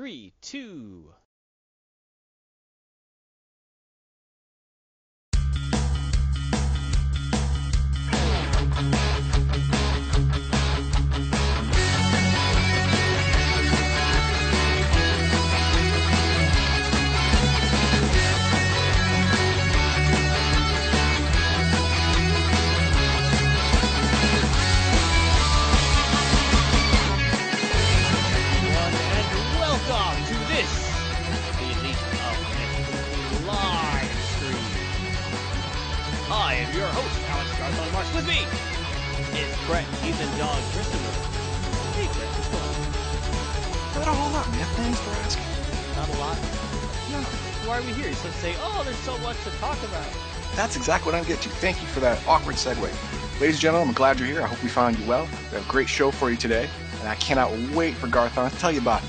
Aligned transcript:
three, 0.00 0.32
two. 0.40 1.12
Exactly 50.90 51.12
what 51.12 51.18
I'm 51.20 51.24
getting 51.24 51.42
to. 51.48 51.56
Thank 51.60 51.80
you 51.80 51.86
for 51.86 52.00
that 52.00 52.20
awkward 52.26 52.56
segue. 52.56 52.82
Ladies 53.40 53.54
and 53.54 53.60
gentlemen, 53.60 53.90
I'm 53.90 53.94
glad 53.94 54.18
you're 54.18 54.26
here. 54.26 54.42
I 54.42 54.48
hope 54.48 54.60
we 54.60 54.68
found 54.68 54.98
you 54.98 55.06
well. 55.06 55.22
We 55.22 55.56
have 55.56 55.64
a 55.64 55.70
great 55.70 55.88
show 55.88 56.10
for 56.10 56.32
you 56.32 56.36
today, 56.36 56.68
and 56.98 57.08
I 57.08 57.14
cannot 57.14 57.52
wait 57.76 57.94
for 57.94 58.08
Garthon 58.08 58.50
to 58.50 58.58
tell 58.58 58.72
you 58.72 58.80
about 58.80 59.00
it. 59.00 59.08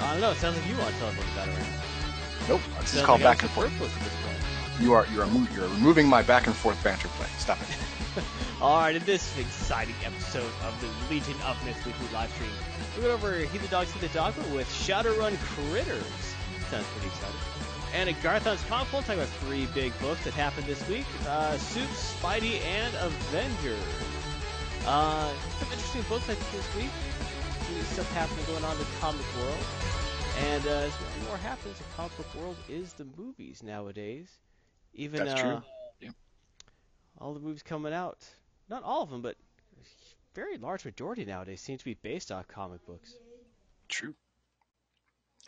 I 0.00 0.12
don't 0.12 0.20
know. 0.20 0.30
It 0.30 0.36
sounds 0.36 0.56
like 0.56 0.68
you 0.68 0.78
want 0.78 0.94
to 0.94 1.00
tell 1.00 1.08
us 1.08 1.16
about 1.32 1.48
it 1.48 1.50
right 1.50 1.66
now. 1.66 2.48
Nope, 2.48 2.60
this 2.78 2.94
is 2.94 3.02
called 3.02 3.22
like 3.22 3.38
back 3.38 3.42
and 3.42 3.50
forth. 3.50 3.72
superfluous 3.72 3.96
at 3.96 4.04
this 4.04 4.14
point. 4.22 4.80
You 4.80 4.92
are 4.92 5.04
you 5.12 5.20
are 5.20 5.26
you're 5.52 5.66
removing 5.66 6.06
my 6.06 6.22
back 6.22 6.46
and 6.46 6.54
forth 6.54 6.80
banter 6.84 7.08
play. 7.08 7.26
Stop 7.38 7.58
it. 7.60 8.22
All 8.62 8.78
right, 8.78 8.94
in 8.94 9.04
this 9.04 9.36
exciting 9.36 9.96
episode 10.04 10.46
of 10.62 10.80
the 10.80 11.12
Legion 11.12 11.34
of 11.44 11.58
Myth 11.64 11.84
Weekly 11.84 12.06
live 12.14 12.30
stream, 12.30 12.50
we 12.94 13.02
went 13.02 13.14
over 13.14 13.34
Heathen 13.34 13.68
Dog, 13.68 13.88
See 13.88 13.98
the 13.98 14.14
Dog 14.14 14.36
with 14.54 14.68
Shadowrun 14.68 15.36
Critters. 15.38 16.04
Sounds 16.70 16.86
pretty 16.94 17.08
exciting. 17.08 17.57
And 17.94 18.08
at 18.08 18.22
Garthon's 18.22 18.62
Comic 18.64 18.90
Book, 18.90 19.04
talking 19.04 19.20
about 19.20 19.32
three 19.40 19.66
big 19.74 19.98
books 20.00 20.22
that 20.24 20.34
happened 20.34 20.66
this 20.66 20.86
week: 20.88 21.06
uh, 21.26 21.56
Supes, 21.56 22.14
Spidey, 22.14 22.60
and 22.62 22.94
Avengers. 22.96 23.78
Uh, 24.86 25.32
some 25.58 25.72
interesting 25.72 26.02
books 26.08 26.28
I 26.28 26.34
think 26.34 26.52
this 26.52 26.76
week. 26.76 26.90
Some 27.66 28.04
stuff 28.04 28.12
happening 28.12 28.44
going 28.46 28.64
on 28.64 28.72
in 28.72 28.78
the 28.78 28.86
comic 29.00 29.26
world. 29.38 29.64
And 30.40 30.66
uh, 30.66 30.70
as 30.70 30.92
more 31.00 31.28
more 31.28 31.36
happens, 31.38 31.78
the 31.78 31.84
comic 31.96 32.16
book 32.16 32.34
world 32.34 32.56
is 32.68 32.92
the 32.92 33.06
movies 33.16 33.62
nowadays. 33.62 34.28
Even 34.94 35.24
That's 35.24 35.40
uh, 35.40 35.42
true. 35.42 35.62
Yep. 36.00 36.14
all 37.18 37.34
the 37.34 37.40
movies 37.40 37.62
coming 37.62 37.92
out, 37.92 38.18
not 38.68 38.82
all 38.82 39.02
of 39.02 39.10
them, 39.10 39.22
but 39.22 39.36
a 39.76 39.84
very 40.34 40.58
large 40.58 40.84
majority 40.84 41.24
nowadays 41.24 41.60
seem 41.60 41.78
to 41.78 41.84
be 41.84 41.94
based 41.94 42.30
off 42.30 42.48
comic 42.48 42.84
books. 42.86 43.14
True. 43.88 44.14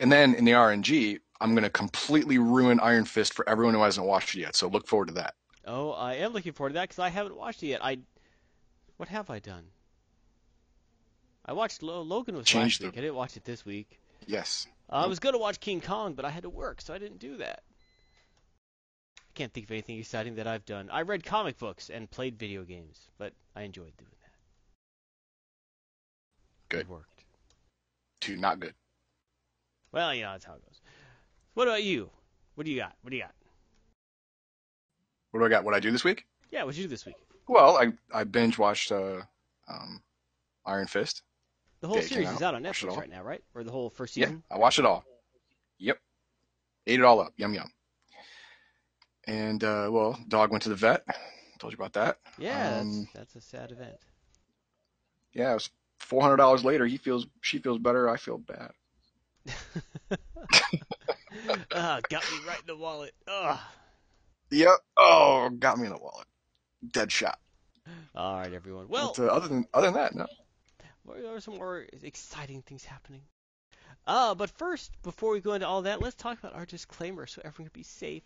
And 0.00 0.10
then 0.10 0.34
in 0.34 0.44
the 0.44 0.52
RNG, 0.52 1.20
I'm 1.40 1.54
gonna 1.54 1.70
completely 1.70 2.38
ruin 2.38 2.80
Iron 2.80 3.04
Fist 3.04 3.34
for 3.34 3.48
everyone 3.48 3.74
who 3.74 3.82
hasn't 3.82 4.06
watched 4.06 4.34
it 4.34 4.40
yet. 4.40 4.54
So 4.56 4.68
look 4.68 4.86
forward 4.86 5.08
to 5.08 5.14
that. 5.14 5.34
Oh, 5.66 5.92
I 5.92 6.14
am 6.14 6.32
looking 6.32 6.52
forward 6.52 6.70
to 6.70 6.74
that 6.74 6.88
because 6.88 6.98
I 6.98 7.08
haven't 7.08 7.36
watched 7.36 7.62
it 7.62 7.68
yet. 7.68 7.84
I, 7.84 7.98
what 8.96 9.08
have 9.08 9.30
I 9.30 9.38
done? 9.38 9.64
I 11.44 11.52
watched 11.52 11.82
Lo- 11.82 12.02
Logan 12.02 12.36
was 12.36 12.46
Changed 12.46 12.80
last 12.80 12.86
week. 12.88 12.94
the- 12.94 12.98
I 12.98 13.02
didn't 13.02 13.16
watch 13.16 13.36
it 13.36 13.44
this 13.44 13.64
week. 13.64 14.00
Yes. 14.26 14.66
Uh, 14.90 14.96
I 14.96 15.06
was 15.06 15.18
going 15.18 15.32
to 15.34 15.38
watch 15.38 15.60
King 15.60 15.80
Kong, 15.80 16.14
but 16.14 16.24
I 16.24 16.30
had 16.30 16.42
to 16.42 16.50
work, 16.50 16.80
so 16.80 16.92
I 16.92 16.98
didn't 16.98 17.18
do 17.18 17.36
that. 17.38 17.62
I 19.18 19.32
can't 19.34 19.52
think 19.52 19.66
of 19.66 19.70
anything 19.70 19.98
exciting 19.98 20.34
that 20.36 20.46
I've 20.46 20.64
done. 20.64 20.88
I 20.90 21.02
read 21.02 21.24
comic 21.24 21.58
books 21.58 21.88
and 21.90 22.10
played 22.10 22.38
video 22.38 22.64
games, 22.64 23.08
but 23.18 23.32
I 23.56 23.62
enjoyed 23.62 23.96
doing 23.96 24.10
that. 24.22 24.30
Good. 26.68 26.80
It 26.80 26.88
worked. 26.88 27.24
Two, 28.20 28.36
not 28.36 28.60
good. 28.60 28.74
Well, 29.92 30.14
you 30.14 30.22
know, 30.22 30.32
that's 30.32 30.44
how 30.44 30.54
it 30.54 30.64
goes. 30.64 30.69
What 31.54 31.68
about 31.68 31.82
you? 31.82 32.10
What 32.54 32.64
do 32.64 32.70
you 32.70 32.78
got? 32.78 32.94
What 33.02 33.10
do 33.10 33.16
you 33.16 33.22
got? 33.22 33.34
What 35.30 35.40
do 35.40 35.46
I 35.46 35.48
got? 35.48 35.64
What 35.64 35.74
I 35.74 35.80
do 35.80 35.90
this 35.90 36.04
week? 36.04 36.24
Yeah, 36.50 36.64
what'd 36.64 36.76
you 36.76 36.84
do 36.84 36.88
this 36.88 37.06
week? 37.06 37.16
Well, 37.48 37.76
I 37.76 37.92
I 38.12 38.24
binge 38.24 38.58
watched 38.58 38.92
uh, 38.92 39.22
um, 39.68 40.02
Iron 40.66 40.86
Fist. 40.86 41.22
The 41.80 41.88
whole 41.88 42.02
series 42.02 42.28
out. 42.28 42.34
is 42.34 42.42
out 42.42 42.54
on 42.54 42.62
Netflix 42.62 42.96
right 42.96 43.08
now, 43.10 43.22
right? 43.22 43.42
Or 43.54 43.64
the 43.64 43.70
whole 43.70 43.88
first 43.90 44.14
season? 44.14 44.42
Yeah? 44.50 44.56
I 44.56 44.58
watched 44.58 44.78
it 44.78 44.84
all. 44.84 45.04
Yep. 45.78 45.98
Ate 46.86 47.00
it 47.00 47.04
all 47.04 47.20
up. 47.20 47.32
Yum 47.36 47.54
yum. 47.54 47.70
And 49.26 49.62
uh, 49.64 49.88
well, 49.90 50.18
dog 50.28 50.50
went 50.50 50.62
to 50.64 50.68
the 50.68 50.74
vet. 50.74 51.04
Told 51.58 51.72
you 51.72 51.76
about 51.76 51.92
that. 51.94 52.18
Yeah, 52.38 52.78
Um, 52.80 53.08
that's, 53.14 53.32
that's 53.32 53.34
a 53.36 53.40
sad 53.40 53.70
event. 53.70 53.96
Yeah, 55.32 55.50
it 55.52 55.54
was 55.54 55.70
four 55.98 56.22
hundred 56.22 56.36
dollars 56.36 56.64
later. 56.64 56.86
He 56.86 56.96
feels 56.96 57.26
she 57.40 57.58
feels 57.58 57.78
better. 57.78 58.08
I 58.08 58.16
feel 58.16 58.38
bad. 58.38 58.72
Ah, 61.74 62.00
got 62.08 62.22
me 62.30 62.38
right 62.46 62.60
in 62.60 62.66
the 62.66 62.76
wallet. 62.76 63.14
Ugh. 63.26 63.58
Yep. 64.50 64.78
Oh, 64.96 65.50
got 65.50 65.78
me 65.78 65.86
in 65.86 65.92
the 65.92 65.98
wallet. 65.98 66.26
Dead 66.90 67.12
shot. 67.12 67.38
All 68.14 68.38
right, 68.38 68.52
everyone. 68.52 68.88
Well, 68.88 69.14
But, 69.16 69.24
uh, 69.24 69.32
other 69.32 69.48
than 69.48 69.66
other 69.72 69.86
than 69.88 69.94
that, 69.94 70.14
no. 70.14 70.26
There 71.06 71.34
are 71.34 71.40
some 71.40 71.56
more 71.56 71.86
exciting 72.02 72.62
things 72.62 72.84
happening. 72.84 73.22
Uh, 74.06 74.34
but 74.34 74.50
first, 74.50 74.90
before 75.02 75.32
we 75.32 75.40
go 75.40 75.54
into 75.54 75.66
all 75.66 75.82
that, 75.82 76.00
let's 76.00 76.16
talk 76.16 76.38
about 76.38 76.54
our 76.54 76.66
disclaimer 76.66 77.26
so 77.26 77.42
everyone 77.44 77.70
can 77.70 77.80
be 77.80 77.84
safe. 77.84 78.22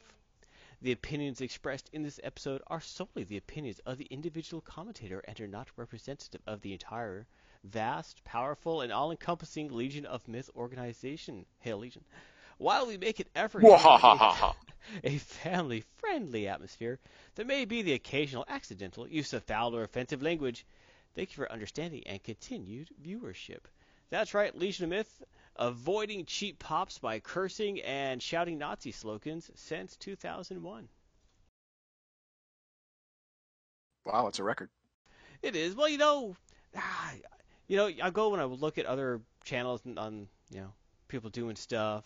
The 0.83 0.93
opinions 0.93 1.41
expressed 1.41 1.89
in 1.93 2.03
this 2.03 2.21
episode 2.23 2.63
are 2.67 2.81
solely 2.81 3.25
the 3.25 3.39
opinions 3.39 3.79
of 3.81 3.97
the 3.97 4.05
individual 4.07 4.61
commentator 4.61 5.21
and 5.27 5.41
are 5.41 5.49
not 5.49 5.69
representative 5.77 6.43
of 6.47 6.61
the 6.61 6.73
entire, 6.75 7.27
vast, 7.65 8.23
powerful, 8.25 8.83
and 8.83 8.93
all 8.93 9.11
encompassing 9.11 9.73
Legion 9.73 10.05
of 10.05 10.29
Myth 10.29 10.51
organization. 10.55 11.47
Hail 11.61 11.79
Legion. 11.79 12.05
While 12.59 12.87
we 12.87 12.97
make 12.97 13.21
an 13.21 13.27
effort 13.35 13.63
to 13.63 14.55
a 15.05 15.19
family 15.19 15.85
friendly 15.97 16.47
atmosphere, 16.49 16.99
there 17.35 17.47
may 17.47 17.65
be 17.65 17.83
the 17.83 17.95
occasional 17.95 18.45
accidental 18.49 19.09
use 19.09 19.33
of 19.33 19.43
foul 19.45 19.75
or 19.75 19.83
offensive 19.83 20.23
language. 20.23 20.67
Thank 21.15 21.31
you 21.31 21.37
for 21.37 21.51
understanding 21.51 22.03
and 22.07 22.23
continued 22.23 22.89
viewership. 23.05 23.61
That's 24.11 24.35
right, 24.35 24.57
Legion 24.57 24.85
of 24.85 24.91
Myth, 24.91 25.23
avoiding 25.57 26.27
cheap 26.27 26.59
pops 26.59 26.99
by 26.99 27.21
cursing 27.21 27.81
and 27.81 28.23
shouting 28.23 28.59
Nazi 28.59 28.93
slogans 28.93 29.51
since 29.55 29.97
2001. 29.97 30.89
Wow, 34.05 34.27
it's 34.27 34.39
a 34.39 34.45
record. 34.45 34.69
It 35.43 35.57
is. 35.57 35.75
Well, 35.75 35.89
you 35.89 35.99
know, 35.99 36.37
ah, 36.77 37.13
you 37.67 37.77
know, 37.77 37.91
I 38.03 38.11
go 38.11 38.31
when 38.31 38.41
I 38.41 38.45
look 38.45 38.79
at 38.79 38.87
other 38.87 39.21
channels 39.45 39.81
and 39.85 39.99
on, 39.99 40.29
you 40.51 40.61
know, 40.61 40.73
people 41.09 41.31
doing 41.31 41.57
stuff, 41.57 42.05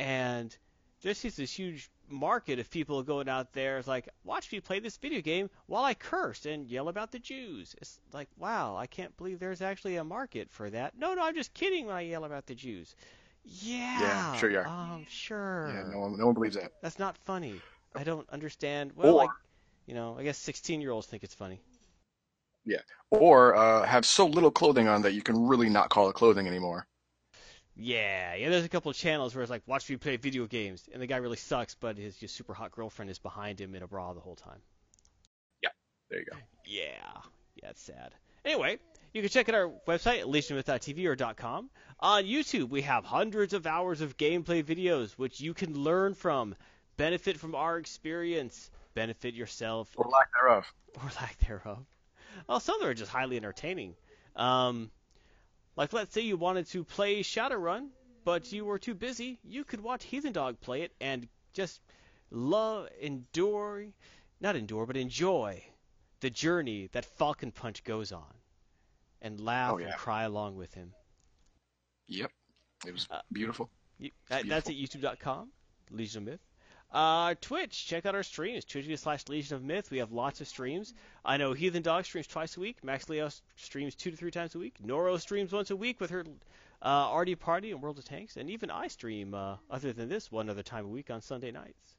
and 0.00 0.56
there's 1.02 1.22
just 1.22 1.36
this 1.36 1.52
huge 1.52 1.90
market 2.08 2.58
of 2.58 2.70
people 2.70 3.02
going 3.02 3.28
out 3.28 3.52
there. 3.52 3.78
It's 3.78 3.88
like, 3.88 4.08
watch 4.24 4.50
me 4.52 4.60
play 4.60 4.78
this 4.80 4.96
video 4.96 5.20
game 5.20 5.50
while 5.66 5.84
I 5.84 5.94
curse 5.94 6.46
and 6.46 6.68
yell 6.68 6.88
about 6.88 7.10
the 7.10 7.18
Jews. 7.18 7.74
It's 7.80 7.98
like, 8.12 8.28
wow, 8.36 8.76
I 8.76 8.86
can't 8.86 9.16
believe 9.16 9.38
there's 9.38 9.62
actually 9.62 9.96
a 9.96 10.04
market 10.04 10.50
for 10.50 10.70
that. 10.70 10.96
No, 10.96 11.14
no, 11.14 11.22
I'm 11.24 11.34
just 11.34 11.54
kidding 11.54 11.86
when 11.86 11.96
I 11.96 12.02
yell 12.02 12.24
about 12.24 12.46
the 12.46 12.54
Jews. 12.54 12.94
Yeah. 13.44 14.00
Yeah, 14.00 14.36
sure 14.36 14.50
you 14.50 14.58
are. 14.58 14.66
Um, 14.66 15.04
sure. 15.08 15.72
Yeah, 15.74 15.90
no 15.92 15.98
one 15.98 16.18
no 16.18 16.26
one 16.26 16.34
believes 16.34 16.54
that. 16.54 16.72
That's 16.82 16.98
not 16.98 17.16
funny. 17.18 17.60
I 17.94 18.04
don't 18.04 18.28
understand. 18.30 18.92
Well, 18.94 19.14
Or- 19.14 19.16
like, 19.16 19.30
you 19.86 19.94
know, 19.94 20.16
I 20.18 20.22
guess 20.22 20.38
16 20.38 20.80
year 20.80 20.92
olds 20.92 21.06
think 21.08 21.24
it's 21.24 21.34
funny. 21.34 21.60
Yeah. 22.64 22.78
Or 23.10 23.56
uh, 23.56 23.84
have 23.84 24.06
so 24.06 24.26
little 24.26 24.50
clothing 24.52 24.86
on 24.86 25.02
that 25.02 25.14
you 25.14 25.22
can 25.22 25.46
really 25.48 25.68
not 25.68 25.88
call 25.90 26.08
it 26.08 26.14
clothing 26.14 26.46
anymore. 26.46 26.86
Yeah, 27.74 28.34
yeah. 28.34 28.50
There's 28.50 28.64
a 28.64 28.68
couple 28.68 28.90
of 28.90 28.96
channels 28.96 29.34
where 29.34 29.42
it's 29.42 29.50
like, 29.50 29.62
watch 29.66 29.88
me 29.88 29.96
play 29.96 30.16
video 30.16 30.46
games, 30.46 30.88
and 30.92 31.00
the 31.00 31.06
guy 31.06 31.16
really 31.16 31.36
sucks, 31.36 31.74
but 31.74 31.96
his 31.96 32.16
just 32.16 32.34
super 32.36 32.54
hot 32.54 32.70
girlfriend 32.72 33.10
is 33.10 33.18
behind 33.18 33.60
him 33.60 33.74
in 33.74 33.82
a 33.82 33.86
bra 33.86 34.12
the 34.12 34.20
whole 34.20 34.36
time. 34.36 34.58
Yeah, 35.62 35.70
there 36.10 36.20
you 36.20 36.26
go. 36.26 36.36
Yeah, 36.66 37.20
yeah, 37.62 37.70
it's 37.70 37.82
sad. 37.82 38.14
Anyway, 38.44 38.78
you 39.14 39.22
can 39.22 39.30
check 39.30 39.48
out 39.48 39.54
our 39.54 39.70
website 39.86 40.20
at 40.20 40.26
legionmyth.tv 40.26 41.04
or 41.06 41.34
.com. 41.34 41.70
On 42.00 42.24
YouTube, 42.24 42.68
we 42.70 42.82
have 42.82 43.04
hundreds 43.04 43.54
of 43.54 43.66
hours 43.66 44.00
of 44.00 44.16
gameplay 44.16 44.62
videos 44.64 45.12
which 45.12 45.40
you 45.40 45.54
can 45.54 45.74
learn 45.78 46.14
from, 46.14 46.54
benefit 46.96 47.38
from 47.38 47.54
our 47.54 47.78
experience, 47.78 48.70
benefit 48.94 49.34
yourself, 49.34 49.88
Or 49.96 50.10
lack 50.10 50.28
thereof. 50.38 50.64
or 50.96 51.10
lack 51.20 51.38
thereof. 51.46 51.84
Well, 52.48 52.60
some 52.60 52.74
of 52.76 52.80
them 52.80 52.90
are 52.90 52.94
just 52.94 53.10
highly 53.12 53.36
entertaining. 53.36 53.94
Um, 54.36 54.90
like, 55.76 55.92
let's 55.92 56.12
say 56.14 56.20
you 56.22 56.36
wanted 56.36 56.66
to 56.68 56.84
play 56.84 57.22
Shadowrun, 57.22 57.88
but 58.24 58.52
you 58.52 58.64
were 58.64 58.78
too 58.78 58.94
busy. 58.94 59.38
You 59.44 59.64
could 59.64 59.80
watch 59.80 60.04
Heathen 60.04 60.32
Dog 60.32 60.60
play 60.60 60.82
it 60.82 60.92
and 61.00 61.28
just 61.54 61.80
love, 62.30 62.88
endure, 63.00 63.86
not 64.40 64.56
endure, 64.56 64.86
but 64.86 64.96
enjoy 64.96 65.62
the 66.20 66.30
journey 66.30 66.88
that 66.92 67.04
Falcon 67.04 67.50
Punch 67.50 67.82
goes 67.84 68.12
on, 68.12 68.32
and 69.20 69.40
laugh 69.40 69.72
Oh, 69.74 69.78
yeah. 69.78 69.86
and 69.86 69.94
cry 69.96 70.22
along 70.22 70.56
with 70.56 70.72
him. 70.74 70.92
Yep. 72.08 72.30
It 72.86 72.92
was 72.92 73.06
Uh, 73.10 73.20
beautiful. 73.32 73.70
You, 73.98 74.10
that, 74.28 74.46
that's 74.48 74.68
at 74.68 74.74
youtube.com, 74.76 75.50
Legion 75.90 76.22
of 76.22 76.28
Myth. 76.28 76.40
Uh, 76.92 77.34
Twitch, 77.40 77.86
check 77.86 78.04
out 78.04 78.14
our 78.14 78.22
streams. 78.22 78.66
Twitch 78.66 78.98
slash 78.98 79.26
Legion 79.28 79.56
of 79.56 79.64
Myth. 79.64 79.90
We 79.90 79.98
have 79.98 80.12
lots 80.12 80.42
of 80.42 80.48
streams. 80.48 80.92
I 81.24 81.38
know 81.38 81.54
Heathen 81.54 81.82
Dog 81.82 82.04
streams 82.04 82.26
twice 82.26 82.58
a 82.58 82.60
week. 82.60 82.84
Max 82.84 83.08
Leo 83.08 83.30
streams 83.56 83.94
two 83.94 84.10
to 84.10 84.16
three 84.16 84.30
times 84.30 84.54
a 84.54 84.58
week. 84.58 84.76
Noro 84.84 85.18
streams 85.18 85.52
once 85.52 85.70
a 85.70 85.76
week 85.76 86.00
with 86.00 86.10
her 86.10 86.24
uh, 86.82 87.16
RD 87.16 87.40
Party 87.40 87.70
and 87.70 87.80
World 87.80 87.98
of 87.98 88.04
Tanks. 88.04 88.36
And 88.36 88.50
even 88.50 88.70
I 88.70 88.88
stream, 88.88 89.32
uh, 89.32 89.56
other 89.70 89.94
than 89.94 90.10
this, 90.10 90.30
one 90.30 90.50
other 90.50 90.62
time 90.62 90.84
a 90.84 90.88
week 90.88 91.10
on 91.10 91.22
Sunday 91.22 91.50
nights. 91.50 91.96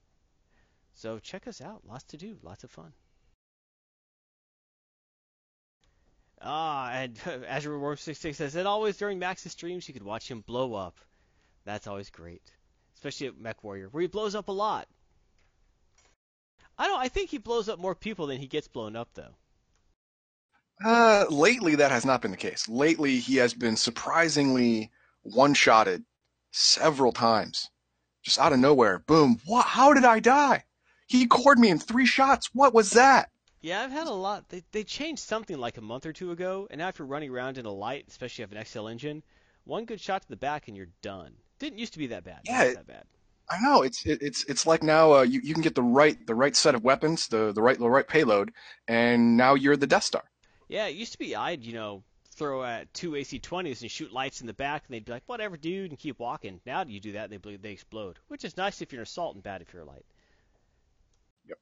So 0.93 1.17
check 1.17 1.47
us 1.47 1.59
out. 1.59 1.81
Lots 1.87 2.03
to 2.05 2.17
do. 2.17 2.37
Lots 2.43 2.63
of 2.63 2.69
fun. 2.69 2.93
Ah, 6.39 6.91
and 6.91 7.17
Azure 7.47 7.79
Worm 7.79 7.97
66 7.97 8.37
says, 8.37 8.55
and 8.55 8.67
always 8.67 8.97
during 8.97 9.17
Max's 9.17 9.53
streams, 9.53 9.87
you 9.87 9.93
could 9.95 10.03
watch 10.03 10.29
him 10.29 10.41
blow 10.41 10.75
up. 10.75 10.97
That's 11.65 11.87
always 11.87 12.11
great. 12.11 12.43
Especially 13.03 13.27
at 13.27 13.38
Mech 13.38 13.65
Warrior, 13.65 13.89
where 13.89 14.00
he 14.00 14.07
blows 14.07 14.33
up 14.33 14.47
a 14.47 14.53
lot. 14.53 14.88
I 16.77 16.88
don't. 16.88 17.01
I 17.01 17.09
think 17.09 17.29
he 17.29 17.38
blows 17.38 17.67
up 17.67 17.77
more 17.77 17.95
people 17.95 18.27
than 18.27 18.38
he 18.38 18.47
gets 18.47 18.69
blown 18.69 18.95
up, 18.95 19.09
though. 19.13 19.35
Uh, 20.85 21.25
lately, 21.29 21.75
that 21.75 21.91
has 21.91 22.05
not 22.05 22.21
been 22.21 22.31
the 22.31 22.38
case. 22.38 22.69
Lately, 22.69 23.19
he 23.19 23.35
has 23.35 23.53
been 23.53 23.75
surprisingly 23.75 24.89
one-shotted 25.23 26.05
several 26.51 27.11
times, 27.11 27.69
just 28.21 28.39
out 28.39 28.53
of 28.53 28.59
nowhere. 28.59 29.00
Boom! 29.00 29.41
What? 29.45 29.65
How 29.65 29.94
did 29.94 30.05
I 30.05 30.21
die? 30.21 30.63
He 31.05 31.27
cored 31.27 31.59
me 31.59 31.71
in 31.71 31.79
three 31.79 32.05
shots. 32.05 32.51
What 32.53 32.73
was 32.73 32.91
that? 32.91 33.31
Yeah, 33.59 33.81
I've 33.81 33.91
had 33.91 34.07
a 34.07 34.13
lot. 34.13 34.47
They 34.47 34.63
they 34.71 34.85
changed 34.85 35.23
something 35.23 35.57
like 35.57 35.75
a 35.75 35.81
month 35.81 36.05
or 36.05 36.13
two 36.13 36.31
ago, 36.31 36.69
and 36.71 36.81
after 36.81 37.05
running 37.05 37.31
around 37.31 37.57
in 37.57 37.65
a 37.65 37.71
light, 37.73 38.05
especially 38.07 38.44
if 38.44 38.51
you 38.51 38.55
have 38.57 38.65
an 38.65 38.71
XL 38.71 38.88
engine, 38.88 39.23
one 39.65 39.83
good 39.83 40.00
shot 40.00 40.21
to 40.21 40.29
the 40.29 40.38
back 40.38 40.69
and 40.69 40.77
you're 40.77 40.88
done. 41.01 41.35
Didn't 41.59 41.79
used 41.79 41.94
to 41.94 42.00
be 42.00 42.07
that 42.07 42.23
bad. 42.23 42.41
Yeah, 42.45 42.63
it- 42.63 42.75
that 42.75 42.88
bad. 42.88 43.05
I 43.50 43.59
know 43.61 43.81
it's 43.81 44.05
it, 44.05 44.19
it's 44.21 44.45
it's 44.45 44.65
like 44.65 44.83
now 44.83 45.13
uh, 45.13 45.21
you 45.23 45.41
you 45.44 45.53
can 45.53 45.61
get 45.61 45.75
the 45.75 45.83
right 45.83 46.17
the 46.25 46.33
right 46.33 46.55
set 46.55 46.75
of 46.75 46.83
weapons, 46.83 47.27
the 47.27 47.51
the 47.51 47.61
right 47.61 47.77
the 47.77 47.89
right 47.89 48.07
payload, 48.07 48.53
and 48.88 49.35
now 49.35 49.53
you're 49.53 49.75
the 49.75 49.85
Death 49.85 50.05
Star. 50.05 50.23
Yeah, 50.69 50.88
it 50.88 50.95
used 50.95 51.11
to 51.11 51.19
be 51.19 51.35
I'd 51.35 51.63
you 51.63 51.73
know 51.73 52.03
throw 52.35 52.63
at 52.63 52.91
two 52.94 53.11
AC20s 53.11 53.81
and 53.81 53.91
shoot 53.91 54.11
lights 54.11 54.41
in 54.41 54.47
the 54.47 54.53
back, 54.53 54.83
and 54.88 54.94
they'd 54.95 55.05
be 55.05 55.11
like, 55.11 55.23
whatever, 55.27 55.57
dude, 55.57 55.91
and 55.91 56.00
keep 56.00 56.19
walking. 56.19 56.61
Now 56.65 56.83
you 56.83 57.00
do 57.00 57.11
that, 57.11 57.25
and 57.25 57.33
they 57.33 57.38
ble- 57.38 57.57
they 57.61 57.71
explode, 57.71 58.17
which 58.29 58.44
is 58.45 58.57
nice 58.57 58.81
if 58.81 58.91
you're 58.91 59.01
an 59.01 59.03
assault 59.03 59.35
and 59.35 59.44
bad 59.44 59.61
if 59.61 59.73
you're 59.73 59.83
a 59.83 59.85
light. 59.85 60.05
Yep. 61.47 61.57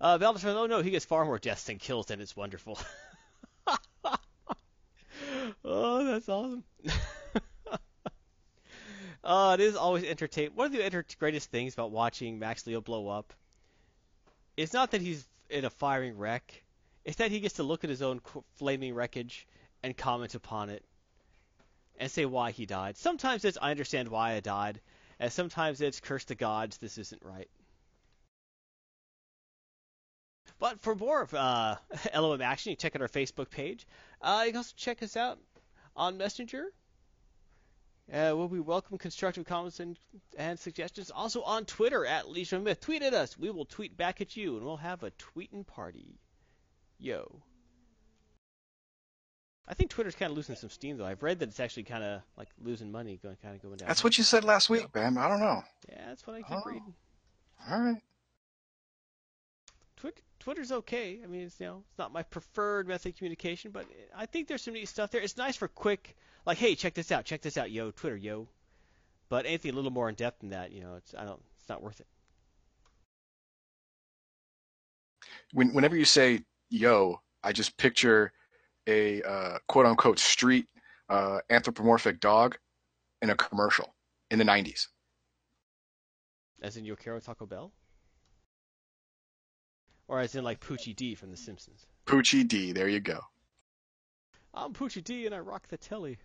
Uh, 0.00 0.18
Valve 0.18 0.44
oh 0.44 0.66
no, 0.66 0.82
he 0.82 0.90
gets 0.90 1.04
far 1.04 1.24
more 1.24 1.38
deaths 1.38 1.64
than 1.64 1.78
kills, 1.78 2.10
and 2.10 2.20
it's 2.20 2.36
wonderful. 2.36 2.78
oh, 5.64 6.04
that's 6.04 6.28
awesome. 6.28 6.64
uh, 9.24 9.56
it 9.58 9.62
is 9.62 9.74
always 9.74 10.04
entertaining. 10.04 10.54
One 10.54 10.66
of 10.66 10.72
the 10.72 10.84
enter- 10.84 11.04
greatest 11.18 11.50
things 11.50 11.72
about 11.72 11.90
watching 11.90 12.38
Max 12.38 12.66
Leo 12.66 12.80
blow 12.80 13.08
up 13.08 13.32
is 14.56 14.72
not 14.72 14.90
that 14.90 15.00
he's 15.00 15.26
in 15.48 15.64
a 15.64 15.70
firing 15.70 16.16
wreck. 16.18 16.62
It's 17.04 17.16
that 17.16 17.30
he 17.30 17.40
gets 17.40 17.54
to 17.54 17.62
look 17.62 17.84
at 17.84 17.90
his 17.90 18.02
own 18.02 18.20
flaming 18.56 18.94
wreckage 18.94 19.46
and 19.82 19.96
comment 19.96 20.34
upon 20.34 20.70
it 20.70 20.84
and 21.98 22.10
say 22.10 22.26
why 22.26 22.50
he 22.50 22.66
died. 22.66 22.96
Sometimes 22.96 23.44
it's 23.44 23.58
I 23.60 23.70
understand 23.70 24.08
why 24.08 24.32
I 24.32 24.40
died, 24.40 24.80
and 25.18 25.32
sometimes 25.32 25.80
it's 25.80 26.00
curse 26.00 26.24
the 26.24 26.34
gods, 26.34 26.78
this 26.78 26.98
isn't 26.98 27.22
right. 27.24 27.48
But 30.58 30.80
for 30.80 30.94
more 30.94 31.22
of 31.22 31.34
uh, 31.34 31.76
LOM 32.14 32.40
action, 32.40 32.70
you 32.70 32.76
check 32.76 32.94
out 32.94 33.02
our 33.02 33.08
Facebook 33.08 33.50
page. 33.50 33.86
Uh, 34.20 34.42
you 34.46 34.52
can 34.52 34.58
also 34.58 34.72
check 34.76 35.02
us 35.02 35.16
out 35.16 35.38
on 35.96 36.16
Messenger. 36.16 36.72
Uh, 38.12 38.32
we'll 38.36 38.48
be 38.48 38.60
welcome 38.60 38.98
constructive 38.98 39.46
comments 39.46 39.80
and, 39.80 39.98
and 40.36 40.58
suggestions. 40.58 41.10
Also 41.10 41.42
on 41.42 41.64
Twitter 41.64 42.04
at 42.04 42.28
Legion 42.28 42.62
Myth. 42.62 42.80
Tweet 42.80 43.02
at 43.02 43.14
us. 43.14 43.38
We 43.38 43.50
will 43.50 43.64
tweet 43.64 43.96
back 43.96 44.20
at 44.20 44.36
you, 44.36 44.56
and 44.56 44.64
we'll 44.66 44.76
have 44.76 45.02
a 45.02 45.10
tweeting 45.12 45.66
party. 45.66 46.18
Yo. 46.98 47.40
I 49.66 49.72
think 49.72 49.88
Twitter's 49.90 50.14
kind 50.14 50.30
of 50.30 50.36
losing 50.36 50.56
some 50.56 50.68
steam, 50.68 50.98
though. 50.98 51.06
I've 51.06 51.22
read 51.22 51.38
that 51.38 51.48
it's 51.48 51.60
actually 51.60 51.84
kind 51.84 52.04
of 52.04 52.20
like 52.36 52.48
losing 52.62 52.92
money, 52.92 53.18
going 53.22 53.36
kind 53.42 53.54
of 53.56 53.62
going 53.62 53.76
down. 53.76 53.88
That's 53.88 54.04
what 54.04 54.18
you 54.18 54.24
said 54.24 54.44
last 54.44 54.68
week, 54.68 54.92
Bam. 54.92 55.16
I 55.16 55.26
don't 55.26 55.40
know. 55.40 55.62
Yeah, 55.88 56.04
that's 56.08 56.26
what 56.26 56.36
I 56.36 56.42
keep 56.42 56.58
Oh. 56.58 56.62
reading. 56.66 56.94
All 57.70 57.80
right. 57.80 58.02
Twit- 59.96 60.20
Twitter's 60.40 60.70
okay. 60.70 61.20
I 61.24 61.26
mean, 61.26 61.42
it's 61.46 61.58
you 61.58 61.66
know, 61.66 61.82
it's 61.88 61.98
not 61.98 62.12
my 62.12 62.22
preferred 62.22 62.86
method 62.86 63.12
of 63.12 63.16
communication, 63.16 63.70
but 63.70 63.86
I 64.14 64.26
think 64.26 64.48
there's 64.48 64.60
some 64.60 64.74
neat 64.74 64.88
stuff 64.88 65.10
there. 65.10 65.22
It's 65.22 65.38
nice 65.38 65.56
for 65.56 65.68
quick, 65.68 66.14
like, 66.46 66.58
hey, 66.58 66.74
check 66.74 66.94
this 66.94 67.10
out, 67.10 67.24
check 67.24 67.42
this 67.42 67.56
out, 67.56 67.70
yo, 67.70 67.90
Twitter, 67.90 68.16
yo. 68.16 68.48
But 69.28 69.46
anything 69.46 69.72
a 69.72 69.74
little 69.74 69.90
more 69.90 70.08
in 70.08 70.14
depth 70.14 70.40
than 70.40 70.50
that, 70.50 70.72
you 70.72 70.80
know, 70.82 70.94
it's 70.96 71.14
I 71.14 71.24
don't, 71.24 71.40
it's 71.58 71.68
not 71.68 71.82
worth 71.82 72.00
it. 72.00 72.06
When, 75.52 75.72
whenever 75.72 75.96
you 75.96 76.04
say 76.04 76.44
"yo," 76.70 77.20
I 77.42 77.52
just 77.52 77.76
picture 77.78 78.32
a 78.86 79.22
uh, 79.22 79.58
quote 79.68 79.86
unquote 79.86 80.18
street 80.18 80.66
uh, 81.08 81.40
anthropomorphic 81.50 82.20
dog 82.20 82.58
in 83.22 83.30
a 83.30 83.36
commercial 83.36 83.94
in 84.30 84.38
the 84.38 84.44
'90s. 84.44 84.88
As 86.62 86.76
in 86.76 86.84
Yo 86.84 86.96
quiero 86.96 87.20
Taco 87.20 87.46
Bell, 87.46 87.72
or 90.08 90.20
as 90.20 90.34
in 90.34 90.44
like 90.44 90.60
Poochie 90.60 90.94
D 90.94 91.14
from 91.14 91.30
The 91.30 91.36
Simpsons. 91.36 91.86
Poochie 92.06 92.46
D. 92.46 92.72
There 92.72 92.88
you 92.88 93.00
go. 93.00 93.20
I'm 94.52 94.72
Poochie 94.72 95.02
D 95.02 95.26
and 95.26 95.34
I 95.34 95.38
rock 95.38 95.66
the 95.68 95.76
telly. 95.76 96.18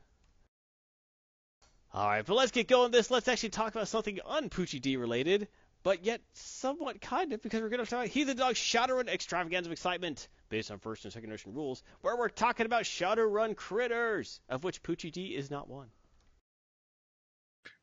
Alright, 1.93 2.25
but 2.25 2.35
let's 2.35 2.51
get 2.51 2.67
going 2.67 2.91
this. 2.91 3.09
Let's 3.09 3.27
actually 3.27 3.49
talk 3.49 3.73
about 3.73 3.87
something 3.87 4.19
un-Poochie 4.25 4.79
D 4.81 4.95
related, 4.95 5.47
but 5.81 6.05
yet 6.05 6.21
somewhat 6.33 7.01
kind 7.01 7.33
of, 7.33 7.41
because 7.41 7.61
we're 7.61 7.69
going 7.69 7.83
to 7.83 7.89
talk 7.89 7.99
about 7.99 8.09
Heathen 8.09 8.37
Dog 8.37 8.53
Shadowrun 8.53 9.07
Extravaganza 9.07 9.69
of 9.69 9.71
Excitement, 9.71 10.27
based 10.49 10.69
on 10.69 10.77
first 10.77 11.05
and 11.05 11.13
second 11.13 11.29
edition 11.31 11.53
rules, 11.53 11.81
where 12.01 12.15
we're 12.15 12.29
talking 12.29 12.67
about 12.67 12.83
Shadowrun 12.83 13.55
critters, 13.55 14.39
of 14.49 14.63
which 14.63 14.83
Poochie 14.83 15.11
D 15.11 15.35
is 15.35 15.49
not 15.49 15.67
one. 15.67 15.87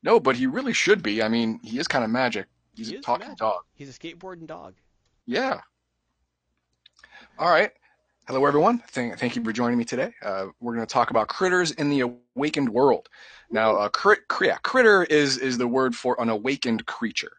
No, 0.03 0.21
but 0.21 0.37
he 0.37 0.47
really 0.47 0.73
should 0.73 1.03
be. 1.03 1.21
I 1.21 1.29
mean, 1.29 1.59
he 1.65 1.79
is 1.81 1.89
kind 1.89 2.05
of 2.05 2.11
magic. 2.11 2.47
He's 2.77 2.89
He 2.89 2.97
a 2.97 3.01
talking 3.01 3.27
magic. 3.27 3.39
dog. 3.39 3.63
He's 3.75 3.89
a 3.91 3.99
skateboarding 3.99 4.47
dog. 4.47 4.75
Yeah. 5.27 5.61
All 7.41 7.51
right. 7.51 7.73
Hello, 8.29 8.45
everyone. 8.47 8.79
Thank, 8.91 9.19
thank 9.19 9.35
you 9.35 9.43
for 9.43 9.53
joining 9.53 9.79
me 9.79 9.85
today. 9.85 10.13
Uh, 10.23 10.47
we're 10.61 10.75
going 10.75 10.87
to 10.87 10.93
talk 10.93 11.11
about 11.11 11.27
critters 11.29 11.73
in 11.73 11.91
the 11.91 12.13
awakened 12.37 12.69
world. 12.71 13.09
Now, 13.51 13.89
crit, 13.89 14.29
cri- 14.29 14.49
yeah, 14.49 14.59
critter 14.63 15.05
is 15.05 15.39
is 15.39 15.59
the 15.59 15.69
word 15.69 15.95
for 15.97 16.17
an 16.21 16.29
awakened 16.29 16.87
creature. 16.87 17.33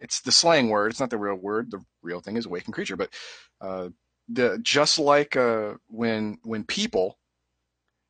It's 0.00 0.20
the 0.20 0.32
slang 0.32 0.68
word. 0.68 0.90
It's 0.92 1.00
not 1.00 1.10
the 1.10 1.18
real 1.18 1.36
word. 1.36 1.70
The 1.70 1.82
real 2.02 2.20
thing 2.20 2.36
is 2.36 2.46
awakened 2.46 2.74
creature. 2.74 2.96
But 2.96 3.10
uh, 3.60 3.90
the 4.28 4.58
just 4.62 4.98
like 4.98 5.36
uh, 5.36 5.74
when 5.88 6.38
when 6.42 6.64
people 6.64 7.18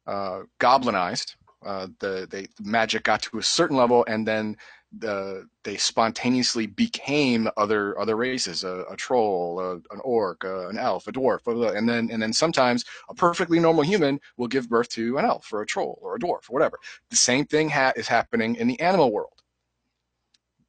uh, 0.07 0.43
goblinized, 0.61 1.37
uh, 1.64 1.88
the 2.00 2.28
they 2.31 2.49
the 2.59 2.64
magic 2.71 3.04
got 3.04 3.23
to 3.25 3.38
a 3.38 3.43
certain 3.43 3.76
level, 3.76 4.04
and 4.09 4.26
then 4.26 4.57
the 4.98 5.48
they 5.64 5.76
spontaneously 5.76 6.66
became 6.66 7.48
other 7.56 7.98
other 7.98 8.16
races 8.16 8.64
a, 8.64 8.84
a 8.90 8.96
troll 8.96 9.58
a, 9.60 9.74
an 9.74 10.00
orc 10.04 10.44
a, 10.44 10.68
an 10.68 10.78
elf 10.78 11.06
a 11.06 11.12
dwarf 11.12 11.42
blah, 11.44 11.54
blah, 11.54 11.68
blah. 11.68 11.78
and 11.78 11.88
then 11.88 12.08
and 12.10 12.22
then 12.22 12.32
sometimes 12.32 12.84
a 13.08 13.14
perfectly 13.14 13.58
normal 13.58 13.82
human 13.82 14.20
will 14.36 14.48
give 14.48 14.68
birth 14.68 14.88
to 14.88 15.18
an 15.18 15.24
elf 15.24 15.52
or 15.52 15.62
a 15.62 15.66
troll 15.66 15.98
or 16.02 16.16
a 16.16 16.18
dwarf 16.18 16.48
or 16.48 16.52
whatever. 16.52 16.78
The 17.10 17.16
same 17.16 17.46
thing 17.46 17.70
ha- 17.70 17.92
is 17.96 18.08
happening 18.08 18.56
in 18.56 18.68
the 18.68 18.80
animal 18.80 19.12
world. 19.12 19.42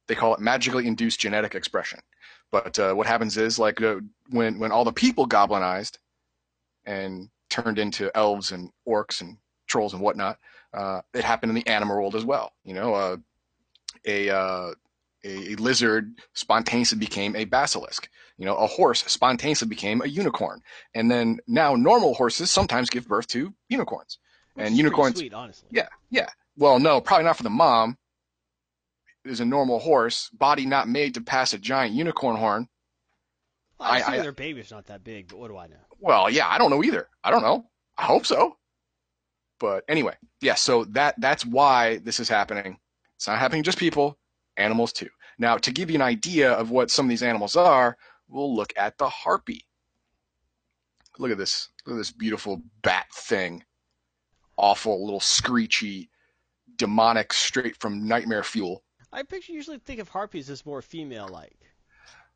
They 0.08 0.14
call 0.14 0.34
it 0.34 0.40
magically 0.40 0.86
induced 0.86 1.20
genetic 1.20 1.54
expression. 1.54 2.00
But 2.50 2.78
uh, 2.78 2.94
what 2.94 3.06
happens 3.06 3.36
is 3.36 3.58
like 3.58 3.82
uh, 3.82 3.96
when 4.30 4.58
when 4.58 4.72
all 4.72 4.84
the 4.84 4.92
people 4.92 5.28
goblinized 5.28 5.98
and 6.84 7.28
turned 7.50 7.78
into 7.78 8.16
elves 8.16 8.52
and 8.52 8.70
orcs 8.88 9.20
and 9.20 9.36
trolls 9.66 9.92
and 9.92 10.02
whatnot 10.02 10.38
uh, 10.74 11.00
it 11.14 11.24
happened 11.24 11.50
in 11.50 11.56
the 11.56 11.66
animal 11.66 11.96
world 11.96 12.14
as 12.14 12.24
well. 12.24 12.52
You 12.64 12.74
know 12.74 12.94
uh, 12.94 13.16
a, 14.04 14.30
uh, 14.30 14.72
a 15.24 15.52
a 15.52 15.54
lizard 15.56 16.12
spontaneously 16.34 16.98
became 16.98 17.34
a 17.36 17.44
basilisk. 17.44 18.08
You 18.38 18.44
know, 18.44 18.56
a 18.56 18.66
horse 18.66 19.02
spontaneously 19.06 19.68
became 19.68 20.02
a 20.02 20.06
unicorn, 20.06 20.60
and 20.94 21.10
then 21.10 21.38
now 21.46 21.74
normal 21.74 22.14
horses 22.14 22.50
sometimes 22.50 22.90
give 22.90 23.08
birth 23.08 23.26
to 23.28 23.54
unicorns. 23.68 24.18
Which 24.54 24.66
And 24.66 24.76
unicorns- 24.76 25.18
Sweet, 25.18 25.32
honestly. 25.34 25.68
Yeah, 25.72 25.88
yeah. 26.10 26.28
Well, 26.56 26.78
no, 26.78 27.00
probably 27.00 27.24
not 27.24 27.36
for 27.36 27.42
the 27.42 27.50
mom. 27.50 27.96
Is 29.24 29.40
a 29.40 29.44
normal 29.44 29.80
horse, 29.80 30.30
body 30.30 30.66
not 30.66 30.88
made 30.88 31.14
to 31.14 31.20
pass 31.20 31.52
a 31.52 31.58
giant 31.58 31.94
unicorn 31.94 32.36
horn. 32.36 32.68
Well, 33.80 33.90
I, 33.90 34.00
I- 34.00 34.12
I- 34.12 34.18
their 34.18 34.32
baby's 34.32 34.70
not 34.70 34.86
that 34.86 35.02
big, 35.02 35.28
but 35.28 35.38
what 35.38 35.48
do 35.48 35.56
I 35.56 35.66
know? 35.66 35.76
Well, 35.98 36.30
yeah, 36.30 36.46
I 36.48 36.58
don't 36.58 36.70
know 36.70 36.84
either. 36.84 37.08
I 37.24 37.30
don't 37.30 37.42
know. 37.42 37.66
I 37.98 38.04
hope 38.04 38.24
so. 38.26 38.56
But 39.58 39.84
anyway, 39.88 40.14
yeah, 40.42 40.54
so 40.54 40.84
that 40.84 41.14
that's 41.18 41.44
why 41.44 41.96
this 41.98 42.20
is 42.20 42.28
happening. 42.28 42.78
It's 43.16 43.26
not 43.26 43.38
happening 43.38 43.62
just 43.62 43.78
people, 43.78 44.18
animals 44.56 44.92
too. 44.92 45.08
Now, 45.38 45.56
to 45.58 45.72
give 45.72 45.90
you 45.90 45.96
an 45.96 46.02
idea 46.02 46.52
of 46.52 46.70
what 46.70 46.90
some 46.90 47.06
of 47.06 47.10
these 47.10 47.22
animals 47.22 47.56
are, 47.56 47.96
we'll 48.28 48.54
look 48.54 48.72
at 48.76 48.96
the 48.98 49.08
harpy. 49.08 49.66
Look 51.18 51.30
at 51.30 51.38
this. 51.38 51.70
Look 51.86 51.94
at 51.94 51.98
this 51.98 52.10
beautiful 52.10 52.62
bat 52.82 53.06
thing. 53.12 53.64
Awful 54.56 55.04
little 55.04 55.20
screechy 55.20 56.10
demonic, 56.76 57.32
straight 57.32 57.76
from 57.80 58.06
nightmare 58.06 58.42
fuel. 58.42 58.82
I 59.12 59.22
picture 59.22 59.52
usually 59.52 59.78
think 59.78 60.00
of 60.00 60.08
harpies 60.08 60.50
as 60.50 60.66
more 60.66 60.82
female-like. 60.82 61.56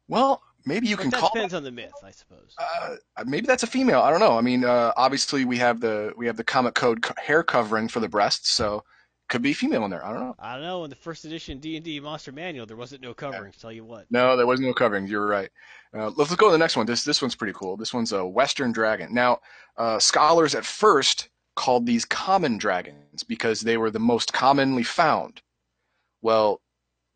Well, 0.08 0.42
maybe 0.64 0.88
you 0.88 0.96
But 0.96 1.02
can 1.02 1.10
that 1.10 1.20
call 1.20 1.30
depends 1.34 1.54
on 1.54 1.62
the 1.62 1.70
myth, 1.70 1.92
I 2.02 2.10
suppose. 2.10 2.54
uh, 2.58 2.96
maybe 3.26 3.46
that's 3.46 3.62
a 3.62 3.66
female. 3.66 4.00
I 4.00 4.10
don't 4.10 4.20
know. 4.20 4.36
I 4.38 4.40
mean, 4.40 4.64
uh, 4.64 4.92
obviously 4.96 5.44
we 5.44 5.58
have 5.58 5.80
the 5.80 6.12
we 6.16 6.26
have 6.26 6.36
the 6.36 6.44
comic 6.44 6.74
code 6.74 7.04
hair 7.18 7.42
covering 7.42 7.86
for 7.88 8.00
the 8.00 8.08
breasts, 8.08 8.50
so 8.50 8.82
could 9.30 9.40
be 9.42 9.52
female 9.54 9.84
in 9.84 9.90
there. 9.90 10.04
I 10.04 10.10
don't 10.12 10.20
know. 10.20 10.36
I 10.38 10.54
don't 10.54 10.64
know. 10.64 10.84
In 10.84 10.90
the 10.90 10.96
first 10.96 11.24
edition 11.24 11.58
D&D 11.58 12.00
Monster 12.00 12.32
Manual, 12.32 12.66
there 12.66 12.76
wasn't 12.76 13.00
no 13.00 13.14
covering. 13.14 13.52
Tell 13.58 13.72
you 13.72 13.84
what. 13.84 14.06
No, 14.10 14.36
there 14.36 14.46
wasn't 14.46 14.68
no 14.68 14.74
covering. 14.74 15.06
You're 15.06 15.26
right. 15.26 15.48
Uh, 15.96 16.10
let's 16.16 16.34
go 16.36 16.48
to 16.48 16.52
the 16.52 16.58
next 16.58 16.76
one. 16.76 16.84
This 16.86 17.04
this 17.04 17.22
one's 17.22 17.34
pretty 17.34 17.54
cool. 17.54 17.76
This 17.76 17.94
one's 17.94 18.12
a 18.12 18.26
Western 18.26 18.72
dragon. 18.72 19.14
Now, 19.14 19.38
uh, 19.78 19.98
scholars 19.98 20.54
at 20.54 20.64
first 20.66 21.30
called 21.56 21.86
these 21.86 22.04
common 22.04 22.58
dragons 22.58 23.22
because 23.24 23.60
they 23.62 23.76
were 23.76 23.90
the 23.90 23.98
most 24.00 24.32
commonly 24.32 24.82
found. 24.82 25.42
Well, 26.22 26.60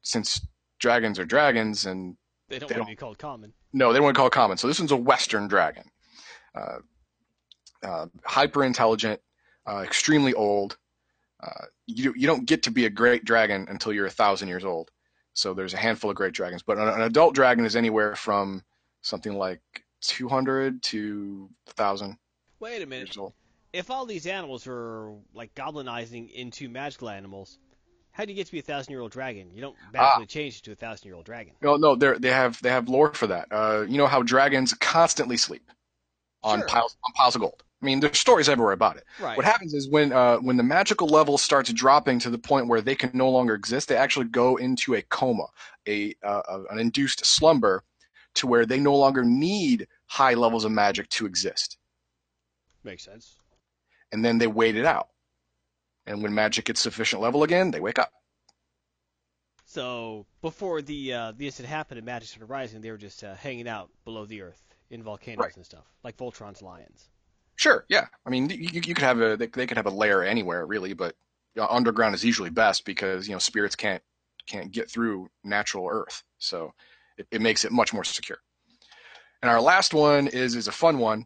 since 0.02 0.46
dragons 0.80 1.18
are 1.18 1.24
dragons, 1.24 1.84
and 1.86 2.16
They 2.48 2.58
don't 2.58 2.68
They 2.68 2.74
want 2.74 2.78
don't- 2.78 2.86
to 2.86 2.92
be 2.92 2.96
called 2.96 3.18
common. 3.18 3.52
no, 3.72 3.92
they 3.92 3.98
don't 3.98 4.04
want 4.04 4.14
to 4.16 4.20
call 4.20 4.30
common. 4.30 4.56
So 4.58 4.66
this 4.68 4.78
one's 4.78 4.92
a 4.92 4.96
Western 4.96 5.48
dragon. 5.48 5.84
Uh, 6.54 6.78
uh, 7.82 8.06
hyper 8.24 8.64
intelligent, 8.64 9.20
uh, 9.66 9.78
extremely 9.78 10.34
old. 10.34 10.78
Uh, 11.44 11.66
you 11.86 12.14
you 12.16 12.26
don't 12.26 12.46
get 12.46 12.62
to 12.62 12.70
be 12.70 12.86
a 12.86 12.90
great 12.90 13.24
dragon 13.24 13.66
until 13.68 13.92
you're 13.92 14.06
a 14.06 14.10
thousand 14.10 14.48
years 14.48 14.64
old. 14.64 14.90
So 15.34 15.52
there's 15.52 15.74
a 15.74 15.78
handful 15.78 16.10
of 16.10 16.16
great 16.16 16.32
dragons, 16.32 16.62
but 16.62 16.78
an, 16.78 16.88
an 16.88 17.00
adult 17.02 17.34
dragon 17.34 17.64
is 17.66 17.76
anywhere 17.76 18.14
from 18.14 18.62
something 19.02 19.34
like 19.34 19.60
200 20.02 20.82
to 20.82 21.50
1,000 21.66 22.16
Wait 22.60 22.82
a 22.82 22.86
minute. 22.86 23.16
old. 23.18 23.32
If 23.72 23.90
all 23.90 24.06
these 24.06 24.26
animals 24.26 24.66
are 24.68 25.12
like 25.34 25.54
goblinizing 25.54 26.30
into 26.32 26.68
magical 26.68 27.10
animals, 27.10 27.58
how 28.12 28.24
do 28.24 28.30
you 28.30 28.36
get 28.36 28.46
to 28.46 28.52
be 28.52 28.60
a 28.60 28.62
thousand-year-old 28.62 29.10
dragon? 29.10 29.50
You 29.52 29.60
don't 29.60 29.76
magically 29.92 30.26
change 30.26 30.62
to 30.62 30.72
a 30.72 30.76
thousand-year-old 30.76 31.24
dragon. 31.26 31.54
No, 31.60 31.76
no, 31.76 31.96
they 31.96 32.12
they 32.18 32.30
have 32.30 32.62
they 32.62 32.70
have 32.70 32.88
lore 32.88 33.12
for 33.12 33.26
that. 33.26 33.48
Uh, 33.50 33.84
you 33.88 33.98
know 33.98 34.06
how 34.06 34.22
dragons 34.22 34.72
constantly 34.74 35.36
sleep 35.36 35.68
on 36.44 36.60
Sure. 36.60 36.68
piles 36.68 36.96
on 37.04 37.12
piles 37.14 37.34
of 37.34 37.40
gold. 37.40 37.64
I 37.84 37.86
mean, 37.86 38.00
there's 38.00 38.18
stories 38.18 38.48
everywhere 38.48 38.72
about 38.72 38.96
it. 38.96 39.04
Right. 39.18 39.36
What 39.36 39.44
happens 39.44 39.74
is 39.74 39.90
when 39.90 40.10
uh, 40.12 40.38
when 40.38 40.56
the 40.56 40.62
magical 40.62 41.06
level 41.06 41.36
starts 41.36 41.70
dropping 41.72 42.18
to 42.20 42.30
the 42.30 42.38
point 42.38 42.66
where 42.66 42.80
they 42.80 42.94
can 42.94 43.10
no 43.12 43.28
longer 43.28 43.54
exist, 43.54 43.88
they 43.88 43.96
actually 43.96 44.26
go 44.26 44.56
into 44.56 44.94
a 44.94 45.02
coma, 45.02 45.46
a 45.86 46.14
uh, 46.24 46.42
uh, 46.48 46.62
an 46.70 46.78
induced 46.78 47.26
slumber, 47.26 47.84
to 48.36 48.46
where 48.46 48.64
they 48.64 48.80
no 48.80 48.96
longer 48.96 49.22
need 49.22 49.86
high 50.06 50.32
levels 50.34 50.64
of 50.64 50.72
magic 50.72 51.10
to 51.10 51.26
exist, 51.26 51.76
Makes 52.84 53.02
sense. 53.04 53.40
and 54.12 54.24
then 54.24 54.38
they 54.38 54.46
wait 54.46 54.76
it 54.76 54.86
out. 54.86 55.08
And 56.06 56.22
when 56.22 56.34
magic 56.34 56.66
gets 56.66 56.80
sufficient 56.80 57.20
level 57.22 57.42
again, 57.42 57.70
they 57.70 57.80
wake 57.80 57.98
up. 57.98 58.12
So 59.66 60.26
before 60.40 60.80
the 60.80 61.12
uh, 61.12 61.32
the 61.32 61.46
incident 61.46 61.68
happened 61.70 61.98
and 61.98 62.06
Magic 62.06 62.28
Started 62.28 62.46
Rising, 62.46 62.80
they 62.80 62.90
were 62.90 62.96
just 62.96 63.22
uh, 63.24 63.34
hanging 63.34 63.68
out 63.68 63.90
below 64.04 64.24
the 64.24 64.40
earth 64.42 64.62
in 64.90 65.02
volcanoes 65.02 65.38
Right. 65.38 65.56
and 65.56 65.64
stuff, 65.66 65.84
like 66.02 66.16
Voltron's 66.16 66.62
lions. 66.62 67.10
Sure, 67.56 67.84
yeah. 67.88 68.06
I 68.26 68.30
mean, 68.30 68.50
you, 68.50 68.80
you 68.84 68.94
could 68.94 68.98
have 68.98 69.20
a 69.20 69.36
they, 69.36 69.46
they 69.46 69.66
could 69.66 69.76
have 69.76 69.86
a 69.86 69.90
lair 69.90 70.24
anywhere 70.24 70.66
really, 70.66 70.92
but 70.92 71.14
underground 71.70 72.14
is 72.14 72.24
usually 72.24 72.50
best 72.50 72.84
because 72.84 73.28
you 73.28 73.34
know 73.34 73.38
spirits 73.38 73.76
can't 73.76 74.02
can't 74.46 74.72
get 74.72 74.90
through 74.90 75.28
natural 75.44 75.88
earth, 75.90 76.22
so 76.38 76.72
it, 77.16 77.26
it 77.30 77.40
makes 77.40 77.64
it 77.64 77.72
much 77.72 77.92
more 77.92 78.04
secure. 78.04 78.38
And 79.42 79.50
our 79.50 79.60
last 79.60 79.94
one 79.94 80.26
is 80.26 80.56
is 80.56 80.68
a 80.68 80.72
fun 80.72 80.98
one, 80.98 81.24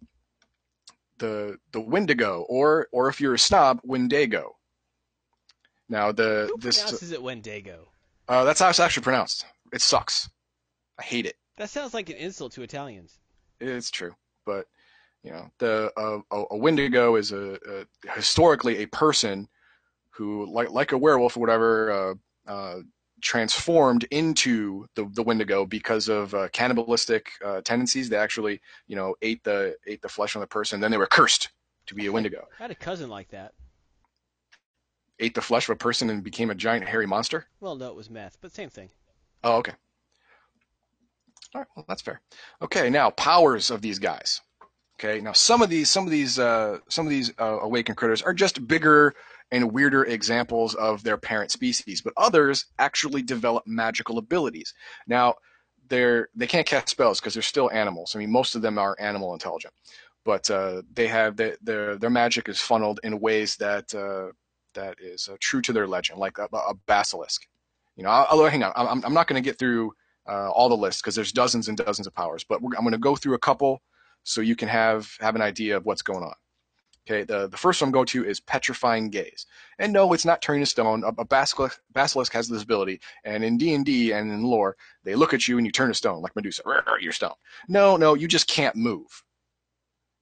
the 1.18 1.56
the 1.72 1.80
Wendigo, 1.80 2.44
or 2.48 2.88
or 2.92 3.08
if 3.08 3.20
you're 3.20 3.34
a 3.34 3.38
snob, 3.38 3.80
Wendigo. 3.84 4.56
Now 5.88 6.12
the 6.12 6.48
Who 6.50 6.58
this 6.58 6.82
pronounces 6.82 7.12
it 7.12 7.22
Wendigo? 7.22 7.88
uh, 8.28 8.44
that's 8.44 8.60
how 8.60 8.68
it's 8.68 8.80
actually 8.80 9.04
pronounced. 9.04 9.46
It 9.72 9.80
sucks. 9.80 10.28
I 10.98 11.02
hate 11.02 11.26
it. 11.26 11.36
That 11.56 11.70
sounds 11.70 11.94
like 11.94 12.10
an 12.10 12.16
insult 12.16 12.52
to 12.52 12.62
Italians. 12.62 13.18
It's 13.60 13.90
true, 13.90 14.14
but 14.44 14.66
you 15.22 15.32
know, 15.32 15.50
the 15.58 15.92
uh, 15.96 16.20
a, 16.30 16.44
a 16.52 16.56
Wendigo 16.56 17.16
is 17.16 17.32
a, 17.32 17.58
a 17.68 18.10
historically 18.14 18.82
a 18.82 18.86
person 18.86 19.48
who, 20.10 20.50
like 20.52 20.70
like 20.70 20.92
a 20.92 20.98
werewolf 20.98 21.36
or 21.36 21.40
whatever, 21.40 21.92
uh, 22.46 22.50
uh, 22.50 22.80
transformed 23.20 24.04
into 24.10 24.86
the 24.94 25.08
the 25.14 25.22
Wendigo 25.22 25.66
because 25.66 26.08
of 26.08 26.34
uh, 26.34 26.48
cannibalistic 26.50 27.30
uh, 27.44 27.60
tendencies. 27.62 28.08
They 28.08 28.16
actually, 28.16 28.60
you 28.86 28.96
know, 28.96 29.14
ate 29.22 29.42
the 29.44 29.76
ate 29.86 30.02
the 30.02 30.08
flesh 30.08 30.36
on 30.36 30.40
the 30.40 30.46
person. 30.46 30.80
Then 30.80 30.90
they 30.90 30.98
were 30.98 31.06
cursed 31.06 31.50
to 31.86 31.94
be 31.94 32.06
a 32.06 32.12
Wendigo. 32.12 32.46
I 32.58 32.62
had 32.62 32.70
a 32.70 32.74
cousin 32.74 33.08
like 33.08 33.28
that. 33.30 33.54
Ate 35.20 35.34
the 35.34 35.42
flesh 35.42 35.68
of 35.68 35.72
a 35.72 35.76
person 35.76 36.10
and 36.10 36.22
became 36.22 36.50
a 36.50 36.54
giant 36.54 36.86
hairy 36.86 37.06
monster. 37.06 37.46
Well, 37.60 37.74
no, 37.74 37.88
it 37.88 37.96
was 37.96 38.08
meth, 38.08 38.38
but 38.40 38.52
same 38.52 38.70
thing. 38.70 38.88
Oh, 39.42 39.56
okay. 39.56 39.72
All 41.54 41.62
right, 41.62 41.68
well, 41.74 41.84
that's 41.88 42.02
fair. 42.02 42.20
Okay, 42.62 42.88
now 42.90 43.10
powers 43.10 43.70
of 43.70 43.80
these 43.80 43.98
guys. 43.98 44.40
Okay, 44.98 45.20
now 45.20 45.32
some 45.32 45.62
of 45.62 45.70
these, 45.70 45.88
some 45.90 46.04
of 46.04 46.10
these, 46.10 46.38
uh, 46.40 46.78
some 46.88 47.06
of 47.06 47.10
these 47.10 47.32
uh, 47.38 47.58
awakened 47.62 47.96
critters 47.96 48.20
are 48.22 48.34
just 48.34 48.66
bigger 48.66 49.14
and 49.52 49.72
weirder 49.72 50.04
examples 50.04 50.74
of 50.74 51.04
their 51.04 51.16
parent 51.16 51.52
species, 51.52 52.02
but 52.02 52.12
others 52.16 52.66
actually 52.78 53.22
develop 53.22 53.64
magical 53.66 54.18
abilities. 54.18 54.74
Now, 55.06 55.36
they're 55.88 56.28
they 56.34 56.46
can't 56.48 56.66
cast 56.66 56.88
spells 56.88 57.20
because 57.20 57.32
they're 57.34 57.42
still 57.42 57.70
animals. 57.70 58.14
I 58.14 58.18
mean, 58.18 58.30
most 58.32 58.56
of 58.56 58.62
them 58.62 58.76
are 58.76 58.96
animal 58.98 59.32
intelligent, 59.34 59.72
but 60.24 60.50
uh, 60.50 60.82
they 60.92 61.06
have 61.06 61.36
the, 61.36 61.56
their 61.62 61.96
their 61.96 62.10
magic 62.10 62.48
is 62.48 62.60
funneled 62.60 63.00
in 63.04 63.20
ways 63.20 63.56
that 63.56 63.94
uh, 63.94 64.32
that 64.74 64.96
is 65.00 65.28
uh, 65.28 65.36
true 65.40 65.62
to 65.62 65.72
their 65.72 65.86
legend, 65.86 66.18
like 66.18 66.38
a, 66.38 66.48
a 66.52 66.74
basilisk. 66.86 67.46
You 67.96 68.02
know, 68.04 68.10
I'll- 68.10 68.44
hang 68.46 68.62
on. 68.64 68.72
I'm, 68.76 69.04
I'm 69.04 69.14
not 69.14 69.28
going 69.28 69.42
to 69.42 69.48
get 69.48 69.58
through 69.58 69.92
uh, 70.28 70.50
all 70.50 70.68
the 70.68 70.76
lists 70.76 71.00
because 71.00 71.14
there's 71.14 71.32
dozens 71.32 71.68
and 71.68 71.78
dozens 71.78 72.06
of 72.06 72.14
powers, 72.14 72.44
but 72.44 72.56
I'm 72.56 72.82
going 72.84 72.92
to 72.92 72.98
go 72.98 73.16
through 73.16 73.34
a 73.34 73.38
couple 73.38 73.80
so 74.28 74.42
you 74.42 74.56
can 74.56 74.68
have 74.68 75.16
have 75.20 75.34
an 75.34 75.42
idea 75.42 75.76
of 75.76 75.86
what's 75.86 76.02
going 76.02 76.22
on. 76.22 76.34
Okay, 77.06 77.24
the, 77.24 77.48
the 77.48 77.56
first 77.56 77.80
one 77.80 77.88
I'm 77.88 77.92
going 77.92 78.04
to 78.08 78.26
is 78.26 78.38
petrifying 78.38 79.08
gaze, 79.08 79.46
and 79.78 79.94
no, 79.94 80.12
it's 80.12 80.26
not 80.26 80.42
turning 80.42 80.60
to 80.60 80.66
stone. 80.66 81.02
A, 81.02 81.22
a 81.22 81.24
basilisk, 81.24 81.80
basilisk 81.94 82.34
has 82.34 82.48
this 82.48 82.62
ability, 82.62 83.00
and 83.24 83.42
in 83.42 83.56
D 83.56 83.74
and 83.74 83.86
D 83.86 84.12
and 84.12 84.30
in 84.30 84.42
lore, 84.42 84.76
they 85.04 85.14
look 85.14 85.32
at 85.32 85.48
you 85.48 85.56
and 85.56 85.66
you 85.66 85.72
turn 85.72 85.88
to 85.88 85.94
stone, 85.94 86.20
like 86.20 86.36
Medusa. 86.36 86.62
You're 87.00 87.12
stone. 87.12 87.32
No, 87.68 87.96
no, 87.96 88.12
you 88.12 88.28
just 88.28 88.46
can't 88.48 88.76
move. 88.76 89.24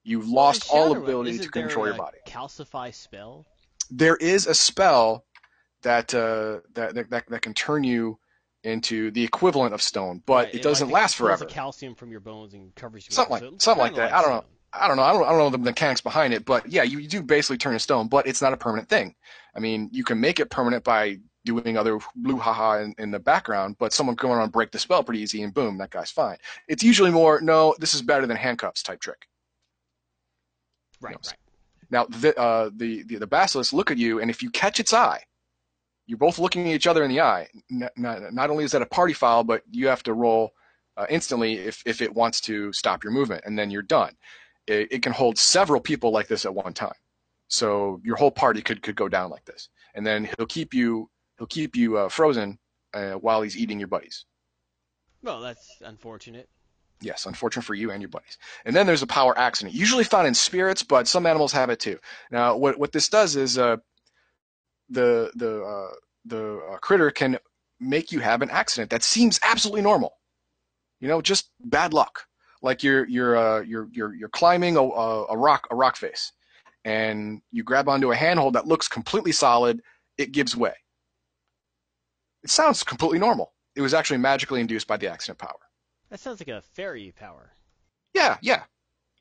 You've 0.04 0.28
lost 0.28 0.70
all 0.70 0.96
ability 0.96 1.38
to 1.38 1.48
control 1.48 1.86
your 1.86 1.96
body. 1.96 2.18
Calcify 2.28 2.94
spell. 2.94 3.44
There 3.90 4.16
is 4.16 4.46
a 4.46 4.54
spell 4.54 5.24
that 5.82 6.14
uh, 6.14 6.60
that, 6.74 6.94
that 6.94 7.10
that 7.10 7.24
that 7.28 7.42
can 7.42 7.54
turn 7.54 7.82
you 7.82 8.20
into 8.66 9.10
the 9.12 9.22
equivalent 9.24 9.72
of 9.74 9.80
stone, 9.80 10.22
but 10.26 10.46
Right, 10.46 10.54
it 10.54 10.62
doesn't 10.62 10.88
like, 10.88 10.94
last 11.02 11.16
forever. 11.16 11.44
the 11.44 11.50
calcium 11.50 11.94
from 11.94 12.10
your 12.10 12.20
bones 12.20 12.52
and 12.54 12.74
covers 12.74 13.06
you. 13.08 13.14
Something 13.14 13.36
up, 13.36 13.42
like- 13.42 13.50
so 13.52 13.56
something 13.58 13.82
like 13.82 13.94
that. 13.96 14.12
I 14.12 14.20
don't 14.20 14.30
know. 14.30 14.38
stone. 14.40 14.50
I 14.72 14.88
don't 14.88 14.96
know. 14.98 15.02
I 15.04 15.12
don't, 15.12 15.24
I 15.24 15.28
don't 15.30 15.38
know 15.38 15.50
the 15.50 15.58
mechanics 15.58 16.00
behind 16.02 16.34
it, 16.34 16.44
but 16.44 16.66
yeah, 16.70 16.82
you, 16.82 16.98
you 16.98 17.08
do 17.08 17.22
basically 17.22 17.56
turn 17.56 17.72
to 17.72 17.78
stone, 17.78 18.08
but 18.08 18.26
it's 18.26 18.42
not 18.42 18.52
a 18.52 18.56
permanent 18.58 18.88
thing. 18.90 19.14
I 19.54 19.60
mean, 19.60 19.88
you 19.90 20.04
can 20.04 20.20
make 20.20 20.38
it 20.38 20.50
permanent 20.50 20.84
by 20.84 21.18
doing 21.46 21.78
other 21.78 21.98
blue 22.16 22.36
haha 22.36 22.80
in, 22.82 22.94
in 22.98 23.10
the 23.10 23.18
background, 23.20 23.76
but 23.78 23.92
someone 23.94 24.16
going 24.16 24.34
on 24.36 24.42
and 24.42 24.52
break 24.52 24.72
the 24.72 24.78
spell 24.78 25.02
pretty 25.02 25.20
easy, 25.22 25.42
and 25.42 25.54
boom, 25.54 25.78
that 25.78 25.90
guy's 25.90 26.10
fine. 26.10 26.36
It's 26.68 26.82
usually 26.82 27.10
more, 27.12 27.40
no, 27.40 27.74
this 27.78 27.94
is 27.94 28.02
better 28.02 28.26
than 28.26 28.36
handcuffs 28.36 28.82
type 28.82 29.00
trick. 29.00 29.26
Right, 31.00 31.16
Yes. 31.18 31.28
right. 31.30 31.38
Now, 31.88 32.04
the, 32.06 32.38
uh, 32.38 32.70
the, 32.74 33.04
the 33.04 33.16
the 33.18 33.26
basilisk 33.28 33.72
look 33.72 33.90
at 33.92 33.96
you, 33.98 34.20
and 34.20 34.28
if 34.28 34.42
you 34.42 34.50
catch 34.50 34.80
its 34.80 34.92
eye, 34.92 35.22
you're 36.06 36.18
both 36.18 36.38
looking 36.38 36.68
at 36.68 36.74
each 36.74 36.86
other 36.86 37.04
in 37.04 37.10
the 37.10 37.20
eye. 37.20 37.48
Not, 37.68 37.92
not, 37.96 38.32
not 38.32 38.50
only 38.50 38.64
is 38.64 38.72
that 38.72 38.82
a 38.82 38.86
party 38.86 39.12
foul, 39.12 39.44
but 39.44 39.62
you 39.70 39.88
have 39.88 40.02
to 40.04 40.12
roll 40.12 40.52
uh, 40.96 41.06
instantly 41.10 41.54
if, 41.54 41.82
if 41.84 42.00
it 42.00 42.14
wants 42.14 42.40
to 42.42 42.72
stop 42.72 43.04
your 43.04 43.12
movement, 43.12 43.42
and 43.44 43.58
then 43.58 43.70
you're 43.70 43.82
done. 43.82 44.14
It, 44.66 44.88
it 44.90 45.02
can 45.02 45.12
hold 45.12 45.38
several 45.38 45.80
people 45.80 46.10
like 46.10 46.28
this 46.28 46.44
at 46.44 46.54
one 46.54 46.72
time, 46.72 46.94
so 47.48 48.00
your 48.02 48.16
whole 48.16 48.30
party 48.30 48.62
could, 48.62 48.82
could 48.82 48.96
go 48.96 49.08
down 49.08 49.30
like 49.30 49.44
this, 49.44 49.68
and 49.94 50.06
then 50.06 50.28
he'll 50.36 50.46
keep 50.46 50.74
you 50.74 51.10
he'll 51.38 51.46
keep 51.46 51.76
you 51.76 51.98
uh, 51.98 52.08
frozen 52.08 52.58
uh, 52.94 53.12
while 53.12 53.42
he's 53.42 53.56
eating 53.56 53.78
your 53.78 53.88
buddies. 53.88 54.24
Well, 55.22 55.40
that's 55.40 55.68
unfortunate. 55.82 56.48
Yes, 57.02 57.26
unfortunate 57.26 57.62
for 57.62 57.74
you 57.74 57.90
and 57.90 58.00
your 58.00 58.08
buddies. 58.08 58.38
And 58.64 58.74
then 58.74 58.86
there's 58.86 59.02
a 59.02 59.06
power 59.06 59.36
accident, 59.38 59.74
usually 59.74 60.04
found 60.04 60.26
in 60.26 60.34
spirits, 60.34 60.82
but 60.82 61.06
some 61.06 61.26
animals 61.26 61.52
have 61.52 61.68
it 61.68 61.78
too. 61.78 61.98
Now, 62.30 62.56
what 62.56 62.78
what 62.78 62.92
this 62.92 63.08
does 63.08 63.36
is 63.36 63.58
uh, 63.58 63.76
the 64.88 65.30
the 65.34 65.62
uh, 65.62 65.94
the 66.24 66.60
uh, 66.72 66.78
critter 66.78 67.10
can 67.10 67.38
make 67.80 68.12
you 68.12 68.20
have 68.20 68.42
an 68.42 68.50
accident 68.50 68.90
that 68.90 69.02
seems 69.02 69.38
absolutely 69.42 69.82
normal. 69.82 70.18
You 71.00 71.08
know, 71.08 71.20
just 71.20 71.50
bad 71.64 71.92
luck. 71.92 72.26
Like 72.62 72.82
you're 72.82 73.06
you're 73.06 73.36
uh, 73.36 73.60
you're 73.60 73.88
you're 73.92 74.14
you're 74.14 74.28
climbing 74.28 74.76
a, 74.76 74.82
a 74.82 75.26
a 75.26 75.36
rock 75.36 75.66
a 75.70 75.76
rock 75.76 75.96
face, 75.96 76.32
and 76.84 77.42
you 77.52 77.62
grab 77.62 77.88
onto 77.88 78.12
a 78.12 78.16
handhold 78.16 78.54
that 78.54 78.66
looks 78.66 78.88
completely 78.88 79.32
solid. 79.32 79.82
It 80.18 80.32
gives 80.32 80.56
way. 80.56 80.72
It 82.42 82.50
sounds 82.50 82.82
completely 82.82 83.18
normal. 83.18 83.52
It 83.74 83.82
was 83.82 83.92
actually 83.92 84.18
magically 84.18 84.60
induced 84.60 84.86
by 84.86 84.96
the 84.96 85.08
accident 85.08 85.38
power. 85.38 85.58
That 86.10 86.20
sounds 86.20 86.40
like 86.40 86.48
a 86.48 86.62
fairy 86.62 87.12
power. 87.18 87.52
Yeah, 88.14 88.38
yeah. 88.40 88.62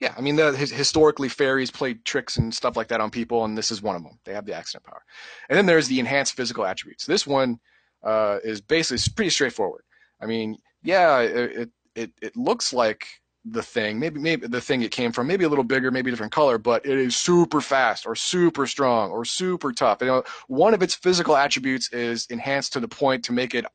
Yeah, 0.01 0.13
I 0.17 0.21
mean, 0.21 0.35
the, 0.35 0.51
his, 0.55 0.71
historically, 0.71 1.29
fairies 1.29 1.71
played 1.71 2.03
tricks 2.03 2.37
and 2.37 2.53
stuff 2.53 2.75
like 2.75 2.89
that 2.89 2.99
on 2.99 3.09
people, 3.09 3.45
and 3.45 3.57
this 3.57 3.71
is 3.71 3.81
one 3.81 3.95
of 3.95 4.03
them. 4.03 4.19
They 4.25 4.33
have 4.33 4.45
the 4.45 4.53
accident 4.53 4.83
power. 4.83 5.01
And 5.49 5.57
then 5.57 5.65
there's 5.65 5.87
the 5.87 5.99
enhanced 5.99 6.33
physical 6.33 6.65
attributes. 6.65 7.05
This 7.05 7.25
one 7.25 7.59
uh, 8.03 8.39
is 8.43 8.59
basically 8.59 9.01
pretty 9.15 9.29
straightforward. 9.29 9.83
I 10.21 10.25
mean, 10.25 10.57
yeah, 10.83 11.19
it, 11.19 11.69
it 11.95 12.11
it 12.21 12.35
looks 12.35 12.73
like 12.73 13.07
the 13.45 13.63
thing, 13.63 13.99
maybe 13.99 14.19
maybe 14.19 14.47
the 14.47 14.59
thing 14.59 14.81
it 14.81 14.91
came 14.91 15.11
from, 15.11 15.27
maybe 15.27 15.45
a 15.45 15.49
little 15.49 15.63
bigger, 15.63 15.91
maybe 15.91 16.09
a 16.09 16.11
different 16.11 16.31
color, 16.31 16.57
but 16.57 16.85
it 16.85 16.97
is 16.97 17.15
super 17.15 17.61
fast 17.61 18.05
or 18.05 18.15
super 18.15 18.65
strong 18.65 19.11
or 19.11 19.23
super 19.23 19.71
tough. 19.71 19.99
You 20.01 20.07
know, 20.07 20.23
one 20.47 20.73
of 20.73 20.81
its 20.81 20.95
physical 20.95 21.37
attributes 21.37 21.91
is 21.93 22.25
enhanced 22.29 22.73
to 22.73 22.79
the 22.79 22.87
point 22.87 23.23
to 23.25 23.31
make 23.33 23.53
it 23.53 23.65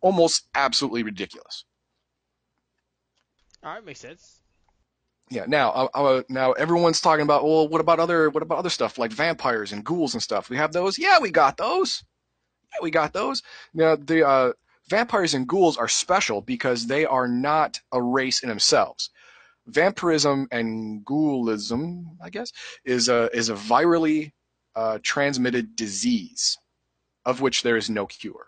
almost 0.00 0.48
absolutely 0.54 1.02
ridiculous. 1.02 1.64
All 3.62 3.74
right, 3.74 3.84
makes 3.84 4.00
sense. 4.00 4.39
Yeah. 5.30 5.44
Now, 5.46 5.70
uh, 5.70 5.88
uh, 5.94 6.22
now 6.28 6.52
everyone's 6.52 7.00
talking 7.00 7.22
about, 7.22 7.44
well, 7.44 7.68
what 7.68 7.80
about 7.80 8.00
other, 8.00 8.30
what 8.30 8.42
about 8.42 8.58
other 8.58 8.70
stuff 8.70 8.98
like 8.98 9.12
vampires 9.12 9.72
and 9.72 9.84
ghouls 9.84 10.14
and 10.14 10.22
stuff? 10.22 10.50
We 10.50 10.56
have 10.56 10.72
those. 10.72 10.98
Yeah, 10.98 11.20
we 11.20 11.30
got 11.30 11.56
those. 11.56 12.02
Yeah, 12.72 12.78
we 12.82 12.90
got 12.90 13.12
those. 13.12 13.42
Now, 13.72 13.96
the 13.96 14.26
uh, 14.26 14.52
vampires 14.88 15.34
and 15.34 15.46
ghouls 15.46 15.76
are 15.76 15.88
special 15.88 16.40
because 16.40 16.86
they 16.86 17.06
are 17.06 17.28
not 17.28 17.80
a 17.92 18.02
race 18.02 18.42
in 18.42 18.48
themselves. 18.48 19.10
Vampirism 19.66 20.48
and 20.50 21.04
ghoulism, 21.04 22.04
I 22.22 22.30
guess, 22.30 22.52
is 22.84 23.08
a 23.08 23.30
is 23.32 23.50
a 23.50 23.54
virally 23.54 24.32
uh, 24.74 24.98
transmitted 25.02 25.76
disease, 25.76 26.58
of 27.24 27.40
which 27.40 27.62
there 27.62 27.76
is 27.76 27.88
no 27.88 28.06
cure. 28.06 28.46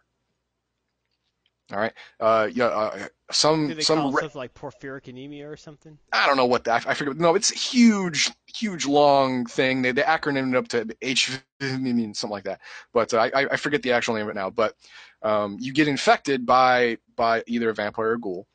All 1.72 1.78
right. 1.78 1.92
Uh, 2.18 2.48
yeah. 2.52 3.06
Some 3.32 3.80
some 3.80 4.14
re- 4.14 4.28
like 4.34 4.54
porphyric 4.54 5.08
anemia 5.08 5.48
or 5.48 5.56
something? 5.56 5.98
I 6.12 6.26
don't 6.26 6.36
know 6.36 6.46
what 6.46 6.64
that 6.64 6.86
I 6.86 6.94
forget. 6.94 7.16
No, 7.16 7.34
it's 7.34 7.50
a 7.50 7.56
huge, 7.56 8.30
huge, 8.46 8.86
long 8.86 9.46
thing. 9.46 9.82
They 9.82 9.92
they 9.92 10.02
acronymed 10.02 10.54
it 10.54 10.56
up 10.56 10.68
to 10.68 10.96
H, 11.02 11.30
I 11.60 11.76
mean 11.76 12.14
something 12.14 12.32
like 12.32 12.44
that. 12.44 12.60
But 12.92 13.14
uh, 13.14 13.30
I 13.34 13.46
I 13.52 13.56
forget 13.56 13.82
the 13.82 13.92
actual 13.92 14.14
name 14.14 14.24
of 14.24 14.30
it 14.30 14.34
now. 14.34 14.50
But 14.50 14.74
um, 15.22 15.56
you 15.60 15.72
get 15.72 15.88
infected 15.88 16.46
by 16.46 16.98
by 17.16 17.42
either 17.46 17.70
a 17.70 17.74
vampire 17.74 18.08
or 18.08 18.12
a 18.12 18.20
ghoul, 18.20 18.46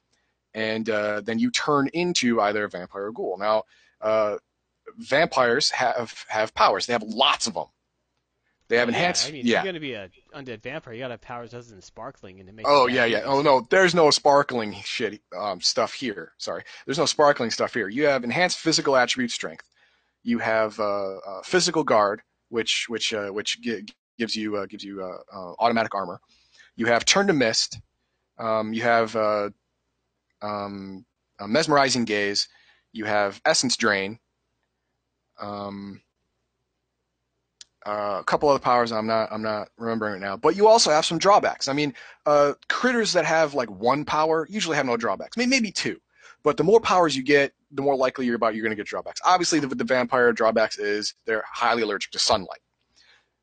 and 0.54 0.90
uh, 0.90 1.22
then 1.22 1.40
you 1.40 1.52
turn 1.52 1.90
into 1.94 2.42
either 2.42 2.64
a 2.66 2.70
vampire 2.70 3.04
or 3.04 3.08
a 3.08 3.14
ghoul. 3.14 3.38
Now, 3.38 3.64
uh, 4.02 4.38
vampires 4.98 5.72
have 5.72 6.26
have 6.28 6.54
powers. 6.54 6.86
They 6.86 6.94
have 6.94 7.04
lots 7.04 7.48
of 7.48 7.54
them. 7.54 7.68
They 8.70 8.78
have 8.78 8.90
Oh, 8.90 8.92
yeah, 8.92 8.98
enhanced. 8.98 9.28
I 9.28 9.32
mean, 9.32 9.46
yeah. 9.46 9.60
if 9.60 9.64
you're 9.64 9.72
gonna 9.74 9.80
be 9.80 9.94
a 9.94 10.10
undead 10.36 10.62
vampire, 10.62 10.94
you 10.94 11.00
gotta 11.00 11.14
have 11.14 11.22
powers 11.22 11.54
other 11.54 11.64
than 11.64 11.82
sparkling 11.82 12.40
and 12.40 12.48
to 12.48 12.54
make. 12.54 12.66
Oh 12.68 12.88
yeah, 12.88 13.06
yeah. 13.06 13.22
Oh 13.26 13.42
no, 13.42 13.66
there's 13.70 13.96
no 13.96 14.10
sparkling 14.12 14.76
shit 14.84 15.22
um, 15.38 15.62
stuff 15.62 15.94
here. 15.94 16.34
Sorry, 16.38 16.64
there's 16.86 16.98
no 16.98 17.06
sparkling 17.06 17.50
stuff 17.52 17.74
here. 17.74 17.88
You 17.88 18.06
have 18.06 18.24
enhanced 18.24 18.60
physical 18.60 18.98
attribute 18.98 19.32
strength. 19.32 19.66
You 20.24 20.40
have 20.40 20.78
uh, 20.80 21.18
uh, 21.18 21.42
physical 21.44 21.84
guard, 21.86 22.22
which 22.50 22.88
which 22.90 23.14
uh, 23.14 23.30
which 23.30 23.62
gi- 23.62 23.88
gives 24.20 24.36
you 24.36 24.58
uh, 24.58 24.66
gives 24.66 24.84
you 24.84 25.02
uh, 25.02 25.18
uh, 25.34 25.54
automatic 25.60 25.96
armor. 25.96 26.20
You 26.76 26.88
have 26.88 27.06
turn 27.06 27.28
to 27.28 27.34
mist. 27.34 27.80
Um, 28.38 28.74
you 28.74 28.82
have 28.82 29.16
uh, 29.16 29.50
um, 30.42 31.06
a 31.40 31.48
mesmerizing 31.48 32.04
gaze. 32.06 32.48
You 32.92 33.06
have 33.06 33.42
essence 33.46 33.78
drain. 33.78 34.20
Um, 35.40 36.02
uh, 37.88 38.18
a 38.20 38.24
couple 38.26 38.50
other 38.50 38.60
powers 38.60 38.92
I'm 38.92 39.08
not 39.08 39.30
I'm 39.32 39.42
not 39.42 39.70
remembering 39.78 40.14
right 40.14 40.22
now, 40.22 40.36
but 40.36 40.56
you 40.58 40.68
also 40.68 40.92
have 40.92 41.06
some 41.06 41.18
drawbacks. 41.18 41.70
I 41.70 41.74
mean, 41.74 41.94
uh, 42.26 42.54
critters 42.68 43.14
that 43.14 43.26
have 43.26 43.54
like 43.54 43.70
one 43.70 44.04
power 44.04 44.46
usually 44.50 44.76
have 44.76 44.86
no 44.86 44.98
drawbacks. 44.98 45.38
Maybe, 45.38 45.50
maybe 45.50 45.72
two, 45.72 45.98
but 46.44 46.58
the 46.58 46.64
more 46.66 46.82
powers 46.82 47.16
you 47.16 47.24
get, 47.24 47.54
the 47.72 47.82
more 47.82 47.96
likely 47.96 48.26
you're 48.26 48.36
about 48.36 48.56
you're 48.56 48.64
going 48.64 48.76
to 48.76 48.76
get 48.76 48.88
drawbacks. 48.88 49.22
Obviously, 49.26 49.60
the, 49.60 49.68
the 49.68 49.86
vampire 49.86 50.34
drawbacks 50.34 50.78
is 50.78 51.16
they're 51.26 51.46
highly 51.50 51.82
allergic 51.82 52.12
to 52.12 52.20
sunlight. 52.20 52.60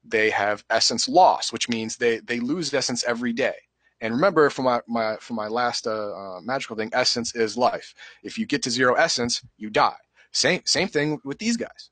They 0.04 0.28
have 0.30 0.62
essence 0.68 1.08
loss, 1.08 1.50
which 1.50 1.70
means 1.70 1.96
they 1.96 2.18
they 2.18 2.38
lose 2.38 2.72
essence 2.74 3.02
every 3.04 3.32
day. 3.32 3.54
And 4.02 4.12
remember, 4.12 4.50
from 4.50 4.66
my, 4.66 4.80
my 4.86 5.16
from 5.16 5.36
my 5.36 5.48
last 5.48 5.86
uh, 5.86 6.12
uh, 6.12 6.40
magical 6.42 6.76
thing, 6.76 6.90
essence 6.92 7.34
is 7.34 7.56
life. 7.56 7.94
If 8.22 8.36
you 8.36 8.44
get 8.44 8.62
to 8.64 8.70
zero 8.70 8.92
essence, 8.94 9.42
you 9.56 9.70
die. 9.70 9.96
Same 10.32 10.60
same 10.66 10.88
thing 10.88 11.18
with 11.24 11.38
these 11.38 11.56
guys. 11.56 11.90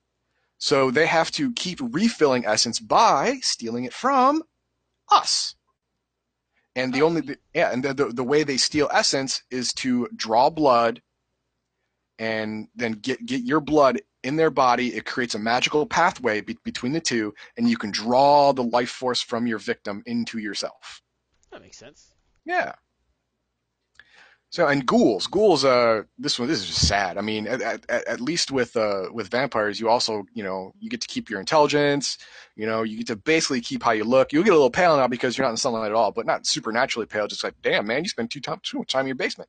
So 0.63 0.93
they 0.93 1.07
have 1.07 1.33
to 1.33 1.53
keep 1.55 1.81
refilling 1.83 2.47
essence 2.47 2.79
by 2.79 3.41
stealing 3.43 3.83
it 3.83 3.93
from 3.93 4.45
us. 5.11 5.57
And 6.77 6.95
the 6.95 7.03
Oh. 7.03 7.07
only 7.07 7.37
yeah, 7.53 7.73
and 7.73 7.85
the, 7.85 7.93
the 7.93 8.05
the 8.13 8.23
way 8.23 8.45
they 8.45 8.59
steal 8.59 8.89
essence 8.93 9.43
is 9.51 9.73
to 9.83 10.09
draw 10.15 10.51
blood 10.51 11.03
and 12.21 12.69
then 12.77 12.93
get 12.93 13.27
get 13.27 13.43
your 13.43 13.59
blood 13.59 14.03
in 14.23 14.37
their 14.37 14.51
body. 14.51 14.95
It 14.95 15.05
creates 15.05 15.35
a 15.35 15.41
magical 15.41 15.85
pathway 15.85 16.43
be- 16.43 16.57
between 16.63 16.93
the 16.93 17.01
two, 17.01 17.35
and 17.57 17.69
you 17.69 17.77
can 17.77 17.91
draw 17.91 18.53
the 18.53 18.63
life 18.63 18.91
force 18.91 19.21
from 19.21 19.49
your 19.49 19.59
victim 19.59 20.05
into 20.07 20.39
yourself. 20.39 21.03
That 21.51 21.61
makes 21.63 21.77
sense. 21.77 22.13
Yeah. 22.45 22.75
So 24.53 24.67
and 24.69 24.85
ghouls, 24.85 25.27
ghouls. 25.29 25.65
Uh, 25.65 26.03
this 26.19 26.39
one, 26.39 26.47
this 26.47 26.59
is 26.61 26.67
just 26.67 26.87
sad. 26.87 27.17
I 27.17 27.23
mean, 27.23 27.47
at, 27.47 27.63
at, 27.63 27.89
at 27.89 28.21
least 28.21 28.51
with 28.51 28.77
uh 28.77 29.05
with 29.11 29.29
vampires, 29.29 29.81
you 29.81 29.89
also 29.89 30.25
you 30.35 30.45
know 30.45 30.75
you 30.79 30.91
get 30.91 31.01
to 31.01 31.09
keep 31.09 31.31
your 31.31 31.41
intelligence. 31.41 32.19
You 32.55 32.67
know, 32.67 32.83
you 32.83 32.99
get 32.99 33.07
to 33.07 33.17
basically 33.17 33.63
keep 33.63 33.83
how 33.83 33.93
you 33.93 34.05
look. 34.05 34.31
You'll 34.31 34.45
get 34.45 34.51
a 34.51 34.57
little 34.57 34.71
pale 34.71 34.95
now 34.99 35.09
because 35.09 35.39
you're 35.39 35.47
not 35.47 35.53
in 35.53 35.57
sunlight 35.57 35.87
at 35.87 35.95
all, 35.95 36.13
but 36.13 36.27
not 36.27 36.47
supernaturally 36.47 37.07
pale. 37.07 37.27
Just 37.27 37.43
like, 37.43 37.55
damn 37.63 37.87
man, 37.87 38.05
you 38.05 38.11
spend 38.11 38.31
too 38.31 38.43
time 38.43 38.61
too 38.63 38.77
much 38.77 38.93
time 38.93 39.03
in 39.03 39.07
your 39.07 39.17
basement. 39.17 39.49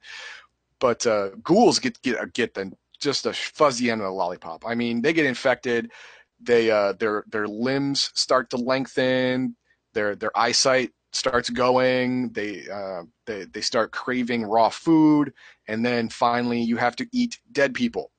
But 0.79 1.05
uh, 1.05 1.31
ghouls 1.43 1.79
get 1.79 2.01
get 2.01 2.31
get 2.31 2.53
the 2.53 2.71
just 2.97 3.25
a 3.25 3.33
fuzzy 3.33 3.91
end 3.91 3.99
of 3.99 4.05
the 4.05 4.11
lollipop. 4.11 4.63
I 4.65 4.73
mean, 4.73 5.01
they 5.01 5.11
get 5.11 5.25
infected. 5.25 5.91
They 6.39 6.71
uh 6.71 6.93
their 6.93 7.25
their 7.27 7.49
limbs 7.49 8.09
start 8.13 8.51
to 8.51 8.57
lengthen. 8.57 9.57
Their 9.91 10.15
their 10.15 10.31
eyesight 10.33 10.91
starts 11.13 11.49
going. 11.49 12.29
They 12.29 12.67
uh, 12.69 13.03
they 13.25 13.45
they 13.45 13.61
start 13.61 13.91
craving 13.91 14.43
raw 14.43 14.69
food, 14.69 15.33
and 15.67 15.85
then 15.85 16.09
finally 16.09 16.61
you 16.61 16.77
have 16.77 16.95
to 16.97 17.07
eat 17.11 17.39
dead 17.51 17.73
people. 17.73 18.11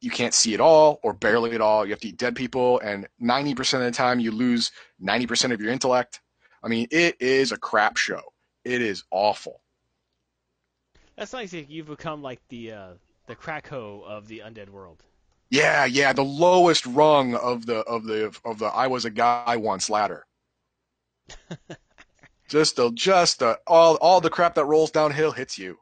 You 0.00 0.10
can't 0.10 0.34
see 0.34 0.52
at 0.54 0.60
all 0.60 0.98
or 1.02 1.12
barely 1.12 1.52
at 1.52 1.60
all. 1.60 1.84
You 1.86 1.92
have 1.92 2.00
to 2.00 2.08
eat 2.08 2.16
dead 2.16 2.36
people, 2.36 2.80
and 2.80 3.08
ninety 3.18 3.54
percent 3.54 3.82
of 3.82 3.92
the 3.92 3.96
time 3.96 4.20
you 4.20 4.30
lose 4.30 4.72
ninety 4.98 5.26
percent 5.26 5.52
of 5.52 5.60
your 5.60 5.72
intellect. 5.72 6.20
I 6.62 6.68
mean, 6.68 6.86
it 6.90 7.16
is 7.20 7.52
a 7.52 7.56
crap 7.56 7.96
show. 7.96 8.22
It 8.64 8.82
is 8.82 9.04
awful. 9.10 9.60
That's 11.16 11.32
nice 11.32 11.50
that 11.50 11.68
you've 11.70 11.88
become 11.88 12.22
like 12.22 12.40
the 12.48 12.72
uh, 12.72 12.90
the 13.26 13.34
Krakow 13.34 14.02
of 14.02 14.28
the 14.28 14.40
undead 14.44 14.70
world. 14.70 15.02
Yeah, 15.50 15.84
yeah, 15.84 16.12
the 16.12 16.24
lowest 16.24 16.86
rung 16.86 17.34
of 17.34 17.66
the 17.66 17.78
of 17.80 18.04
the 18.04 18.34
of 18.44 18.58
the 18.58 18.66
I 18.66 18.86
was 18.86 19.04
a 19.04 19.10
guy 19.10 19.56
once 19.56 19.90
ladder. 19.90 20.24
just 22.48 22.76
the 22.76 22.90
just 22.92 23.38
the 23.40 23.58
all 23.66 23.96
all 23.96 24.20
the 24.20 24.30
crap 24.30 24.54
that 24.54 24.64
rolls 24.64 24.90
downhill 24.90 25.32
hits 25.32 25.58
you, 25.58 25.78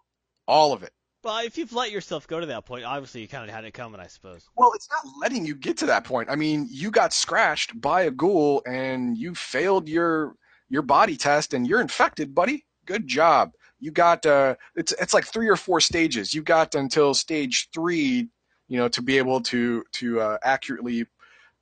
all 0.46 0.72
of 0.72 0.82
it. 0.82 0.92
Well, 1.22 1.44
if 1.44 1.58
you've 1.58 1.74
let 1.74 1.90
yourself 1.90 2.26
go 2.26 2.40
to 2.40 2.46
that 2.46 2.64
point, 2.64 2.84
obviously 2.84 3.20
you 3.20 3.28
kind 3.28 3.48
of 3.48 3.54
had 3.54 3.64
it 3.64 3.72
coming, 3.72 4.00
I 4.00 4.06
suppose. 4.06 4.48
Well, 4.56 4.72
it's 4.74 4.88
not 4.90 5.04
letting 5.20 5.44
you 5.44 5.54
get 5.54 5.76
to 5.78 5.86
that 5.86 6.04
point. 6.04 6.30
I 6.30 6.36
mean, 6.36 6.66
you 6.70 6.90
got 6.90 7.12
scratched 7.12 7.78
by 7.78 8.02
a 8.02 8.10
ghoul 8.10 8.62
and 8.66 9.18
you 9.18 9.34
failed 9.34 9.88
your 9.88 10.34
your 10.70 10.82
body 10.82 11.16
test 11.16 11.52
and 11.52 11.66
you're 11.66 11.80
infected, 11.80 12.34
buddy. 12.34 12.64
Good 12.86 13.06
job. 13.06 13.52
You 13.80 13.90
got 13.90 14.24
uh 14.24 14.54
it's 14.76 14.92
it's 14.92 15.12
like 15.12 15.26
3 15.26 15.48
or 15.48 15.56
4 15.56 15.80
stages. 15.80 16.32
You 16.32 16.42
got 16.42 16.74
until 16.74 17.12
stage 17.12 17.68
3, 17.74 18.28
you 18.68 18.78
know, 18.78 18.88
to 18.88 19.02
be 19.02 19.18
able 19.18 19.42
to 19.42 19.84
to 19.92 20.20
uh, 20.20 20.38
accurately 20.42 21.04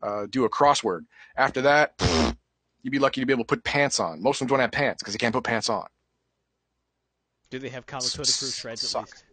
uh, 0.02 0.26
do 0.30 0.44
a 0.44 0.50
crossword. 0.50 1.00
After 1.36 1.62
that, 1.62 1.94
you'd 2.82 2.90
be 2.90 2.98
lucky 2.98 3.20
to 3.20 3.26
be 3.26 3.32
able 3.32 3.44
to 3.44 3.48
put 3.48 3.64
pants 3.64 4.00
on. 4.00 4.22
Most 4.22 4.40
of 4.40 4.48
them 4.48 4.56
don't 4.56 4.60
have 4.60 4.72
pants 4.72 5.02
because 5.02 5.14
they 5.14 5.18
can't 5.18 5.34
put 5.34 5.44
pants 5.44 5.68
on. 5.68 5.86
Do 7.50 7.58
they 7.58 7.68
have 7.70 7.86
Kamakota 7.86 8.14
proof 8.16 8.54
shreds 8.54 8.84
at 8.84 8.90
Suck. 8.90 9.06
least? 9.06 9.24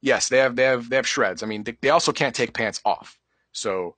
Yes, 0.00 0.28
they 0.28 0.38
have 0.38 0.56
they 0.56 0.64
have 0.64 0.88
they 0.88 0.96
have 0.96 1.06
shreds. 1.06 1.42
I 1.42 1.46
mean, 1.46 1.62
they, 1.62 1.76
they 1.80 1.90
also 1.90 2.12
can't 2.12 2.34
take 2.34 2.54
pants 2.54 2.80
off. 2.84 3.18
So, 3.52 3.94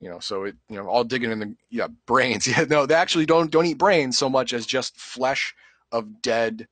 you 0.00 0.08
know, 0.08 0.18
so 0.18 0.44
it 0.44 0.56
you 0.68 0.76
know 0.76 0.88
all 0.88 1.04
digging 1.04 1.30
in 1.30 1.38
the 1.38 1.54
yeah 1.70 1.88
brains. 2.06 2.46
Yeah, 2.48 2.64
no, 2.68 2.86
they 2.86 2.94
actually 2.94 3.26
don't 3.26 3.50
don't 3.50 3.66
eat 3.66 3.78
brains 3.78 4.16
so 4.18 4.28
much 4.28 4.52
as 4.52 4.66
just 4.66 4.96
flesh 4.96 5.54
of 5.92 6.22
dead 6.22 6.66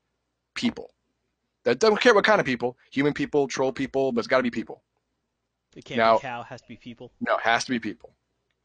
people. 0.55 0.90
That 1.64 1.79
don't 1.79 2.01
care 2.01 2.14
what 2.14 2.25
kind 2.25 2.40
of 2.40 2.47
people, 2.47 2.77
human 2.90 3.12
people, 3.12 3.47
troll 3.49 3.73
people, 3.73 4.12
but 4.12 4.21
it's 4.21 4.29
got 4.29 4.38
to 4.38 4.42
be 4.42 4.51
people. 4.51 4.83
It 5.77 5.85
can't 5.85 5.99
Now- 5.99 6.16
be 6.16 6.23
cow, 6.23 6.42
has 6.42 6.62
to 6.62 6.69
be 6.69 6.77
people. 6.77 7.12
No, 7.21 7.37
it 7.37 7.42
has 7.42 7.64
to 7.66 7.71
be 7.71 7.79
people. 7.79 8.15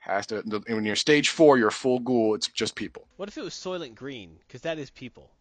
Has 0.01 0.25
to. 0.27 0.41
the- 0.41 0.59
When 0.67 0.83
you're 0.85 0.95
stage 0.95 1.29
four, 1.29 1.57
you're 1.57 1.71
full 1.71 1.99
ghoul. 1.99 2.33
It's 2.35 2.47
just 2.47 2.75
people. 2.75 3.07
What 3.17 3.29
if 3.29 3.37
it 3.37 3.43
was 3.43 3.53
Soylent 3.53 3.95
Green? 3.95 4.37
Because 4.47 4.61
that 4.61 4.77
is 4.79 4.89
people. 4.89 5.31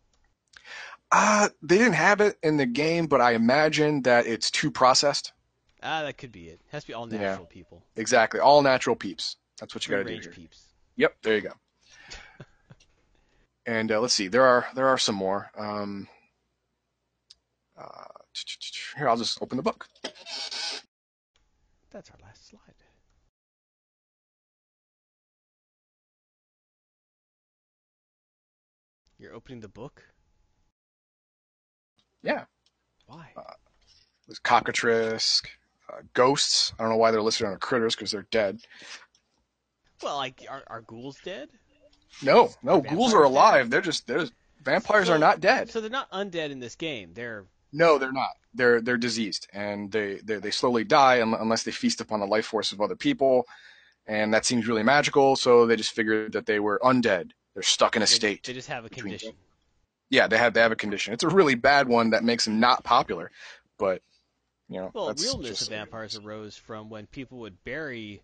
Uh, 1.13 1.49
they 1.63 1.79
didn't 1.79 1.95
have 1.95 2.21
it 2.21 2.39
in 2.43 2.57
the 2.57 2.67
game, 2.67 3.07
but 3.07 3.21
I 3.21 3.33
imagine 3.33 4.03
that 4.03 4.27
it's 4.27 4.51
too 4.51 4.71
processed. 4.71 5.33
Ah, 5.83 6.03
that 6.03 6.19
could 6.19 6.31
be 6.31 6.49
it. 6.49 6.53
it 6.55 6.61
Has 6.73 6.85
to 6.85 6.89
be 6.89 6.95
all 6.95 7.11
Yeah. 7.11 7.19
natural 7.21 7.47
people. 7.47 7.83
Exactly, 7.97 8.39
all 8.39 8.61
natural 8.63 8.95
peeps. 8.97 9.37
That's 9.59 9.75
what 9.75 9.87
you 9.87 9.91
got 9.97 10.05
to 10.07 10.15
do 10.15 10.21
here. 10.21 10.31
peeps. 10.31 10.67
Yep, 10.97 11.17
there 11.23 11.35
you 11.37 11.41
go. 11.41 11.53
and 13.67 13.91
uh, 13.91 13.99
let's 14.01 14.13
see, 14.15 14.29
there 14.29 14.45
are 14.45 14.67
there 14.75 14.87
are 14.89 14.99
some 14.99 15.15
more. 15.15 15.51
Um, 15.57 16.07
uh, 17.79 18.05
here, 18.97 19.09
I'll 19.09 19.17
just 19.17 19.41
open 19.43 19.57
the 19.57 19.63
book. 19.63 19.89
That's 21.91 22.11
our 22.11 22.19
last 22.23 22.47
slide. 22.47 22.70
You're 29.21 29.35
opening 29.35 29.61
the 29.61 29.69
book? 29.69 30.03
Yeah. 32.23 32.45
Why? 33.07 33.29
Uh, 33.37 33.43
There's 34.27 34.39
cockatrice, 34.39 35.43
uh, 35.93 35.99
ghosts. 36.15 36.73
I 36.79 36.83
don't 36.83 36.91
know 36.93 36.97
why 36.97 37.11
they're 37.11 37.21
listed 37.21 37.47
under 37.47 37.59
critters 37.59 37.95
because 37.95 38.11
they're 38.13 38.27
dead. 38.31 38.61
well, 40.03 40.17
like, 40.17 40.45
are, 40.49 40.63
are 40.69 40.81
ghouls 40.81 41.19
dead? 41.23 41.51
No, 42.23 42.51
no, 42.63 42.79
Are 42.79 42.81
ghouls 42.81 43.13
are 43.13 43.23
dead? 43.23 43.27
alive. 43.31 43.71
They're 43.71 43.81
just 43.83 44.07
they're 44.07 44.21
just, 44.21 44.33
vampires 44.65 45.09
So- 45.09 45.15
are 45.15 45.19
not 45.19 45.41
dead. 45.41 45.71
So 45.71 45.81
they're 45.83 45.91
not 45.91 46.11
undead 46.13 46.51
in 46.51 46.59
this 46.61 46.75
game. 46.75 47.13
They're 47.13 47.45
No, 47.73 47.99
they're 47.99 48.13
not. 48.13 48.31
They're 48.55 48.81
they're 48.81 48.97
diseased 48.97 49.47
and 49.53 49.93
they 49.93 50.17
they, 50.25 50.37
they 50.37 50.51
slowly 50.51 50.83
die 50.83 51.17
unless 51.17 51.63
they 51.63 51.71
feast 51.71 52.01
upon 52.01 52.19
the 52.21 52.27
life 52.27 52.47
force 52.47 52.73
of 52.73 52.81
other 52.81 52.97
people, 52.97 53.45
and 54.07 54.33
that 54.35 54.45
seems 54.47 54.67
really 54.67 54.83
magical. 54.83 55.37
So 55.37 55.67
they 55.67 55.77
just 55.77 55.93
figured 55.93 56.33
that 56.33 56.47
they 56.47 56.59
were 56.59 56.81
undead. 56.83 57.31
They're 57.55 57.63
stuck 57.63 57.97
in 57.97 58.03
a 58.03 58.07
they, 58.07 58.15
state. 58.15 58.45
they 58.45 58.53
just 58.53 58.69
have 58.69 58.85
a 58.85 58.89
condition. 58.89 59.33
yeah, 60.09 60.27
they 60.27 60.39
have 60.39 60.55
they 60.55 60.61
have 60.61 60.73
a 60.73 60.77
condition. 60.77 61.13
It's 61.13 61.25
a 61.25 61.29
really 61.29 61.55
bad 61.55 61.89
one 61.89 62.11
that 62.11 62.25
makes 62.25 62.45
them 62.45 62.61
not 62.61 62.85
popular, 62.85 63.31
but 63.79 64.03
you 64.69 64.81
know. 64.81 64.91
Well, 64.95 65.07
that's 65.09 65.23
realness 65.23 65.63
of 65.63 65.69
vampires 65.69 66.17
arose 66.17 66.57
from 66.57 66.91
when 66.91 67.07
people 67.07 67.39
would 67.39 67.63
bury 67.65 68.23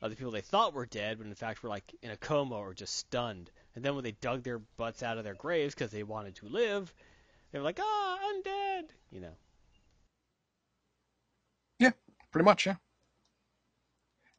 other 0.00 0.14
people 0.14 0.30
they 0.30 0.40
thought 0.40 0.74
were 0.74 0.86
dead, 0.86 1.18
but 1.18 1.26
in 1.26 1.34
fact 1.34 1.62
were 1.62 1.68
like 1.68 1.94
in 2.02 2.10
a 2.10 2.16
coma 2.16 2.54
or 2.54 2.72
just 2.72 2.96
stunned. 2.96 3.50
And 3.74 3.84
then 3.84 3.94
when 3.94 4.04
they 4.04 4.12
dug 4.12 4.42
their 4.42 4.58
butts 4.58 5.02
out 5.02 5.18
of 5.18 5.24
their 5.24 5.34
graves 5.34 5.74
because 5.74 5.90
they 5.90 6.02
wanted 6.02 6.36
to 6.36 6.46
live, 6.46 6.92
they 7.50 7.58
were 7.58 7.64
like, 7.64 7.78
"Ah, 7.80 8.18
undead," 8.22 8.90
you 9.10 9.20
know. 9.20 9.34
Yeah, 11.78 11.92
pretty 12.32 12.44
much, 12.44 12.66
yeah. 12.66 12.76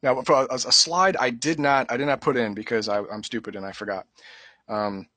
Now, 0.02 0.22
for 0.22 0.46
a, 0.50 0.54
a 0.54 0.58
slide 0.58 1.16
I 1.16 1.30
did 1.30 1.58
not 1.58 1.90
I 1.90 1.96
did 1.96 2.06
not 2.06 2.20
put 2.20 2.36
in 2.36 2.54
because 2.54 2.88
I, 2.88 3.00
I'm 3.00 3.22
stupid 3.22 3.56
and 3.56 3.66
I 3.66 3.72
forgot. 3.72 4.06
Um, 4.68 5.08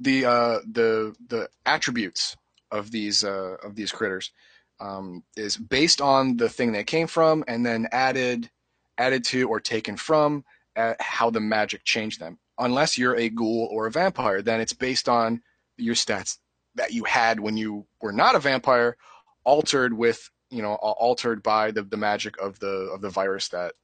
the 0.00 0.24
uh, 0.24 0.58
the 0.70 1.14
the 1.28 1.48
attributes 1.64 2.36
of 2.70 2.90
these 2.90 3.24
uh, 3.24 3.56
of 3.62 3.74
these 3.74 3.92
critters 3.92 4.32
um, 4.80 5.22
is 5.36 5.56
based 5.56 6.00
on 6.00 6.36
the 6.36 6.48
thing 6.48 6.72
they 6.72 6.84
came 6.84 7.06
from 7.06 7.44
and 7.48 7.64
then 7.64 7.88
added 7.92 8.50
added 8.98 9.24
to 9.24 9.48
or 9.48 9.60
taken 9.60 9.96
from 9.96 10.44
uh, 10.76 10.94
how 11.00 11.30
the 11.30 11.40
magic 11.40 11.84
changed 11.84 12.20
them. 12.20 12.38
Unless 12.58 12.96
you're 12.96 13.16
a 13.16 13.28
ghoul 13.28 13.68
or 13.70 13.86
a 13.86 13.90
vampire, 13.90 14.40
then 14.40 14.60
it's 14.60 14.72
based 14.72 15.08
on 15.08 15.42
your 15.76 15.94
stats 15.94 16.38
that 16.74 16.92
you 16.92 17.04
had 17.04 17.40
when 17.40 17.56
you 17.56 17.86
were 18.00 18.12
not 18.12 18.34
a 18.34 18.38
vampire, 18.38 18.96
altered 19.44 19.92
with 19.92 20.30
you 20.50 20.62
know 20.62 20.74
altered 20.74 21.42
by 21.42 21.70
the, 21.70 21.82
the 21.82 21.96
magic 21.96 22.38
of 22.38 22.58
the 22.60 22.90
of 22.92 23.00
the 23.00 23.10
virus 23.10 23.48
that 23.48 23.74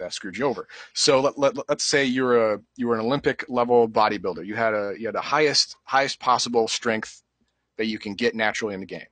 that 0.00 0.12
screwed 0.12 0.36
you 0.36 0.46
over. 0.46 0.66
So 0.94 1.20
let, 1.20 1.38
let, 1.38 1.68
let's 1.68 1.84
say 1.84 2.04
you're 2.04 2.54
a 2.54 2.60
you 2.76 2.88
were 2.88 2.94
an 2.94 3.00
Olympic 3.00 3.44
level 3.48 3.88
bodybuilder. 3.88 4.44
You 4.44 4.56
had 4.56 4.74
a 4.74 4.94
you 4.98 5.06
had 5.06 5.14
the 5.14 5.20
highest 5.20 5.76
highest 5.84 6.20
possible 6.20 6.68
strength 6.68 7.22
that 7.78 7.86
you 7.86 7.98
can 7.98 8.14
get 8.14 8.34
naturally 8.34 8.74
in 8.74 8.80
the 8.80 8.86
game, 8.86 9.06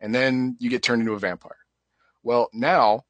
and 0.00 0.14
then 0.14 0.56
you 0.60 0.70
get 0.70 0.82
turned 0.82 1.00
into 1.00 1.14
a 1.14 1.18
vampire. 1.18 1.56
Well, 2.22 2.50
now 2.52 3.04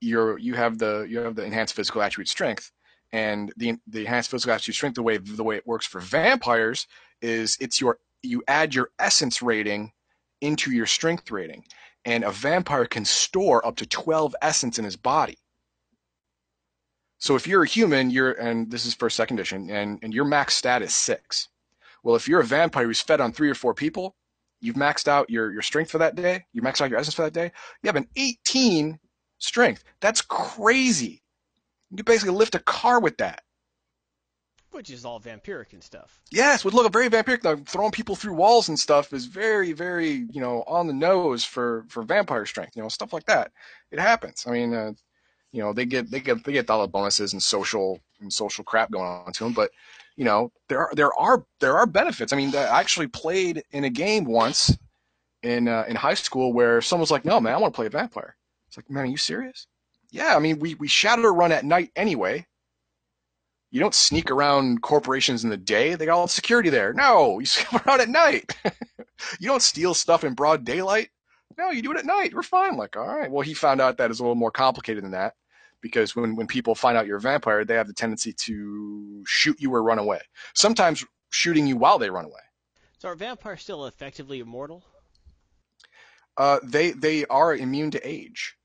you're 0.00 0.38
you 0.38 0.54
have 0.54 0.78
the 0.78 1.06
you 1.08 1.20
have 1.20 1.34
the 1.34 1.44
enhanced 1.44 1.74
physical 1.74 2.02
attribute 2.02 2.28
strength, 2.28 2.70
and 3.12 3.52
the 3.56 3.76
the 3.86 4.00
enhanced 4.00 4.30
physical 4.30 4.54
attribute 4.54 4.76
strength 4.76 4.94
the 4.94 5.02
way 5.02 5.16
the 5.16 5.44
way 5.44 5.56
it 5.56 5.66
works 5.66 5.86
for 5.86 6.00
vampires 6.00 6.86
is 7.22 7.56
it's 7.60 7.80
your 7.80 7.98
you 8.22 8.42
add 8.48 8.74
your 8.74 8.90
essence 8.98 9.42
rating 9.42 9.92
into 10.40 10.70
your 10.70 10.86
strength 10.86 11.30
rating, 11.30 11.64
and 12.04 12.24
a 12.24 12.30
vampire 12.30 12.86
can 12.86 13.04
store 13.04 13.66
up 13.66 13.76
to 13.76 13.86
12 13.86 14.34
essence 14.42 14.78
in 14.78 14.84
his 14.84 14.96
body. 14.96 15.38
So 17.24 17.36
if 17.36 17.46
you're 17.46 17.62
a 17.62 17.66
human, 17.66 18.10
you're 18.10 18.32
and 18.32 18.70
this 18.70 18.84
is 18.84 18.92
for 18.92 19.08
second 19.08 19.38
edition, 19.38 19.70
and, 19.70 19.98
and 20.02 20.12
your 20.12 20.26
max 20.26 20.52
stat 20.52 20.82
is 20.82 20.94
six. 20.94 21.48
Well, 22.02 22.16
if 22.16 22.28
you're 22.28 22.40
a 22.40 22.44
vampire 22.44 22.84
who's 22.84 23.00
fed 23.00 23.18
on 23.18 23.32
three 23.32 23.48
or 23.48 23.54
four 23.54 23.72
people, 23.72 24.14
you've 24.60 24.76
maxed 24.76 25.08
out 25.08 25.30
your, 25.30 25.50
your 25.50 25.62
strength 25.62 25.90
for 25.90 25.96
that 25.96 26.16
day, 26.16 26.44
you 26.52 26.60
maxed 26.60 26.82
out 26.82 26.90
your 26.90 26.98
essence 26.98 27.14
for 27.14 27.22
that 27.22 27.32
day, 27.32 27.50
you 27.82 27.88
have 27.88 27.96
an 27.96 28.08
18 28.16 28.98
strength. 29.38 29.84
That's 30.00 30.20
crazy. 30.20 31.22
You 31.96 32.04
basically 32.04 32.34
lift 32.34 32.56
a 32.56 32.58
car 32.58 33.00
with 33.00 33.16
that. 33.16 33.40
Which 34.72 34.90
is 34.90 35.06
all 35.06 35.18
vampiric 35.18 35.72
and 35.72 35.82
stuff. 35.82 36.20
Yes, 36.30 36.62
would 36.62 36.74
look 36.74 36.92
very 36.92 37.08
vampiric. 37.08 37.42
Like, 37.42 37.66
throwing 37.66 37.90
people 37.90 38.16
through 38.16 38.34
walls 38.34 38.68
and 38.68 38.78
stuff 38.78 39.14
is 39.14 39.24
very, 39.24 39.72
very, 39.72 40.26
you 40.30 40.42
know, 40.42 40.62
on 40.66 40.88
the 40.88 40.92
nose 40.92 41.42
for 41.42 41.86
for 41.88 42.02
vampire 42.02 42.44
strength. 42.44 42.76
You 42.76 42.82
know, 42.82 42.90
stuff 42.90 43.14
like 43.14 43.24
that. 43.26 43.50
It 43.90 43.98
happens. 43.98 44.44
I 44.46 44.50
mean, 44.50 44.74
uh, 44.74 44.92
you 45.54 45.62
know, 45.62 45.72
they 45.72 45.86
get 45.86 46.10
they 46.10 46.18
get 46.18 46.42
they 46.42 46.52
get 46.52 46.66
dollar 46.66 46.88
bonuses 46.88 47.32
and 47.32 47.40
social 47.40 48.00
and 48.20 48.32
social 48.32 48.64
crap 48.64 48.90
going 48.90 49.06
on 49.06 49.32
to 49.32 49.44
them, 49.44 49.52
but 49.52 49.70
you 50.16 50.24
know, 50.24 50.50
there 50.68 50.80
are 50.80 50.90
there 50.96 51.14
are 51.14 51.44
there 51.60 51.76
are 51.76 51.86
benefits. 51.86 52.32
I 52.32 52.36
mean, 52.36 52.54
I 52.56 52.80
actually 52.80 53.06
played 53.06 53.62
in 53.70 53.84
a 53.84 53.90
game 53.90 54.24
once 54.24 54.76
in 55.44 55.68
uh, 55.68 55.84
in 55.86 55.94
high 55.94 56.14
school 56.14 56.52
where 56.52 56.80
someone 56.80 57.02
was 57.02 57.12
like, 57.12 57.24
"No, 57.24 57.38
man, 57.38 57.54
I 57.54 57.58
want 57.58 57.72
to 57.72 57.76
play 57.76 57.86
a 57.86 57.90
vampire." 57.90 58.36
It's 58.66 58.76
like, 58.76 58.90
man, 58.90 59.04
are 59.04 59.06
you 59.06 59.16
serious? 59.16 59.68
Yeah, 60.10 60.34
I 60.34 60.40
mean, 60.40 60.58
we 60.58 60.74
we 60.74 60.88
shadow 60.88 61.28
run 61.28 61.52
at 61.52 61.64
night 61.64 61.92
anyway. 61.94 62.44
You 63.70 63.78
don't 63.78 63.94
sneak 63.94 64.32
around 64.32 64.82
corporations 64.82 65.44
in 65.44 65.50
the 65.50 65.56
day. 65.56 65.94
They 65.94 66.06
got 66.06 66.16
all 66.18 66.26
the 66.26 66.32
security 66.32 66.68
there. 66.68 66.92
No, 66.92 67.38
you 67.38 67.46
sneak 67.46 67.86
around 67.86 68.00
at 68.00 68.08
night. 68.08 68.56
you 69.38 69.46
don't 69.46 69.62
steal 69.62 69.94
stuff 69.94 70.24
in 70.24 70.34
broad 70.34 70.64
daylight. 70.64 71.10
No, 71.56 71.70
you 71.70 71.80
do 71.80 71.92
it 71.92 71.98
at 71.98 72.06
night. 72.06 72.34
We're 72.34 72.42
fine. 72.42 72.76
Like, 72.76 72.96
all 72.96 73.06
right. 73.06 73.30
Well, 73.30 73.42
he 73.42 73.54
found 73.54 73.80
out 73.80 73.98
that 73.98 74.10
it's 74.10 74.18
a 74.18 74.22
little 74.24 74.34
more 74.34 74.50
complicated 74.50 75.04
than 75.04 75.12
that 75.12 75.34
because 75.84 76.16
when, 76.16 76.34
when 76.34 76.46
people 76.48 76.74
find 76.74 76.96
out 76.98 77.06
you're 77.06 77.18
a 77.18 77.20
vampire, 77.20 77.64
they 77.64 77.74
have 77.76 77.86
the 77.86 77.92
tendency 77.92 78.32
to 78.32 79.22
shoot 79.26 79.60
you 79.60 79.72
or 79.74 79.82
run 79.84 79.98
away. 79.98 80.20
Sometimes 80.54 81.04
shooting 81.30 81.66
you 81.66 81.76
while 81.76 81.98
they 81.98 82.10
run 82.10 82.24
away. 82.24 82.40
So 82.98 83.08
are 83.08 83.14
vampires 83.14 83.62
still 83.62 83.86
effectively 83.86 84.40
immortal? 84.40 84.82
Uh, 86.36 86.58
they 86.62 86.92
they 86.92 87.24
are 87.26 87.54
immune 87.54 87.90
to 87.92 88.08
age. 88.08 88.56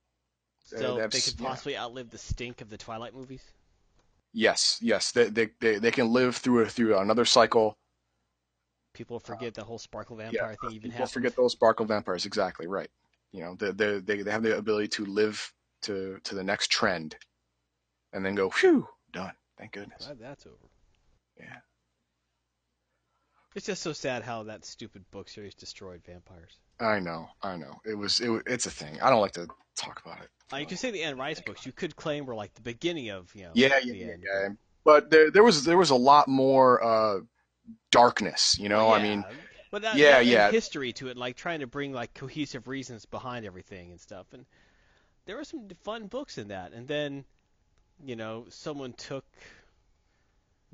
They- 0.72 0.78
So 0.78 0.96
they 0.96 1.02
have 1.02 1.12
they 1.12 1.22
could 1.22 1.38
yeah. 1.38 1.48
possibly 1.50 1.78
outlive 1.78 2.12
the 2.12 2.18
stink 2.18 2.62
of 2.62 2.70
the 2.70 2.78
Twilight 2.78 3.14
movies? 3.14 3.54
Yes, 4.34 4.80
yes. 4.82 5.12
They, 5.12 5.30
they 5.30 5.50
they 5.60 5.78
they 5.80 5.92
can 5.92 6.12
live 6.12 6.38
through 6.38 6.62
a, 6.62 6.66
through 6.70 6.98
another 6.98 7.26
cycle. 7.26 7.78
People 8.94 9.20
forget 9.20 9.56
the 9.56 9.64
whole 9.64 9.80
sparkle 9.80 10.16
vampire 10.18 10.56
thing 10.56 10.70
even 10.72 10.92
People 10.92 10.92
happened. 10.92 11.14
forget 11.14 11.36
those 11.36 11.54
sparkle 11.54 11.86
vampires. 11.86 12.26
Exactly 12.26 12.68
right. 12.68 12.90
You 13.32 13.42
know, 13.42 13.56
they 13.56 14.00
they 14.00 14.22
they 14.24 14.32
have 14.32 14.44
the 14.44 14.58
ability 14.58 14.88
to 14.90 15.06
live 15.06 15.54
to 15.84 16.20
to 16.24 16.36
the 16.36 16.44
next 16.44 16.72
trend, 16.72 17.16
and 18.14 18.26
then 18.26 18.36
go, 18.36 18.50
whew, 18.50 18.88
done. 19.12 19.34
Thank 19.58 19.74
goodness. 19.74 20.06
Glad 20.06 20.20
that's 20.20 20.46
over. 20.46 20.56
Yeah. 21.40 21.58
It's 23.56 23.66
just 23.66 23.82
so 23.82 23.94
sad 23.94 24.24
how 24.24 24.44
that 24.44 24.64
stupid 24.64 25.04
book 25.12 25.28
series 25.28 25.56
destroyed 25.56 26.02
vampires. 26.06 26.60
I 26.80 27.00
know, 27.00 27.28
I 27.42 27.58
know. 27.58 27.80
It 27.84 27.96
was 27.96 28.20
it. 28.22 28.30
It's 28.46 28.68
a 28.68 28.72
thing. 28.72 29.02
I 29.02 29.10
don't 29.10 29.22
like 29.22 29.34
to 29.34 29.48
talk 29.76 30.02
about 30.06 30.22
it. 30.22 30.30
Uh, 30.54 30.58
you 30.58 30.66
could 30.66 30.80
say 30.80 30.92
the 30.92 31.04
Anne 31.04 31.18
Rice 31.18 31.42
books 31.42 31.66
you 31.66 31.72
could 31.72 31.96
claim 31.96 32.26
were 32.26 32.36
like 32.36 32.54
the 32.54 32.62
beginning 32.62 33.10
of 33.10 33.34
you 33.36 33.44
know 33.44 33.52
Yeah, 33.56 33.80
yeah, 33.84 33.92
the 33.92 33.98
yeah, 33.98 34.06
yeah. 34.24 34.50
But 34.86 35.10
there 35.10 35.32
there 35.32 35.44
was 35.44 35.64
there 35.64 35.78
was 35.78 35.90
a 35.90 35.96
lot 35.96 36.28
more 36.28 36.84
uh, 36.84 37.20
darkness. 37.92 38.58
You 38.60 38.70
know, 38.70 38.94
I 38.94 39.02
mean, 39.02 39.26
but 39.72 39.82
that, 39.82 39.98
yeah, 39.98 40.12
that- 40.12 40.26
yeah. 40.26 40.52
history 40.52 40.94
to 40.94 41.10
it, 41.10 41.18
like 41.18 41.36
trying 41.36 41.60
to 41.62 41.68
bring 41.68 41.92
like 41.92 42.14
cohesive 42.14 42.68
reasons 42.68 43.06
behind 43.06 43.46
everything 43.46 43.92
and 43.92 44.00
stuff. 44.00 44.28
And 44.32 44.46
there 45.30 45.38
were 45.38 45.44
some 45.44 45.68
fun 45.84 46.08
books 46.08 46.40
in 46.40 46.48
that. 46.48 46.74
And 46.74 46.88
then, 46.88 47.24
you 48.04 48.16
know, 48.16 48.48
someone 48.50 48.94
took 48.94 49.26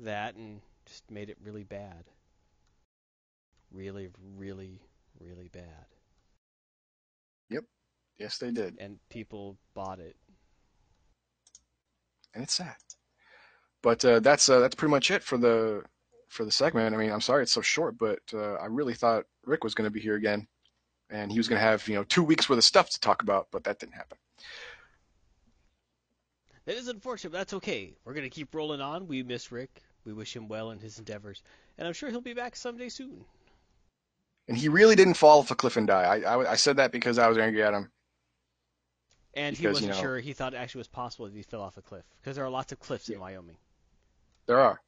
that 0.00 0.34
and 0.34 0.62
just 0.86 1.10
made 1.10 1.28
it 1.28 1.36
really 1.44 1.62
bad. 1.62 2.04
Really, 3.70 4.08
really, 4.38 4.80
really 5.20 5.48
bad. 5.52 5.84
Yep. 7.50 7.64
Yes, 8.18 8.38
they 8.38 8.50
did, 8.50 8.76
And 8.78 8.98
people 9.10 9.58
bought 9.74 9.98
it. 9.98 10.16
and 12.32 12.42
it's 12.42 12.54
sad. 12.54 12.76
But 13.82 14.02
uh, 14.06 14.20
that's 14.20 14.48
uh, 14.48 14.60
that's 14.60 14.74
pretty 14.74 14.90
much 14.90 15.10
it 15.10 15.22
for 15.22 15.36
the 15.36 15.84
for 16.28 16.46
the 16.46 16.50
segment. 16.50 16.94
I 16.94 16.98
mean, 16.98 17.12
I'm 17.12 17.20
sorry 17.20 17.42
it's 17.42 17.52
so 17.52 17.60
short, 17.60 17.98
but 17.98 18.20
uh, 18.32 18.54
I 18.54 18.66
really 18.66 18.94
thought 18.94 19.26
Rick 19.44 19.64
was 19.64 19.74
going 19.74 19.86
to 19.86 19.92
be 19.92 20.00
here 20.00 20.16
again, 20.16 20.48
and 21.10 21.30
he 21.30 21.38
was 21.38 21.46
going 21.46 21.60
to 21.60 21.68
have 21.68 21.86
you 21.88 21.94
know 21.96 22.04
two 22.04 22.22
weeks 22.22 22.48
worth 22.48 22.56
of 22.56 22.64
stuff 22.64 22.88
to 22.88 23.00
talk 23.00 23.20
about, 23.20 23.48
but 23.52 23.62
that 23.64 23.78
didn't 23.78 23.96
happen. 23.96 24.16
That 26.66 26.76
is 26.76 26.88
unfortunate, 26.88 27.30
but 27.30 27.38
that's 27.38 27.54
okay. 27.54 27.94
We're 28.04 28.14
gonna 28.14 28.28
keep 28.30 28.54
rolling 28.54 28.80
on. 28.80 29.06
We 29.06 29.22
miss 29.22 29.52
Rick. 29.52 29.82
We 30.04 30.12
wish 30.12 30.34
him 30.34 30.48
well 30.48 30.70
in 30.70 30.78
his 30.80 30.98
endeavors, 30.98 31.42
and 31.78 31.86
I'm 31.86 31.94
sure 31.94 32.10
he'll 32.10 32.20
be 32.20 32.34
back 32.34 32.56
someday 32.56 32.88
soon. 32.88 33.24
And 34.48 34.56
he 34.56 34.68
really 34.68 34.94
didn't 34.94 35.14
fall 35.14 35.40
off 35.40 35.50
a 35.50 35.56
cliff 35.56 35.76
and 35.76 35.86
die. 35.86 36.02
I, 36.02 36.20
I, 36.36 36.52
I 36.52 36.54
said 36.56 36.76
that 36.76 36.92
because 36.92 37.18
I 37.18 37.26
was 37.28 37.36
angry 37.38 37.62
at 37.64 37.74
him. 37.74 37.90
And 39.34 39.56
he 39.56 39.62
Because, 39.64 39.80
you 39.82 39.88
wasn't 39.88 39.92
know- 40.04 40.08
sure. 40.08 40.18
He 40.20 40.32
thought 40.32 40.54
it 40.54 40.56
actually 40.58 40.80
was 40.80 40.88
possible 40.88 41.26
that 41.26 41.34
he 41.34 41.42
fell 41.42 41.60
off 41.60 41.76
a 41.76 41.82
cliff 41.82 42.04
because 42.20 42.36
there 42.36 42.44
are 42.44 42.50
lots 42.50 42.70
of 42.72 42.78
cliffs 42.78 43.08
in 43.08 43.18
Wyoming. 43.18 43.56
There 44.46 44.60
are. 44.60 44.80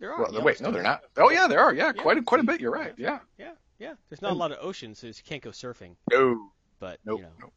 There 0.00 0.12
are. 0.12 0.22
Well, 0.30 0.42
wait, 0.42 0.60
no, 0.60 0.70
they're 0.70 0.82
not. 0.82 1.02
Oh 1.18 1.30
yeah, 1.30 1.46
there 1.46 1.60
are. 1.60 1.72
Yeah, 1.74 1.92
Yeah. 1.94 2.02
quite 2.02 2.18
a, 2.18 2.22
quite 2.22 2.40
a 2.40 2.44
bit. 2.44 2.60
You're 2.60 2.72
right. 2.72 2.94
Yeah. 2.96 3.20
Yeah, 3.38 3.52
yeah. 3.78 3.94
There's 4.08 4.22
not 4.22 4.32
a 4.32 4.34
lot 4.34 4.50
of 4.52 4.58
oceans, 4.60 4.98
so 4.98 5.06
you 5.06 5.14
can't 5.24 5.42
go 5.42 5.50
surfing. 5.50 5.94
No. 6.10 6.50
But 6.80 6.98
Nope. 7.04 7.18
you 7.20 7.24
know, 7.26 7.32
nope. 7.40 7.52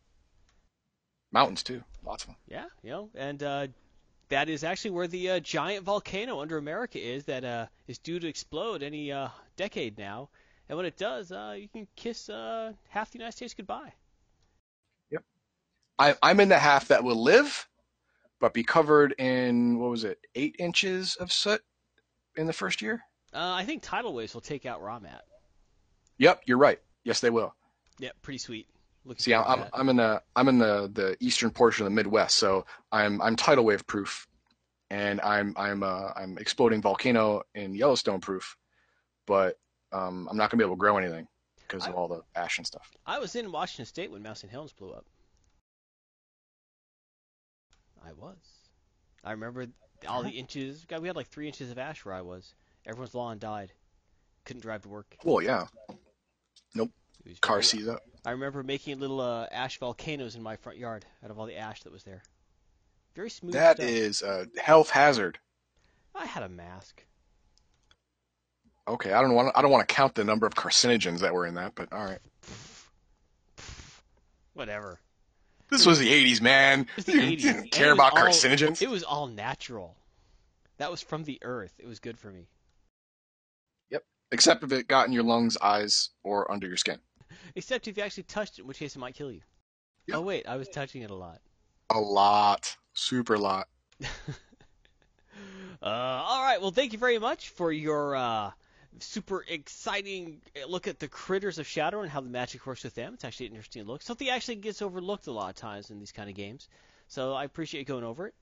Mountains 1.32 1.64
too, 1.64 1.84
lots 2.06 2.24
of 2.24 2.30
them. 2.30 2.38
Yeah, 2.48 2.66
you 2.84 2.90
know, 2.90 3.10
and 3.16 3.44
uh, 3.44 3.68
that 4.30 4.50
is 4.50 4.64
actually 4.64 4.92
where 4.92 5.08
the 5.08 5.32
uh, 5.32 5.40
giant 5.40 5.86
volcano 5.86 6.42
under 6.42 6.58
America 6.58 7.00
is 7.00 7.26
that 7.26 7.44
uh, 7.44 7.68
is 7.88 7.98
due 7.98 8.20
to 8.20 8.28
explode 8.28 8.84
any 8.84 9.12
uh, 9.12 9.30
decade 9.56 9.98
now. 9.98 10.30
And 10.70 10.76
when 10.76 10.86
it 10.86 10.98
does, 10.98 11.32
uh, 11.32 11.56
you 11.58 11.70
can 11.70 11.88
kiss 11.96 12.30
uh, 12.30 12.74
half 12.90 13.12
the 13.12 13.20
United 13.20 13.36
States 13.36 13.54
goodbye. 13.54 13.94
Yep. 15.12 15.24
I, 15.98 16.16
I'm 16.22 16.40
in 16.42 16.50
the 16.50 16.60
half 16.60 16.90
that 16.90 17.04
will 17.04 17.22
live, 17.22 17.68
but 18.40 18.54
be 18.54 18.64
covered 18.64 19.14
in 19.18 19.80
what 19.80 19.90
was 19.90 20.04
it, 20.04 20.20
eight 20.36 20.58
inches 20.60 21.16
of 21.16 21.32
soot 21.32 21.62
in 22.36 22.48
the 22.48 22.54
first 22.54 22.82
year. 22.82 23.02
Uh, 23.34 23.54
I 23.54 23.64
think 23.64 23.82
tidal 23.82 24.14
waves 24.14 24.34
will 24.34 24.42
take 24.42 24.66
out 24.66 24.82
where 24.82 24.90
I'm 24.90 25.06
at. 25.06 25.24
Yep, 26.18 26.42
you're 26.46 26.58
right. 26.58 26.80
Yes, 27.04 27.20
they 27.22 27.30
will. 27.30 27.54
Yep, 28.00 28.16
pretty 28.22 28.40
sweet. 28.40 28.68
Looking 29.08 29.24
See, 29.24 29.34
I'm 29.34 29.62
that. 29.62 29.70
I'm 29.74 29.88
in 29.88 29.96
the 29.96 30.22
I'm 30.36 30.50
in 30.50 30.58
the 30.60 30.92
the 30.94 31.16
eastern 31.22 31.50
portion 31.50 31.86
of 31.86 31.92
the 31.92 31.96
Midwest, 31.96 32.38
so 32.38 32.66
I'm 32.92 33.22
I'm 33.22 33.38
tidal 33.38 33.64
wave 33.64 33.88
proof, 33.88 34.28
and 34.90 35.22
I'm 35.22 35.54
I'm 35.56 35.82
uh, 35.82 36.10
I'm 36.16 36.38
exploding 36.38 36.82
volcano 36.82 37.42
in 37.56 37.74
Yellowstone 37.74 38.20
proof, 38.20 38.58
but 39.26 39.58
um, 39.94 40.28
I'm 40.30 40.36
not 40.36 40.50
gonna 40.50 40.60
be 40.60 40.66
able 40.66 40.76
to 40.76 40.80
grow 40.80 40.98
anything 40.98 41.26
because 41.60 41.88
of 41.88 41.96
all 41.96 42.10
the 42.10 42.22
ash 42.36 42.58
and 42.58 42.68
stuff. 42.68 42.92
I 43.06 43.18
was 43.20 43.36
in 43.38 43.50
Washington 43.50 43.86
State 43.86 44.12
when 44.12 44.22
Mount 44.22 44.40
St. 44.40 44.52
Helens 44.52 44.74
blew 44.74 44.92
up. 44.92 45.06
I 48.06 48.12
was. 48.12 48.36
I 49.24 49.32
remember 49.32 49.68
all 50.08 50.22
the 50.22 50.32
inches. 50.32 50.86
God, 50.86 51.02
we 51.02 51.08
had 51.08 51.16
like 51.16 51.28
three 51.28 51.48
inches 51.48 51.72
of 51.72 51.78
ash 51.78 52.04
where 52.04 52.14
I 52.14 52.22
was. 52.22 52.56
Everyone's 52.86 53.16
lawn 53.16 53.40
died. 53.40 53.72
Couldn't 54.44 54.62
drive 54.62 54.82
to 54.82 54.90
work. 54.90 55.16
Well, 55.24 55.42
yeah, 55.42 55.68
Nope. 56.76 56.92
car 57.42 57.62
sees 57.62 57.88
up. 57.88 58.02
I 58.28 58.32
remember 58.32 58.62
making 58.62 59.00
little 59.00 59.22
uh, 59.22 59.48
ash 59.54 59.80
volcanoes 59.80 60.36
in 60.36 60.44
my 60.44 60.58
front 60.58 60.78
yard 60.78 61.06
out 61.24 61.32
of 61.32 61.40
all 61.40 61.46
the 61.46 61.56
ash 61.56 61.84
that 61.84 61.94
was 61.94 62.04
there. 62.04 62.22
Very 63.16 63.30
smooth 63.30 63.54
That 63.54 63.78
stuff. 63.78 63.88
is 63.90 64.22
a 64.22 64.48
health 64.62 64.90
hazard. 64.90 65.40
I 66.14 66.26
had 66.26 66.44
a 66.44 66.50
mask. 66.50 67.06
Okay, 68.86 69.14
I 69.14 69.22
don't 69.22 69.34
want 69.34 69.54
I 69.56 69.62
don't 69.62 69.72
want 69.72 69.88
to 69.88 69.96
count 69.96 70.14
the 70.16 70.26
number 70.26 70.46
of 70.46 70.56
carcinogens 70.56 71.20
that 71.20 71.34
were 71.34 71.46
in 71.46 71.54
that, 71.56 71.72
but 71.76 71.94
all 71.94 72.04
right. 72.04 72.20
Whatever. 74.56 75.00
This 75.70 75.86
was 75.86 75.98
the 75.98 76.10
80s, 76.10 76.42
man. 76.42 76.86
The 76.98 77.14
You 77.14 77.22
80s, 77.22 77.42
didn't 77.42 77.72
care 77.72 77.94
about 77.94 78.12
all- 78.12 78.26
carcinogens. 78.26 78.82
It 78.82 78.90
was 78.90 79.04
all 79.04 79.28
natural. 79.28 79.96
That 80.80 80.92
was 80.92 81.02
from 81.02 81.24
the 81.24 81.40
earth. 81.44 81.74
It 81.80 81.88
was 81.88 82.00
good 82.00 82.18
for 82.20 82.30
me. 82.30 82.48
Yep, 83.90 84.04
except 84.34 84.64
if 84.66 84.72
it 84.74 84.90
got 84.90 85.08
in 85.08 85.14
your 85.14 85.24
lungs, 85.24 85.56
eyes, 85.62 86.10
or 86.24 86.52
under 86.52 86.68
your 86.68 86.76
skin. 86.78 87.00
Except 87.56 87.88
if 87.88 87.98
you 87.98 88.04
actually 88.04 88.24
touched 88.24 88.60
it, 88.60 88.62
in 88.62 88.68
which 88.68 88.80
case 88.80 88.96
it 88.96 89.00
might 89.00 89.16
kill 89.16 89.32
you. 89.32 89.42
Yeah. 90.06 90.16
Oh 90.18 90.22
wait, 90.22 90.48
I 90.48 90.58
was 90.58 90.70
touching 90.70 91.02
it 91.02 91.10
a 91.10 91.16
lot. 91.16 91.42
A 91.90 92.00
lot. 92.00 92.76
Super 92.94 93.38
lot. 93.38 93.68
Uh, 95.82 95.86
all 95.86 96.42
right. 96.44 96.60
Well, 96.60 96.72
thank 96.72 96.92
you 96.92 96.98
very 96.98 97.20
much 97.20 97.50
for 97.50 97.72
your 97.72 98.16
uh, 98.16 98.52
super 99.00 99.46
exciting 99.48 100.42
look 100.68 100.88
at 100.88 101.00
the 101.00 101.08
critters 101.08 101.60
of 101.60 101.68
Shadow 101.68 102.02
and 102.02 102.10
how 102.10 102.22
the 102.22 102.30
magic 102.30 102.66
works 102.66 102.84
with 102.84 102.96
them. 102.96 103.14
It's 103.14 103.24
actually 103.24 103.48
an 103.48 103.52
interesting 103.54 103.84
look. 103.84 104.02
Something 104.02 104.30
actually 104.30 104.56
gets 104.56 104.82
overlooked 104.82 105.28
a 105.28 105.32
lot 105.32 105.50
of 105.50 105.56
times 105.56 105.92
in 105.92 106.00
these 106.00 106.12
kind 106.12 106.30
of 106.30 106.36
games. 106.36 106.68
So 107.08 107.34
I 107.34 107.44
appreciate 107.44 107.82
you 107.82 107.86
going 107.86 108.04
over 108.04 108.28
it. 108.28 108.34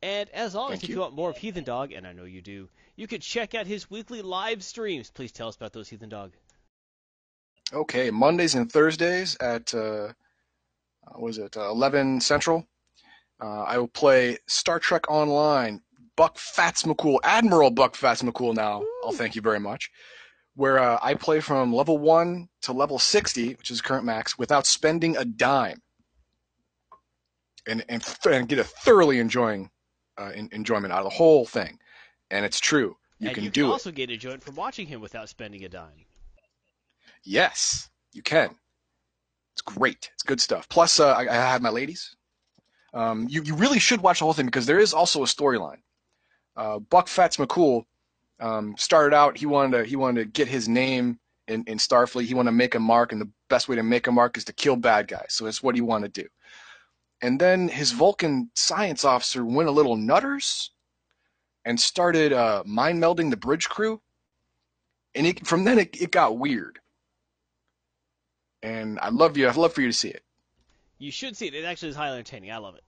And 0.00 0.28
as 0.30 0.54
always, 0.54 0.80
Thank 0.80 0.84
if 0.84 0.88
you. 0.90 0.96
you 0.96 1.00
want 1.00 1.14
more 1.14 1.30
of 1.30 1.36
Heathen 1.36 1.64
Dog, 1.64 1.92
and 1.92 2.06
I 2.06 2.12
know 2.12 2.24
you 2.24 2.40
do, 2.40 2.68
you 2.96 3.06
can 3.06 3.20
check 3.20 3.54
out 3.54 3.66
his 3.66 3.88
weekly 3.88 4.20
live 4.20 4.64
streams. 4.64 5.10
Please 5.10 5.30
tell 5.30 5.48
us 5.48 5.56
about 5.56 5.72
those, 5.72 5.88
Heathen 5.88 6.08
Dog. 6.08 6.32
Okay, 7.72 8.10
Mondays 8.10 8.54
and 8.54 8.70
Thursdays 8.70 9.36
at, 9.40 9.72
uh, 9.74 10.08
uh, 11.06 11.18
was 11.18 11.38
it, 11.38 11.56
uh, 11.56 11.70
11 11.70 12.20
Central. 12.20 12.66
Uh, 13.42 13.62
I 13.62 13.78
will 13.78 13.88
play 13.88 14.38
Star 14.46 14.78
Trek 14.78 15.10
Online. 15.10 15.80
Buck 16.14 16.36
Fats 16.36 16.82
McCool, 16.82 17.18
Admiral 17.24 17.70
Buck 17.70 17.96
Fats 17.96 18.22
McCool 18.22 18.54
now. 18.54 18.84
I'll 19.02 19.12
thank 19.12 19.34
you 19.34 19.40
very 19.40 19.58
much. 19.58 19.90
Where 20.54 20.78
uh, 20.78 20.98
I 21.02 21.14
play 21.14 21.40
from 21.40 21.72
level 21.72 21.96
1 21.96 22.48
to 22.62 22.72
level 22.72 22.98
60, 22.98 23.54
which 23.54 23.70
is 23.70 23.80
current 23.80 24.04
max, 24.04 24.36
without 24.36 24.66
spending 24.66 25.16
a 25.16 25.24
dime. 25.24 25.80
And, 27.66 27.82
and, 27.88 28.04
and 28.30 28.48
get 28.48 28.58
a 28.58 28.64
thoroughly 28.64 29.18
enjoying 29.20 29.70
uh, 30.18 30.32
en- 30.34 30.50
enjoyment 30.52 30.92
out 30.92 30.98
of 30.98 31.04
the 31.04 31.16
whole 31.16 31.46
thing. 31.46 31.78
And 32.30 32.44
it's 32.44 32.60
true. 32.60 32.96
You 33.18 33.28
and 33.28 33.34
can 33.34 33.44
you 33.44 33.50
do 33.50 33.62
can 33.62 33.70
it. 33.70 33.72
also 33.72 33.90
get 33.90 34.10
enjoyment 34.10 34.42
from 34.42 34.56
watching 34.56 34.86
him 34.86 35.00
without 35.00 35.30
spending 35.30 35.64
a 35.64 35.68
dime. 35.68 36.04
Yes, 37.24 37.88
you 38.12 38.22
can. 38.22 38.50
It's 39.54 39.62
great. 39.62 40.10
It's 40.14 40.22
good 40.22 40.40
stuff. 40.40 40.68
Plus, 40.68 40.98
uh, 41.00 41.12
I, 41.12 41.22
I 41.22 41.34
have 41.34 41.62
my 41.62 41.70
ladies. 41.70 42.16
Um, 42.94 43.26
you, 43.28 43.42
you 43.42 43.54
really 43.54 43.78
should 43.78 44.00
watch 44.00 44.18
the 44.18 44.24
whole 44.24 44.34
thing 44.34 44.46
because 44.46 44.66
there 44.66 44.78
is 44.78 44.92
also 44.92 45.22
a 45.22 45.26
storyline. 45.26 45.80
Uh, 46.56 46.78
Buck 46.78 47.08
Fats 47.08 47.36
McCool 47.36 47.84
um, 48.40 48.74
started 48.76 49.14
out. 49.14 49.38
He 49.38 49.46
wanted 49.46 49.78
to 49.78 49.84
he 49.84 49.96
wanted 49.96 50.20
to 50.20 50.30
get 50.30 50.48
his 50.48 50.68
name 50.68 51.18
in, 51.48 51.64
in 51.66 51.78
Starfleet. 51.78 52.24
He 52.24 52.34
wanted 52.34 52.50
to 52.50 52.56
make 52.56 52.74
a 52.74 52.80
mark, 52.80 53.12
and 53.12 53.20
the 53.20 53.30
best 53.48 53.68
way 53.68 53.76
to 53.76 53.82
make 53.82 54.06
a 54.06 54.12
mark 54.12 54.36
is 54.36 54.44
to 54.46 54.52
kill 54.52 54.76
bad 54.76 55.08
guys. 55.08 55.28
So 55.30 55.44
that's 55.44 55.62
what 55.62 55.74
he 55.74 55.80
wanted 55.80 56.12
to 56.14 56.22
do. 56.22 56.28
And 57.22 57.40
then 57.40 57.68
his 57.68 57.92
Vulcan 57.92 58.50
science 58.54 59.04
officer 59.04 59.44
went 59.44 59.68
a 59.68 59.72
little 59.72 59.96
nutters 59.96 60.72
and 61.64 61.78
started 61.80 62.32
uh, 62.32 62.64
mind 62.66 63.02
melding 63.02 63.30
the 63.30 63.36
bridge 63.36 63.68
crew. 63.68 64.00
And 65.14 65.26
it, 65.26 65.46
from 65.46 65.64
then 65.64 65.78
it, 65.78 66.00
it 66.00 66.10
got 66.10 66.38
weird 66.38 66.80
and 68.62 68.98
I'd 69.00 69.12
love 69.12 69.36
you. 69.36 69.48
I'd 69.48 69.56
love 69.56 69.72
for 69.72 69.80
you 69.80 69.88
to 69.88 69.92
see 69.92 70.08
it. 70.08 70.22
You 70.98 71.10
should 71.10 71.36
see 71.36 71.48
it. 71.48 71.54
It 71.54 71.64
actually 71.64 71.90
is 71.90 71.96
highly 71.96 72.18
entertaining. 72.18 72.52
I 72.52 72.58
love 72.58 72.76
it. 72.76 72.84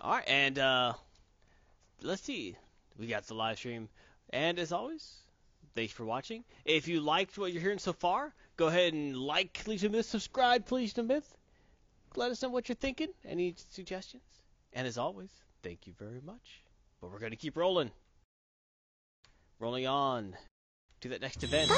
All 0.00 0.12
right, 0.12 0.24
and 0.26 0.58
uh, 0.58 0.94
let's 2.02 2.22
see. 2.22 2.56
We 2.98 3.06
got 3.06 3.26
the 3.26 3.34
live 3.34 3.58
stream, 3.58 3.88
and 4.30 4.58
as 4.58 4.72
always, 4.72 5.16
thanks 5.74 5.92
for 5.92 6.04
watching. 6.04 6.44
If 6.64 6.88
you 6.88 7.00
liked 7.00 7.36
what 7.36 7.52
you're 7.52 7.62
hearing 7.62 7.78
so 7.78 7.92
far, 7.92 8.34
go 8.56 8.68
ahead 8.68 8.94
and 8.94 9.16
like 9.16 9.62
Legion 9.66 9.92
Myth, 9.92 10.06
subscribe 10.06 10.66
to 10.66 10.74
Legion 10.74 11.06
Myth. 11.06 11.36
Let 12.16 12.30
us 12.30 12.42
know 12.42 12.48
what 12.48 12.68
you're 12.68 12.76
thinking. 12.76 13.08
Any 13.26 13.54
suggestions? 13.70 14.22
And 14.72 14.86
as 14.86 14.98
always, 14.98 15.30
thank 15.62 15.86
you 15.86 15.92
very 15.98 16.20
much. 16.24 16.62
But 17.00 17.10
we're 17.10 17.18
gonna 17.18 17.36
keep 17.36 17.56
rolling. 17.56 17.90
Rolling 19.58 19.86
on 19.86 20.36
to 21.00 21.08
that 21.10 21.20
next 21.20 21.42
event. 21.42 21.70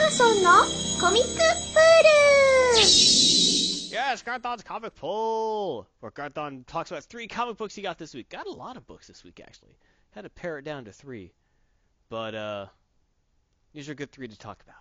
Yes, 3.93 4.23
Garthon's 4.23 4.63
comic 4.63 4.95
pool, 4.95 5.87
where 6.01 6.11
Garthon 6.11 6.65
talks 6.67 6.91
about 6.91 7.05
three 7.05 7.29
comic 7.29 7.59
books 7.59 7.75
he 7.75 7.83
got 7.83 7.99
this 7.99 8.15
week. 8.15 8.31
Got 8.31 8.47
a 8.47 8.53
lot 8.53 8.77
of 8.77 8.87
books 8.87 9.07
this 9.07 9.23
week 9.23 9.41
actually. 9.45 9.77
Had 10.13 10.23
to 10.23 10.31
pare 10.31 10.59
it 10.59 10.65
down 10.65 10.87
to 10.87 10.93
three, 10.93 11.33
but 12.09 12.35
uh, 12.35 12.67
these 13.73 13.89
are 13.89 13.95
good 13.95 14.11
three 14.11 14.29
to 14.29 14.39
talk 14.39 14.63
about. 14.63 14.77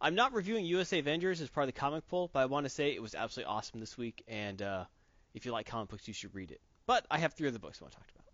I'm 0.00 0.14
not 0.14 0.32
reviewing 0.32 0.64
USA 0.66 0.98
Avengers 0.98 1.40
as 1.40 1.48
part 1.48 1.68
of 1.68 1.74
the 1.74 1.78
comic 1.80 2.06
poll, 2.08 2.30
but 2.32 2.40
I 2.40 2.46
want 2.46 2.66
to 2.66 2.70
say 2.70 2.94
it 2.94 3.02
was 3.02 3.14
absolutely 3.14 3.52
awesome 3.52 3.80
this 3.80 3.96
week, 3.96 4.22
and 4.28 4.60
uh, 4.60 4.84
if 5.34 5.46
you 5.46 5.52
like 5.52 5.66
comic 5.66 5.88
books, 5.88 6.08
you 6.08 6.14
should 6.14 6.34
read 6.34 6.50
it. 6.50 6.60
But 6.86 7.06
I 7.10 7.18
have 7.18 7.34
three 7.34 7.48
other 7.48 7.58
books 7.58 7.80
I 7.80 7.84
want 7.84 7.92
to 7.92 7.98
talk 7.98 8.08
about. 8.14 8.24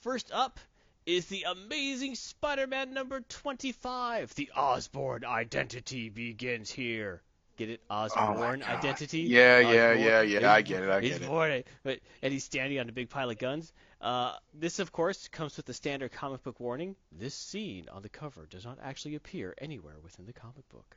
First 0.00 0.30
up 0.32 0.58
is 1.06 1.26
the 1.26 1.44
Amazing 1.48 2.14
Spider-Man 2.14 2.92
number 2.94 3.20
25. 3.20 4.34
The 4.34 4.50
Osborn 4.56 5.24
identity 5.24 6.08
begins 6.08 6.70
here. 6.70 7.22
Get 7.58 7.68
it? 7.68 7.80
Osborn 7.90 8.62
Oh 8.66 8.72
identity? 8.72 9.20
Yeah, 9.20 9.58
yeah, 9.58 9.66
Osborn. 9.90 10.00
yeah, 10.00 10.20
yeah. 10.22 10.38
He's- 10.38 10.44
I 10.44 10.62
get 10.62 10.82
it. 10.82 10.88
I 10.88 11.00
he's 11.00 11.12
get 11.14 11.22
it. 11.22 11.28
born, 11.28 11.62
but 11.82 12.00
and 12.22 12.32
he's 12.32 12.44
standing 12.44 12.78
on 12.80 12.88
a 12.88 12.92
big 12.92 13.10
pile 13.10 13.28
of 13.28 13.38
guns. 13.38 13.72
Uh, 14.00 14.34
this, 14.54 14.78
of 14.78 14.90
course, 14.90 15.28
comes 15.28 15.56
with 15.56 15.66
the 15.66 15.74
standard 15.74 16.12
comic 16.12 16.42
book 16.42 16.58
warning. 16.58 16.96
This 17.12 17.34
scene 17.34 17.88
on 17.92 18.02
the 18.02 18.08
cover 18.08 18.46
does 18.46 18.64
not 18.64 18.78
actually 18.82 19.14
appear 19.16 19.54
anywhere 19.58 19.96
within 20.02 20.24
the 20.26 20.32
comic 20.32 20.68
book. 20.70 20.96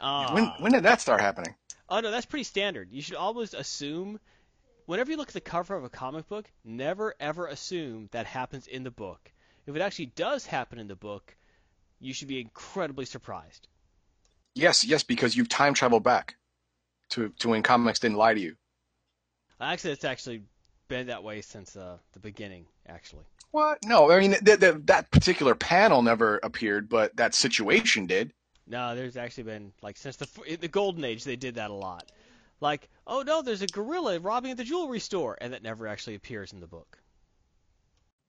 Ah. 0.00 0.32
When 0.32 0.46
when 0.60 0.72
did 0.72 0.84
that 0.84 1.00
start 1.00 1.20
happening? 1.20 1.54
Oh 1.88 2.00
no, 2.00 2.10
that's 2.10 2.26
pretty 2.26 2.44
standard. 2.44 2.90
You 2.92 3.02
should 3.02 3.16
always 3.16 3.52
assume, 3.52 4.20
whenever 4.86 5.10
you 5.10 5.16
look 5.16 5.28
at 5.28 5.34
the 5.34 5.40
cover 5.40 5.74
of 5.76 5.84
a 5.84 5.90
comic 5.90 6.28
book, 6.28 6.50
never 6.64 7.14
ever 7.20 7.46
assume 7.46 8.08
that 8.12 8.26
happens 8.26 8.66
in 8.66 8.82
the 8.84 8.90
book. 8.90 9.32
If 9.66 9.76
it 9.76 9.82
actually 9.82 10.06
does 10.06 10.46
happen 10.46 10.78
in 10.78 10.88
the 10.88 10.96
book, 10.96 11.36
you 12.00 12.14
should 12.14 12.28
be 12.28 12.40
incredibly 12.40 13.04
surprised. 13.06 13.68
Yes, 14.56 14.84
yes, 14.84 15.04
because 15.04 15.36
you've 15.36 15.48
time 15.48 15.74
traveled 15.74 16.02
back 16.02 16.36
to 17.10 17.30
to 17.40 17.50
when 17.50 17.62
comics 17.62 18.00
didn't 18.00 18.18
lie 18.18 18.34
to 18.34 18.40
you. 18.40 18.56
Actually, 19.60 19.92
it's 19.92 20.04
actually 20.04 20.44
been 20.88 21.08
that 21.08 21.24
way 21.24 21.40
since 21.40 21.74
uh, 21.76 21.98
the 22.12 22.20
beginning. 22.20 22.66
Actually, 22.86 23.26
What? 23.52 23.78
No, 23.82 24.10
I 24.10 24.20
mean 24.20 24.32
th- 24.44 24.60
th- 24.60 24.74
that 24.84 25.10
particular 25.10 25.54
panel 25.54 26.02
never 26.02 26.38
appeared, 26.42 26.90
but 26.90 27.16
that 27.16 27.34
situation 27.34 28.06
did. 28.06 28.34
no, 28.66 28.94
there's 28.94 29.16
actually 29.16 29.44
been 29.44 29.72
like 29.82 29.96
since 29.96 30.16
the 30.16 30.56
the 30.56 30.68
golden 30.68 31.04
age 31.04 31.24
they 31.24 31.36
did 31.36 31.54
that 31.56 31.70
a 31.70 31.74
lot. 31.74 32.06
Like, 32.60 32.88
oh 33.06 33.22
no, 33.22 33.42
there's 33.42 33.62
a 33.62 33.66
gorilla 33.66 34.18
robbing 34.20 34.54
the 34.56 34.64
jewelry 34.64 35.00
store, 35.00 35.36
and 35.40 35.52
that 35.52 35.62
never 35.62 35.86
actually 35.86 36.14
appears 36.14 36.52
in 36.52 36.60
the 36.60 36.66
book. 36.66 36.98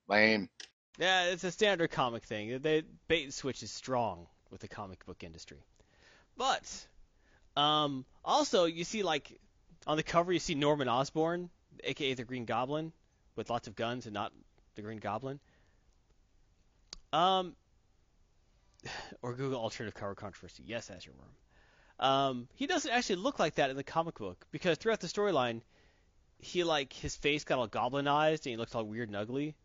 Lame. 0.07 0.49
Yeah, 0.97 1.25
it's 1.25 1.43
a 1.43 1.51
standard 1.51 1.91
comic 1.91 2.23
thing. 2.23 2.59
The 2.59 2.85
bait 3.07 3.23
and 3.23 3.33
switch 3.33 3.63
is 3.63 3.71
strong 3.71 4.27
with 4.49 4.61
the 4.61 4.67
comic 4.67 5.05
book 5.05 5.23
industry. 5.23 5.63
But 6.37 6.87
um, 7.57 8.05
also 8.23 8.65
you 8.65 8.83
see 8.83 9.03
like 9.03 9.39
on 9.87 9.97
the 9.97 10.03
cover 10.03 10.31
you 10.31 10.39
see 10.39 10.55
Norman 10.55 10.87
Osborn, 10.87 11.49
aka 11.83 12.13
the 12.13 12.23
Green 12.23 12.45
Goblin, 12.45 12.93
with 13.35 13.49
lots 13.49 13.67
of 13.67 13.75
guns 13.75 14.05
and 14.05 14.13
not 14.13 14.31
the 14.75 14.81
Green 14.81 14.99
Goblin. 14.99 15.39
Um, 17.11 17.55
or 19.21 19.33
Google 19.33 19.59
alternative 19.59 19.95
cover 19.95 20.15
controversy. 20.15 20.63
Yes, 20.65 20.89
as 20.89 21.05
your 21.05 21.15
worm. 21.15 21.31
Um, 21.99 22.47
he 22.55 22.67
doesn't 22.67 22.91
actually 22.91 23.17
look 23.17 23.39
like 23.39 23.55
that 23.55 23.69
in 23.69 23.77
the 23.77 23.83
comic 23.83 24.17
book 24.17 24.45
because 24.51 24.77
throughout 24.77 24.99
the 24.99 25.07
storyline, 25.07 25.61
he 26.39 26.63
like 26.63 26.91
his 26.93 27.15
face 27.15 27.43
got 27.43 27.57
all 27.57 27.67
goblinized 27.67 28.45
and 28.45 28.51
he 28.51 28.57
looks 28.57 28.75
all 28.75 28.83
weird 28.83 29.09
and 29.09 29.15
ugly. 29.15 29.55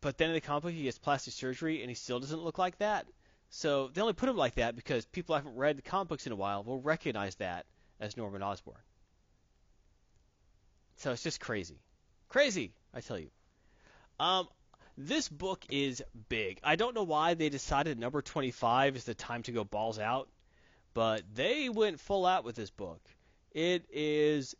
But 0.00 0.18
then 0.18 0.30
in 0.30 0.34
the 0.34 0.40
comic 0.40 0.64
book, 0.64 0.72
he 0.72 0.82
gets 0.82 0.98
plastic 0.98 1.32
surgery 1.32 1.80
and 1.80 1.90
he 1.90 1.94
still 1.94 2.20
doesn't 2.20 2.42
look 2.42 2.58
like 2.58 2.78
that. 2.78 3.06
So 3.50 3.88
they 3.88 4.00
only 4.00 4.14
put 4.14 4.28
him 4.28 4.36
like 4.36 4.56
that 4.56 4.74
because 4.74 5.06
people 5.06 5.36
haven't 5.36 5.54
read 5.54 5.78
the 5.78 5.82
comic 5.82 6.08
books 6.08 6.26
in 6.26 6.32
a 6.32 6.36
while 6.36 6.64
will 6.64 6.80
recognize 6.80 7.36
that 7.36 7.66
as 8.00 8.16
Norman 8.16 8.42
Osborn. 8.42 8.82
So 10.96 11.12
it's 11.12 11.22
just 11.22 11.40
crazy, 11.40 11.78
crazy, 12.28 12.72
I 12.92 13.00
tell 13.00 13.18
you. 13.18 13.30
Um, 14.18 14.48
this 14.96 15.28
book 15.28 15.64
is 15.70 16.02
big. 16.28 16.60
I 16.62 16.76
don't 16.76 16.94
know 16.94 17.02
why 17.02 17.34
they 17.34 17.48
decided 17.48 17.98
number 17.98 18.22
25 18.22 18.96
is 18.96 19.04
the 19.04 19.14
time 19.14 19.42
to 19.44 19.52
go 19.52 19.64
balls 19.64 19.98
out, 19.98 20.28
but 20.94 21.22
they 21.34 21.68
went 21.68 22.00
full 22.00 22.24
out 22.24 22.44
with 22.44 22.56
this 22.56 22.70
book. 22.70 23.00
It 23.50 23.84
is 23.92 24.54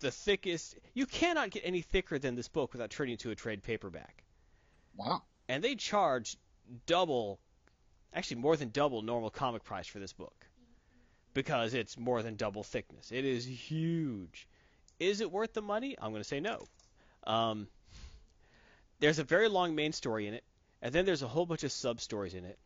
the 0.00 0.10
thickest. 0.10 0.76
You 0.94 1.06
cannot 1.06 1.50
get 1.50 1.62
any 1.64 1.80
thicker 1.80 2.18
than 2.18 2.34
this 2.36 2.48
book 2.48 2.72
without 2.72 2.90
turning 2.90 3.16
to 3.18 3.30
a 3.30 3.34
trade 3.34 3.62
paperback. 3.62 4.22
Wow. 4.96 5.22
And 5.48 5.64
they 5.64 5.74
charge 5.74 6.36
double, 6.86 7.40
actually 8.14 8.40
more 8.40 8.56
than 8.56 8.70
double 8.70 9.02
normal 9.02 9.30
comic 9.30 9.64
price 9.64 9.86
for 9.86 9.98
this 9.98 10.12
book 10.12 10.46
because 11.34 11.74
it's 11.74 11.98
more 11.98 12.22
than 12.22 12.36
double 12.36 12.62
thickness. 12.62 13.12
It 13.12 13.24
is 13.24 13.46
huge. 13.46 14.48
Is 14.98 15.20
it 15.20 15.30
worth 15.30 15.52
the 15.52 15.62
money? 15.62 15.96
I'm 16.00 16.10
going 16.10 16.22
to 16.22 16.28
say 16.28 16.40
no. 16.40 16.66
Um, 17.24 17.68
there's 18.98 19.18
a 19.18 19.24
very 19.24 19.48
long 19.48 19.74
main 19.74 19.92
story 19.92 20.26
in 20.26 20.34
it, 20.34 20.44
and 20.82 20.92
then 20.92 21.06
there's 21.06 21.22
a 21.22 21.28
whole 21.28 21.46
bunch 21.46 21.64
of 21.64 21.72
sub 21.72 22.00
stories 22.00 22.34
in 22.34 22.44
it. 22.44 22.58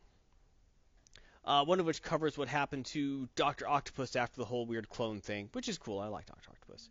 Uh, 1.45 1.63
one 1.63 1.79
of 1.79 1.85
which 1.85 2.01
covers 2.01 2.37
what 2.37 2.47
happened 2.47 2.85
to 2.87 3.29
Doctor 3.35 3.67
Octopus 3.67 4.15
after 4.15 4.37
the 4.37 4.45
whole 4.45 4.65
weird 4.65 4.89
clone 4.89 5.21
thing, 5.21 5.49
which 5.53 5.69
is 5.69 5.77
cool. 5.77 5.99
I 5.99 6.07
like 6.07 6.25
Doctor 6.25 6.49
Octopus, 6.49 6.89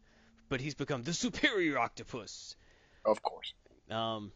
but 0.49 0.61
he's 0.61 0.75
become 0.75 1.03
the 1.03 1.13
superior 1.25 1.79
octopus. 1.79 2.57
Of 3.05 3.21
course. 3.21 3.53
Um, 3.91 4.33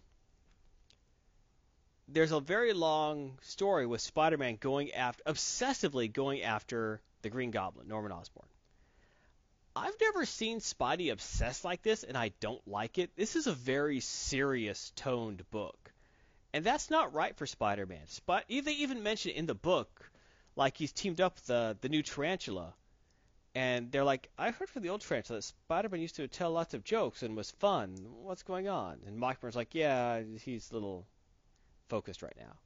there's 2.09 2.33
a 2.33 2.41
very 2.41 2.73
long 2.73 3.39
story 3.43 3.87
with 3.87 4.01
Spider-Man 4.01 4.57
going 4.61 4.93
after, 4.93 5.23
obsessively 5.25 6.13
going 6.13 6.43
after 6.43 7.01
the 7.23 7.31
Green 7.31 7.51
Goblin, 7.51 7.87
Norman 7.87 8.13
Osborn. 8.13 8.49
I've 9.77 10.01
never 10.01 10.25
seen 10.25 10.59
Spidey 10.59 11.13
obsessed 11.13 11.65
like 11.65 11.83
this, 11.83 12.03
and 12.03 12.17
I 12.17 12.33
don't 12.41 12.67
like 12.67 12.99
it. 12.99 13.11
This 13.15 13.37
is 13.37 13.47
a 13.47 13.53
very 13.53 14.01
serious 14.01 14.93
toned 14.97 15.49
book, 15.51 15.93
and 16.59 16.67
that's 16.67 16.91
not 16.91 17.15
right 17.15 17.37
for 17.37 17.47
Spider-Man. 17.47 18.05
Sp- 18.11 18.43
they 18.49 18.73
even 18.73 19.05
mention 19.05 19.31
in 19.31 19.47
the 19.47 19.55
book, 19.55 20.11
like 20.57 20.77
he's 20.77 20.91
teamed 20.91 21.21
up 21.21 21.37
with 21.37 21.47
the 21.47 21.77
the 21.81 21.89
new 21.89 22.03
Tarantula, 22.03 22.75
and 23.55 23.93
they're 23.93 24.03
like, 24.03 24.29
I 24.37 24.51
heard 24.51 24.69
from 24.69 24.83
the 24.83 24.89
old 24.89 25.03
Tarantula 25.03 25.39
that 25.39 25.45
Spider-Man 25.45 26.01
used 26.01 26.17
to 26.17 26.27
tell 26.27 26.51
lots 26.51 26.75
of 26.75 26.83
jokes 26.83 27.23
and 27.23 27.37
was 27.37 27.53
fun. 27.53 27.95
What's 28.25 28.43
going 28.43 28.67
on? 28.67 28.99
And 29.07 29.19
Mockingbird 29.19 29.55
like, 29.55 29.73
Yeah, 29.77 30.21
he's 30.45 30.69
a 30.73 30.75
little 30.75 31.07
focused 31.89 32.23
right 32.23 32.37
now. 32.37 32.57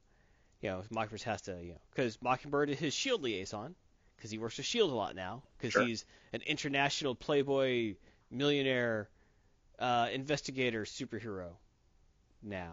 You 0.62 0.70
know, 0.70 0.82
Mockingbird 0.90 1.22
has 1.24 1.42
to, 1.42 1.58
you 1.62 1.72
know, 1.72 1.80
because 1.90 2.16
Mockingbird 2.22 2.70
is 2.70 2.78
his 2.78 2.94
Shield 2.94 3.22
liaison 3.22 3.74
because 4.16 4.30
he 4.30 4.38
works 4.38 4.56
for 4.56 4.62
Shield 4.62 4.90
a 4.90 4.94
lot 4.94 5.14
now 5.14 5.42
because 5.58 5.72
Sure. 5.74 5.84
he's 5.84 6.06
an 6.32 6.40
international 6.46 7.14
playboy 7.14 7.96
millionaire 8.30 9.10
uh, 9.78 10.08
investigator 10.10 10.84
superhero 10.86 11.50
now. 12.42 12.72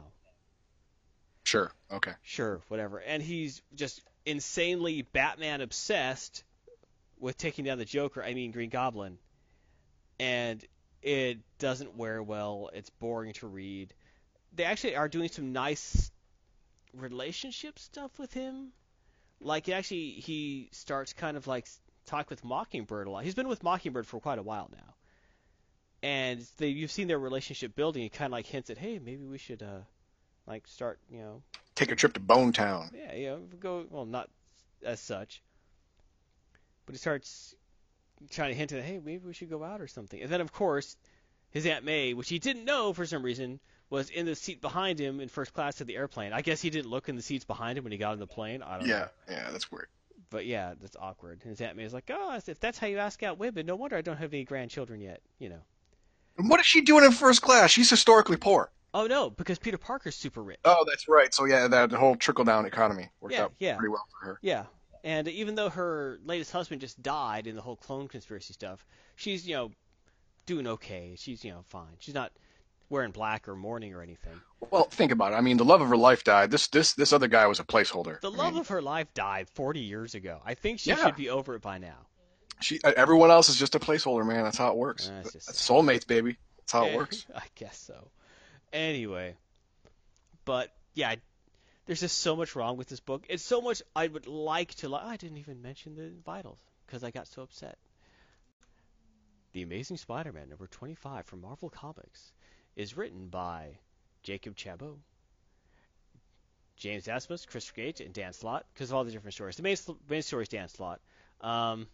Sure. 1.49 1.71
Okay. 1.91 2.12
Sure, 2.21 2.62
whatever. 2.67 2.99
And 2.99 3.23
he's 3.23 3.63
just 3.73 4.03
insanely 4.23 5.01
Batman 5.01 5.62
obsessed 5.62 6.43
with 7.19 7.39
taking 7.39 7.65
down 7.65 7.79
the 7.79 7.85
Joker, 7.85 8.23
I 8.23 8.35
mean 8.35 8.51
Green 8.51 8.69
Goblin. 8.69 9.17
And 10.19 10.63
it 11.01 11.39
doesn't 11.57 11.95
wear 11.95 12.21
well. 12.21 12.69
It's 12.71 12.91
boring 12.91 13.33
to 13.33 13.47
read. 13.47 13.95
They 14.53 14.63
actually 14.63 14.95
are 14.95 15.09
doing 15.09 15.27
some 15.29 15.51
nice 15.51 16.12
relationship 16.93 17.79
stuff 17.79 18.12
with 18.19 18.31
him. 18.31 18.71
Like 19.41 19.69
actually 19.69 20.12
he 20.12 20.69
starts 20.71 21.13
kind 21.13 21.35
of 21.35 21.47
like 21.47 21.67
talk 22.05 22.29
with 22.29 22.43
Mockingbird 22.43 23.07
a 23.07 23.09
lot. 23.09 23.23
He's 23.23 23.33
been 23.33 23.47
with 23.47 23.63
Mockingbird 23.63 24.05
for 24.05 24.19
quite 24.19 24.38
a 24.38 24.43
while 24.43 24.69
now. 24.71 24.93
And 26.03 26.45
they 26.57 26.67
you've 26.67 26.91
seen 26.91 27.07
their 27.07 27.17
relationship 27.17 27.75
building. 27.75 28.03
He 28.03 28.09
kind 28.09 28.27
of 28.27 28.33
like 28.33 28.45
hints 28.45 28.69
at, 28.69 28.77
"Hey, 28.77 28.99
maybe 28.99 29.25
we 29.25 29.39
should 29.39 29.63
uh 29.63 29.79
like 30.49 30.67
start, 30.67 30.99
you 31.09 31.19
know, 31.19 31.41
Take 31.75 31.91
a 31.91 31.95
trip 31.95 32.13
to 32.13 32.19
Bone 32.19 32.51
Town. 32.51 32.91
yeah, 32.93 33.15
you 33.15 33.27
know, 33.27 33.39
go 33.59 33.85
well, 33.89 34.05
not 34.05 34.29
as 34.83 34.99
such, 34.99 35.41
but 36.85 36.93
he 36.93 36.99
starts 36.99 37.55
trying 38.31 38.49
to 38.49 38.55
hint 38.55 38.73
at, 38.73 38.83
hey, 38.83 38.99
maybe 39.03 39.25
we 39.25 39.33
should 39.33 39.49
go 39.49 39.63
out 39.63 39.79
or 39.79 39.88
something. 39.88 40.21
And 40.21 40.29
then, 40.29 40.41
of 40.41 40.51
course, 40.51 40.97
his 41.51 41.65
Aunt 41.65 41.85
May, 41.85 42.13
which 42.13 42.27
he 42.27 42.38
didn't 42.39 42.65
know 42.65 42.91
for 42.91 43.05
some 43.05 43.23
reason, 43.23 43.62
was 43.89 44.09
in 44.09 44.25
the 44.25 44.35
seat 44.35 44.59
behind 44.62 44.99
him 44.99 45.21
in 45.21 45.29
first 45.29 45.53
class 45.53 45.79
of 45.79 45.88
the 45.88 45.95
airplane. 45.95 46.33
I 46.33 46.41
guess 46.41 46.62
he 46.62 46.69
didn't 46.69 46.91
look 46.91 47.07
in 47.07 47.15
the 47.15 47.21
seats 47.21 47.45
behind 47.45 47.77
him 47.77 47.85
when 47.85 47.91
he 47.93 47.97
got 47.97 48.12
on 48.12 48.19
the 48.19 48.27
plane. 48.27 48.62
I 48.62 48.77
don't 48.77 48.88
know. 48.88 48.93
Yeah. 48.93 49.07
Yeah. 49.29 49.49
That's 49.51 49.71
weird. 49.71 49.88
But 50.29 50.45
yeah, 50.45 50.73
that's 50.79 50.97
awkward. 50.99 51.39
And 51.43 51.49
his 51.51 51.62
Aunt 51.62 51.77
May 51.77 51.85
is 51.85 51.93
like, 51.93 52.12
oh, 52.13 52.39
if 52.45 52.59
that's 52.59 52.77
how 52.77 52.88
you 52.88 52.97
ask 52.97 53.23
out 53.23 53.39
women, 53.39 53.65
no 53.65 53.75
wonder 53.77 53.95
I 53.95 54.01
don't 54.01 54.17
have 54.17 54.33
any 54.33 54.43
grandchildren 54.43 54.99
yet. 54.99 55.21
You 55.39 55.49
know. 55.49 55.62
And 56.38 56.49
what 56.49 56.59
is 56.59 56.65
she 56.65 56.81
doing 56.81 57.05
in 57.05 57.12
first 57.12 57.41
class? 57.41 57.71
She's 57.71 57.89
historically 57.89 58.38
poor. 58.38 58.69
Oh 58.93 59.08
no, 59.08 59.30
because 59.30 59.60
Peter 59.60 59.78
Parker's 59.78 60.15
super 60.15 60.41
rich. 60.43 60.60
Oh, 60.65 60.84
that's 60.88 61.08
right. 61.08 61.34
So 61.34 61.45
yeah, 61.45 61.67
that 61.67 61.91
whole 61.91 62.15
trickle 62.15 62.43
down 62.45 62.65
economy 62.65 63.10
worked 63.21 63.36
Yeah, 63.36 63.43
out 63.43 63.54
yeah. 63.60 63.75
pretty 63.75 63.89
well 63.91 64.06
for 64.19 64.25
her. 64.25 64.39
Yeah, 64.41 64.65
and 65.04 65.28
even 65.28 65.56
though 65.56 65.69
her 65.69 66.19
latest 66.25 66.52
husband 66.52 66.82
just 66.82 67.02
died 67.04 67.45
in 67.47 67.56
the 67.56 67.62
whole 67.62 67.75
clone 67.75 68.08
conspiracy 68.08 68.54
stuff, 68.54 68.86
she's 69.15 69.47
you 69.47 69.56
know 69.56 69.71
doing 70.45 70.65
okay. 70.67 71.13
She's 71.17 71.43
you 71.45 71.52
know 71.52 71.62
fine. 71.67 71.95
She's 71.99 72.15
not 72.15 72.32
wearing 72.89 73.12
black 73.12 73.47
or 73.47 73.56
mourning 73.56 73.93
or 73.93 74.02
anything. 74.02 74.41
Well, 74.71 74.86
think 74.86 75.12
about 75.12 75.34
it. 75.34 75.36
I 75.36 75.41
mean, 75.41 75.58
the 75.58 75.65
love 75.65 75.82
of 75.82 75.89
her 75.89 75.97
life 75.97 76.23
died. 76.23 76.49
This 76.49 76.67
this 76.69 76.93
this 76.93 77.13
other 77.13 77.28
guy 77.28 77.45
was 77.45 77.60
a 77.60 77.63
placeholder. 77.63 78.19
The 78.21 78.32
I 78.32 78.36
love 78.36 78.54
mean, 78.54 78.62
of 78.62 78.67
her 78.69 78.82
life 78.82 79.13
died 79.13 79.47
40 79.52 79.82
years 79.82 80.15
ago. 80.15 80.41
I 80.43 80.56
think 80.56 80.80
she 80.80 80.89
Yeah. 80.89 80.95
should 81.06 81.15
be 81.15 81.30
over 81.30 81.54
it 81.56 81.62
by 81.62 81.78
now. 81.78 82.08
she, 82.62 82.80
everyone 82.84 83.30
else 83.32 83.47
is 83.49 83.56
just 83.56 83.75
a 83.75 83.80
placeholder, 83.80 84.25
man. 84.28 84.43
That's 84.43 84.58
how 84.58 84.69
it 84.71 84.75
works. 84.78 85.08
It's 85.21 85.32
just- 85.34 85.45
That's 85.47 85.69
soulmates, 85.69 86.06
baby. 86.08 86.38
That's 86.58 86.71
how 86.73 86.86
it 86.88 86.95
works. 86.97 87.25
I 87.36 87.43
guess 87.56 87.78
so. 87.78 88.10
Anyway, 88.71 89.36
but 90.45 90.71
yeah, 90.93 91.15
there's 91.86 92.01
just 92.01 92.19
so 92.19 92.36
much 92.36 92.55
wrong 92.55 92.77
with 92.77 92.88
this 92.88 92.99
book. 92.99 93.25
It's 93.29 93.43
so 93.43 93.62
much 93.62 93.82
I 93.95 94.08
would 94.08 94.27
like 94.27 94.75
to. 94.75 94.89
Li- 94.89 94.99
I 95.01 95.17
didn't 95.17 95.38
even 95.38 95.62
mention 95.62 95.95
the 95.95 96.12
vitals 96.23 96.60
because 96.86 97.03
I 97.03 97.12
got 97.12 97.27
so 97.27 97.41
upset. 97.41 97.77
The 99.53 99.63
Amazing 99.63 99.97
Spider-Man 99.97 100.49
number 100.49 100.67
25 100.67 101.25
from 101.25 101.41
Marvel 101.41 101.69
Comics 101.69 102.32
is 102.75 102.95
written 102.95 103.29
by 103.29 103.79
Jacob 104.21 104.55
Chabot, 104.55 104.99
James 106.77 107.08
Asmus, 107.08 107.47
Christopher 107.47 107.75
Gage, 107.75 108.01
and 108.01 108.13
Dan 108.13 108.34
Slott 108.34 108.65
because 108.73 108.91
of 108.91 108.95
all 108.95 109.03
the 109.03 109.12
different 109.12 109.34
stories. 109.34 109.55
The 109.55 109.63
main 109.63 109.77
main 110.08 110.21
story 110.21 110.43
is 110.43 110.49
Dan 110.49 110.67
Slott. 110.67 111.01
Um, 111.41 111.88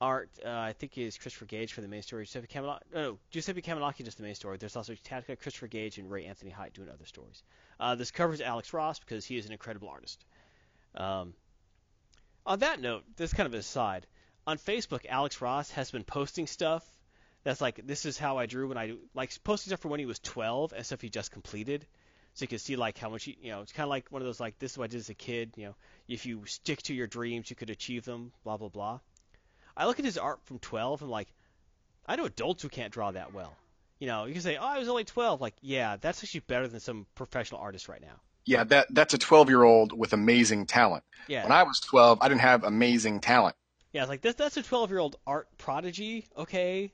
art, 0.00 0.30
uh, 0.44 0.48
I 0.48 0.72
think, 0.72 0.98
is 0.98 1.16
Christopher 1.16 1.46
Gage 1.46 1.72
for 1.72 1.80
the 1.80 1.88
main 1.88 2.02
story. 2.02 2.24
Giuseppe 2.24 2.46
Camelot, 2.46 2.82
no, 2.94 3.18
Giuseppe 3.30 3.62
Camelocchi 3.62 4.04
does 4.04 4.14
the 4.14 4.22
main 4.22 4.34
story. 4.34 4.58
There's 4.58 4.76
also 4.76 4.94
Tatka, 4.94 5.38
Christopher 5.38 5.68
Gage, 5.68 5.98
and 5.98 6.10
Ray 6.10 6.26
Anthony 6.26 6.50
Height 6.50 6.74
doing 6.74 6.88
other 6.88 7.06
stories. 7.06 7.42
Uh, 7.80 7.94
this 7.94 8.10
covers 8.10 8.40
Alex 8.40 8.72
Ross 8.72 8.98
because 8.98 9.24
he 9.24 9.36
is 9.36 9.46
an 9.46 9.52
incredible 9.52 9.88
artist. 9.88 10.24
Um, 10.94 11.34
on 12.44 12.60
that 12.60 12.80
note, 12.80 13.04
this 13.16 13.30
is 13.30 13.34
kind 13.34 13.46
of 13.46 13.54
an 13.54 13.60
aside. 13.60 14.06
On 14.46 14.58
Facebook, 14.58 15.06
Alex 15.08 15.40
Ross 15.40 15.70
has 15.72 15.90
been 15.90 16.04
posting 16.04 16.46
stuff 16.46 16.84
that's 17.42 17.60
like, 17.60 17.86
this 17.86 18.06
is 18.06 18.18
how 18.18 18.38
I 18.38 18.46
drew 18.46 18.68
when 18.68 18.78
I 18.78 18.94
like 19.14 19.32
posting 19.44 19.70
stuff 19.70 19.80
from 19.80 19.92
when 19.92 20.00
he 20.00 20.06
was 20.06 20.18
12 20.18 20.72
and 20.72 20.84
stuff 20.84 21.00
he 21.00 21.08
just 21.08 21.30
completed. 21.30 21.86
So 22.34 22.42
you 22.42 22.48
can 22.48 22.58
see 22.58 22.76
like 22.76 22.98
how 22.98 23.08
much 23.08 23.24
he, 23.24 23.38
you 23.40 23.50
know, 23.50 23.62
it's 23.62 23.72
kind 23.72 23.84
of 23.84 23.90
like 23.90 24.10
one 24.10 24.20
of 24.20 24.26
those 24.26 24.40
like 24.40 24.58
this 24.58 24.72
is 24.72 24.78
what 24.78 24.84
I 24.84 24.88
did 24.88 24.98
as 24.98 25.08
a 25.08 25.14
kid. 25.14 25.52
You 25.56 25.66
know, 25.66 25.74
if 26.06 26.26
you 26.26 26.44
stick 26.44 26.82
to 26.82 26.94
your 26.94 27.06
dreams, 27.06 27.48
you 27.48 27.56
could 27.56 27.70
achieve 27.70 28.04
them. 28.04 28.30
Blah 28.44 28.58
blah 28.58 28.68
blah. 28.68 29.00
I 29.76 29.86
look 29.86 29.98
at 29.98 30.04
his 30.04 30.18
art 30.18 30.40
from 30.44 30.58
12 30.58 31.02
and 31.02 31.10
like, 31.10 31.28
I 32.06 32.16
know 32.16 32.24
adults 32.24 32.62
who 32.62 32.68
can't 32.68 32.92
draw 32.92 33.10
that 33.10 33.34
well. 33.34 33.54
You 33.98 34.06
know, 34.06 34.24
you 34.26 34.32
can 34.32 34.42
say, 34.42 34.56
oh, 34.56 34.64
I 34.64 34.78
was 34.78 34.88
only 34.88 35.04
12. 35.04 35.40
Like, 35.40 35.54
yeah, 35.60 35.96
that's 36.00 36.22
actually 36.22 36.40
better 36.40 36.68
than 36.68 36.80
some 36.80 37.06
professional 37.14 37.60
artists 37.60 37.88
right 37.88 38.00
now. 38.00 38.20
Yeah, 38.44 38.62
that 38.64 38.86
that's 38.90 39.12
a 39.14 39.18
12 39.18 39.48
year 39.48 39.62
old 39.64 39.92
with 39.92 40.12
amazing 40.12 40.66
talent. 40.66 41.02
Yeah, 41.26 41.42
When 41.42 41.52
I 41.52 41.64
was 41.64 41.80
12, 41.80 42.18
I 42.20 42.28
didn't 42.28 42.42
have 42.42 42.62
amazing 42.62 43.20
talent. 43.20 43.56
yeah, 43.92 44.02
it's 44.02 44.08
like 44.08 44.20
that's 44.20 44.36
that's 44.36 44.56
a 44.56 44.62
12 44.62 44.90
year 44.90 44.98
old 45.00 45.16
art 45.26 45.48
prodigy. 45.58 46.26
Okay, 46.36 46.92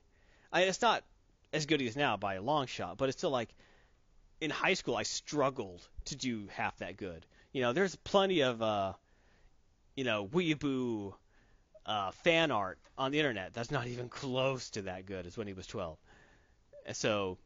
I, 0.52 0.62
it's 0.62 0.80
not 0.80 1.04
as 1.52 1.66
good 1.66 1.82
as 1.82 1.94
now 1.94 2.16
by 2.16 2.34
a 2.34 2.42
long 2.42 2.66
shot, 2.66 2.96
but 2.96 3.10
it's 3.10 3.18
still 3.18 3.30
like 3.30 3.50
in 4.40 4.48
high 4.50 4.74
school 4.74 4.96
I 4.96 5.02
struggled 5.02 5.86
to 6.06 6.16
do 6.16 6.48
half 6.52 6.78
that 6.78 6.96
good. 6.96 7.26
You 7.52 7.60
know, 7.60 7.74
there's 7.74 7.96
plenty 7.96 8.40
of 8.42 8.62
uh, 8.62 8.94
you 9.94 10.04
know, 10.04 10.26
weeaboo 10.26 11.12
uh, 11.86 12.10
fan 12.10 12.50
art 12.50 12.78
on 12.96 13.10
the 13.10 13.18
internet 13.18 13.54
that's 13.54 13.70
not 13.70 13.86
even 13.86 14.08
close 14.08 14.70
to 14.70 14.82
that 14.82 15.06
good 15.06 15.26
as 15.26 15.36
when 15.36 15.46
he 15.46 15.52
was 15.52 15.66
12. 15.66 15.98
So, 16.92 17.38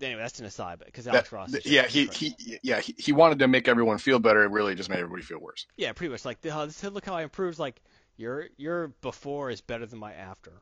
anyway, 0.00 0.20
that's 0.20 0.38
an 0.40 0.46
aside, 0.46 0.82
because 0.84 1.08
Alex 1.08 1.30
That- 1.30 1.36
Ross. 1.36 1.54
is 1.54 1.66
yeah, 1.66 1.86
he, 1.86 2.06
he 2.06 2.58
yeah 2.62 2.80
he, 2.80 2.94
he 2.96 3.12
wanted 3.12 3.40
to 3.40 3.48
make 3.48 3.68
everyone 3.68 3.98
feel 3.98 4.18
better. 4.18 4.44
It 4.44 4.50
really 4.50 4.74
just 4.74 4.88
made 4.88 4.98
everybody 4.98 5.22
feel 5.22 5.38
worse. 5.38 5.66
Yeah, 5.76 5.92
pretty 5.92 6.10
much 6.12 6.24
like 6.24 6.38
oh, 6.44 6.66
this, 6.66 6.82
look 6.84 7.04
how 7.04 7.14
I 7.14 7.22
improved. 7.22 7.58
Like 7.58 7.80
your 8.16 8.48
your 8.56 8.88
before 9.00 9.50
is 9.50 9.60
better 9.60 9.86
than 9.86 9.98
my 9.98 10.12
after. 10.12 10.52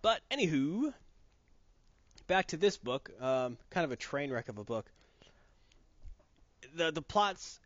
But 0.00 0.20
anywho, 0.30 0.92
back 2.26 2.48
to 2.48 2.56
this 2.56 2.76
book, 2.76 3.10
um, 3.20 3.56
kind 3.70 3.84
of 3.84 3.92
a 3.92 3.96
train 3.96 4.32
wreck 4.32 4.48
of 4.48 4.58
a 4.58 4.64
book. 4.64 4.90
The 6.74 6.90
the 6.90 7.02
plots, 7.02 7.60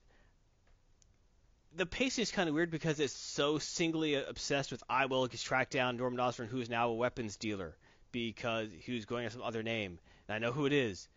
the 1.76 1.86
pacing 1.86 2.22
is 2.22 2.30
kind 2.30 2.48
of 2.48 2.54
weird 2.54 2.70
because 2.70 3.00
it's 3.00 3.12
so 3.12 3.58
singly 3.58 4.14
obsessed 4.14 4.70
with 4.72 4.82
I 4.88 5.06
will 5.06 5.28
track 5.28 5.70
down 5.70 5.96
Norman 5.96 6.20
Osborn, 6.20 6.48
who 6.48 6.60
is 6.60 6.70
now 6.70 6.88
a 6.88 6.94
weapons 6.94 7.36
dealer 7.36 7.76
because 8.12 8.70
he 8.72 8.94
was 8.94 9.04
going 9.04 9.24
under 9.24 9.32
some 9.32 9.42
other 9.42 9.62
name, 9.62 9.98
and 10.28 10.34
I 10.34 10.38
know 10.38 10.52
who 10.52 10.66
it 10.66 10.72
is 10.72 11.08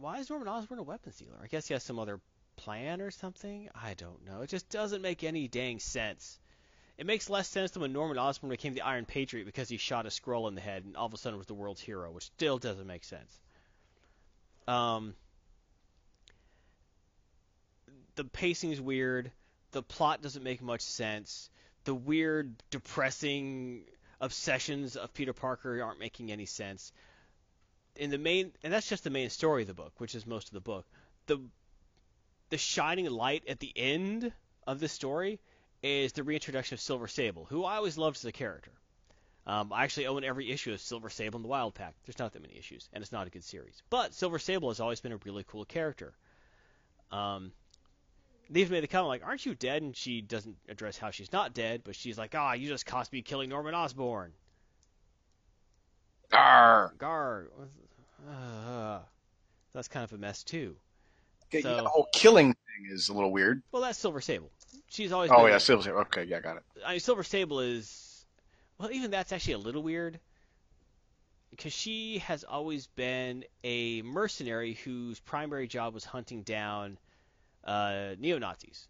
why 0.00 0.18
is 0.18 0.30
Norman 0.30 0.48
Osborn 0.48 0.80
a 0.80 0.82
weapons 0.82 1.16
dealer? 1.16 1.38
I 1.42 1.46
guess 1.46 1.66
he 1.66 1.74
has 1.74 1.82
some 1.82 1.98
other 1.98 2.20
plan 2.56 3.00
or 3.00 3.10
something. 3.10 3.68
I 3.74 3.94
don't 3.94 4.24
know. 4.24 4.42
It 4.42 4.50
just 4.50 4.68
doesn't 4.68 5.02
make 5.02 5.24
any 5.24 5.48
dang 5.48 5.78
sense. 5.78 6.38
It 6.96 7.06
makes 7.06 7.30
less 7.30 7.48
sense 7.48 7.70
than 7.70 7.82
when 7.82 7.92
Norman 7.92 8.18
Osborn 8.18 8.50
became 8.50 8.74
the 8.74 8.82
Iron 8.82 9.04
Patriot 9.04 9.44
because 9.44 9.68
he 9.68 9.76
shot 9.76 10.06
a 10.06 10.08
Skrull 10.08 10.48
in 10.48 10.54
the 10.54 10.60
head 10.60 10.84
and 10.84 10.96
all 10.96 11.06
of 11.06 11.14
a 11.14 11.16
sudden 11.16 11.38
was 11.38 11.46
the 11.46 11.54
world's 11.54 11.80
hero, 11.80 12.10
which 12.10 12.24
still 12.24 12.58
doesn't 12.58 12.86
make 12.86 13.04
sense. 13.04 13.40
Um, 14.66 15.14
the 18.18 18.24
pacing's 18.24 18.80
weird. 18.80 19.30
The 19.70 19.82
plot 19.82 20.22
doesn't 20.22 20.42
make 20.42 20.60
much 20.60 20.80
sense. 20.80 21.48
The 21.84 21.94
weird, 21.94 22.52
depressing 22.70 23.84
obsessions 24.20 24.96
of 24.96 25.14
Peter 25.14 25.32
Parker 25.32 25.80
aren't 25.80 26.00
making 26.00 26.32
any 26.32 26.44
sense 26.44 26.92
in 27.94 28.10
the 28.10 28.18
main 28.18 28.52
and 28.62 28.72
that's 28.72 28.88
just 28.88 29.04
the 29.04 29.10
main 29.10 29.30
story 29.30 29.62
of 29.62 29.68
the 29.68 29.74
book 29.74 29.92
which 29.98 30.14
is 30.14 30.26
most 30.26 30.48
of 30.48 30.54
the 30.54 30.60
book 30.60 30.86
the 31.26 31.38
the 32.50 32.58
shining 32.58 33.10
light 33.10 33.42
at 33.48 33.58
the 33.58 33.72
end 33.76 34.32
of 34.66 34.80
the 34.80 34.88
story 34.88 35.38
is 35.82 36.12
the 36.12 36.22
reintroduction 36.22 36.74
of 36.74 36.80
silver 36.80 37.08
sable 37.08 37.44
who 37.50 37.64
i 37.64 37.76
always 37.76 37.98
loved 37.98 38.16
as 38.16 38.24
a 38.24 38.32
character 38.32 38.70
um, 39.46 39.72
i 39.72 39.84
actually 39.84 40.06
own 40.06 40.24
every 40.24 40.50
issue 40.50 40.72
of 40.72 40.80
silver 40.80 41.10
sable 41.10 41.38
in 41.38 41.42
the 41.42 41.48
wild 41.48 41.74
pack 41.74 41.94
there's 42.06 42.18
not 42.18 42.32
that 42.32 42.42
many 42.42 42.56
issues 42.56 42.88
and 42.92 43.02
it's 43.02 43.12
not 43.12 43.26
a 43.26 43.30
good 43.30 43.44
series 43.44 43.82
but 43.90 44.14
silver 44.14 44.38
sable 44.38 44.70
has 44.70 44.80
always 44.80 45.00
been 45.00 45.12
a 45.12 45.18
really 45.24 45.44
cool 45.48 45.64
character 45.64 46.12
um, 47.10 47.52
they've 48.50 48.70
made 48.70 48.82
the 48.82 48.88
comment 48.88 49.08
like 49.08 49.24
aren't 49.24 49.44
you 49.44 49.54
dead 49.54 49.82
and 49.82 49.96
she 49.96 50.20
doesn't 50.20 50.56
address 50.68 50.96
how 50.98 51.10
she's 51.10 51.32
not 51.32 51.54
dead 51.54 51.82
but 51.84 51.94
she's 51.94 52.16
like 52.18 52.34
ah 52.34 52.52
you 52.52 52.68
just 52.68 52.86
cost 52.86 53.12
me 53.12 53.22
killing 53.22 53.48
norman 53.48 53.74
osborn 53.74 54.32
Arr. 56.32 56.92
Gar. 56.98 57.46
Uh, 58.28 58.98
that's 59.72 59.88
kind 59.88 60.04
of 60.04 60.12
a 60.12 60.18
mess 60.18 60.42
too. 60.44 60.76
Okay, 61.46 61.62
So- 61.62 61.76
yeah, 61.76 61.82
the 61.82 61.88
whole 61.88 62.06
killing 62.12 62.52
thing 62.52 62.90
is 62.92 63.08
a 63.08 63.14
little 63.14 63.32
weird. 63.32 63.62
Well, 63.72 63.82
that's 63.82 63.98
Silver 63.98 64.20
Sable. 64.20 64.50
She's 64.88 65.12
always. 65.12 65.30
Oh 65.32 65.46
yeah, 65.46 65.58
Silver. 65.58 65.82
Sable. 65.84 65.98
Okay, 66.00 66.24
yeah, 66.24 66.40
got 66.40 66.58
it. 66.58 66.62
I 66.84 66.92
mean, 66.92 67.00
Silver 67.00 67.22
Sable 67.22 67.60
is. 67.60 68.26
Well, 68.78 68.90
even 68.92 69.10
that's 69.10 69.32
actually 69.32 69.54
a 69.54 69.58
little 69.58 69.82
weird. 69.82 70.20
Because 71.50 71.72
she 71.72 72.18
has 72.18 72.44
always 72.44 72.86
been 72.88 73.44
a 73.64 74.02
mercenary 74.02 74.74
whose 74.74 75.18
primary 75.20 75.66
job 75.66 75.94
was 75.94 76.04
hunting 76.04 76.42
down 76.42 76.98
uh, 77.64 78.14
neo 78.18 78.38
Nazis. 78.38 78.88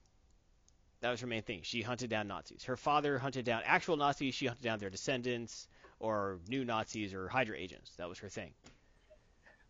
That 1.00 1.10
was 1.10 1.20
her 1.20 1.26
main 1.26 1.42
thing. 1.42 1.60
She 1.62 1.82
hunted 1.82 2.10
down 2.10 2.26
Nazis. 2.26 2.64
Her 2.64 2.76
father 2.76 3.18
hunted 3.18 3.44
down 3.44 3.62
actual 3.64 3.96
Nazis. 3.96 4.34
She 4.34 4.46
hunted 4.46 4.64
down 4.64 4.78
their 4.78 4.90
descendants 4.90 5.68
or 6.00 6.40
new 6.48 6.64
Nazis 6.64 7.14
or 7.14 7.28
Hydra 7.28 7.56
agents. 7.56 7.92
That 7.96 8.08
was 8.08 8.18
her 8.18 8.28
thing. 8.28 8.52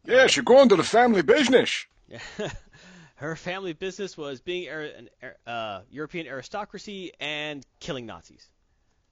Yes, 0.04 0.36
you're 0.36 0.44
going 0.44 0.70
to 0.70 0.76
the 0.76 0.82
family 0.82 1.22
business. 1.22 1.86
her 3.16 3.36
family 3.36 3.74
business 3.74 4.16
was 4.16 4.40
being 4.40 4.68
an 4.68 5.10
uh, 5.46 5.80
European 5.90 6.26
aristocracy 6.26 7.12
and 7.20 7.64
killing 7.80 8.06
Nazis. 8.06 8.48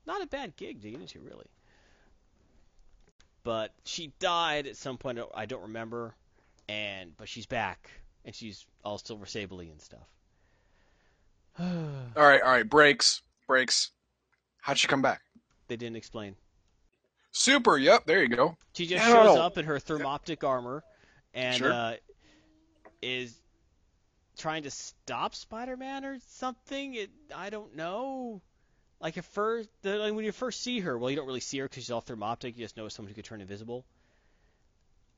Not 0.07 0.23
a 0.23 0.27
bad 0.27 0.57
gig 0.57 0.81
to 0.83 0.91
get 0.91 1.01
into, 1.01 1.21
really. 1.21 1.47
But 3.43 3.73
she 3.85 4.13
died 4.19 4.67
at 4.67 4.77
some 4.77 4.97
point. 4.97 5.19
I 5.35 5.47
don't 5.47 5.63
remember, 5.63 6.15
and 6.69 7.17
but 7.17 7.29
she's 7.29 7.47
back 7.47 7.91
and 8.27 8.35
she's 8.35 8.67
all 8.85 8.99
silver 8.99 9.25
sable 9.25 9.61
and 9.61 9.81
stuff. 9.81 10.07
All 11.59 11.67
right, 12.17 12.43
all 12.43 12.51
right. 12.51 12.69
Breaks, 12.69 13.23
breaks. 13.47 13.91
How'd 14.61 14.77
she 14.77 14.89
come 14.89 15.01
back? 15.01 15.23
they 15.69 15.77
didn't 15.77 15.97
explain. 15.97 16.37
Super. 17.31 17.79
Yep. 17.79 18.05
There 18.07 18.23
you 18.23 18.29
go. 18.29 18.57
She 18.75 18.87
just 18.87 19.05
shows 19.05 19.37
up 19.39 19.57
in 19.59 19.65
her 19.65 19.79
thermoptic 19.79 20.45
armor 20.47 20.85
and 21.35 21.57
Sure. 21.57 21.73
uh, 21.73 21.95
is 23.03 23.35
trying 24.39 24.63
to 24.65 24.71
stop 24.71 25.35
Spider-Man 25.35 26.05
or 26.05 26.19
something. 26.29 26.95
It, 26.95 27.11
I 27.35 27.51
don't 27.51 27.75
know. 27.75 28.43
Like 29.01 29.19
at 29.19 29.25
first, 29.25 29.69
the, 29.83 29.97
like 29.97 30.15
when 30.15 30.25
you 30.25 30.33
first 30.33 30.63
see 30.63 30.81
her, 30.81 30.97
well, 30.99 31.11
you 31.11 31.17
don't 31.17 31.27
really 31.27 31.41
see 31.41 31.59
her 31.59 31.65
because 31.65 31.85
she's 31.85 31.91
all 31.91 32.03
thermoptic. 32.03 32.57
You 32.57 32.65
just 32.65 32.77
know 32.77 32.89
someone 32.89 33.09
who 33.11 33.15
could 33.15 33.25
turn 33.25 33.41
invisible. 33.41 33.85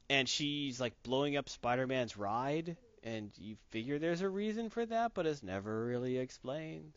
And 0.08 0.28
she's 0.28 0.80
like 0.80 0.94
blowing 1.02 1.36
up 1.36 1.48
Spider-Man's 1.48 2.16
ride, 2.16 2.76
and 3.08 3.30
you 3.38 3.56
figure 3.70 3.98
there's 3.98 4.20
a 4.20 4.28
reason 4.28 4.68
for 4.68 4.84
that, 4.84 5.12
but 5.14 5.26
it's 5.26 5.42
never 5.42 5.84
really 5.86 6.18
explained. 6.18 6.92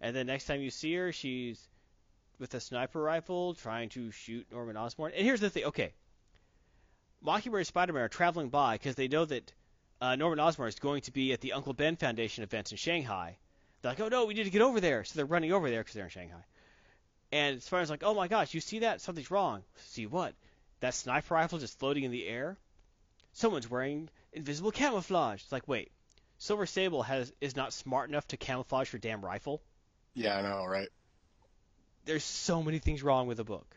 And 0.00 0.14
the 0.14 0.24
next 0.24 0.44
time 0.44 0.60
you 0.60 0.70
see 0.70 0.94
her, 0.94 1.12
she's 1.12 1.66
with 2.38 2.54
a 2.54 2.60
sniper 2.60 3.00
rifle 3.00 3.54
trying 3.54 3.88
to 3.90 4.10
shoot 4.10 4.46
Norman 4.52 4.76
Osborn. 4.76 5.12
And 5.16 5.24
here's 5.24 5.40
the 5.40 5.50
thing, 5.50 5.64
okay. 5.64 5.92
Mockingbird 7.20 7.60
and 7.60 7.66
Spider-Man 7.66 8.02
are 8.02 8.08
traveling 8.08 8.48
by 8.48 8.74
because 8.74 8.94
they 8.94 9.08
know 9.08 9.24
that 9.24 9.52
uh, 10.00 10.16
Norman 10.16 10.38
Osborn 10.38 10.68
is 10.68 10.78
going 10.78 11.02
to 11.02 11.12
be 11.12 11.32
at 11.32 11.40
the 11.40 11.54
Uncle 11.54 11.72
Ben 11.72 11.96
Foundation 11.96 12.44
event 12.44 12.70
in 12.70 12.76
Shanghai. 12.76 13.38
They're 13.82 13.92
like, 13.92 14.00
oh 14.00 14.08
no, 14.08 14.26
we 14.26 14.34
need 14.34 14.44
to 14.44 14.50
get 14.50 14.62
over 14.62 14.80
there. 14.80 15.02
So 15.04 15.16
they're 15.16 15.26
running 15.26 15.52
over 15.52 15.70
there 15.70 15.80
because 15.80 15.94
they're 15.94 16.04
in 16.04 16.10
Shanghai. 16.10 16.44
And 17.32 17.62
Spider-Man's 17.62 17.90
like, 17.90 18.04
oh 18.04 18.14
my 18.14 18.28
gosh, 18.28 18.54
you 18.54 18.60
see 18.60 18.80
that? 18.80 19.00
Something's 19.00 19.30
wrong. 19.30 19.62
See 19.86 20.06
what? 20.06 20.34
That 20.80 20.94
sniper 20.94 21.34
rifle 21.34 21.58
just 21.58 21.78
floating 21.78 22.04
in 22.04 22.12
the 22.12 22.26
air? 22.26 22.56
Someone's 23.32 23.68
wearing 23.68 24.08
invisible 24.32 24.70
camouflage. 24.70 25.42
It's 25.42 25.52
like, 25.52 25.68
wait, 25.68 25.90
Silver 26.38 26.66
Sable 26.66 27.02
has 27.02 27.32
is 27.40 27.56
not 27.56 27.72
smart 27.72 28.08
enough 28.08 28.26
to 28.28 28.36
camouflage 28.36 28.90
her 28.92 28.98
damn 28.98 29.24
rifle? 29.24 29.62
Yeah, 30.14 30.36
I 30.36 30.42
know, 30.42 30.64
right? 30.64 30.88
there's 32.08 32.24
so 32.24 32.62
many 32.62 32.78
things 32.78 33.02
wrong 33.02 33.26
with 33.26 33.36
the 33.36 33.44
book. 33.44 33.76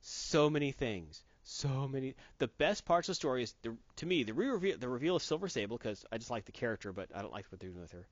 So 0.00 0.48
many 0.48 0.72
things. 0.72 1.22
So 1.44 1.86
many. 1.86 2.14
The 2.38 2.48
best 2.48 2.86
parts 2.86 3.08
of 3.08 3.12
the 3.12 3.16
story 3.16 3.42
is, 3.42 3.54
the, 3.62 3.76
to 3.96 4.06
me, 4.06 4.22
the 4.22 4.32
re-reveal, 4.32 4.78
the 4.78 4.88
reveal 4.88 5.16
of 5.16 5.22
Silver 5.22 5.48
Sable 5.48 5.76
because 5.76 6.04
I 6.10 6.16
just 6.16 6.30
like 6.30 6.46
the 6.46 6.52
character, 6.52 6.90
but 6.92 7.10
I 7.14 7.20
don't 7.20 7.32
like 7.32 7.44
what 7.50 7.60
they're 7.60 7.68
doing 7.68 7.82
with 7.82 7.92
her. 7.92 8.06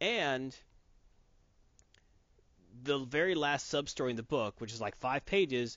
And 0.00 0.56
the 2.84 2.98
very 2.98 3.34
last 3.34 3.68
sub 3.68 3.88
story 3.88 4.10
in 4.10 4.16
the 4.16 4.22
book, 4.22 4.54
which 4.62 4.72
is 4.72 4.80
like 4.80 4.96
five 4.96 5.26
pages 5.26 5.76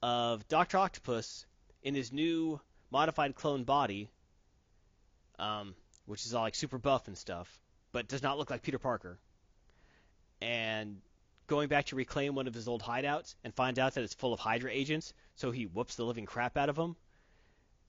of 0.00 0.46
Doctor 0.46 0.78
Octopus 0.78 1.44
in 1.82 1.96
his 1.96 2.12
new 2.12 2.60
modified 2.92 3.34
clone 3.34 3.64
body, 3.64 4.10
um, 5.42 5.74
which 6.06 6.24
is 6.24 6.34
all 6.34 6.42
like 6.42 6.54
super 6.54 6.78
buff 6.78 7.08
and 7.08 7.18
stuff, 7.18 7.60
but 7.90 8.08
does 8.08 8.22
not 8.22 8.38
look 8.38 8.50
like 8.50 8.62
Peter 8.62 8.78
Parker. 8.78 9.18
And 10.40 11.00
going 11.48 11.68
back 11.68 11.86
to 11.86 11.96
reclaim 11.96 12.34
one 12.34 12.46
of 12.46 12.54
his 12.54 12.68
old 12.68 12.82
hideouts 12.82 13.34
and 13.44 13.52
finds 13.52 13.78
out 13.78 13.94
that 13.94 14.04
it's 14.04 14.14
full 14.14 14.32
of 14.32 14.40
Hydra 14.40 14.70
agents, 14.72 15.12
so 15.34 15.50
he 15.50 15.64
whoops 15.64 15.96
the 15.96 16.04
living 16.04 16.26
crap 16.26 16.56
out 16.56 16.68
of 16.68 16.76
them. 16.76 16.96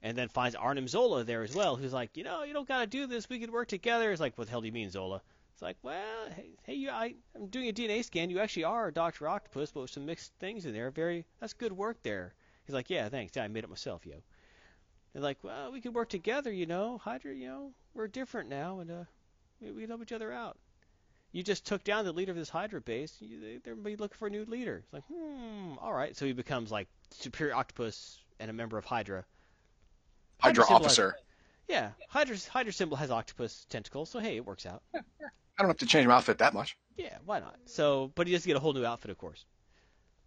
And 0.02 0.18
then 0.18 0.28
finds 0.28 0.56
Arnim 0.56 0.90
Zola 0.90 1.24
there 1.24 1.44
as 1.44 1.56
well, 1.56 1.78
who's 1.78 1.94
like, 1.94 2.18
you 2.18 2.26
know, 2.26 2.44
you 2.44 2.52
don't 2.52 2.68
gotta 2.68 2.88
do 2.88 3.08
this. 3.08 3.30
We 3.30 3.40
could 3.40 3.52
work 3.52 3.70
together. 3.70 4.12
It's 4.12 4.20
like, 4.20 4.38
what 4.38 4.48
the 4.48 4.52
hell 4.52 4.60
do 4.60 4.68
you 4.68 4.74
mean, 4.74 4.90
Zola? 4.90 5.22
It's 5.54 5.62
like, 5.62 5.78
well, 5.82 6.30
hey, 6.36 6.50
hey 6.64 6.74
you, 6.74 6.90
I, 6.90 7.14
I'm 7.36 7.48
doing 7.48 7.70
a 7.70 7.74
DNA 7.74 8.04
scan. 8.04 8.30
You 8.30 8.40
actually 8.40 8.66
are 8.66 8.92
Doctor 8.92 9.30
Octopus, 9.30 9.72
but 9.72 9.82
with 9.82 9.92
some 9.92 10.06
mixed 10.06 10.34
things 10.40 10.66
in 10.66 10.74
there. 10.74 10.92
Very, 10.92 11.26
that's 11.40 11.54
good 11.54 11.72
work 11.72 12.02
there. 12.04 12.34
He's 12.66 12.74
like, 12.74 12.90
yeah, 12.90 13.08
thanks. 13.08 13.36
Yeah, 13.36 13.44
I 13.44 13.48
made 13.48 13.64
it 13.64 13.70
myself, 13.70 14.06
yo. 14.06 14.16
They're 15.14 15.22
like, 15.22 15.38
well, 15.44 15.72
we 15.72 15.82
could 15.82 15.94
work 15.94 16.10
together, 16.10 16.52
you 16.52 16.66
know. 16.66 16.98
Hydra, 16.98 17.34
you 17.34 17.48
know, 17.48 17.72
we're 17.94 18.08
different 18.08 18.50
now, 18.50 18.80
and 18.80 18.92
uh, 18.92 19.04
we, 19.62 19.72
we 19.72 19.86
help 19.86 20.02
each 20.02 20.12
other 20.12 20.32
out 20.32 20.58
you 21.34 21.42
just 21.42 21.66
took 21.66 21.84
down 21.84 22.06
the 22.06 22.12
leader 22.14 22.32
of 22.32 22.38
this 22.38 22.48
Hydra 22.48 22.80
base. 22.80 23.18
You, 23.20 23.42
they, 23.42 23.58
they're 23.58 23.76
be 23.76 23.96
looking 23.98 24.18
for 24.18 24.28
a 24.28 24.32
new 24.32 24.46
leader. 24.46 24.84
It's 24.84 24.94
like, 24.94 25.04
hmm, 25.12 25.74
all 25.82 25.92
right. 25.92 26.16
So 26.16 26.26
he 26.26 26.32
becomes 26.32 26.72
like 26.72 26.88
Superior 27.10 27.56
Octopus 27.56 28.20
and 28.40 28.50
a 28.50 28.54
member 28.54 28.78
of 28.78 28.86
Hydra. 28.86 29.26
Hydra 30.40 30.64
has- 30.66 30.72
officer. 30.72 31.16
yeah, 31.68 31.90
Hydra's 32.08 32.48
Hydra 32.48 32.72
symbol 32.72 32.98
has 32.98 33.10
octopus 33.10 33.66
tentacles, 33.70 34.10
so 34.10 34.20
hey, 34.20 34.38
it 34.38 34.46
works 34.46 34.66
out. 34.66 34.84
I 34.94 35.62
don't 35.62 35.70
have 35.70 35.78
to 35.78 35.86
change 35.86 36.08
my 36.08 36.14
outfit 36.14 36.38
that 36.40 36.54
much. 36.54 36.78
Yeah, 36.98 37.18
why 37.26 37.40
not? 37.40 37.58
So, 37.66 38.12
but 38.16 38.28
he 38.28 38.34
does 38.34 38.46
get 38.46 38.56
a 38.56 38.60
whole 38.60 38.74
new 38.74 38.86
outfit, 38.86 39.10
of 39.10 39.18
course, 39.18 39.46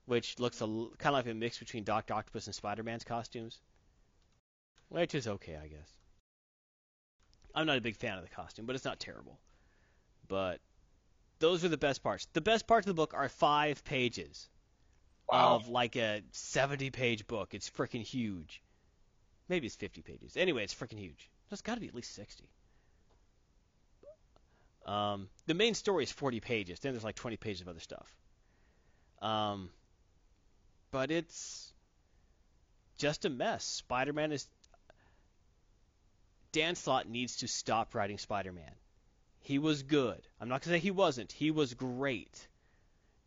which 0.07 0.39
looks 0.39 0.61
a 0.61 0.67
kind 0.99 1.15
of 1.15 1.15
like 1.15 1.27
a 1.27 1.35
mix 1.35 1.59
between 1.59 1.85
Doctor 1.85 2.15
Octopus 2.15 2.47
and 2.47 2.55
Spider-Man's 2.55 3.05
costumes, 3.05 3.61
which 4.89 5.15
is 5.15 5.27
okay, 5.27 5.57
I 5.57 5.69
guess. 5.69 5.91
I'm 7.55 7.67
not 7.67 7.79
a 7.79 7.81
big 7.81 7.97
fan 7.97 8.19
of 8.19 8.25
the 8.25 8.31
costume, 8.31 8.67
but 8.67 8.77
it's 8.77 8.85
not 8.85 9.01
terrible. 9.01 9.39
But 10.29 10.61
those 11.39 11.65
are 11.65 11.69
the 11.69 11.79
best 11.79 12.03
parts. 12.03 12.27
The 12.33 12.41
best 12.41 12.67
parts 12.67 12.87
of 12.87 12.95
the 12.95 13.01
book 13.01 13.15
are 13.15 13.29
five 13.29 13.85
pages 13.85 14.49
Wow. 15.29 15.57
of 15.57 15.69
like 15.69 15.97
a 15.97 16.23
70 16.33 16.91
page 16.91 17.27
book. 17.27 17.53
It's 17.55 17.69
freaking 17.71 18.03
huge. 18.03 18.63
Maybe 19.49 19.67
it's 19.67 19.77
50 19.77 20.03
pages. 20.03 20.37
Anyway, 20.37 20.63
it's 20.63 20.75
freaking 20.75 20.99
huge. 20.99 21.31
It's 21.51 21.63
got 21.63 21.75
to 21.75 21.81
be 21.81 21.89
at 21.89 21.95
least 21.95 22.15
60. 22.15 22.49
Um, 24.87 25.29
the 25.47 25.55
main 25.55 25.75
story 25.75 26.05
is 26.05 26.13
40 26.13 26.41
pages. 26.41 26.79
Then 26.79 26.93
there's 26.93 27.03
like 27.05 27.17
20 27.17 27.37
pages 27.37 27.61
of 27.63 27.69
other 27.69 27.81
stuff. 27.81 28.09
Um, 29.21 29.71
but 30.93 31.11
it's 31.11 31.73
just 32.99 33.25
a 33.25 33.31
mess. 33.31 33.65
Spider-Man 33.65 34.33
is. 34.33 34.47
Dan 36.57 36.75
Slott 36.75 37.07
needs 37.07 37.37
to 37.37 37.49
stop 37.49 37.95
writing 37.95 38.17
Spider-Man. 38.17 38.73
He 39.41 39.59
was 39.59 39.83
good. 39.83 40.27
I'm 40.41 40.49
not 40.49 40.63
gonna 40.63 40.77
say 40.77 40.81
he 40.81 40.91
wasn't. 40.91 41.31
He 41.31 41.51
was 41.51 41.75
great. 41.75 42.49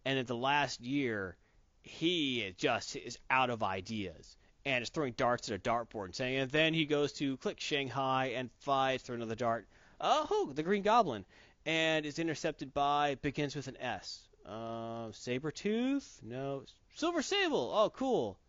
And 0.03 0.17
in 0.17 0.25
the 0.25 0.35
last 0.35 0.81
year, 0.81 1.37
he 1.83 2.55
just 2.57 2.95
is 2.95 3.19
out 3.29 3.51
of 3.51 3.61
ideas 3.61 4.35
and 4.65 4.81
is 4.81 4.89
throwing 4.89 5.13
darts 5.13 5.47
at 5.47 5.55
a 5.55 5.59
dartboard 5.59 6.05
and 6.05 6.15
saying, 6.15 6.39
and 6.39 6.49
then 6.49 6.73
he 6.73 6.87
goes 6.87 7.13
to 7.13 7.37
click 7.37 7.59
Shanghai 7.59 8.33
and 8.35 8.49
fights 8.61 9.03
through 9.03 9.17
another 9.17 9.35
dart. 9.35 9.67
Oh, 10.01 10.51
the 10.55 10.63
Green 10.63 10.81
Goblin, 10.81 11.23
and 11.67 12.07
is 12.07 12.17
intercepted 12.17 12.73
by 12.73 13.13
begins 13.21 13.55
with 13.55 13.67
an 13.67 13.77
S. 13.77 14.27
Uh, 14.43 15.09
Sabretooth? 15.09 16.23
No. 16.23 16.63
Silver 16.95 17.21
Sable. 17.21 17.71
Oh, 17.75 17.91
cool. 17.91 18.39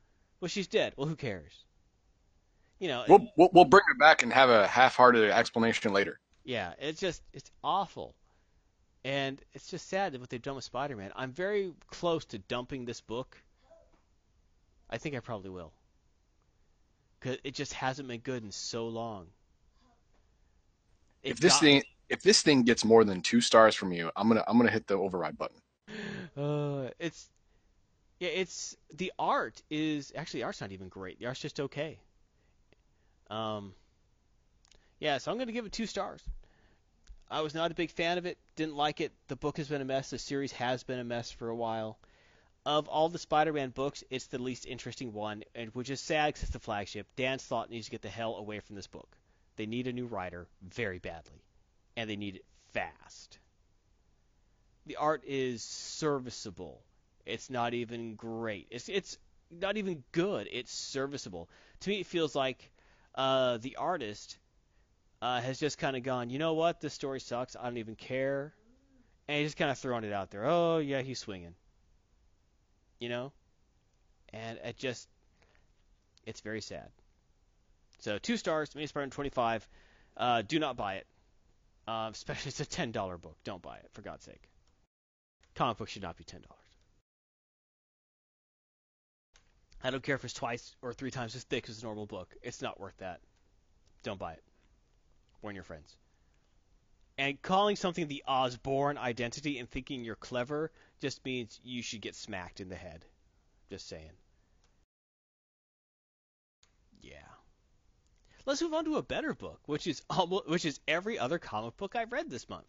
Well, 0.41 0.49
she's 0.49 0.69
dead. 0.69 0.95
Well, 0.97 1.07
who 1.07 1.17
cares? 1.17 1.67
You 2.81 2.89
know. 2.89 3.05
We'll, 3.09 3.29
we'll 3.37 3.51
we'll 3.53 3.65
bring 3.67 3.85
it 3.93 3.99
back 3.99 4.23
and 4.23 4.33
have 4.33 4.51
a 4.51 4.67
half-hearted 4.67 5.31
explanation 5.31 5.93
later. 5.93 6.19
Yeah, 6.45 6.73
it's 6.81 6.99
just 7.01 7.23
it's 7.33 7.51
awful. 7.63 8.15
And 9.05 9.41
it's 9.55 9.69
just 9.69 9.89
sad 9.89 10.13
that 10.13 10.21
what 10.21 10.29
they've 10.29 10.43
done 10.43 10.57
with 10.57 10.65
Spider-Man. 10.65 11.13
I'm 11.15 11.33
very 11.33 11.73
close 11.89 12.25
to 12.27 12.39
dumping 12.39 12.85
this 12.85 13.01
book. 13.01 13.37
I 14.91 14.99
think 14.99 15.15
I 15.15 15.21
probably 15.21 15.51
will. 15.51 15.73
Cuz 17.21 17.37
it 17.45 17.55
just 17.55 17.75
hasn't 17.75 18.09
been 18.09 18.21
good 18.21 18.43
in 18.43 18.51
so 18.51 18.89
long. 18.89 19.29
If 21.23 21.39
this 21.39 21.53
got- 21.55 21.61
thing 21.61 21.83
if 22.09 22.23
this 22.23 22.43
thing 22.43 22.63
gets 22.65 22.85
more 22.85 23.05
than 23.05 23.21
two 23.21 23.41
stars 23.41 23.75
from 23.75 23.93
you, 23.93 24.11
I'm 24.17 24.27
gonna 24.29 24.45
I'm 24.49 24.57
gonna 24.57 24.71
hit 24.71 24.87
the 24.87 24.95
override 24.95 25.39
button. 25.39 25.61
Uh, 26.37 26.91
it's 26.99 27.29
yeah, 28.19 28.29
it's 28.31 28.77
the 28.95 29.13
art 29.19 29.63
is 29.71 30.13
actually 30.17 30.41
the 30.41 30.45
art's 30.45 30.61
not 30.61 30.73
even 30.73 30.89
great. 30.89 31.19
The 31.21 31.27
art's 31.27 31.41
just 31.41 31.61
okay. 31.61 32.01
Um, 33.31 33.73
yeah, 34.99 35.19
so 35.19 35.31
I'm 35.31 35.39
gonna 35.39 35.53
give 35.53 35.67
it 35.67 35.73
two 35.73 35.87
stars. 35.87 36.23
I 37.31 37.43
was 37.43 37.55
not 37.55 37.71
a 37.71 37.75
big 37.75 37.91
fan 37.91 38.19
of 38.19 38.27
it. 38.27 38.39
Didn't 38.57 38.77
like 38.77 39.01
it. 39.01 39.13
The 39.29 39.37
book 39.37 39.57
has 39.59 39.69
been 39.69 39.81
a 39.81 39.85
mess. 39.85 40.11
The 40.11 40.19
series 40.19 40.53
has 40.53 40.83
been 40.83 40.99
a 40.99 41.05
mess 41.05 41.31
for 41.31 41.49
a 41.49 41.57
while. 41.57 41.99
Of 42.67 42.89
all 42.89 43.09
the 43.09 43.19
Spider-Man 43.19 43.71
books, 43.71 44.05
it's 44.11 44.27
the 44.27 44.43
least 44.43 44.67
interesting 44.67 45.13
one, 45.13 45.45
and 45.55 45.71
which 45.75 45.89
is 45.89 46.01
sad 46.01 46.29
because 46.29 46.43
it's 46.43 46.53
the 46.53 46.59
flagship. 46.59 47.07
Dan 47.17 47.39
Slott 47.39 47.71
needs 47.71 47.87
to 47.87 47.91
get 47.93 48.03
the 48.03 48.11
hell 48.11 48.37
away 48.37 48.61
from 48.61 48.77
this 48.77 48.89
book. 48.89 49.17
They 49.57 49.67
need 49.67 49.87
a 49.87 49.93
new 49.93 50.07
writer 50.07 50.47
very 50.61 50.99
badly, 50.99 51.43
and 51.97 52.11
they 52.11 52.17
need 52.17 52.37
it 52.37 52.45
fast 52.73 53.39
the 54.91 54.97
art 54.97 55.23
is 55.25 55.63
serviceable. 55.63 56.83
It's 57.25 57.49
not 57.51 57.75
even 57.75 58.17
great. 58.17 58.67
It's 58.73 58.89
it's 58.89 59.19
not 59.49 59.77
even 59.77 60.03
good. 60.11 60.49
It's 60.51 60.73
serviceable. 60.73 61.49
To 61.81 61.91
me, 61.91 62.01
it 62.01 62.07
feels 62.07 62.35
like 62.35 62.73
uh, 63.21 63.59
the 63.59 63.77
artist 63.77 64.39
uh, 65.21 65.43
has 65.43 65.61
just 65.61 65.77
kind 65.77 65.95
of 65.95 66.03
gone, 66.03 66.31
you 66.31 66.39
know 66.39 66.55
what, 66.55 66.81
this 66.81 66.95
story 66.95 67.21
sucks. 67.21 67.55
I 67.55 67.65
don't 67.65 67.77
even 67.77 67.95
care. 67.95 68.55
And 69.29 69.41
he's 69.41 69.49
just 69.49 69.59
kind 69.59 69.71
of 69.71 69.77
throwing 69.77 70.05
it 70.05 70.13
out 70.15 70.31
there. 70.31 70.47
Oh, 70.47 70.79
yeah, 70.79 71.03
he's 71.03 71.19
swinging. 71.19 71.55
You 72.99 73.11
know? 73.11 73.33
And 74.33 74.59
it 74.65 74.79
just, 74.79 75.07
it's 76.25 76.41
very 76.41 76.63
sad. 76.63 76.89
So, 77.99 78.17
two 78.17 78.39
stars, 78.39 78.75
Mini 78.75 78.87
Spider 78.87 79.11
25. 79.11 79.69
Uh, 80.17 80.41
do 80.41 80.59
not 80.59 80.79
buy 80.79 80.95
it. 80.95 81.07
Uh, 81.87 82.09
especially 82.15 82.49
it's 82.49 82.61
a 82.61 82.65
$10 82.65 83.21
book. 83.21 83.37
Don't 83.45 83.61
buy 83.61 83.77
it, 83.77 83.91
for 83.93 84.01
God's 84.01 84.25
sake. 84.25 84.49
Comic 85.55 85.77
books 85.77 85.93
should 85.93 86.01
not 86.01 86.17
be 86.17 86.25
$10. 86.25 86.39
I 89.83 89.91
don't 89.91 90.03
care 90.03 90.15
if 90.15 90.25
it's 90.25 90.35
twice 90.35 90.75
or 90.83 90.93
three 90.93 91.11
times 91.11 91.35
as 91.35 91.45
thick 91.45 91.69
as 91.69 91.81
a 91.81 91.85
normal 91.85 92.07
book. 92.07 92.35
It's 92.43 92.61
not 92.61 92.79
worth 92.79 92.97
that. 92.99 93.21
Don't 94.03 94.19
buy 94.19 94.33
it. 94.33 94.43
Warn 95.43 95.55
your 95.55 95.65
friends. 95.65 95.97
And 97.17 97.41
calling 97.41 97.77
something 97.77 98.09
the 98.09 98.25
Osborn 98.27 98.99
identity 98.99 99.59
and 99.59 99.71
thinking 99.71 100.05
you're 100.05 100.17
clever 100.17 100.71
just 101.01 101.25
means 101.25 101.61
you 101.63 101.83
should 101.83 102.01
get 102.01 102.15
smacked 102.15 102.61
in 102.61 102.69
the 102.69 102.77
head. 102.77 103.05
Just 103.71 103.89
saying. 103.89 104.13
Yeah. 107.01 107.17
Let's 108.47 108.63
move 108.63 108.75
on 108.75 108.85
to 108.87 108.97
a 108.97 109.03
better 109.03 109.35
book, 109.35 109.61
which 109.67 109.87
is 109.87 110.03
almost, 110.11 110.49
which 110.49 110.65
is 110.65 110.81
every 110.89 111.19
other 111.19 111.39
comic 111.39 111.77
book 111.77 111.97
I've 111.97 112.13
read 112.13 112.29
this 112.29 112.49
month. 112.49 112.67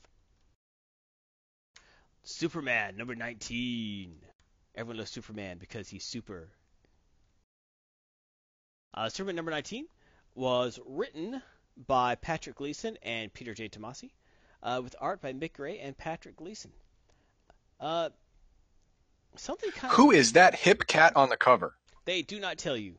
Superman 2.24 2.98
number 2.98 3.16
19. 3.16 4.16
Everyone 4.76 4.98
loves 4.98 5.12
Superman 5.12 5.58
because 5.58 5.90
he's 5.90 6.06
super. 6.06 6.50
Uh, 8.94 9.10
Superman 9.10 9.36
number 9.36 9.52
19 9.52 9.86
was 10.36 10.80
written 10.86 11.42
by 11.88 12.16
Patrick 12.16 12.56
Gleason 12.56 12.98
and 13.02 13.34
Peter 13.34 13.54
J. 13.54 13.70
Tomasi, 13.70 14.12
uh, 14.62 14.82
with 14.84 14.96
art 15.00 15.22
by 15.22 15.34
Mick 15.34 15.54
Gray 15.54 15.80
and 15.80 15.98
Patrick 15.98 16.36
Gleason. 16.36 16.72
Uh, 17.80 18.10
something 19.36 19.72
kind 19.72 19.92
of. 19.92 19.98
Who 19.98 20.12
is 20.12 20.34
that 20.34 20.56
hip 20.56 20.88
cat 20.88 21.16
on 21.16 21.30
the 21.30 21.38
cover? 21.38 21.74
They 22.06 22.22
do 22.22 22.40
not 22.40 22.58
tell 22.58 22.78
you. 22.78 22.96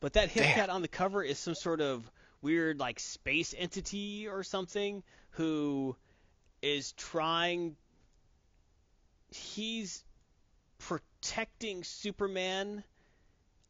But 0.00 0.14
that 0.14 0.30
hip 0.30 0.44
Damn. 0.44 0.54
cat 0.54 0.70
on 0.70 0.82
the 0.82 0.88
cover 0.88 1.22
is 1.22 1.38
some 1.38 1.54
sort 1.54 1.80
of 1.80 2.10
weird, 2.42 2.78
like, 2.78 3.00
space 3.00 3.54
entity 3.56 4.28
or 4.28 4.42
something 4.42 5.02
who 5.30 5.96
is 6.62 6.92
trying. 6.92 7.76
He's 9.30 10.04
protecting 10.78 11.82
Superman 11.84 12.84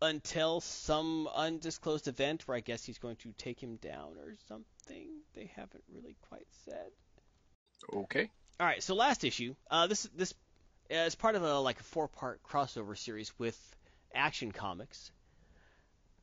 until 0.02 0.60
some 0.60 1.28
undisclosed 1.34 2.08
event 2.08 2.46
where 2.46 2.56
I 2.56 2.60
guess 2.60 2.84
he's 2.84 2.98
going 2.98 3.16
to 3.16 3.32
take 3.38 3.60
him 3.60 3.76
down 3.76 4.16
or 4.18 4.34
something. 4.48 5.08
They 5.34 5.50
haven't 5.54 5.84
really 5.92 6.16
quite 6.28 6.46
said. 6.64 6.90
Okay. 7.92 8.30
All 8.58 8.66
right, 8.66 8.82
so 8.82 8.94
last 8.94 9.24
issue. 9.24 9.54
Uh, 9.70 9.86
this 9.86 10.04
this 10.14 10.32
is 10.88 11.14
part 11.14 11.34
of 11.34 11.42
a 11.42 11.58
like 11.58 11.80
a 11.80 11.84
four-part 11.84 12.42
crossover 12.42 12.96
series 12.96 13.32
with 13.38 13.58
Action 14.14 14.52
Comics, 14.52 15.10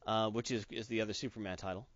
uh, 0.07 0.29
which 0.29 0.49
is 0.51 0.65
is 0.71 0.87
the 0.87 1.01
other 1.01 1.13
Superman 1.13 1.57
title. 1.57 1.87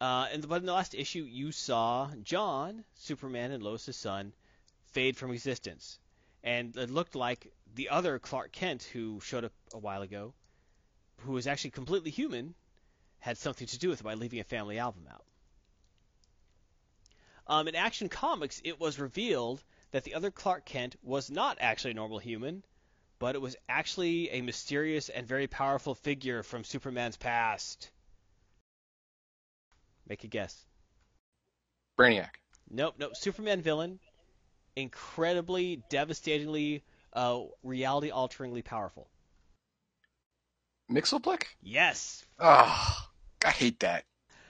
Uh, 0.00 0.26
and 0.32 0.46
but 0.48 0.56
in 0.56 0.66
the 0.66 0.72
last 0.72 0.94
issue, 0.94 1.22
you 1.22 1.52
saw 1.52 2.10
John, 2.22 2.84
Superman, 2.96 3.52
and 3.52 3.62
Lois's 3.62 3.96
son, 3.96 4.32
fade 4.92 5.16
from 5.16 5.30
existence, 5.30 5.98
and 6.42 6.76
it 6.76 6.90
looked 6.90 7.14
like 7.14 7.52
the 7.74 7.88
other 7.88 8.18
Clark 8.18 8.52
Kent 8.52 8.82
who 8.92 9.20
showed 9.20 9.44
up 9.44 9.52
a 9.72 9.78
while 9.78 10.02
ago, 10.02 10.34
who 11.24 11.32
was 11.32 11.46
actually 11.46 11.70
completely 11.70 12.10
human, 12.10 12.54
had 13.18 13.38
something 13.38 13.66
to 13.66 13.78
do 13.78 13.88
with 13.88 14.00
it 14.00 14.04
by 14.04 14.14
leaving 14.14 14.40
a 14.40 14.44
family 14.44 14.78
album 14.78 15.06
out. 15.10 15.24
Um, 17.46 17.68
in 17.68 17.74
Action 17.74 18.08
Comics, 18.08 18.60
it 18.64 18.80
was 18.80 18.98
revealed 18.98 19.62
that 19.90 20.04
the 20.04 20.14
other 20.14 20.30
Clark 20.30 20.64
Kent 20.64 20.96
was 21.02 21.30
not 21.30 21.58
actually 21.60 21.92
a 21.92 21.94
normal 21.94 22.18
human, 22.18 22.64
but 23.18 23.34
it 23.34 23.40
was 23.40 23.56
actually 23.68 24.30
a 24.30 24.40
mysterious 24.40 25.08
and 25.08 25.26
very 25.26 25.46
powerful 25.46 25.94
figure 25.94 26.42
from 26.42 26.64
Superman's 26.64 27.16
past. 27.16 27.90
Make 30.08 30.24
a 30.24 30.28
guess. 30.28 30.66
Brainiac. 31.98 32.30
Nope, 32.70 32.94
nope. 32.98 33.16
Superman 33.16 33.60
villain, 33.60 34.00
incredibly, 34.74 35.82
devastatingly, 35.90 36.82
uh, 37.12 37.42
reality-alteringly 37.62 38.62
powerful. 38.62 39.08
Mxyzptlk? 40.92 41.44
Yes. 41.62 42.24
Oh, 42.38 43.08
I 43.44 43.50
hate 43.50 43.80
that. 43.80 44.04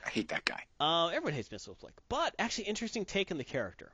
I 0.04 0.10
hate 0.10 0.28
that 0.28 0.44
guy. 0.44 0.64
Uh, 0.80 1.08
everyone 1.08 1.34
hates 1.34 1.48
Mxyzptlk, 1.48 1.92
but 2.08 2.34
actually, 2.38 2.64
interesting 2.64 3.04
take 3.04 3.30
on 3.30 3.38
the 3.38 3.44
character. 3.44 3.92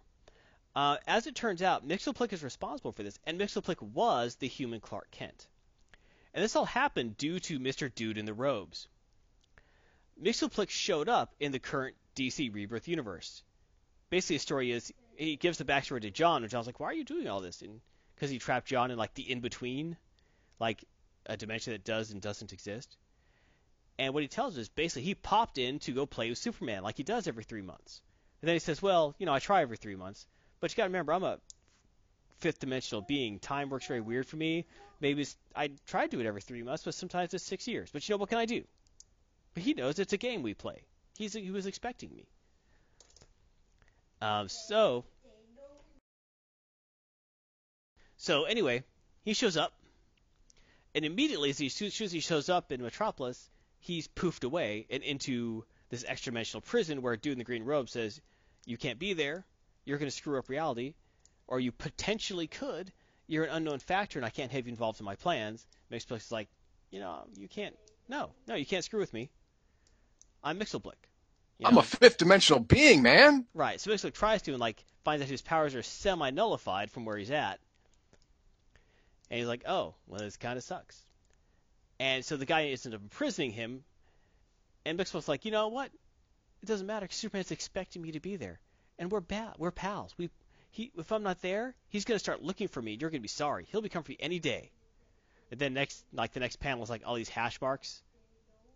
Uh, 0.74 0.96
as 1.07 1.26
it 1.26 1.34
turns 1.34 1.61
out, 1.61 1.86
Mxyzptlk 1.86 2.32
is 2.32 2.42
responsible 2.42 2.92
for 2.92 3.03
this, 3.03 3.18
and 3.24 3.38
Mxyzptlk 3.38 3.82
was 3.82 4.36
the 4.36 4.49
human 4.49 4.80
Clark 4.80 5.11
Kent. 5.11 5.46
And 6.32 6.42
this 6.42 6.57
all 6.57 6.64
happened 6.64 7.18
due 7.18 7.40
to 7.40 7.59
Mr. 7.59 7.94
Dude 7.94 8.16
in 8.16 8.24
the 8.24 8.34
robes. 8.34 8.88
Mxyzptlk 10.22 10.70
showed 10.70 11.09
up 11.09 11.34
in 11.38 11.53
the 11.53 11.59
current 11.59 11.96
DC 12.16 12.53
Rebirth 12.53 12.88
universe. 12.88 13.42
Basically, 14.11 14.36
the 14.36 14.40
story 14.40 14.72
is 14.72 14.92
he 15.16 15.36
gives 15.36 15.59
the 15.59 15.64
backstory 15.64 16.01
to 16.01 16.11
John, 16.11 16.42
and 16.42 16.51
John's 16.51 16.66
like, 16.66 16.80
"Why 16.80 16.88
are 16.88 16.94
you 16.94 17.05
doing 17.05 17.28
all 17.28 17.40
this?" 17.40 17.62
Because 18.14 18.30
he 18.30 18.38
trapped 18.38 18.66
John 18.66 18.90
in 18.90 18.96
like 18.96 19.14
the 19.14 19.30
in 19.30 19.40
between, 19.40 19.96
like 20.59 20.84
a 21.29 21.37
dimension 21.37 21.72
that 21.72 21.85
does 21.85 22.11
and 22.11 22.20
doesn't 22.20 22.53
exist. 22.53 22.97
And 23.99 24.14
what 24.14 24.22
he 24.22 24.29
tells 24.29 24.55
us 24.55 24.62
is 24.62 24.68
basically 24.68 25.03
he 25.03 25.14
popped 25.14 25.59
in 25.59 25.79
to 25.81 25.93
go 25.93 26.07
play 26.07 26.29
with 26.29 26.39
Superman 26.39 26.83
like 26.83 26.97
he 26.97 27.03
does 27.03 27.26
every 27.26 27.45
three 27.45 27.62
months. 27.62 28.01
And 28.41 28.49
then 28.49 28.55
he 28.55 28.61
says, 28.61 28.81
well, 28.81 29.14
you 29.18 29.26
know, 29.26 29.33
I 29.33 29.41
try 29.41 29.62
every 29.62 29.76
three 29.76 29.97
months, 29.97 30.26
but 30.61 30.70
you 30.70 30.76
got 30.76 30.85
to 30.85 30.89
remember, 30.89 31.12
I'm 31.12 31.24
a 31.24 31.39
fifth 32.39 32.61
dimensional 32.61 33.03
being. 33.03 33.41
Time 33.41 33.68
works 33.68 33.87
very 33.87 34.01
weird 34.01 34.26
for 34.26 34.37
me. 34.37 34.66
Maybe 35.01 35.26
I 35.55 35.70
try 35.87 36.07
to 36.07 36.09
do 36.09 36.20
it 36.20 36.26
every 36.26 36.41
three 36.41 36.62
months, 36.62 36.85
but 36.85 36.95
sometimes 36.95 37.35
it's 37.35 37.45
six 37.45 37.66
years. 37.66 37.91
But 37.93 38.09
you 38.09 38.12
know 38.12 38.18
what 38.18 38.29
can 38.29 38.39
I 38.39 38.47
do? 38.47 38.64
But 39.55 39.62
he 39.64 39.74
knows 39.74 39.99
it's 39.99 40.12
a 40.12 40.16
game 40.16 40.43
we 40.43 40.55
play. 40.55 40.83
He's 41.16 41.33
he 41.33 41.51
was 41.51 41.66
expecting 41.66 42.14
me. 42.14 42.26
Um, 44.20 44.49
so 44.49 45.05
so 48.16 48.45
anyway, 48.45 48.83
he 49.24 49.35
shows 49.35 49.57
up, 49.57 49.72
and 50.95 51.05
immediately 51.05 51.51
as, 51.51 51.59
he, 51.59 51.66
as 51.66 51.74
soon 51.74 52.05
as 52.05 52.12
he 52.12 52.20
shows 52.20 52.49
up 52.49 52.72
in 52.72 52.82
Metropolis, 52.82 53.51
he's 53.78 54.09
poofed 54.09 54.45
away 54.45 54.86
and 54.91 55.03
into 55.03 55.64
this 55.91 56.05
extra 56.07 56.32
dimensional 56.32 56.61
prison 56.61 57.03
where 57.03 57.12
a 57.12 57.18
dude 57.18 57.32
in 57.32 57.39
the 57.39 57.45
green 57.45 57.64
robe 57.64 57.89
says, 57.89 58.20
"You 58.66 58.76
can't 58.76 58.99
be 58.99 59.12
there. 59.14 59.47
You're 59.84 59.99
going 59.99 60.11
to 60.11 60.16
screw 60.16 60.39
up 60.39 60.49
reality, 60.49 60.95
or 61.47 61.61
you 61.61 61.72
potentially 61.72 62.47
could. 62.47 62.93
You're 63.26 63.45
an 63.45 63.51
unknown 63.51 63.78
factor, 63.78 64.18
and 64.18 64.26
I 64.26 64.30
can't 64.30 64.53
have 64.53 64.66
you 64.66 64.70
involved 64.70 65.01
in 65.01 65.07
my 65.07 65.16
plans." 65.16 65.66
Mxyzptlk 65.91 66.16
is 66.16 66.32
like, 66.32 66.49
"You 66.91 67.01
know, 67.01 67.26
you 67.36 67.49
can't. 67.49 67.76
No, 68.09 68.30
no, 68.47 68.55
you 68.55 68.66
can't 68.66 68.84
screw 68.84 69.01
with 69.01 69.12
me. 69.12 69.30
I'm 70.43 70.59
Mxyzptlk." 70.59 70.95
You 71.59 71.66
I'm 71.66 71.78
a 71.78 71.82
fifth 71.82 72.18
dimensional 72.18 72.61
being, 72.61 73.03
man. 73.03 73.47
Right. 73.53 73.80
So 73.80 73.91
Mxyzptlk 73.91 74.14
tries 74.14 74.43
to 74.43 74.53
and 74.53 74.61
like 74.61 74.84
finds 75.05 75.22
out 75.22 75.28
his 75.28 75.43
powers 75.43 75.74
are 75.74 75.82
semi 75.82 76.30
nullified 76.30 76.91
from 76.91 77.05
where 77.05 77.16
he's 77.16 77.30
at. 77.30 77.61
And 79.31 79.39
he's 79.39 79.49
like, 79.49 79.64
oh, 79.66 79.95
well, 80.07 80.20
this 80.20 80.37
kind 80.37 80.57
of 80.57 80.64
sucks. 80.64 81.05
And 82.01 82.24
so 82.24 82.37
the 82.37 82.47
guy 82.47 82.62
isn't 82.62 82.95
imprisoning 82.95 83.51
him. 83.51 83.85
And 84.85 84.99
Mxyzptlk's 84.99 85.29
like, 85.29 85.45
you 85.45 85.51
know 85.51 85.68
what? 85.68 85.91
It 86.62 86.66
doesn't 86.66 86.87
matter. 86.87 87.07
Superman's 87.11 87.51
expecting 87.51 88.03
me 88.03 88.12
to 88.12 88.20
be 88.20 88.37
there, 88.37 88.59
and 88.99 89.11
we're 89.11 89.20
ba- 89.20 89.55
we're 89.59 89.70
pals. 89.70 90.14
We 90.18 90.31
he 90.70 90.91
if 90.97 91.12
I'm 91.12 91.22
not 91.22 91.41
there, 91.41 91.74
he's 91.89 92.05
gonna 92.05 92.18
start 92.18 92.43
looking 92.43 92.68
for 92.68 92.83
me. 92.83 92.97
You're 93.01 93.11
gonna 93.11 93.20
be 93.20 93.29
sorry. 93.29 93.66
He'll 93.70 93.81
be 93.81 93.89
coming 93.89 94.05
for 94.05 94.12
you 94.12 94.18
any 94.20 94.39
day. 94.39 94.72
And 95.51 95.61
then 95.61 95.74
next, 95.74 96.05
like 96.12 96.33
the 96.33 96.41
next 96.41 96.57
panel 96.57 96.83
is 96.83 96.91
like 96.91 97.03
all 97.07 97.14
these 97.14 97.29
hash 97.29 97.61
marks, 97.61 98.03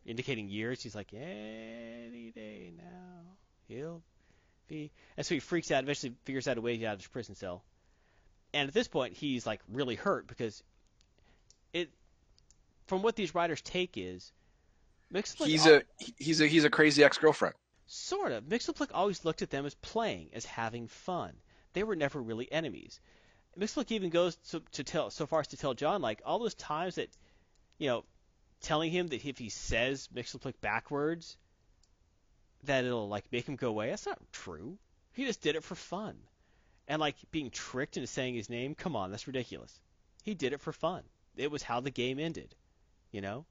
indicating 0.06 0.48
years. 0.48 0.82
He's 0.82 0.94
like, 0.94 1.12
any 1.12 2.32
day 2.34 2.72
now, 2.76 3.36
he'll 3.68 4.02
be. 4.68 4.90
And 5.16 5.26
so 5.26 5.34
he 5.34 5.40
freaks 5.40 5.70
out. 5.70 5.82
Eventually, 5.82 6.14
figures 6.24 6.48
out 6.48 6.56
a 6.56 6.60
way 6.60 6.72
to 6.72 6.78
get 6.78 6.86
out 6.86 6.94
of 6.94 7.00
his 7.00 7.08
prison 7.08 7.34
cell. 7.34 7.62
And 8.54 8.68
at 8.68 8.74
this 8.74 8.88
point, 8.88 9.14
he's 9.14 9.46
like 9.46 9.60
really 9.70 9.94
hurt 9.94 10.26
because 10.26 10.62
it, 11.72 11.90
from 12.86 13.02
what 13.02 13.16
these 13.16 13.34
writers 13.34 13.60
take 13.60 13.96
is, 13.96 14.32
He's 15.44 15.66
al- 15.66 15.74
a 15.74 15.82
he's 16.16 16.40
a 16.40 16.46
he's 16.46 16.64
a 16.64 16.70
crazy 16.70 17.04
ex-girlfriend. 17.04 17.54
Sort 17.86 18.32
of. 18.32 18.44
Mxyzptlk 18.44 18.88
always 18.94 19.24
looked 19.24 19.42
at 19.42 19.50
them 19.50 19.66
as 19.66 19.74
playing, 19.74 20.30
as 20.32 20.46
having 20.46 20.88
fun. 20.88 21.32
They 21.74 21.82
were 21.82 21.96
never 21.96 22.20
really 22.20 22.50
enemies. 22.50 22.98
Mxyzptlk 23.58 23.90
even 23.90 24.08
goes 24.08 24.36
to, 24.50 24.62
to 24.72 24.84
tell 24.84 25.10
so 25.10 25.26
far 25.26 25.40
as 25.40 25.48
to 25.48 25.58
tell 25.58 25.74
John 25.74 26.00
like 26.00 26.22
all 26.24 26.38
those 26.38 26.54
times 26.54 26.94
that, 26.94 27.10
you 27.76 27.88
know, 27.88 28.04
telling 28.62 28.90
him 28.90 29.08
that 29.08 29.26
if 29.26 29.36
he 29.36 29.50
says 29.50 30.08
Mxyzptlk 30.14 30.54
backwards, 30.62 31.36
that 32.64 32.84
it'll 32.84 33.08
like 33.08 33.24
make 33.30 33.46
him 33.46 33.56
go 33.56 33.68
away. 33.68 33.90
That's 33.90 34.06
not 34.06 34.18
true. 34.32 34.78
He 35.12 35.26
just 35.26 35.42
did 35.42 35.56
it 35.56 35.64
for 35.64 35.74
fun, 35.74 36.16
and 36.88 37.00
like 37.00 37.16
being 37.30 37.50
tricked 37.50 37.96
into 37.96 38.06
saying 38.06 38.34
his 38.34 38.50
name. 38.50 38.74
Come 38.74 38.96
on, 38.96 39.10
that's 39.10 39.26
ridiculous. 39.26 39.80
He 40.22 40.34
did 40.34 40.52
it 40.52 40.60
for 40.60 40.72
fun. 40.72 41.02
It 41.36 41.50
was 41.50 41.62
how 41.62 41.80
the 41.80 41.90
game 41.90 42.18
ended. 42.18 42.54
You 43.10 43.20
know, 43.20 43.44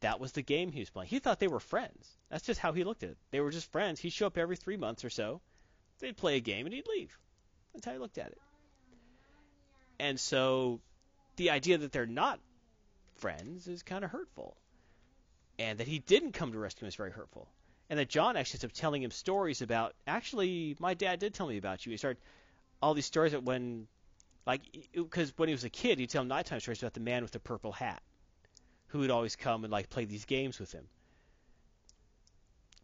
that 0.00 0.20
was 0.20 0.32
the 0.32 0.42
game 0.42 0.70
he 0.70 0.80
was 0.80 0.90
playing. 0.90 1.08
He 1.08 1.18
thought 1.18 1.40
they 1.40 1.48
were 1.48 1.60
friends. 1.60 2.08
That's 2.30 2.44
just 2.44 2.60
how 2.60 2.72
he 2.72 2.84
looked 2.84 3.02
at 3.02 3.10
it. 3.10 3.16
They 3.30 3.40
were 3.40 3.50
just 3.50 3.70
friends. 3.72 4.00
He'd 4.00 4.12
show 4.12 4.26
up 4.26 4.38
every 4.38 4.56
three 4.56 4.76
months 4.76 5.04
or 5.04 5.10
so. 5.10 5.40
They'd 6.00 6.16
play 6.16 6.36
a 6.36 6.40
game 6.40 6.66
and 6.66 6.74
he'd 6.74 6.86
leave. 6.86 7.16
That's 7.72 7.86
how 7.86 7.92
he 7.92 7.98
looked 7.98 8.18
at 8.18 8.28
it. 8.28 8.40
And 9.98 10.18
so 10.18 10.80
the 11.36 11.50
idea 11.50 11.78
that 11.78 11.92
they're 11.92 12.06
not 12.06 12.40
friends 13.16 13.66
is 13.68 13.82
kind 13.82 14.04
of 14.04 14.10
hurtful. 14.10 14.56
And 15.58 15.78
that 15.78 15.86
he 15.86 16.00
didn't 16.00 16.32
come 16.32 16.52
to 16.52 16.58
rescue 16.58 16.84
him 16.84 16.88
is 16.88 16.96
very 16.96 17.12
hurtful. 17.12 17.48
And 17.88 17.98
that 17.98 18.08
John 18.08 18.36
actually 18.36 18.58
ends 18.58 18.64
up 18.64 18.72
telling 18.72 19.02
him 19.02 19.10
stories 19.10 19.62
about, 19.62 19.94
actually, 20.06 20.76
my 20.78 20.94
dad 20.94 21.20
did 21.20 21.34
tell 21.34 21.46
me 21.46 21.58
about 21.58 21.86
you. 21.86 21.90
He 21.90 21.96
started 21.96 22.20
all 22.84 22.92
these 22.92 23.06
stories 23.06 23.32
that 23.32 23.42
when, 23.42 23.86
like, 24.46 24.60
because 24.92 25.32
when 25.38 25.48
he 25.48 25.54
was 25.54 25.64
a 25.64 25.70
kid, 25.70 25.98
he'd 25.98 26.10
tell 26.10 26.20
him 26.20 26.28
nighttime 26.28 26.60
stories 26.60 26.82
about 26.82 26.92
the 26.92 27.00
man 27.00 27.22
with 27.22 27.32
the 27.32 27.40
purple 27.40 27.72
hat 27.72 28.02
who 28.88 28.98
would 28.98 29.10
always 29.10 29.36
come 29.36 29.64
and 29.64 29.72
like 29.72 29.88
play 29.88 30.04
these 30.04 30.26
games 30.26 30.60
with 30.60 30.70
him. 30.70 30.86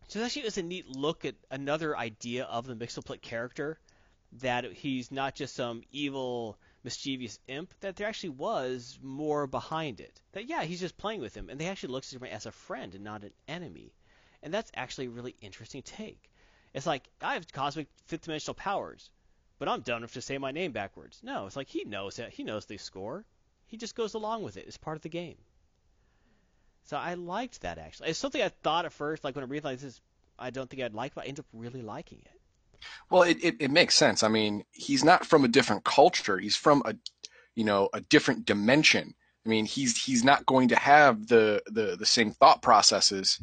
So 0.08 0.24
actually, 0.24 0.42
it 0.42 0.48
is 0.48 0.58
a 0.58 0.62
neat 0.62 0.88
look 0.88 1.26
at 1.26 1.34
another 1.50 1.96
idea 1.96 2.44
of 2.44 2.66
the 2.66 2.74
Mxyzptlk 2.74 3.20
character, 3.20 3.78
that 4.40 4.64
he's 4.72 5.12
not 5.12 5.34
just 5.34 5.54
some 5.54 5.82
evil, 5.92 6.56
mischievous 6.82 7.38
imp, 7.46 7.74
that 7.80 7.96
there 7.96 8.08
actually 8.08 8.30
was 8.30 8.98
more 9.02 9.46
behind 9.46 10.00
it. 10.00 10.18
That 10.32 10.48
yeah, 10.48 10.62
he's 10.62 10.80
just 10.80 10.96
playing 10.96 11.20
with 11.20 11.36
him, 11.36 11.50
and 11.50 11.60
they 11.60 11.66
actually 11.66 11.92
look 11.92 12.04
at 12.04 12.12
him 12.12 12.24
as 12.24 12.46
a 12.46 12.52
friend 12.52 12.94
and 12.94 13.04
not 13.04 13.22
an 13.22 13.32
enemy. 13.46 13.92
And 14.42 14.54
that's 14.54 14.70
actually 14.74 15.06
a 15.08 15.10
really 15.10 15.36
interesting 15.42 15.82
take. 15.82 16.30
It's 16.72 16.86
like 16.86 17.06
I 17.20 17.34
have 17.34 17.52
cosmic 17.52 17.88
fifth 18.06 18.22
dimensional 18.22 18.54
powers, 18.54 19.10
but 19.60 19.68
I'm 19.68 19.82
dumb 19.82 19.98
enough 19.98 20.14
to 20.14 20.22
say 20.22 20.38
my 20.38 20.50
name 20.50 20.72
backwards. 20.72 21.20
No, 21.22 21.46
it's 21.46 21.54
like 21.54 21.68
he 21.68 21.84
knows 21.84 22.16
that 22.16 22.30
he 22.30 22.42
knows 22.42 22.64
the 22.64 22.78
score. 22.78 23.24
He 23.66 23.76
just 23.76 23.94
goes 23.94 24.14
along 24.14 24.42
with 24.42 24.56
it. 24.56 24.64
It's 24.66 24.78
part 24.78 24.96
of 24.96 25.02
the 25.02 25.08
game. 25.10 25.36
So 26.82 26.96
I 26.96 27.14
liked 27.14 27.60
that 27.60 27.78
actually. 27.78 28.08
It's 28.08 28.18
something 28.18 28.42
I 28.42 28.48
thought 28.48 28.86
at 28.86 28.92
first, 28.92 29.22
like 29.22 29.36
when 29.36 29.44
I 29.44 29.46
realized 29.46 29.84
this, 29.84 30.00
I 30.38 30.48
don't 30.48 30.68
think 30.68 30.82
I'd 30.82 30.94
like, 30.94 31.14
but 31.14 31.24
I 31.24 31.28
end 31.28 31.38
up 31.38 31.46
really 31.52 31.82
liking 31.82 32.22
it. 32.24 32.80
Well, 33.10 33.22
it, 33.22 33.36
it, 33.44 33.56
it 33.60 33.70
makes 33.70 33.94
sense. 33.94 34.22
I 34.22 34.28
mean, 34.28 34.64
he's 34.72 35.04
not 35.04 35.26
from 35.26 35.44
a 35.44 35.48
different 35.48 35.84
culture. 35.84 36.38
He's 36.38 36.56
from 36.56 36.82
a, 36.86 36.94
you 37.54 37.64
know, 37.64 37.90
a 37.92 38.00
different 38.00 38.46
dimension. 38.46 39.14
I 39.44 39.48
mean, 39.48 39.66
he's 39.66 40.02
he's 40.02 40.24
not 40.24 40.46
going 40.46 40.68
to 40.68 40.76
have 40.76 41.28
the 41.28 41.62
the, 41.66 41.96
the 41.98 42.06
same 42.06 42.30
thought 42.30 42.62
processes 42.62 43.40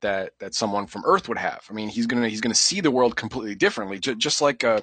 that 0.00 0.32
that 0.38 0.54
someone 0.54 0.86
from 0.86 1.02
Earth 1.04 1.28
would 1.28 1.38
have. 1.38 1.66
I 1.68 1.74
mean, 1.74 1.90
he's 1.90 2.06
gonna 2.06 2.30
he's 2.30 2.40
gonna 2.40 2.54
see 2.54 2.80
the 2.80 2.90
world 2.90 3.14
completely 3.16 3.54
differently. 3.54 3.98
Just, 3.98 4.18
just 4.18 4.40
like 4.40 4.64
uh, 4.64 4.80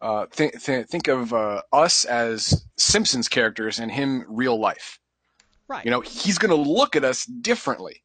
uh, 0.00 0.26
th- 0.26 0.64
th- 0.64 0.86
think 0.86 1.08
of 1.08 1.32
uh, 1.32 1.62
us 1.72 2.04
as 2.04 2.64
Simpsons 2.76 3.28
characters 3.28 3.78
and 3.78 3.90
him 3.90 4.24
real 4.28 4.58
life. 4.58 4.98
Right. 5.68 5.84
You 5.84 5.90
know, 5.90 6.00
he's 6.00 6.38
gonna 6.38 6.54
look 6.54 6.96
at 6.96 7.04
us 7.04 7.24
differently. 7.26 8.02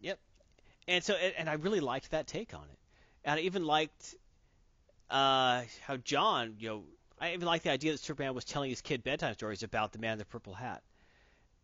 Yep. 0.00 0.18
And 0.88 1.04
so, 1.04 1.14
and, 1.14 1.48
I 1.48 1.54
really 1.54 1.80
liked 1.80 2.10
that 2.10 2.26
take 2.26 2.54
on 2.54 2.64
it. 2.64 2.78
And 3.24 3.38
I 3.38 3.42
even 3.42 3.64
liked 3.64 4.14
uh, 5.10 5.62
how 5.86 5.96
John, 5.98 6.56
you 6.58 6.68
know, 6.68 6.84
I 7.20 7.32
even 7.32 7.46
liked 7.46 7.64
the 7.64 7.70
idea 7.70 7.92
that 7.92 7.98
Superman 7.98 8.34
was 8.34 8.44
telling 8.44 8.70
his 8.70 8.80
kid 8.80 9.04
bedtime 9.04 9.34
stories 9.34 9.62
about 9.62 9.92
the 9.92 9.98
man 9.98 10.12
in 10.12 10.18
the 10.18 10.24
purple 10.24 10.54
hat. 10.54 10.82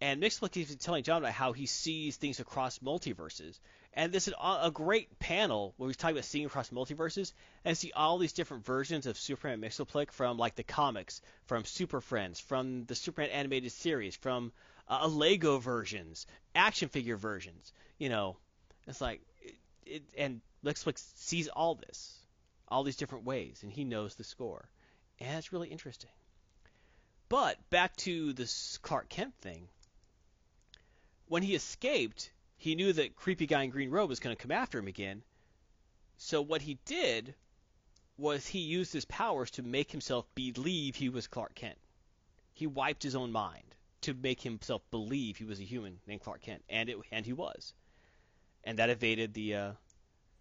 And 0.01 0.21
Mxyzptlk 0.21 0.57
is 0.57 0.77
telling 0.77 1.05
John 1.05 1.19
about 1.19 1.33
how 1.33 1.53
he 1.53 1.67
sees 1.67 2.17
things 2.17 2.41
across 2.41 2.81
multiverses. 2.81 3.61
And 3.95 4.11
this 4.11 4.27
is 4.27 4.35
a 4.43 4.71
great 4.71 5.19
panel 5.19 5.75
where 5.77 5.89
he's 5.89 5.99
talking 5.99 6.17
about 6.17 6.25
seeing 6.25 6.47
across 6.47 6.71
multiverses 6.71 7.35
and 7.65 7.77
see 7.77 7.93
all 7.95 8.17
these 8.17 8.33
different 8.33 8.65
versions 8.65 9.07
of 9.07 9.19
Superman 9.19 9.63
and 9.63 9.71
Mxyzptlk 9.71 10.11
from 10.13 10.39
like 10.39 10.55
the 10.55 10.63
comics, 10.63 11.21
from 11.45 11.67
Super 11.67 12.01
Friends, 12.01 12.41
from 12.41 12.87
the 12.87 12.95
Superman 12.95 13.31
animated 13.31 13.71
series, 13.73 14.17
from 14.17 14.53
uh, 14.89 15.07
Lego 15.09 15.59
versions, 15.59 16.27
action 16.55 16.89
figure 16.89 17.19
versions. 17.19 17.73
You 17.99 18.09
know, 18.09 18.37
it's 18.87 19.03
like, 19.03 19.21
it, 19.43 19.55
it, 19.85 20.03
and 20.17 20.41
Mxyzptlk 20.65 20.99
sees 21.17 21.49
all 21.49 21.75
this, 21.75 22.17
all 22.69 22.85
these 22.85 22.97
different 22.97 23.27
ways, 23.27 23.61
and 23.63 23.71
he 23.71 23.85
knows 23.85 24.15
the 24.15 24.25
score, 24.25 24.65
and 25.21 25.37
it's 25.37 25.53
really 25.53 25.69
interesting. 25.69 26.11
But 27.29 27.59
back 27.69 27.95
to 27.97 28.33
this 28.33 28.79
Clark 28.79 29.11
Kent 29.11 29.35
thing. 29.43 29.69
When 31.29 31.43
he 31.43 31.55
escaped, 31.55 32.31
he 32.63 32.77
knew 32.77 32.93
that 32.93 33.17
creepy 33.17 33.45
guy 33.49 33.65
in 33.65 33.71
green 33.71 33.91
robe 33.91 34.09
was 34.09 34.21
going 34.21 34.37
to 34.37 34.41
come 34.41 34.53
after 34.53 34.79
him 34.79 34.87
again. 34.87 35.25
So 36.17 36.41
what 36.41 36.63
he 36.63 36.79
did 36.85 37.35
was 38.17 38.47
he 38.47 38.61
used 38.61 38.93
his 38.93 39.05
powers 39.05 39.51
to 39.53 39.65
make 39.65 39.91
himself 39.91 40.27
believe 40.37 40.95
he 40.95 41.09
was 41.09 41.27
Clark 41.27 41.57
Kent. 41.57 41.77
He 42.53 42.69
wiped 42.69 43.03
his 43.03 43.17
own 43.17 43.33
mind 43.33 43.75
to 44.03 44.15
make 44.15 44.41
himself 44.41 44.81
believe 44.93 45.37
he 45.37 45.45
was 45.45 45.59
a 45.59 45.65
human 45.65 45.99
named 46.07 46.21
Clark 46.21 46.43
Kent, 46.43 46.63
and 46.69 46.89
it 46.89 46.99
and 47.11 47.27
he 47.27 47.33
was, 47.33 47.75
and 48.63 48.79
that 48.79 48.91
evaded 48.91 49.35
the 49.35 49.57
uh, 49.57 49.73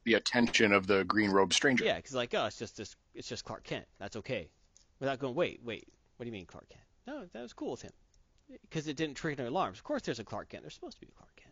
The 0.04 0.14
attention 0.14 0.74
of 0.74 0.86
the 0.86 1.04
green 1.06 1.32
robe 1.32 1.54
stranger. 1.54 1.84
yeah, 1.86 1.96
because 1.96 2.14
like 2.14 2.36
oh 2.36 2.46
it's 2.46 2.60
just 2.60 2.78
this 2.78 2.96
it's 3.16 3.28
just 3.28 3.46
Clark 3.46 3.64
Kent 3.64 3.86
that's 3.98 4.18
okay, 4.18 4.48
without 5.00 5.18
going 5.18 5.34
wait 5.34 5.60
wait 5.64 5.88
what 6.18 6.26
do 6.26 6.28
you 6.28 6.34
mean 6.34 6.46
Clark 6.46 6.70
Kent? 6.70 6.84
No, 7.08 7.26
that 7.34 7.42
was 7.42 7.54
cool 7.54 7.72
with 7.72 7.82
him 7.82 7.94
because 8.62 8.88
it 8.88 8.96
didn't 8.96 9.16
trigger 9.16 9.42
any 9.42 9.50
alarms. 9.50 9.80
Of 9.80 9.84
course, 9.86 10.04
there's 10.04 10.20
a 10.20 10.24
Clark 10.24 10.50
Kent. 10.50 10.62
There's 10.62 10.76
supposed 10.76 10.98
to 10.98 11.02
be 11.02 11.08
a 11.12 11.18
Clark 11.18 11.36
Kent. 11.36 11.51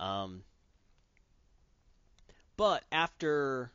Um, 0.00 0.42
but 2.56 2.82
after, 2.90 3.70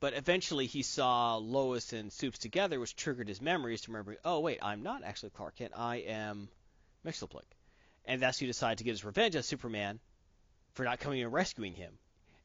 but 0.00 0.12
eventually 0.12 0.66
he 0.66 0.82
saw 0.82 1.36
Lois 1.36 1.94
and 1.94 2.12
Soups 2.12 2.38
together, 2.38 2.78
which 2.78 2.94
triggered 2.94 3.28
his 3.28 3.40
memories 3.40 3.80
to 3.82 3.90
remember. 3.90 4.18
Oh 4.22 4.40
wait, 4.40 4.58
I'm 4.62 4.82
not 4.82 5.02
actually 5.02 5.30
Clark 5.30 5.56
Kent. 5.56 5.72
I 5.74 5.96
am 5.96 6.48
Mxyzptlk. 7.06 7.42
and 8.04 8.20
thus 8.20 8.38
he 8.38 8.46
decided 8.46 8.78
to 8.78 8.84
get 8.84 8.90
his 8.90 9.04
revenge 9.04 9.34
on 9.34 9.42
Superman 9.42 9.98
for 10.74 10.84
not 10.84 11.00
coming 11.00 11.22
and 11.22 11.32
rescuing 11.32 11.74
him. 11.74 11.94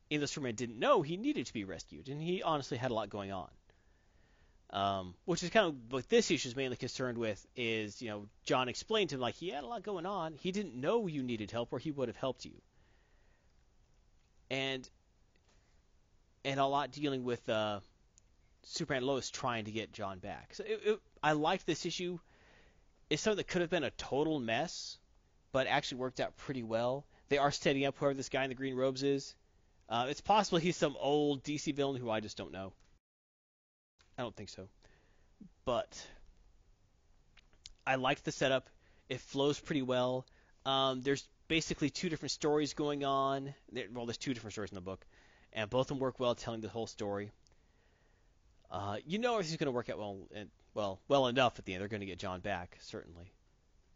Even 0.09 0.21
though 0.21 0.27
Superman 0.27 0.55
didn't 0.55 0.79
know 0.79 1.01
he 1.01 1.17
needed 1.17 1.47
to 1.47 1.53
be 1.53 1.65
rescued, 1.65 2.07
and 2.07 2.21
he 2.21 2.41
honestly 2.41 2.77
had 2.77 2.91
a 2.91 2.93
lot 2.93 3.09
going 3.09 3.33
on. 3.33 3.49
Um, 4.69 5.13
which 5.23 5.43
is 5.43 5.49
kind 5.49 5.67
of 5.67 5.75
what 5.93 6.09
this 6.09 6.29
issue 6.29 6.49
is 6.49 6.55
mainly 6.55 6.75
concerned 6.75 7.17
with 7.17 7.45
is, 7.55 8.01
you 8.01 8.09
know, 8.09 8.27
John 8.43 8.67
explained 8.67 9.11
to 9.11 9.15
him 9.15 9.21
like 9.21 9.35
he 9.35 9.49
had 9.49 9.63
a 9.63 9.67
lot 9.67 9.81
going 9.81 10.05
on. 10.05 10.33
He 10.35 10.51
didn't 10.51 10.75
know 10.75 11.07
you 11.07 11.23
needed 11.23 11.51
help, 11.51 11.71
or 11.71 11.79
he 11.79 11.91
would 11.91 12.09
have 12.09 12.17
helped 12.17 12.43
you. 12.43 12.51
And 14.49 14.87
and 16.43 16.59
a 16.59 16.65
lot 16.65 16.91
dealing 16.91 17.23
with 17.23 17.47
uh, 17.49 17.79
Superman 18.63 19.03
Lois 19.03 19.29
trying 19.29 19.65
to 19.65 19.71
get 19.71 19.93
John 19.93 20.19
back. 20.19 20.53
So 20.53 20.63
it, 20.65 20.81
it, 20.85 20.99
I 21.23 21.33
liked 21.33 21.65
this 21.65 21.85
issue. 21.85 22.19
It's 23.09 23.21
something 23.21 23.37
that 23.37 23.47
could 23.47 23.61
have 23.61 23.69
been 23.69 23.83
a 23.83 23.91
total 23.91 24.39
mess, 24.39 24.97
but 25.51 25.67
actually 25.67 25.99
worked 25.99 26.19
out 26.19 26.35
pretty 26.35 26.63
well. 26.63 27.05
They 27.29 27.37
are 27.37 27.51
setting 27.51 27.85
up 27.85 27.97
whoever 27.97 28.13
this 28.13 28.29
guy 28.29 28.43
in 28.43 28.49
the 28.49 28.55
green 28.55 28.75
robes 28.75 29.03
is. 29.03 29.35
Uh, 29.89 30.07
it's 30.09 30.21
possible 30.21 30.57
he's 30.57 30.75
some 30.75 30.97
old 30.99 31.43
DC 31.43 31.73
villain 31.73 31.99
who 31.99 32.09
I 32.09 32.19
just 32.19 32.37
don't 32.37 32.51
know. 32.51 32.73
I 34.17 34.21
don't 34.21 34.35
think 34.35 34.49
so. 34.49 34.67
But 35.65 36.05
I 37.85 37.95
like 37.95 38.23
the 38.23 38.31
setup. 38.31 38.69
It 39.09 39.21
flows 39.21 39.59
pretty 39.59 39.81
well. 39.81 40.25
Um, 40.65 41.01
there's 41.01 41.27
basically 41.47 41.89
two 41.89 42.09
different 42.09 42.31
stories 42.31 42.73
going 42.73 43.05
on. 43.05 43.53
There, 43.71 43.85
well, 43.91 44.05
there's 44.05 44.17
two 44.17 44.33
different 44.33 44.53
stories 44.53 44.71
in 44.71 44.75
the 44.75 44.81
book, 44.81 45.05
and 45.53 45.69
both 45.69 45.85
of 45.85 45.87
them 45.89 45.99
work 45.99 46.19
well 46.19 46.35
telling 46.35 46.61
the 46.61 46.69
whole 46.69 46.87
story. 46.87 47.31
Uh, 48.69 48.97
you 49.05 49.17
know 49.17 49.33
everything's 49.33 49.57
going 49.57 49.67
to 49.67 49.71
work 49.71 49.89
out 49.89 49.97
well, 49.97 50.27
and, 50.35 50.49
well, 50.73 50.99
well 51.07 51.27
enough 51.27 51.57
at 51.57 51.65
the 51.65 51.73
end. 51.73 51.81
They're 51.81 51.87
going 51.87 52.01
to 52.01 52.05
get 52.05 52.19
John 52.19 52.41
back, 52.41 52.77
certainly. 52.81 53.31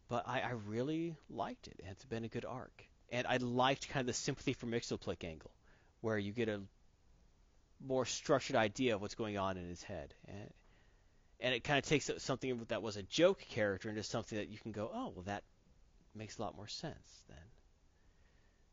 But 0.07 0.27
I, 0.27 0.41
I 0.41 0.51
really 0.67 1.15
liked 1.29 1.67
it. 1.67 1.81
It's 1.89 2.05
been 2.05 2.23
a 2.23 2.29
good 2.29 2.45
arc, 2.45 2.85
and 3.11 3.27
I 3.27 3.37
liked 3.37 3.89
kind 3.89 4.01
of 4.01 4.07
the 4.07 4.13
sympathy 4.13 4.53
for 4.53 4.67
Mxyzptlk 4.67 5.23
angle, 5.23 5.51
where 5.99 6.17
you 6.17 6.31
get 6.31 6.47
a 6.47 6.61
more 7.85 8.05
structured 8.05 8.55
idea 8.55 8.95
of 8.95 9.01
what's 9.01 9.15
going 9.15 9.37
on 9.37 9.57
in 9.57 9.67
his 9.67 9.83
head, 9.83 10.13
and 10.27 10.53
and 11.41 11.55
it 11.55 11.63
kind 11.63 11.79
of 11.79 11.85
takes 11.85 12.09
something 12.19 12.65
that 12.67 12.81
was 12.81 12.97
a 12.97 13.03
joke 13.03 13.39
character 13.49 13.89
into 13.89 14.03
something 14.03 14.37
that 14.37 14.49
you 14.49 14.59
can 14.59 14.71
go, 14.71 14.89
oh, 14.93 15.11
well, 15.15 15.23
that 15.23 15.43
makes 16.13 16.37
a 16.37 16.41
lot 16.41 16.55
more 16.55 16.67
sense 16.67 17.23
then. 17.27 17.37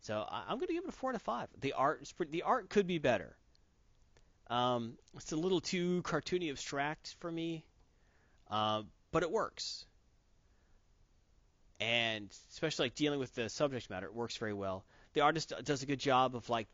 So 0.03 0.25
I, 0.29 0.53
am 0.53 0.59
going 0.59 0.69
to 0.69 0.75
give 0.75 0.85
it 0.85 0.91
a 0.91 0.93
four 0.93 1.13
to 1.13 1.19
five. 1.19 1.49
The 1.61 1.73
art, 1.73 2.13
the 2.31 2.43
art 2.43 2.69
could 2.69 2.87
be 2.87 2.99
better. 2.99 3.37
Um, 4.49 4.95
it's 5.17 5.33
a 5.33 5.37
little 5.37 5.61
too 5.61 6.03
cartoony 6.03 6.51
abstract 6.51 7.17
for 7.21 7.31
me, 7.31 7.65
uh, 8.51 8.83
but 9.13 9.23
it 9.23 9.31
works. 9.31 9.87
And 11.81 12.31
especially 12.51 12.87
like 12.87 12.95
dealing 12.95 13.19
with 13.19 13.35
the 13.35 13.49
subject 13.49 13.89
matter, 13.89 14.07
it 14.07 14.15
works 14.15 14.37
very 14.37 14.55
well. 14.55 14.85
The 15.15 15.21
artist 15.23 15.53
does 15.65 15.83
a 15.83 15.87
good 15.87 16.01
job 16.01 16.35
of 16.35 16.49
like 16.49 16.69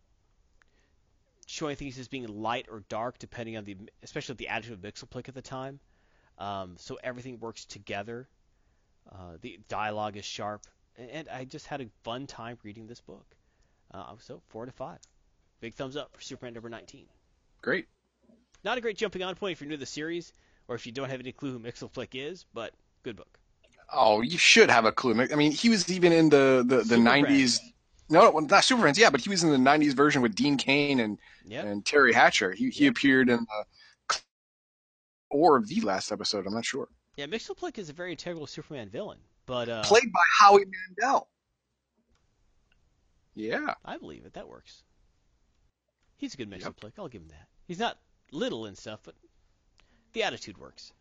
showing 1.47 1.77
things 1.77 1.99
as 1.99 2.09
being 2.09 2.27
light 2.27 2.67
or 2.71 2.83
dark, 2.89 3.19
depending 3.19 3.57
on 3.57 3.65
the, 3.65 3.77
especially 4.03 4.35
the 4.37 4.49
attitude 4.49 4.75
of 4.75 4.81
Mxyzptlk 4.81 5.29
at 5.29 5.35
the 5.35 5.43
time. 5.43 5.81
Um, 6.39 6.75
so 6.79 6.99
everything 7.03 7.39
works 7.41 7.65
together. 7.65 8.29
Uh, 9.11 9.37
the 9.41 9.59
dialogue 9.69 10.17
is 10.17 10.25
sharp, 10.25 10.63
and 10.97 11.29
I 11.29 11.45
just 11.45 11.67
had 11.67 11.81
a 11.81 11.87
fun 12.03 12.27
time 12.27 12.59
reading 12.63 12.87
this 12.87 13.01
book. 13.01 13.27
Uh, 13.93 14.15
so 14.19 14.41
four 14.49 14.67
to 14.67 14.73
five, 14.73 14.99
big 15.61 15.75
thumbs 15.75 15.97
up 15.97 16.11
for 16.13 16.21
Superman 16.21 16.55
number 16.55 16.69
19. 16.69 17.07
Great. 17.63 17.87
Not 18.65 18.79
a 18.79 18.81
great 18.81 18.97
jumping 18.97 19.23
on 19.23 19.35
point 19.35 19.53
if 19.53 19.61
you're 19.61 19.69
new 19.69 19.77
to 19.77 19.81
the 19.81 19.87
series, 19.87 20.33
or 20.69 20.75
if 20.75 20.87
you 20.87 20.93
don't 20.93 21.11
have 21.11 21.21
any 21.21 21.33
clue 21.33 21.53
who 21.53 21.59
Mxyzptlk 21.61 22.09
is, 22.15 22.47
but 22.55 22.73
good 23.03 23.17
book. 23.17 23.39
Oh, 23.93 24.23
you 24.23 24.39
should 24.39 24.71
have 24.71 24.87
a 24.87 24.93
clue. 24.93 25.29
I 25.31 25.37
mean, 25.37 25.53
he 25.53 25.69
was 25.69 25.91
even 25.93 26.13
in 26.13 26.31
the 26.31 26.65
the, 26.67 26.79
the 26.79 26.97
90s. 26.97 27.61
No, 28.09 28.31
not 28.31 28.65
Super 28.65 28.83
Friends. 28.83 28.99
Yeah, 28.99 29.11
but 29.11 29.21
he 29.21 29.31
was 29.31 29.45
in 29.45 29.51
the 29.51 29.71
'90s 29.71 29.95
version 29.95 30.21
with 30.21 30.35
Dean 30.35 30.57
Cain 30.57 31.01
and 31.01 31.19
yep. 31.47 31.65
and 31.65 31.85
Teri 31.85 32.13
Hatcher. 32.13 32.53
He 32.53 32.71
he 32.71 32.87
appeared 32.87 33.29
in 33.31 33.39
the 33.39 34.19
or 35.31 35.63
the 35.67 35.81
last 35.81 36.13
episode. 36.13 36.47
I'm 36.47 36.55
not 36.55 36.65
sure. 36.65 36.89
Yeah, 37.17 37.27
Mxyzptlk 37.27 37.79
is 37.79 37.89
a 37.89 37.93
very 37.93 38.11
integral 38.11 38.47
Superman 38.47 38.89
villain, 38.89 39.19
but 39.47 39.69
uh, 39.69 39.83
played 39.83 40.13
by 40.13 40.21
Howie 40.39 40.65
Mandel. 40.65 41.29
Yeah, 43.35 43.75
I 43.85 43.97
believe 43.97 44.25
it. 44.27 44.35
That 44.35 44.49
works. 44.49 44.83
He's 46.17 46.35
a 46.35 46.37
good 46.37 46.51
Mxyzptlk. 46.51 46.83
Yep. 46.83 46.93
I'll 46.99 47.09
give 47.09 47.23
him 47.23 47.29
that. 47.29 47.49
He's 47.67 47.79
not 47.79 47.99
little 48.31 48.67
and 48.67 48.77
stuff, 48.77 49.01
but 49.05 49.15
the 50.13 50.23
attitude 50.23 50.59
works. 50.59 50.93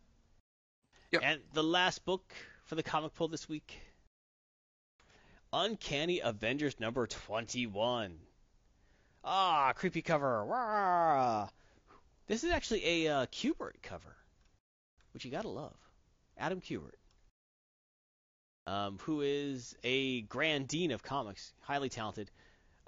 Yep. 1.12 1.22
And 1.24 1.40
the 1.52 1.62
last 1.62 2.04
book 2.04 2.32
for 2.64 2.74
the 2.74 2.82
comic 2.82 3.14
pull 3.14 3.28
this 3.28 3.48
week 3.48 3.78
Uncanny 5.56 6.18
Avengers 6.18 6.80
number 6.80 7.06
21. 7.06 8.18
Ah, 9.22 9.72
creepy 9.76 10.02
cover. 10.02 11.48
This 12.26 12.42
is 12.42 12.50
actually 12.50 12.84
a 12.84 13.12
uh, 13.14 13.26
Kubert 13.26 13.80
cover, 13.80 14.16
which 15.12 15.24
you 15.24 15.30
gotta 15.30 15.48
love. 15.48 15.76
Adam 16.36 16.60
Kubert, 16.60 16.98
um, 18.66 18.98
who 19.02 19.20
is 19.20 19.76
a 19.84 20.22
grand 20.22 20.66
dean 20.66 20.90
of 20.90 21.04
comics, 21.04 21.52
highly 21.60 21.88
talented. 21.88 22.32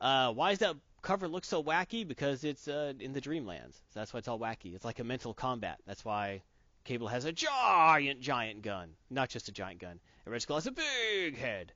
Uh, 0.00 0.32
why 0.32 0.50
does 0.50 0.58
that 0.58 0.74
cover 1.02 1.28
look 1.28 1.44
so 1.44 1.62
wacky? 1.62 2.06
Because 2.06 2.42
it's 2.42 2.66
uh, 2.66 2.94
in 2.98 3.12
the 3.12 3.20
Dreamlands. 3.20 3.74
So 3.74 4.00
that's 4.00 4.12
why 4.12 4.18
it's 4.18 4.28
all 4.28 4.40
wacky. 4.40 4.74
It's 4.74 4.84
like 4.84 4.98
a 4.98 5.04
mental 5.04 5.34
combat. 5.34 5.78
That's 5.86 6.04
why 6.04 6.42
Cable 6.82 7.06
has 7.06 7.26
a 7.26 7.32
giant, 7.32 8.20
giant 8.20 8.62
gun. 8.62 8.96
Not 9.08 9.28
just 9.28 9.48
a 9.48 9.52
giant 9.52 9.78
gun. 9.78 10.00
And 10.24 10.32
Red 10.32 10.42
Skull 10.42 10.56
has 10.56 10.66
a 10.66 10.72
big 10.72 11.38
head 11.38 11.72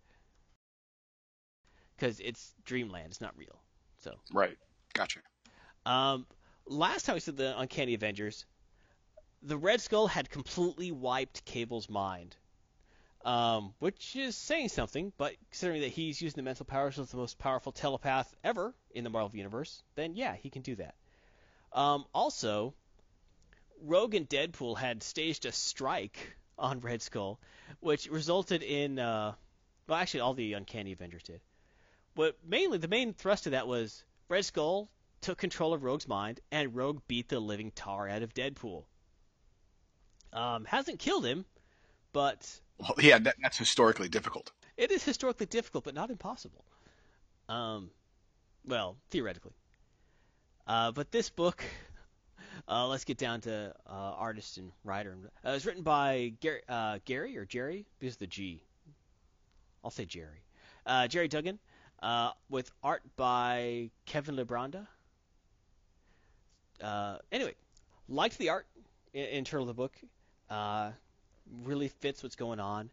because 2.01 2.19
it's 2.21 2.55
Dreamland. 2.65 3.07
It's 3.09 3.21
not 3.21 3.37
real. 3.37 3.61
So 3.99 4.15
right, 4.33 4.57
gotcha. 4.95 5.21
Um, 5.85 6.27
last 6.67 7.05
time 7.05 7.15
we 7.15 7.21
said 7.21 7.37
the 7.37 7.59
Uncanny 7.59 7.95
Avengers, 7.95 8.47
the 9.43 9.57
Red 9.57 9.81
Skull 9.81 10.07
had 10.07 10.31
completely 10.31 10.91
wiped 10.91 11.45
Cable's 11.45 11.89
mind, 11.89 12.37
um, 13.25 13.75
which 13.79 14.17
is 14.17 14.35
saying 14.35 14.71
something. 14.71 15.13
But 15.19 15.35
considering 15.51 15.83
that 15.83 15.89
he's 15.89 16.21
using 16.21 16.37
the 16.37 16.43
mental 16.43 16.65
powers 16.65 16.99
of 16.99 17.11
the 17.11 17.19
most 17.19 17.39
powerful 17.39 17.73
telepath 17.73 18.35
ever 18.43 18.75
in 18.93 19.05
the 19.05 19.11
Marvel 19.11 19.37
universe, 19.37 19.83
then 19.95 20.15
yeah, 20.15 20.35
he 20.35 20.49
can 20.49 20.63
do 20.63 20.77
that. 20.77 20.95
Um, 21.73 22.07
also, 22.15 22.75
Rogue 23.83 24.15
and 24.15 24.29
Deadpool 24.29 24.77
had 24.79 25.03
staged 25.03 25.45
a 25.45 25.53
strike 25.53 26.37
on 26.59 26.81
Red 26.81 27.03
Skull, 27.03 27.39
which 27.81 28.09
resulted 28.09 28.63
in 28.63 28.99
uh, 28.99 29.35
well, 29.87 29.99
actually, 29.99 30.21
all 30.21 30.35
the 30.35 30.55
Uncanny 30.55 30.93
Avengers 30.93 31.25
did 31.25 31.41
but 32.21 32.37
mainly 32.47 32.77
the 32.77 32.87
main 32.87 33.15
thrust 33.15 33.47
of 33.47 33.53
that 33.53 33.67
was 33.67 34.05
Red 34.29 34.45
Skull 34.45 34.91
took 35.23 35.39
control 35.39 35.73
of 35.73 35.83
Rogue's 35.83 36.07
mind, 36.07 36.39
and 36.53 36.77
Rogue 36.77 37.01
beat 37.09 37.31
the 37.31 37.41
living 37.41 37.71
tar 37.71 38.11
out 38.11 38.21
of 38.21 38.35
Deadpool. 38.35 38.85
Um, 40.31 40.67
hasn't 40.67 40.99
killed 40.99 41.25
him, 41.25 41.47
but 42.13 42.61
well, 42.79 42.93
yeah, 42.99 43.19
that, 43.21 43.37
that's 43.43 43.57
historically 43.57 44.11
difficult. 44.11 44.53
It 44.77 44.91
is 44.91 45.03
historically 45.03 45.47
difficult, 45.47 45.85
but 45.85 45.95
not 45.95 46.11
impossible. 46.11 46.63
Um, 47.49 47.91
well, 48.67 48.99
theoretically. 49.09 49.55
Uh, 50.67 50.93
but 50.93 51.11
this 51.11 51.31
book, 51.31 51.65
uh, 52.69 52.87
let's 52.87 53.05
get 53.05 53.17
down 53.17 53.41
to 53.41 53.75
uh, 53.87 53.91
artist 54.19 54.59
and 54.59 54.73
writer. 54.85 55.17
Uh, 55.43 55.49
it 55.49 55.53
was 55.55 55.65
written 55.65 55.83
by 55.83 56.35
Gary, 56.41 56.61
uh, 56.69 56.99
Gary 57.07 57.39
or 57.39 57.47
Jerry. 57.47 57.87
This 57.99 58.11
is 58.11 58.17
the 58.19 58.27
G. 58.27 58.63
I'll 59.83 59.91
say 59.91 60.05
Jerry. 60.05 60.45
Uh, 60.85 61.09
Gerry 61.09 61.29
Duggan 61.29 61.59
uh, 62.03 62.31
with 62.49 62.71
art 62.83 63.03
by 63.17 63.91
Kevin 64.07 64.37
Libranda. 64.37 64.87
Uh, 66.83 67.19
anyway, 67.31 67.55
liked 68.09 68.39
the 68.39 68.49
art 68.51 68.67
in, 69.13 69.45
in 69.47 69.59
of 69.61 69.67
the 69.67 69.75
book. 69.75 69.93
Uh, 70.49 70.91
really 71.63 71.89
fits 71.89 72.23
what's 72.23 72.37
going 72.37 72.61
on. 72.61 72.91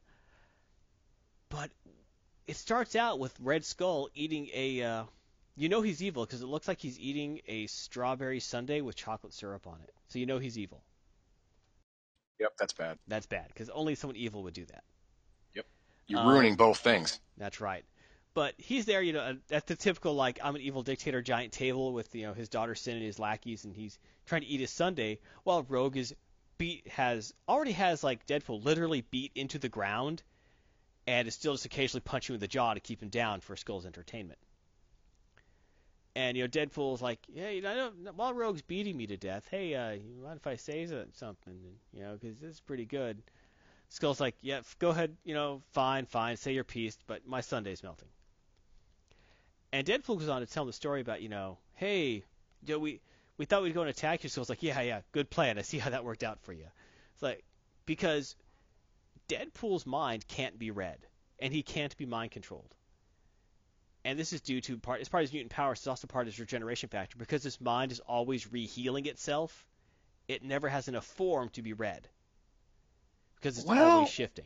But 1.50 1.70
it 2.48 2.58
starts 2.58 2.96
out 2.96 3.20
with 3.20 3.34
Red 3.40 3.66
Skull 3.66 4.10
eating 4.14 4.50
a. 4.54 4.84
Uh, 4.84 5.04
you 5.56 5.70
know 5.70 5.82
he's 5.82 6.04
evil 6.04 6.24
because 6.24 6.42
it 6.42 6.46
looks 6.46 6.68
like 6.68 6.80
he's 6.80 7.00
eating 7.00 7.42
a 7.48 7.66
strawberry 7.66 8.40
sundae 8.40 8.82
with 8.82 8.96
chocolate 8.96 9.34
syrup 9.34 9.66
on 9.66 9.80
it. 9.84 9.92
So 10.08 10.20
you 10.20 10.28
know 10.28 10.38
he's 10.38 10.58
evil. 10.58 10.84
Yep, 12.40 12.54
that's 12.60 12.74
bad. 12.74 13.00
That's 13.08 13.26
bad 13.26 13.48
because 13.48 13.70
only 13.70 13.96
someone 13.96 14.18
evil 14.18 14.44
would 14.44 14.54
do 14.54 14.66
that. 14.66 14.84
Yep, 15.56 15.66
you're 16.06 16.24
ruining 16.24 16.52
um, 16.52 16.58
both 16.58 16.78
things. 16.78 17.20
That's 17.38 17.60
right 17.60 17.84
but 18.38 18.54
he's 18.60 18.86
there, 18.86 19.02
you 19.02 19.14
know, 19.14 19.36
at 19.50 19.66
the 19.66 19.76
typical 19.76 20.14
like 20.14 20.38
I'm 20.44 20.54
an 20.54 20.62
evil 20.62 20.84
dictator 20.84 21.24
giant 21.24 21.54
table 21.54 21.92
with 21.92 22.14
you 22.14 22.28
know 22.28 22.34
his 22.34 22.50
daughter 22.50 22.76
Sin 22.76 22.98
and 22.98 23.04
his 23.04 23.18
lackeys, 23.18 23.66
and 23.66 23.74
he's 23.74 23.98
trying 24.28 24.42
to 24.42 24.48
eat 24.48 24.60
his 24.60 24.70
sundae 24.70 25.18
while 25.44 25.66
Rogue 25.68 25.98
is 25.98 26.14
beat 26.60 26.88
has 26.88 27.34
already 27.50 27.72
has 27.72 28.04
like 28.04 28.28
Deadpool 28.28 28.64
literally 28.64 29.02
beat 29.02 29.32
into 29.34 29.58
the 29.58 29.70
ground, 29.70 30.22
and 31.08 31.28
is 31.28 31.34
still 31.34 31.54
just 31.56 31.66
occasionally 31.66 32.02
punching 32.02 32.32
him 32.32 32.36
with 32.36 32.42
the 32.42 32.48
jaw 32.48 32.76
to 32.76 32.80
keep 32.80 33.02
him 33.02 33.10
down 33.10 33.42
for 33.42 33.56
Skull's 33.56 33.88
entertainment. 33.88 34.38
And 36.16 36.38
you 36.38 36.44
know 36.44 36.48
Deadpool's 36.48 37.02
like, 37.02 37.26
hey, 37.34 37.56
you 37.56 37.64
know, 37.64 37.92
while 38.16 38.36
Rogue's 38.36 38.62
beating 38.62 38.96
me 38.96 39.08
to 39.08 39.18
death, 39.18 39.48
hey, 39.50 39.74
uh, 39.74 39.94
you 39.94 40.22
mind 40.24 40.38
if 40.38 40.46
I 40.46 40.58
say 40.58 40.88
something? 41.14 41.60
You 41.92 42.04
know, 42.04 42.18
because 42.22 42.40
this 42.40 42.52
is 42.52 42.60
pretty 42.60 42.86
good. 42.86 43.24
Skull's 43.90 44.22
like, 44.22 44.36
yeah, 44.42 44.62
go 44.78 44.92
ahead, 44.92 45.18
you 45.24 45.34
know, 45.34 45.64
fine, 45.72 46.06
fine, 46.06 46.38
say 46.38 46.54
your 46.54 46.64
piece, 46.64 47.00
but 47.08 47.26
my 47.26 47.42
sundae's 47.42 47.82
melting. 47.82 48.10
And 49.78 49.86
Deadpool 49.86 50.18
goes 50.18 50.28
on 50.28 50.42
to 50.42 50.48
tell 50.48 50.64
him 50.64 50.68
the 50.68 50.74
story 50.74 51.02
about, 51.02 51.22
you 51.22 51.30
know, 51.30 51.60
hey, 51.76 52.24
you 52.66 52.74
know, 52.74 52.80
we 52.80 53.00
we 53.38 53.46
thought 53.46 53.62
we'd 53.62 53.76
go 53.76 53.82
and 53.82 53.92
attack 53.92 54.24
you. 54.24 54.30
Skull's 54.30 54.50
like, 54.50 54.64
yeah, 54.64 54.82
yeah, 54.82 55.02
good 55.12 55.30
plan. 55.30 55.60
I 55.60 55.62
see 55.62 55.78
how 55.78 55.92
that 55.92 56.04
worked 56.04 56.24
out 56.24 56.40
for 56.42 56.52
you. 56.52 56.66
It's 57.14 57.22
like 57.22 57.44
because 57.86 58.36
Deadpool's 59.30 59.86
mind 59.86 60.28
can't 60.28 60.58
be 60.58 60.72
read, 60.72 60.98
and 61.38 61.54
he 61.54 61.62
can't 61.62 61.96
be 61.96 62.08
mind 62.08 62.32
controlled. 62.32 62.74
And 64.04 64.18
this 64.18 64.34
is 64.34 64.42
due 64.42 64.62
to 64.62 64.80
part. 64.80 65.00
It's 65.00 65.10
part 65.10 65.22
of 65.22 65.30
his 65.30 65.34
mutant 65.34 65.52
powers. 65.52 65.78
It's 65.78 65.86
also 65.86 66.08
part 66.08 66.24
of 66.26 66.34
his 66.34 66.40
regeneration 66.40 66.90
factor 66.90 67.16
because 67.20 67.44
his 67.44 67.62
mind 67.62 67.92
is 67.92 68.00
always 68.00 68.48
rehealing 68.48 69.06
itself. 69.06 69.68
It 70.28 70.44
never 70.44 70.70
has 70.70 70.88
enough 70.88 71.06
form 71.06 71.50
to 71.50 71.62
be 71.62 71.74
read 71.74 72.10
because 73.36 73.60
it's 73.60 73.68
Well- 73.68 73.92
always 73.98 74.10
shifting. 74.10 74.46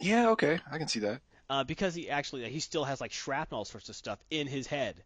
Yeah, 0.00 0.30
okay, 0.30 0.58
I 0.70 0.78
can 0.78 0.88
see 0.88 1.00
that. 1.00 1.20
Uh, 1.50 1.64
because 1.64 1.94
he 1.94 2.10
actually 2.10 2.48
he 2.50 2.60
still 2.60 2.84
has 2.84 3.00
like 3.00 3.12
shrapnel 3.12 3.58
all 3.58 3.64
sorts 3.64 3.88
of 3.88 3.96
stuff 3.96 4.18
in 4.30 4.46
his 4.46 4.66
head, 4.66 5.04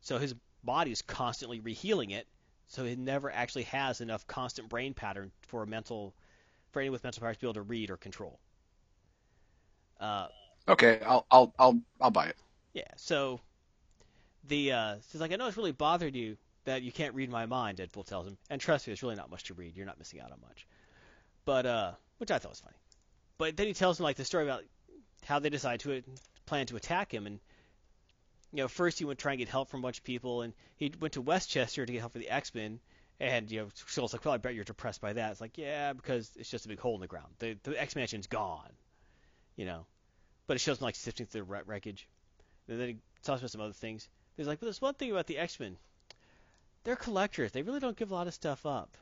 so 0.00 0.18
his 0.18 0.34
body 0.64 0.92
is 0.92 1.02
constantly 1.02 1.60
rehealing 1.60 2.12
it. 2.12 2.28
So 2.68 2.84
he 2.84 2.96
never 2.96 3.30
actually 3.30 3.64
has 3.64 4.00
enough 4.00 4.26
constant 4.26 4.68
brain 4.68 4.94
pattern 4.94 5.32
for 5.42 5.62
a 5.62 5.66
mental 5.66 6.14
for 6.72 6.80
anyone 6.80 6.94
with 6.94 7.04
mental 7.04 7.20
powers 7.22 7.36
to 7.36 7.40
be 7.42 7.46
able 7.46 7.54
to 7.54 7.62
read 7.62 7.90
or 7.90 7.96
control. 7.98 8.40
Uh, 10.00 10.28
Okay, 10.68 11.00
I'll 11.04 11.26
I'll 11.30 11.52
I'll 11.58 11.80
I'll 12.00 12.10
buy 12.10 12.26
it. 12.26 12.36
yeah, 12.72 12.90
so 12.96 13.40
the 14.44 14.72
uh, 14.72 14.96
he's 15.10 15.20
like, 15.20 15.32
I 15.32 15.36
know 15.36 15.46
it's 15.46 15.56
really 15.56 15.72
bothered 15.72 16.14
you 16.14 16.36
that 16.64 16.82
you 16.82 16.92
can't 16.92 17.14
read 17.14 17.30
my 17.30 17.46
mind. 17.46 17.78
Deadpool 17.78 18.06
tells 18.06 18.26
him, 18.26 18.36
and 18.50 18.60
trust 18.60 18.86
me, 18.86 18.90
there's 18.92 19.02
really 19.02 19.16
not 19.16 19.30
much 19.30 19.44
to 19.44 19.54
read. 19.54 19.76
You're 19.76 19.86
not 19.86 19.98
missing 19.98 20.20
out 20.20 20.32
on 20.32 20.40
much. 20.40 20.66
But 21.44 21.66
uh, 21.66 21.92
which 22.18 22.30
I 22.30 22.38
thought 22.38 22.52
was 22.52 22.60
funny. 22.60 22.76
But 23.38 23.56
then 23.56 23.66
he 23.66 23.74
tells 23.74 24.00
him 24.00 24.04
like 24.04 24.16
the 24.16 24.24
story 24.24 24.44
about 24.44 24.64
how 25.24 25.38
they 25.38 25.50
decide 25.50 25.80
to 25.80 26.02
plan 26.46 26.66
to 26.66 26.76
attack 26.76 27.12
him, 27.12 27.26
and 27.26 27.40
you 28.52 28.62
know, 28.62 28.68
first 28.68 28.98
he 28.98 29.04
went 29.04 29.18
try 29.18 29.32
and 29.32 29.38
get 29.38 29.48
help 29.48 29.68
from 29.68 29.80
a 29.80 29.82
bunch 29.82 29.98
of 29.98 30.04
people, 30.04 30.42
and 30.42 30.54
he 30.76 30.92
went 31.00 31.14
to 31.14 31.20
Westchester 31.20 31.84
to 31.84 31.92
get 31.92 32.00
help 32.00 32.12
for 32.12 32.18
the 32.18 32.30
X-Men. 32.30 32.80
And 33.18 33.50
you 33.50 33.60
know, 33.60 33.68
Skull's 33.74 34.12
like, 34.12 34.24
well, 34.24 34.34
I 34.34 34.36
bet 34.36 34.54
you're 34.54 34.64
depressed 34.64 35.00
by 35.00 35.14
that. 35.14 35.32
It's 35.32 35.40
like, 35.40 35.56
yeah, 35.56 35.94
because 35.94 36.30
it's 36.36 36.50
just 36.50 36.66
a 36.66 36.68
big 36.68 36.78
hole 36.78 36.94
in 36.94 37.00
the 37.00 37.06
ground. 37.06 37.28
The 37.38 37.56
the 37.62 37.80
X 37.80 37.96
Mansion's 37.96 38.26
gone, 38.26 38.72
you 39.56 39.64
know. 39.64 39.86
But 40.46 40.56
it 40.56 40.60
shows 40.60 40.78
him 40.78 40.84
like 40.84 40.96
sifting 40.96 41.26
through 41.26 41.46
the 41.46 41.62
wreckage. 41.64 42.08
And 42.68 42.80
then 42.80 42.88
he 42.88 42.96
talks 43.22 43.40
about 43.40 43.50
some 43.50 43.60
other 43.60 43.72
things. 43.72 44.08
He's 44.36 44.46
like, 44.46 44.60
but 44.60 44.66
there's 44.66 44.80
one 44.80 44.94
thing 44.94 45.10
about 45.10 45.26
the 45.26 45.38
X-Men. 45.38 45.76
They're 46.84 46.94
collectors. 46.94 47.52
They 47.52 47.62
really 47.62 47.80
don't 47.80 47.96
give 47.96 48.10
a 48.10 48.14
lot 48.14 48.26
of 48.26 48.34
stuff 48.34 48.64
up. 48.64 48.96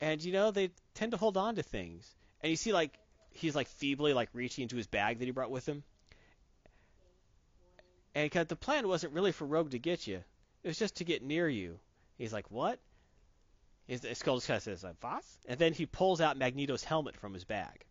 And 0.00 0.22
you 0.22 0.32
know, 0.32 0.50
they 0.50 0.70
tend 0.94 1.12
to 1.12 1.18
hold 1.18 1.36
on 1.36 1.56
to 1.56 1.62
things. 1.62 2.14
And 2.40 2.50
you 2.50 2.56
see 2.56 2.72
like 2.72 2.92
he's 3.34 3.54
like 3.54 3.68
feebly 3.68 4.12
like 4.12 4.30
reaching 4.32 4.62
into 4.62 4.76
his 4.76 4.86
bag 4.86 5.18
that 5.18 5.24
he 5.24 5.30
brought 5.30 5.50
with 5.50 5.66
him. 5.66 5.82
And 8.14 8.30
'cause 8.30 8.46
the 8.46 8.56
plan 8.56 8.86
wasn't 8.88 9.12
really 9.12 9.32
for 9.32 9.44
Rogue 9.44 9.72
to 9.72 9.78
get 9.78 10.06
you. 10.06 10.22
It 10.62 10.68
was 10.68 10.78
just 10.78 10.96
to 10.96 11.04
get 11.04 11.22
near 11.22 11.48
you. 11.48 11.78
He's 12.16 12.32
like, 12.32 12.50
what? 12.50 12.78
His 13.86 14.00
Skull 14.14 14.36
just 14.36 14.46
kind 14.46 14.56
of 14.56 14.62
says, 14.62 14.84
"Was?" 15.02 15.38
And 15.46 15.58
then 15.58 15.74
he 15.74 15.84
pulls 15.84 16.20
out 16.20 16.38
Magneto's 16.38 16.84
helmet 16.84 17.16
from 17.16 17.34
his 17.34 17.44
bag. 17.44 17.84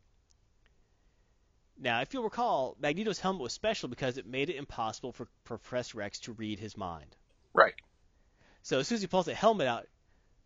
Now, 1.78 2.02
if 2.02 2.14
you'll 2.14 2.24
recall, 2.24 2.76
Magneto's 2.80 3.20
helmet 3.20 3.41
was 3.41 3.54
special 3.54 3.89
because 3.89 4.18
it 4.18 4.26
made 4.26 4.50
it 4.50 4.56
impossible 4.56 5.12
for 5.12 5.28
Professor 5.44 6.02
X 6.02 6.20
to 6.22 6.34
read 6.34 6.60
his 6.60 6.78
mind. 6.78 7.16
Right. 7.54 7.76
So 8.64 8.80
as 8.80 8.88
soon 8.88 8.96
as 8.96 9.02
he 9.02 9.08
pulls 9.08 9.26
the 9.26 9.36
helmet 9.36 9.68
out, 9.68 9.88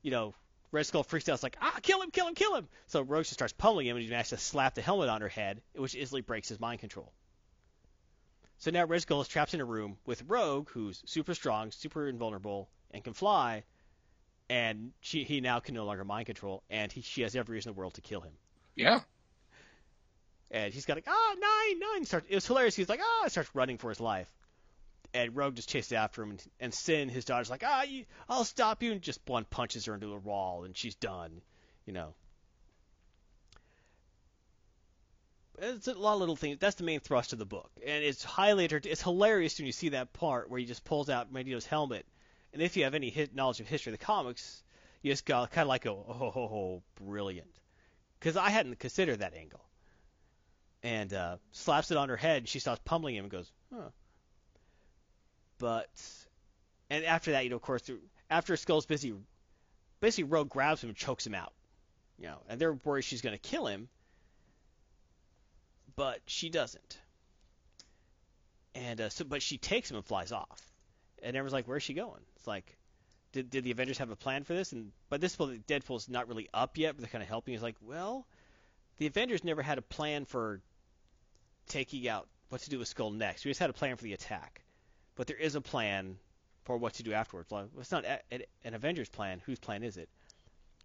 you 0.02 0.12
know, 0.12 0.34
Red 0.72 0.86
Skull 0.86 1.03
freaks 1.03 1.30
out. 1.30 1.36
It's 1.36 1.43
like, 1.43 1.57
ah, 1.61 1.80
kill 1.82 2.01
him, 2.01 2.11
kill 2.11 2.28
him, 2.28 2.36
kill 2.36 2.55
him. 2.55 2.68
So 2.88 3.01
Rogue 3.01 3.24
just 3.24 3.34
starts 3.34 3.53
pummeling 3.53 3.88
him, 3.88 3.95
and 3.95 4.03
he 4.03 4.09
manages 4.09 4.32
to 4.32 4.38
slap 4.38 4.76
the 4.76 4.82
helmet 4.82 5.09
on 5.09 5.22
her 5.22 5.30
head, 5.30 5.61
which 5.76 5.95
instantly 5.95 6.22
breaks 6.22 6.49
his 6.49 6.59
mind 6.59 6.80
control. 6.80 7.11
So 8.59 8.72
now 8.72 8.86
Red 8.86 9.01
Skull 9.01 9.22
is 9.22 9.28
trapped 9.28 9.53
in 9.53 9.61
a 9.61 9.65
room 9.65 9.97
with 10.05 10.24
Rogue, 10.28 10.70
who's 10.70 11.01
super 11.05 11.34
strong, 11.34 11.72
super 11.72 12.07
invulnerable, 12.07 12.70
and 12.91 13.03
can 13.03 13.13
fly, 13.13 13.63
and 14.49 14.91
she 15.01 15.24
he 15.24 15.41
now 15.41 15.59
can 15.59 15.76
no 15.76 15.86
longer 15.86 16.03
mind 16.03 16.26
control, 16.26 16.63
and 16.70 16.91
he, 16.91 17.01
she 17.01 17.22
has 17.22 17.36
every 17.36 17.55
reason 17.55 17.70
in 17.70 17.76
the 17.76 17.80
world 17.80 17.93
to 17.95 18.01
kill 18.01 18.22
him. 18.22 18.34
Yeah. 18.76 19.01
And 20.49 20.74
he's 20.74 20.86
got 20.86 20.95
like, 20.97 21.07
ah, 21.07 21.36
nine, 21.38 21.80
nine. 21.80 22.05
Starts, 22.05 22.26
it 22.30 22.36
was 22.36 22.47
hilarious. 22.47 22.76
He's 22.76 22.89
like, 22.89 23.01
ah, 23.03 23.28
starts 23.28 23.49
running 23.53 23.78
for 23.78 23.89
his 23.89 23.99
life. 23.99 24.32
And 25.14 25.36
Rogue 25.36 25.55
just 25.55 25.70
chases 25.70 25.93
after 25.93 26.22
him. 26.24 26.32
And, 26.32 26.43
and 26.60 26.74
Sin, 26.74 27.10
his 27.10 27.26
daughter's 27.26 27.49
like, 27.49 27.64
ah, 27.66 27.84
you, 27.84 28.05
I'll 28.30 28.43
stop 28.43 28.84
you. 28.84 28.91
And 28.91 29.01
just 29.01 29.26
blunt 29.26 29.49
punches 29.49 29.86
her 29.86 29.93
into 29.93 30.14
a 30.14 30.18
wall, 30.18 30.64
and 30.64 30.76
she's 30.76 30.95
done. 30.95 31.41
You 31.86 31.93
know. 31.93 32.14
It's 35.60 35.88
a 35.88 35.93
lot 35.93 36.14
of 36.14 36.20
little 36.20 36.36
things. 36.36 36.60
That's 36.60 36.76
the 36.76 36.84
main 36.84 36.99
thrust 36.99 37.34
of 37.34 37.39
the 37.39 37.45
book, 37.45 37.72
and 37.84 38.03
it's 38.03 38.24
highly 38.24 38.66
It's 38.66 39.01
hilarious 39.01 39.58
when 39.58 39.66
you 39.66 39.72
see 39.72 39.89
that 39.89 40.14
part 40.14 40.51
where 40.51 40.60
he 40.60 40.66
just 40.66 40.86
pulls 40.86 41.10
out 41.10 41.34
Magneto's 41.34 41.66
helmet, 41.66 42.05
and 42.53 42.62
if 42.62 42.78
you 42.78 42.84
have 42.84 42.93
any 42.93 43.10
hit 43.10 43.34
knowledge 43.34 43.60
of 43.60 43.68
history 43.68 43.91
of 43.91 43.97
the 43.97 44.05
comics, 44.05 44.62
you 45.01 45.12
just 45.12 45.26
got 45.26 45.49
kind 45.49 45.64
of 45.64 45.70
like, 45.70 45.88
oh, 45.88 46.05
oh, 46.08 46.32
oh, 46.36 46.41
oh 46.41 46.84
brilliant, 47.03 47.49
because 48.20 48.38
I 48.38 48.51
hadn't 48.51 48.78
considered 48.78 49.20
that 49.20 49.34
angle 49.34 49.68
and 50.84 51.14
uh, 51.14 51.38
slaps 51.51 51.91
it 51.91 51.97
on 51.97 52.10
her 52.10 52.18
head. 52.18 52.38
And 52.38 52.47
she 52.47 52.60
starts 52.60 52.82
pummeling 52.86 53.16
him 53.16 53.26
and 53.26 53.32
goes, 53.32 53.51
huh. 53.74 53.89
But, 55.60 55.89
and 56.89 57.05
after 57.05 57.32
that, 57.32 57.43
you 57.43 57.49
know, 57.49 57.55
of 57.55 57.62
course, 57.62 57.89
after 58.30 58.55
Skull's 58.58 58.86
busy, 58.86 59.14
basically 59.99 60.26
Rogue 60.26 60.49
grabs 60.49 60.84
him 60.84 60.89
and 60.89 60.97
chokes 60.97 61.26
him 61.26 61.36
out. 61.36 61.53
You 62.20 62.28
know, 62.28 62.38
and 62.49 62.60
they're 62.60 62.74
worried 62.74 63.03
she's 63.03 63.22
going 63.22 63.36
to 63.36 63.49
kill 63.49 63.68
him, 63.68 63.89
but 65.95 66.20
she 66.26 66.49
doesn't. 66.49 66.97
And 68.74 69.01
uh, 69.01 69.10
so, 69.10 69.24
but 69.26 69.41
she 69.41 69.58
takes 69.58 69.91
him 69.91 69.97
and 69.97 70.05
flies 70.05 70.32
off. 70.32 70.62
And 71.22 71.36
everyone's 71.36 71.53
like, 71.53 71.68
"Where's 71.68 71.84
she 71.84 71.93
going?" 71.93 72.22
It's 72.36 72.47
like, 72.47 72.78
did 73.34 73.49
did 73.49 73.64
the 73.64 73.72
Avengers 73.72 73.99
have 73.99 74.10
a 74.10 74.16
plan 74.16 74.43
for 74.43 74.53
this? 74.53 74.72
And 74.72 74.91
by 75.10 75.18
this 75.18 75.36
point, 75.36 75.68
Deadpool's 75.68 76.10
not 76.10 76.28
really 76.28 76.49
up 76.53 76.78
yet, 76.78 76.95
but 76.95 77.01
they're 77.01 77.10
kind 77.10 77.24
of 77.24 77.28
helping. 77.28 77.53
He's 77.53 77.64
like, 77.64 77.76
"Well, 77.82 78.28
the 78.97 79.08
Avengers 79.08 79.43
never 79.43 79.62
had 79.62 79.78
a 79.78 79.82
plan 79.82 80.26
for 80.26 80.62
taking 81.68 82.08
out 82.08 82.28
what 82.49 82.62
to 82.62 82.70
do 82.70 82.80
with 82.80 82.88
Skull 82.88 83.12
next. 83.12 83.45
We 83.45 83.51
just 83.51 83.60
had 83.60 83.70
a 83.70 83.74
plan 83.74 83.95
for 83.95 84.03
the 84.03 84.14
attack, 84.14 84.64
but 85.18 85.28
there 85.28 85.36
is 85.38 85.55
a 85.55 85.61
plan 85.61 86.18
for 86.63 86.78
what 86.78 86.93
to 86.95 87.03
do 87.03 87.11
afterwards. 87.13 87.49
Well, 87.51 87.68
it's 87.80 87.91
not 87.91 88.05
a, 88.05 88.20
an 88.63 88.74
Avengers 88.74 89.09
plan. 89.09 89.41
Whose 89.45 89.59
plan 89.59 89.84
is 89.84 89.97
it? 89.97 90.07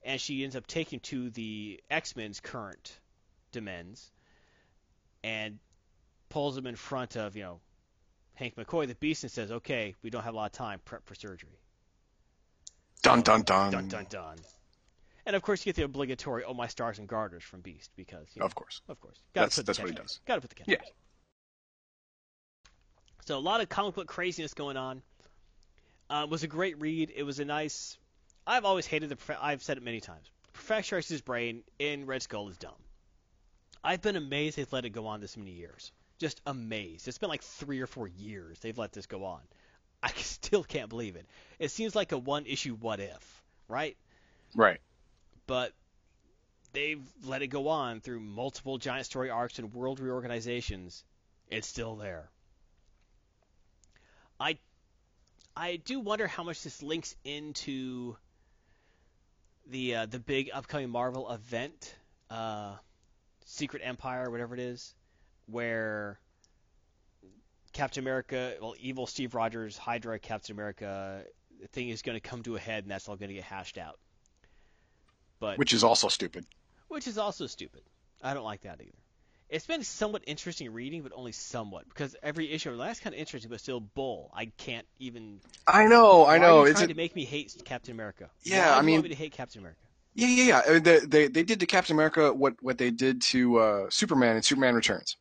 And 0.03 0.21
she 0.21 0.43
ends 0.43 0.57
up 0.57 0.67
taking 0.67 0.99
to 1.01 1.31
the 1.31 1.81
X 1.91 2.17
Men's 2.17 2.41
current 2.41 2.99
demens 3.53 4.11
and 5.23 5.59
pulls 6.29 6.57
them 6.57 6.67
in 6.67 6.75
front 6.75 7.17
of 7.17 7.37
you 7.37 7.43
know 7.43 7.61
Hank 8.35 8.57
McCoy, 8.57 8.89
the 8.89 8.95
Beast, 8.97 9.23
and 9.23 9.31
says, 9.31 9.53
"Okay, 9.53 9.95
we 10.03 10.11
don't 10.11 10.25
have 10.25 10.35
a 10.35 10.37
lot 10.37 10.47
of 10.47 10.53
time. 10.53 10.81
Prep 10.85 11.07
for 11.07 11.15
surgery." 11.15 11.61
Dun 13.03 13.23
dun 13.23 13.43
dun. 13.43 13.71
Dun 13.73 13.89
dun 13.89 14.07
dun. 14.09 14.37
And 15.27 15.37
of 15.37 15.43
course, 15.43 15.61
you 15.65 15.73
get 15.73 15.77
the 15.77 15.85
obligatory 15.85 16.43
"Oh 16.45 16.55
my 16.55 16.67
stars 16.67 16.99
and 16.99 17.07
garters" 17.09 17.45
from 17.45 17.61
Beast 17.61 17.91
because 17.97 18.27
you 18.35 18.41
know, 18.41 18.47
Of 18.47 18.55
course. 18.55 18.81
of 18.89 18.99
course, 19.01 19.19
gotta 19.35 19.45
That's- 19.47 19.57
put 19.57 19.67
that's 19.67 19.79
the 19.79 19.85
what 19.85 19.91
he 19.91 19.97
does. 19.97 20.21
Gotta 20.27 20.41
put 20.41 20.51
the 20.51 20.57
catch. 20.57 20.69
Yeah. 20.69 20.77
So 23.27 23.39
a 23.39 23.41
lot 23.41 23.61
of 23.61 23.69
comic 23.69 23.95
book 23.95 24.07
craziness 24.07 24.55
going 24.55 24.77
on. 24.77 25.03
Uh, 26.11 26.25
it 26.25 26.31
was 26.31 26.43
a 26.43 26.49
great 26.49 26.81
read. 26.81 27.13
It 27.15 27.23
was 27.23 27.39
a 27.39 27.45
nice. 27.45 27.97
I've 28.47 28.65
always 28.65 28.87
hated 28.87 29.09
the. 29.11 29.43
I've 29.43 29.63
said 29.63 29.77
it 29.77 29.83
many 29.83 30.01
times. 30.01 30.31
Professor 30.53 30.97
X's 30.97 31.21
brain 31.23 31.63
in 31.79 32.07
Red 32.07 32.23
Skull 32.23 32.49
is 32.49 32.59
dumb. 32.59 32.73
I've 33.85 34.03
been 34.03 34.17
amazed 34.17 34.57
they've 34.57 34.73
let 34.73 34.85
it 34.85 34.91
go 34.91 35.07
on 35.07 35.21
this 35.21 35.37
many 35.37 35.53
years. 35.53 35.93
Just 36.19 36.41
amazed. 36.47 37.09
It's 37.09 37.19
been 37.19 37.29
like 37.31 37.43
three 37.43 37.81
or 37.81 37.87
four 37.87 38.07
years 38.09 38.59
they've 38.61 38.77
let 38.79 38.93
this 38.93 39.07
go 39.07 39.25
on. 39.25 39.41
I 40.03 40.11
still 40.13 40.63
can't 40.65 40.89
believe 40.89 41.17
it. 41.17 41.27
It 41.59 41.71
seems 41.71 41.95
like 41.95 42.13
a 42.13 42.19
one 42.19 42.47
issue 42.47 42.75
what 42.75 43.01
if, 43.01 43.43
right? 43.69 43.97
Right. 44.55 44.81
but 45.47 45.73
they've 46.73 47.03
let 47.25 47.43
it 47.43 47.49
go 47.49 47.69
on 47.69 48.01
through 48.01 48.21
multiple 48.21 48.79
giant 48.79 49.07
story 49.07 49.31
arcs 49.31 49.59
and 49.59 49.73
world 49.73 50.01
reorganizations. 50.01 51.05
It's 51.51 51.67
still 51.69 51.97
there. 51.97 52.31
I 54.43 54.59
I 55.57 55.77
do 55.77 56.01
wonder 56.01 56.27
how 56.27 56.43
much 56.43 56.63
this 56.63 56.83
links 56.83 57.15
into 57.25 58.17
the 59.67 59.95
uh, 59.95 60.07
the 60.07 60.19
big 60.19 60.51
upcoming 60.53 60.91
Marvel 60.91 61.31
event, 61.31 61.95
uh, 62.31 62.75
Secret 63.45 63.83
Empire, 63.85 64.31
whatever 64.31 64.55
it 64.55 64.61
is, 64.61 64.95
where 65.47 66.19
Captain 67.73 68.03
America, 68.03 68.55
well, 68.61 68.75
evil 68.81 69.07
Steve 69.07 69.35
Rogers, 69.35 69.79
Hydra, 69.79 70.19
Captain 70.19 70.55
America, 70.55 71.23
the 71.61 71.69
thing 71.69 71.89
is 71.91 72.03
going 72.03 72.17
to 72.17 72.29
come 72.29 72.43
to 72.43 72.57
a 72.57 72.61
head, 72.61 72.85
and 72.85 72.91
that's 72.91 73.09
all 73.09 73.17
going 73.17 73.29
to 73.29 73.35
get 73.35 73.45
hashed 73.45 73.79
out. 73.79 73.99
But 75.39 75.59
Which 75.59 75.73
is 75.73 75.85
also 75.85 76.09
stupid. 76.09 76.47
which 76.89 77.07
is 77.07 77.17
also 77.17 77.47
stupid. 77.47 77.83
I 78.23 78.35
don't 78.35 78.45
like 78.45 78.63
that 78.63 78.81
either. 78.81 79.02
It's 79.53 79.67
been 79.67 79.85
somewhat 79.85 80.23
interesting 80.27 80.73
reading, 80.73 81.03
but 81.03 81.13
only 81.15 81.33
somewhat 81.33 81.87
because 81.87 82.17
every 82.23 82.51
issue, 82.51 82.75
that's 82.75 83.01
kind 83.01 83.15
of 83.15 83.21
interesting, 83.21 83.51
but 83.51 83.61
still 83.61 83.81
bull. 83.81 84.31
I 84.35 84.47
can't 84.47 84.87
even. 84.99 85.41
I 85.67 85.85
know. 85.85 86.25
I 86.25 86.39
know. 86.39 86.63
It's 86.63 86.79
trying 86.79 86.87
a, 86.91 86.95
to 86.95 86.97
make 86.97 87.15
me 87.15 87.27
hate 87.27 87.55
Captain 87.67 87.93
America. 87.93 88.31
Yeah, 88.45 88.73
Why 88.73 88.79
I 88.79 88.83
mean- 88.83 88.95
want 88.95 89.05
me 89.05 89.09
to 89.11 89.15
hate 89.15 89.33
Captain 89.33 89.61
America. 89.61 89.79
Yeah, 90.15 90.29
yeah, 90.29 90.45
yeah. 90.45 90.77
Uh, 90.77 90.79
They, 90.81 90.99
they 91.01 91.29
they 91.29 91.43
did 91.43 91.61
to 91.61 91.67
Captain 91.67 91.95
America 91.95 92.33
what 92.33 92.55
what 92.63 92.79
they 92.79 92.91
did 92.91 93.21
to 93.23 93.59
uh, 93.59 93.87
Superman 93.91 94.37
in 94.37 94.43
Superman 94.43 94.75
Returns. 94.75 95.19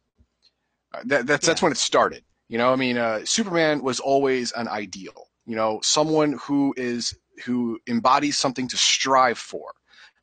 Uh, 0.93 1.01
that 1.05 1.27
that's 1.27 1.45
that's 1.45 1.61
when 1.61 1.73
it 1.73 1.77
started. 1.77 2.23
You 2.47 2.57
know, 2.57 2.71
I 2.71 2.77
mean, 2.77 2.97
uh, 2.97 3.25
Superman 3.25 3.83
was 3.83 3.99
always 3.99 4.53
an 4.53 4.69
ideal. 4.69 5.27
You 5.45 5.57
know, 5.57 5.81
someone 5.83 6.39
who 6.43 6.73
is 6.77 7.13
who 7.45 7.79
embodies 7.87 8.37
something 8.37 8.69
to 8.69 8.77
strive 8.77 9.37
for. 9.37 9.73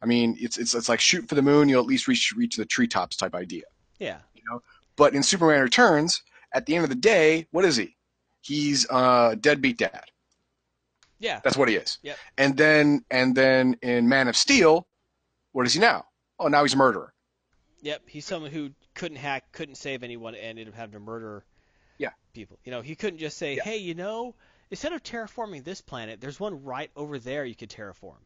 I 0.03 0.07
mean, 0.07 0.37
it's 0.41 0.57
it's 0.57 0.75
it's 0.75 0.89
like 0.89 1.01
shoot 1.01 1.29
for 1.29 1.35
the 1.35 1.43
moon. 1.43 1.69
You'll 1.69 1.81
at 1.83 1.87
least 1.87 2.09
reach 2.09 2.33
reach 2.35 2.57
the 2.57 2.65
treetops 2.65 3.17
type 3.17 3.35
idea. 3.35 3.65
Yeah. 3.99 4.19
You 4.35 4.43
know? 4.51 4.63
But 4.97 5.15
in 5.15 5.23
Superman 5.23 5.63
Returns, 5.63 6.23
at 6.53 6.67
the 6.67 6.75
end 6.75 6.85
of 6.85 6.91
the 6.91 6.97
day, 6.97 7.47
what 7.51 7.65
is 7.65 7.77
he? 7.77 7.97
He's 8.41 8.87
a 8.91 9.37
deadbeat 9.41 9.79
dad. 9.79 10.05
Yeah. 11.19 11.41
That's 11.43 11.57
what 11.57 11.69
he 11.69 11.75
is. 11.77 11.99
Yep. 12.03 12.17
And 12.39 12.57
then 12.57 13.05
and 13.11 13.35
then 13.35 13.77
in 13.83 14.09
Man 14.09 14.29
of 14.29 14.37
Steel, 14.37 14.87
what 15.53 15.67
is 15.67 15.75
he 15.75 15.81
now? 15.81 16.07
Oh, 16.39 16.49
now 16.49 16.63
he's 16.63 16.75
a 16.75 16.77
murderer. 16.77 17.13
Yep. 17.83 18.03
He's 18.07 18.25
someone 18.25 18.51
who 18.51 18.71
couldn't 18.95 19.19
hack, 19.19 19.51
couldn't 19.53 19.75
save 19.77 20.03
anyone, 20.03 20.35
and 20.35 20.59
ended 20.59 20.69
up 20.69 20.75
having 20.75 20.93
to 20.93 21.01
murder 21.01 21.45
Yeah. 21.99 22.11
people. 22.33 22.59
You 22.65 22.71
know, 22.71 22.81
he 22.81 22.95
couldn't 22.95 23.19
just 23.19 23.37
say, 23.37 23.57
Yeah. 23.57 23.65
hey, 23.65 23.77
you 23.79 23.95
know, 23.95 24.35
instead 24.71 24.93
of 24.93 25.03
terraforming 25.03 25.65
this 25.65 25.81
planet, 25.81 26.21
there's 26.21 26.39
one 26.41 26.63
right 26.63 26.91
over 26.95 27.19
there 27.19 27.45
you 27.45 27.55
could 27.57 27.71
terraform. 27.71 28.19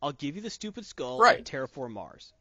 I'll 0.00 0.12
give 0.12 0.36
you 0.36 0.42
the 0.42 0.50
stupid 0.50 0.84
skull 0.86 1.18
Right. 1.18 1.38
and 1.38 1.46
terraform 1.46 1.92
Mars. 1.92 2.32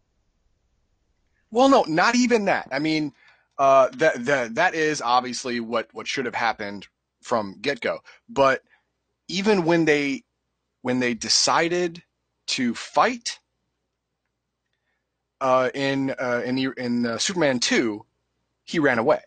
Well, 1.51 1.69
no, 1.69 1.83
not 1.87 2.15
even 2.15 2.45
that. 2.45 2.67
I 2.71 2.79
mean, 2.79 3.13
uh, 3.57 3.89
that 3.93 4.25
that 4.25 4.55
that 4.55 4.73
is 4.73 5.01
obviously 5.01 5.59
what 5.59 5.89
what 5.93 6.07
should 6.07 6.25
have 6.25 6.35
happened 6.35 6.87
from 7.21 7.57
get 7.61 7.81
go. 7.81 7.99
But 8.29 8.63
even 9.27 9.65
when 9.65 9.85
they 9.85 10.23
when 10.81 10.99
they 10.99 11.13
decided 11.13 12.03
to 12.47 12.73
fight 12.73 13.39
uh, 15.41 15.69
in 15.73 16.15
uh, 16.19 16.41
in 16.45 16.55
the, 16.55 16.69
in 16.77 17.05
uh, 17.05 17.17
Superman 17.17 17.59
two, 17.59 18.05
he 18.63 18.79
ran 18.79 18.99
away. 18.99 19.21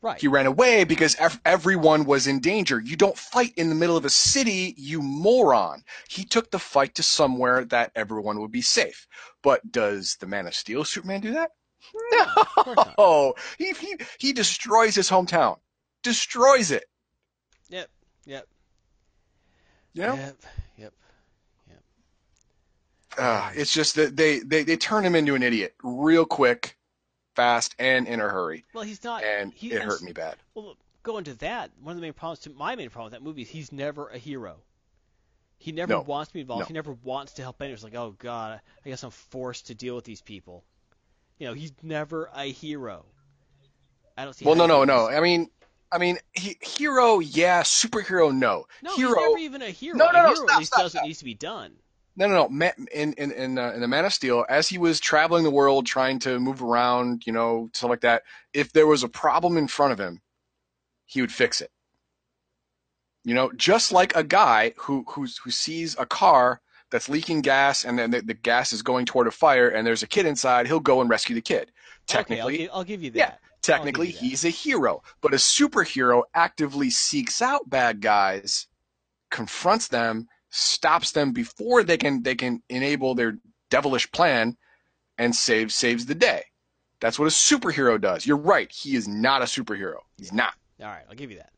Right. 0.00 0.20
He 0.20 0.28
ran 0.28 0.46
away 0.46 0.84
because 0.84 1.16
ev- 1.16 1.40
everyone 1.44 2.04
was 2.04 2.28
in 2.28 2.38
danger. 2.38 2.80
You 2.80 2.96
don't 2.96 3.18
fight 3.18 3.52
in 3.56 3.68
the 3.68 3.74
middle 3.74 3.96
of 3.96 4.04
a 4.04 4.10
city, 4.10 4.74
you 4.76 5.02
moron. 5.02 5.82
He 6.08 6.24
took 6.24 6.50
the 6.50 6.58
fight 6.60 6.94
to 6.96 7.02
somewhere 7.02 7.64
that 7.66 7.90
everyone 7.96 8.40
would 8.40 8.52
be 8.52 8.62
safe. 8.62 9.08
But 9.42 9.72
does 9.72 10.16
the 10.20 10.26
Man 10.26 10.46
of 10.46 10.54
Steel 10.54 10.84
Superman 10.84 11.20
do 11.20 11.32
that? 11.32 11.50
No. 12.98 13.34
He, 13.58 13.72
he, 13.72 13.96
he 14.18 14.32
destroys 14.32 14.94
his 14.94 15.08
hometown. 15.08 15.58
Destroys 16.02 16.70
it. 16.70 16.84
Yep. 17.70 17.88
Yep. 18.26 18.46
Know? 19.94 20.14
Yep. 20.14 20.36
Yep. 20.76 20.92
Uh, 23.16 23.50
it's 23.54 23.72
just 23.72 23.94
that 23.96 24.16
they, 24.16 24.40
they, 24.40 24.62
they 24.64 24.76
turn 24.76 25.04
him 25.04 25.14
into 25.14 25.34
an 25.34 25.42
idiot 25.42 25.74
real 25.82 26.24
quick, 26.24 26.76
fast, 27.34 27.74
and 27.78 28.06
in 28.06 28.20
a 28.20 28.28
hurry. 28.28 28.64
Well, 28.74 28.84
he's 28.84 29.02
not. 29.02 29.24
And 29.24 29.52
he, 29.52 29.72
it 29.72 29.82
hurt 29.82 30.02
me 30.02 30.12
bad. 30.12 30.36
Well, 30.54 30.76
going 31.02 31.24
to 31.24 31.34
that, 31.34 31.70
one 31.82 31.92
of 31.92 31.96
the 31.96 32.02
main 32.02 32.12
problems 32.12 32.40
to 32.40 32.50
my 32.50 32.76
main 32.76 32.90
problem 32.90 33.06
with 33.12 33.20
that 33.20 33.24
movie 33.24 33.42
is 33.42 33.48
he's 33.48 33.72
never 33.72 34.08
a 34.08 34.18
hero. 34.18 34.58
He 35.58 35.72
never 35.72 35.94
No. 35.94 36.00
wants 36.02 36.28
to 36.28 36.34
be 36.34 36.40
involved. 36.40 36.60
No. 36.60 36.66
He 36.66 36.74
never 36.74 36.92
wants 37.02 37.32
to 37.34 37.42
help 37.42 37.60
anyone. 37.60 37.74
It's 37.74 37.82
like, 37.82 37.96
oh 37.96 38.14
god, 38.18 38.60
I 38.84 38.88
guess 38.88 39.02
I'm 39.02 39.10
forced 39.10 39.66
to 39.68 39.74
deal 39.74 39.96
with 39.96 40.04
these 40.04 40.22
people. 40.22 40.64
You 41.38 41.48
know, 41.48 41.54
he's 41.54 41.72
never 41.82 42.30
a 42.34 42.44
hero. 42.50 43.04
I 44.16 44.24
don't 44.24 44.34
see. 44.34 44.44
Well, 44.44 44.56
no, 44.56 44.66
no, 44.66 44.84
no. 44.84 45.08
I 45.08 45.20
mean, 45.20 45.48
I 45.92 45.98
mean, 45.98 46.18
he, 46.32 46.56
hero, 46.60 47.20
yeah. 47.20 47.62
Superhero, 47.62 48.34
no. 48.34 48.66
No, 48.82 48.96
hero, 48.96 49.08
he's 49.10 49.16
never 49.16 49.38
even 49.38 49.62
a 49.62 49.70
hero. 49.70 49.96
No, 49.96 50.10
no, 50.10 50.18
a 50.18 50.22
no, 50.22 50.28
hero 50.34 50.34
stop, 50.34 50.50
at 50.50 50.58
least 50.58 50.72
stop, 50.72 50.82
does 50.82 50.94
what 50.94 51.04
needs 51.04 51.18
to 51.20 51.24
be 51.24 51.34
done. 51.34 51.74
No, 52.16 52.26
no, 52.26 52.34
no. 52.34 52.48
Ma- 52.48 52.70
In 52.92 53.12
in 53.12 53.30
in, 53.30 53.58
uh, 53.58 53.70
in 53.70 53.80
the 53.80 53.88
Man 53.88 54.04
of 54.04 54.12
Steel, 54.12 54.44
as 54.48 54.68
he 54.68 54.78
was 54.78 54.98
traveling 54.98 55.44
the 55.44 55.50
world, 55.50 55.86
trying 55.86 56.18
to 56.20 56.40
move 56.40 56.62
around, 56.62 57.24
you 57.26 57.32
know, 57.32 57.70
stuff 57.72 57.90
like 57.90 58.00
that. 58.00 58.24
If 58.52 58.72
there 58.72 58.88
was 58.88 59.04
a 59.04 59.08
problem 59.08 59.56
in 59.56 59.68
front 59.68 59.92
of 59.92 60.00
him, 60.00 60.20
he 61.06 61.20
would 61.20 61.32
fix 61.32 61.60
it. 61.60 61.70
You 63.24 63.34
know, 63.34 63.52
just 63.52 63.92
like 63.92 64.16
a 64.16 64.24
guy 64.24 64.74
who 64.76 65.04
who's, 65.08 65.38
who 65.38 65.50
sees 65.52 65.96
a 65.98 66.06
car 66.06 66.60
that's 66.90 67.08
leaking 67.08 67.42
gas, 67.42 67.84
and 67.84 67.98
then 67.98 68.10
the, 68.10 68.22
the 68.22 68.34
gas 68.34 68.72
is 68.72 68.82
going 68.82 69.06
toward 69.06 69.26
a 69.26 69.30
fire, 69.30 69.68
and 69.68 69.86
there's 69.86 70.02
a 70.02 70.06
kid 70.06 70.26
inside, 70.26 70.66
he'll 70.66 70.80
go 70.80 71.00
and 71.00 71.10
rescue 71.10 71.34
the 71.34 71.40
kid. 71.42 71.70
Technically, 72.06 72.40
okay, 72.40 72.42
I'll, 72.42 72.66
gi- 72.66 72.70
I'll 72.70 72.84
give 72.84 73.02
you 73.02 73.10
that. 73.12 73.18
Yeah, 73.18 73.34
technically 73.62 74.06
he's 74.10 74.44
a 74.44 74.50
hero, 74.50 75.02
but 75.20 75.34
a 75.34 75.36
superhero 75.36 76.22
actively 76.34 76.88
seeks 76.90 77.42
out 77.42 77.68
bad 77.68 78.00
guys, 78.00 78.66
confronts 79.30 79.88
them, 79.88 80.26
stops 80.50 81.12
them 81.12 81.32
before 81.32 81.82
they 81.82 81.98
can 81.98 82.22
they 82.22 82.34
can 82.34 82.62
enable 82.70 83.14
their 83.14 83.38
devilish 83.70 84.10
plan, 84.12 84.56
and 85.18 85.34
saves 85.34 85.74
saves 85.74 86.06
the 86.06 86.14
day. 86.14 86.42
That's 87.00 87.18
what 87.18 87.26
a 87.26 87.28
superhero 87.28 88.00
does. 88.00 88.26
You're 88.26 88.38
right. 88.38 88.70
He 88.72 88.96
is 88.96 89.06
not 89.06 89.42
a 89.42 89.44
superhero. 89.44 89.98
He's 90.16 90.32
not. 90.32 90.54
All 90.80 90.86
right, 90.88 91.04
I'll 91.08 91.14
give 91.14 91.30
you 91.30 91.36
that. 91.36 91.50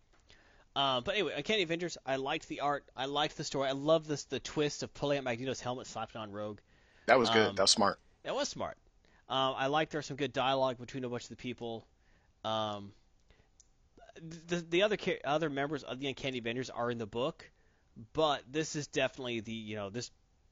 Uh, 0.76 1.00
but 1.00 1.14
anyway, 1.14 1.34
Uncanny 1.36 1.62
Avengers, 1.62 1.98
I 2.06 2.16
liked 2.16 2.48
the 2.48 2.60
art, 2.60 2.84
I 2.96 3.06
liked 3.06 3.36
the 3.36 3.44
story, 3.44 3.68
I 3.68 3.72
love 3.72 4.06
this 4.06 4.24
the 4.24 4.38
twist 4.38 4.82
of 4.82 4.94
pulling 4.94 5.18
out 5.18 5.24
Magneto's 5.24 5.60
helmet, 5.60 5.86
slapping 5.86 6.20
on 6.20 6.30
Rogue. 6.30 6.58
That 7.06 7.18
was 7.18 7.28
good. 7.30 7.48
Um, 7.48 7.56
that 7.56 7.62
was 7.62 7.70
smart. 7.72 7.98
That 8.22 8.34
was 8.34 8.48
smart. 8.48 8.76
Um, 9.28 9.54
I 9.56 9.66
like 9.66 9.90
there's 9.90 10.06
some 10.06 10.16
good 10.16 10.32
dialogue 10.32 10.78
between 10.78 11.04
a 11.04 11.08
bunch 11.08 11.24
of 11.24 11.28
the 11.30 11.36
people. 11.36 11.86
Um, 12.44 12.92
the 14.46 14.56
the 14.56 14.82
other 14.82 14.96
other 15.24 15.50
members 15.50 15.82
of 15.82 15.98
the 16.00 16.08
Uncanny 16.08 16.38
Avengers 16.38 16.70
are 16.70 16.90
in 16.90 16.98
the 16.98 17.06
book, 17.06 17.50
but 18.12 18.42
this 18.50 18.76
is 18.76 18.86
definitely 18.86 19.40
the 19.40 19.52
you 19.52 19.76
know 19.76 19.90
this 19.90 20.10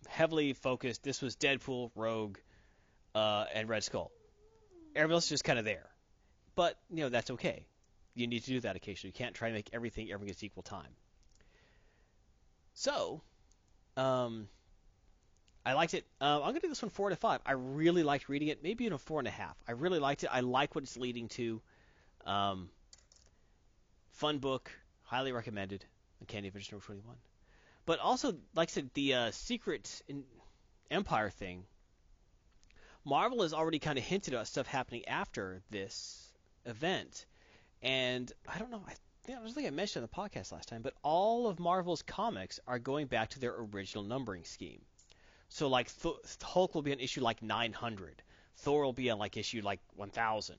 heavily 0.09 0.53
focused. 0.53 1.03
This 1.03 1.21
was 1.21 1.37
Deadpool, 1.37 1.91
Rogue, 1.95 2.39
uh, 3.15 3.47
and 3.55 3.69
Red 3.69 3.85
Skull. 3.85 4.11
Everybody 4.95 5.15
else 5.15 5.25
is 5.25 5.31
just 5.31 5.45
kind 5.45 5.59
of 5.59 5.65
there, 5.65 5.89
but 6.55 6.77
you 6.91 7.03
know 7.03 7.09
that's 7.09 7.31
okay. 7.33 7.67
You 8.19 8.27
need 8.27 8.45
to 8.45 8.51
do 8.51 8.61
that 8.61 8.75
occasionally. 8.75 9.13
You 9.15 9.25
can't 9.25 9.35
try 9.35 9.49
to 9.49 9.55
make 9.55 9.71
everything 9.73 10.09
gets 10.09 10.43
equal 10.43 10.65
time. 10.65 10.91
So, 12.75 13.23
um, 13.97 14.49
I 15.65 15.75
liked 15.75 15.95
it. 15.95 16.05
Uh, 16.21 16.41
I'm 16.43 16.49
gonna 16.49 16.61
do 16.61 16.69
this 16.69 16.83
one 16.83 16.91
four 16.91 17.11
to 17.11 17.17
five. 17.17 17.41
I 17.47 17.53
really 17.53 18.03
liked 18.03 18.29
reading 18.29 18.49
it. 18.49 18.63
Maybe 18.63 18.85
even 18.85 18.95
a 18.95 18.99
four 18.99 19.21
and 19.21 19.29
a 19.29 19.33
half. 19.33 19.57
I 19.69 19.73
really 19.73 19.99
liked 19.99 20.25
it. 20.25 20.31
I 20.33 20.41
like 20.41 20.75
what 20.75 20.83
it's 20.83 20.97
leading 20.97 21.29
to. 21.29 21.61
Um, 22.27 22.71
fun 24.13 24.39
book, 24.39 24.71
highly 25.03 25.33
recommended. 25.33 25.85
Uncanny 26.21 26.49
Avengers 26.49 26.73
number 26.73 26.87
21. 26.87 27.17
But 27.87 28.01
also, 28.01 28.33
like 28.55 28.69
I 28.69 28.73
said, 28.73 28.91
the 28.95 29.15
uh, 29.15 29.31
Secret 29.31 30.03
Empire 30.91 31.31
thing. 31.31 31.65
Marvel 33.05 33.43
has 33.43 33.55
already 33.55 33.79
kind 33.79 33.97
of 33.97 34.05
hinted 34.05 34.35
about 34.35 34.49
stuff 34.49 34.67
happening 34.67 35.07
after 35.07 35.63
this 35.71 36.33
event, 36.67 37.25
and 37.83 38.33
I 38.49 38.59
don't 38.59 38.71
know. 38.71 38.83
I, 38.87 38.95
think 39.25 39.39
I 39.39 39.43
don't 39.43 39.53
think 39.53 39.67
I 39.67 39.71
mentioned 39.71 40.03
on 40.03 40.09
the 40.13 40.31
podcast 40.31 40.53
last 40.53 40.69
time, 40.69 40.83
but 40.83 40.95
all 41.03 41.47
of 41.49 41.59
Marvel's 41.61 42.03
comics 42.03 42.59
are 42.67 42.79
going 42.79 43.07
back 43.07 43.31
to 43.31 43.41
their 43.41 43.55
original 43.73 44.05
numbering 44.05 44.45
scheme. 44.45 44.81
So 45.49 45.69
like 45.69 45.91
Th- 46.03 46.15
Hulk 46.43 46.75
will 46.75 46.83
be 46.83 46.93
on 46.93 47.01
issue 47.01 47.21
like 47.23 47.43
900. 47.43 48.23
Thor 48.57 48.85
will 48.85 48.93
be 48.93 49.11
on 49.11 49.19
like 49.19 49.37
issue 49.37 49.63
like 49.63 49.81
1000. 49.97 50.57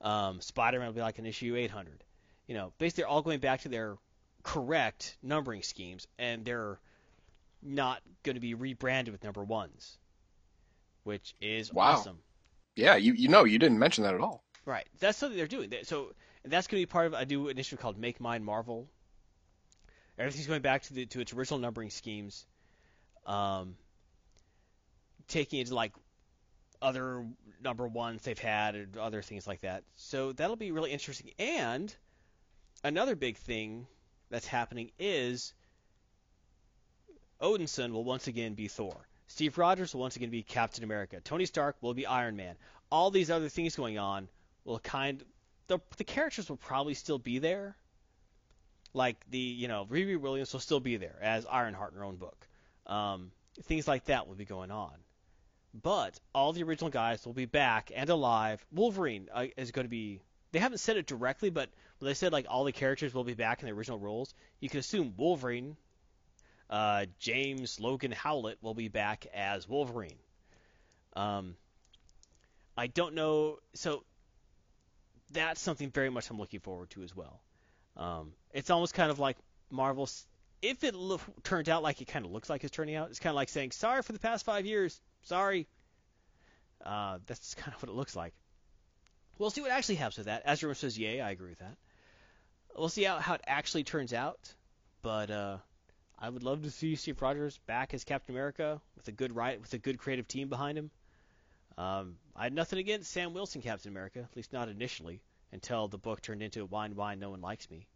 Um, 0.00 0.40
Spider-Man 0.40 0.86
will 0.88 0.94
be 0.94 1.00
like 1.00 1.18
an 1.18 1.26
issue 1.26 1.54
800. 1.56 2.02
You 2.46 2.54
know, 2.54 2.72
basically 2.78 3.02
they're 3.02 3.08
all 3.10 3.22
going 3.22 3.40
back 3.40 3.60
to 3.62 3.68
their 3.68 3.96
correct 4.42 5.16
numbering 5.22 5.62
schemes, 5.62 6.06
and 6.18 6.44
they're 6.44 6.78
not 7.62 8.02
going 8.22 8.34
to 8.34 8.40
be 8.40 8.54
rebranded 8.54 9.12
with 9.12 9.24
number 9.24 9.42
ones, 9.42 9.96
which 11.04 11.34
is 11.40 11.72
Wow. 11.72 11.92
awesome. 11.92 12.18
Yeah, 12.76 12.96
you 12.96 13.12
you 13.14 13.28
know 13.28 13.44
you 13.44 13.58
didn't 13.58 13.78
mention 13.78 14.04
that 14.04 14.14
at 14.14 14.20
all. 14.20 14.42
Right. 14.66 14.86
That's 14.98 15.16
something 15.16 15.36
they're 15.38 15.46
doing. 15.46 15.70
They- 15.70 15.84
So 15.84 16.12
and 16.44 16.52
that's 16.52 16.66
going 16.66 16.80
to 16.80 16.86
be 16.86 16.90
part 16.90 17.06
of 17.06 17.14
I 17.14 17.24
do 17.24 17.48
issue 17.48 17.76
called 17.76 17.98
Make 17.98 18.20
Mine 18.20 18.44
Marvel. 18.44 18.86
Everything's 20.18 20.46
going 20.46 20.62
back 20.62 20.82
to 20.84 20.94
the 20.94 21.06
to 21.06 21.20
its 21.20 21.32
original 21.32 21.58
numbering 21.58 21.90
schemes. 21.90 22.46
Um, 23.26 23.76
taking 25.26 25.60
it 25.60 25.68
to 25.68 25.74
like 25.74 25.92
other 26.82 27.24
number 27.62 27.88
ones 27.88 28.22
they've 28.22 28.38
had 28.38 28.74
and 28.74 28.96
other 28.98 29.22
things 29.22 29.46
like 29.46 29.62
that. 29.62 29.84
So 29.96 30.32
that'll 30.32 30.56
be 30.56 30.70
really 30.70 30.92
interesting. 30.92 31.30
And 31.38 31.94
another 32.84 33.16
big 33.16 33.38
thing 33.38 33.86
that's 34.28 34.46
happening 34.46 34.90
is 34.98 35.54
Odinson 37.40 37.92
will 37.92 38.04
once 38.04 38.26
again 38.26 38.54
be 38.54 38.68
Thor. 38.68 38.94
Steve 39.28 39.56
Rogers 39.56 39.94
will 39.94 40.02
once 40.02 40.16
again 40.16 40.30
be 40.30 40.42
Captain 40.42 40.84
America. 40.84 41.20
Tony 41.24 41.46
Stark 41.46 41.76
will 41.80 41.94
be 41.94 42.04
Iron 42.04 42.36
Man. 42.36 42.54
All 42.92 43.10
these 43.10 43.30
other 43.30 43.48
things 43.48 43.74
going 43.74 43.98
on 43.98 44.28
will 44.64 44.78
kind 44.78 45.24
the 45.66 45.78
the 45.96 46.04
characters 46.04 46.48
will 46.48 46.56
probably 46.56 46.94
still 46.94 47.18
be 47.18 47.38
there. 47.38 47.76
Like 48.92 49.16
the 49.30 49.38
you 49.38 49.68
know 49.68 49.86
Riri 49.90 50.18
Williams 50.18 50.52
will 50.52 50.60
still 50.60 50.80
be 50.80 50.96
there 50.96 51.18
as 51.20 51.46
Ironheart 51.46 51.92
in 51.92 51.98
her 51.98 52.04
own 52.04 52.16
book. 52.16 52.46
Um, 52.86 53.32
things 53.62 53.88
like 53.88 54.04
that 54.04 54.26
will 54.28 54.34
be 54.34 54.44
going 54.44 54.70
on. 54.70 54.92
But 55.74 56.18
all 56.34 56.52
the 56.52 56.62
original 56.62 56.90
guys 56.90 57.26
will 57.26 57.32
be 57.32 57.46
back 57.46 57.90
and 57.94 58.08
alive. 58.08 58.64
Wolverine 58.70 59.28
uh, 59.32 59.46
is 59.56 59.72
going 59.72 59.86
to 59.86 59.90
be. 59.90 60.20
They 60.52 60.60
haven't 60.60 60.78
said 60.78 60.96
it 60.96 61.06
directly, 61.06 61.50
but 61.50 61.68
when 61.98 62.08
they 62.08 62.14
said 62.14 62.32
like 62.32 62.46
all 62.48 62.62
the 62.62 62.72
characters 62.72 63.12
will 63.12 63.24
be 63.24 63.34
back 63.34 63.60
in 63.60 63.66
their 63.66 63.74
original 63.74 63.98
roles, 63.98 64.34
you 64.60 64.68
can 64.68 64.78
assume 64.78 65.14
Wolverine, 65.16 65.76
uh, 66.70 67.06
James 67.18 67.80
Logan 67.80 68.12
Howlett 68.12 68.58
will 68.62 68.74
be 68.74 68.88
back 68.88 69.26
as 69.34 69.68
Wolverine. 69.68 70.18
Um, 71.16 71.56
I 72.76 72.86
don't 72.86 73.14
know. 73.14 73.58
So 73.74 74.04
that's 75.30 75.60
something 75.60 75.90
very 75.90 76.10
much 76.10 76.30
I'm 76.30 76.38
looking 76.38 76.60
forward 76.60 76.90
to 76.90 77.02
as 77.02 77.14
well. 77.14 77.40
Um, 77.96 78.32
it's 78.52 78.70
almost 78.70 78.94
kind 78.94 79.10
of 79.10 79.18
like 79.18 79.36
Marvel's. 79.70 80.26
If 80.62 80.82
it 80.84 80.94
lo- 80.94 81.20
turns 81.42 81.68
out 81.68 81.82
like 81.82 82.00
it 82.00 82.06
kind 82.06 82.24
of 82.24 82.30
looks 82.30 82.48
like 82.48 82.64
it's 82.64 82.74
turning 82.74 82.94
out, 82.94 83.10
it's 83.10 83.18
kind 83.18 83.32
of 83.32 83.36
like 83.36 83.48
saying, 83.48 83.72
"Sorry 83.72 84.02
for 84.02 84.12
the 84.12 84.18
past 84.18 84.44
five 84.44 84.66
years. 84.66 85.00
Sorry." 85.22 85.66
Uh, 86.84 87.18
that's 87.26 87.54
kind 87.56 87.74
of 87.74 87.82
what 87.82 87.90
it 87.90 87.94
looks 87.94 88.16
like. 88.16 88.32
We'll 89.38 89.50
see 89.50 89.62
what 89.62 89.70
actually 89.70 89.96
happens 89.96 90.18
with 90.18 90.26
that. 90.26 90.42
Ezra 90.44 90.74
says, 90.74 90.98
"Yay, 90.98 91.20
I 91.20 91.30
agree 91.30 91.50
with 91.50 91.58
that." 91.58 91.76
We'll 92.76 92.88
see 92.88 93.04
how, 93.04 93.18
how 93.18 93.34
it 93.34 93.42
actually 93.46 93.84
turns 93.84 94.12
out, 94.12 94.52
but 95.02 95.30
uh, 95.30 95.58
I 96.18 96.28
would 96.28 96.42
love 96.42 96.62
to 96.62 96.70
see 96.70 96.96
Steve 96.96 97.22
Rogers 97.22 97.58
back 97.66 97.94
as 97.94 98.02
Captain 98.02 98.34
America 98.34 98.80
with 98.96 99.06
a 99.06 99.12
good 99.12 99.34
right 99.34 99.60
with 99.60 99.72
a 99.74 99.78
good 99.78 99.98
creative 99.98 100.26
team 100.26 100.48
behind 100.48 100.78
him. 100.78 100.90
Um, 101.78 102.16
I 102.36 102.44
had 102.44 102.52
nothing 102.52 102.78
against 102.78 103.10
Sam 103.10 103.32
Wilson 103.32 103.62
Captain 103.62 103.90
America, 103.90 104.20
at 104.20 104.36
least 104.36 104.52
not 104.52 104.68
initially, 104.68 105.22
until 105.52 105.88
the 105.88 105.98
book 105.98 106.20
turned 106.20 106.42
into 106.42 106.66
Whine 106.66 106.96
Whine 106.96 107.20
No 107.20 107.30
One 107.30 107.40
Likes 107.40 107.70
Me. 107.70 107.86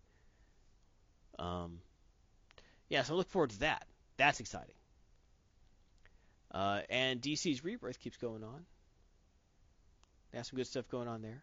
Um, 1.39 1.81
yeah, 2.89 3.03
so 3.03 3.15
I 3.15 3.17
look 3.17 3.29
forward 3.29 3.51
to 3.51 3.61
that. 3.61 3.87
That's 4.17 4.41
exciting. 4.41 4.75
Uh, 6.53 6.81
and 6.89 7.21
DC's 7.21 7.65
Rebirth 7.65 7.99
keeps 8.01 8.17
going 8.17 8.43
on. 8.45 8.65
They 10.31 10.39
have 10.39 10.47
some 10.47 10.57
good 10.57 10.67
stuff 10.67 10.89
going 10.89 11.09
on 11.09 11.23
there. 11.23 11.43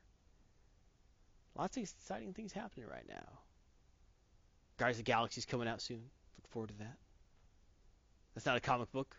Lots 1.57 1.77
of 1.77 1.83
exciting 1.83 2.33
things 2.33 2.53
happening 2.53 2.87
right 2.89 3.07
now. 3.07 3.39
Guardians 4.77 4.99
of 4.99 5.05
the 5.05 5.11
Galaxy's 5.11 5.45
coming 5.45 5.67
out 5.67 5.81
soon. 5.81 6.01
Look 6.37 6.47
forward 6.49 6.69
to 6.69 6.77
that. 6.79 6.97
That's 8.33 8.45
not 8.45 8.57
a 8.57 8.61
comic 8.61 8.91
book, 8.91 9.15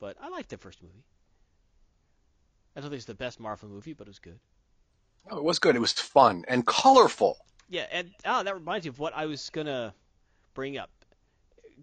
but 0.00 0.16
I 0.20 0.28
liked 0.28 0.48
the 0.48 0.58
first 0.58 0.82
movie. 0.82 1.04
I 2.80 2.82
don't 2.82 2.92
think 2.92 3.00
it's 3.00 3.04
the 3.04 3.14
best 3.14 3.38
Marvel 3.38 3.68
movie, 3.68 3.92
but 3.92 4.06
it 4.06 4.08
was 4.08 4.18
good. 4.20 4.38
Oh, 5.30 5.36
it 5.36 5.44
was 5.44 5.58
good. 5.58 5.76
It 5.76 5.80
was 5.80 5.92
fun 5.92 6.46
and 6.48 6.66
colorful. 6.66 7.36
Yeah, 7.68 7.86
and 7.92 8.10
ah, 8.24 8.42
that 8.42 8.54
reminds 8.54 8.86
me 8.86 8.88
of 8.88 8.98
what 8.98 9.14
I 9.14 9.26
was 9.26 9.50
gonna 9.50 9.94
bring 10.54 10.78
up. 10.78 10.88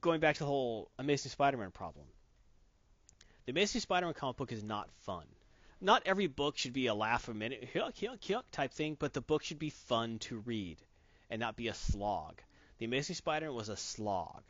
Going 0.01 0.19
back 0.19 0.37
to 0.37 0.39
the 0.39 0.47
whole 0.47 0.89
Amazing 0.97 1.29
Spider-Man 1.29 1.69
problem. 1.69 2.05
The 3.45 3.51
Amazing 3.51 3.81
Spider-Man 3.81 4.15
comic 4.15 4.37
book 4.37 4.51
is 4.51 4.63
not 4.63 4.89
fun. 5.01 5.25
Not 5.79 6.01
every 6.07 6.25
book 6.25 6.57
should 6.57 6.73
be 6.73 6.87
a 6.87 6.95
laugh 6.95 7.27
a 7.27 7.33
minute, 7.35 7.69
yuck, 7.75 7.97
yuck, 7.97 8.19
yuck 8.21 8.43
type 8.51 8.73
thing, 8.73 8.97
but 8.97 9.13
the 9.13 9.21
book 9.21 9.43
should 9.43 9.59
be 9.59 9.69
fun 9.69 10.17
to 10.19 10.39
read 10.39 10.79
and 11.29 11.39
not 11.39 11.55
be 11.55 11.67
a 11.67 11.75
slog. 11.75 12.41
The 12.79 12.85
Amazing 12.85 13.17
Spider-Man 13.17 13.53
was 13.53 13.69
a 13.69 13.77
slog. 13.77 14.41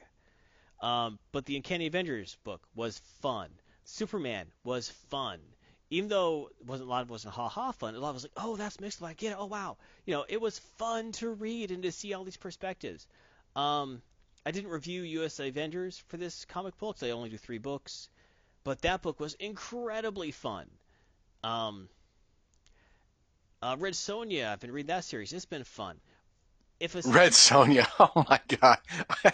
Um, 0.80 1.20
but 1.34 1.46
the 1.46 1.58
Uncanny 1.58 1.88
Avengers 1.88 2.38
book 2.46 2.62
was 2.74 3.00
fun. 3.20 3.50
Superman 3.84 4.48
was 4.64 4.90
fun. 5.10 5.40
Even 5.90 6.10
though 6.10 6.50
it 6.60 6.66
wasn't 6.66 6.88
a 6.88 6.92
lot 6.92 7.02
of 7.02 7.10
it 7.10 7.12
wasn't 7.12 7.34
ha 7.34 7.48
ha 7.48 7.72
fun, 7.72 7.96
a 7.96 8.00
lot 8.00 8.10
of 8.10 8.16
it 8.16 8.18
was 8.18 8.24
like, 8.24 8.32
oh, 8.38 8.56
that's 8.58 8.80
mixed. 8.80 9.02
I 9.02 9.14
get 9.14 9.32
it. 9.32 9.38
Oh 9.40 9.46
wow, 9.46 9.78
you 10.06 10.14
know, 10.14 10.26
it 10.28 10.42
was 10.42 10.60
fun 10.78 11.12
to 11.14 11.30
read 11.30 11.72
and 11.72 11.84
to 11.84 11.92
see 11.92 12.14
all 12.14 12.24
these 12.24 12.38
perspectives. 12.38 13.08
Um, 13.56 14.02
I 14.46 14.52
didn't 14.52 14.70
review 14.70 15.02
U.S. 15.02 15.40
Avengers 15.40 15.98
for 16.08 16.18
this 16.18 16.46
comic 16.46 16.78
book, 16.78 16.98
so 16.98 17.08
I 17.08 17.12
only 17.12 17.30
do 17.30 17.38
three 17.38 17.58
books, 17.58 18.10
but 18.64 18.82
that 18.82 19.02
book 19.02 19.20
was 19.20 19.34
incredibly 19.36 20.32
fun. 20.32 20.68
Um, 21.44 21.90
uh, 23.62 23.76
Red 23.80 23.94
Sonja, 23.94 24.48
I've 24.48 24.60
been 24.60 24.72
reading 24.72 24.88
that 24.88 25.04
series. 25.04 25.34
It's 25.34 25.46
been 25.46 25.64
fun. 25.64 26.00
If 26.80 26.94
a 26.96 27.02
Red 27.10 27.32
Sonja. 27.32 27.88
Oh 28.00 28.26
my 28.30 28.40
god. 28.60 28.78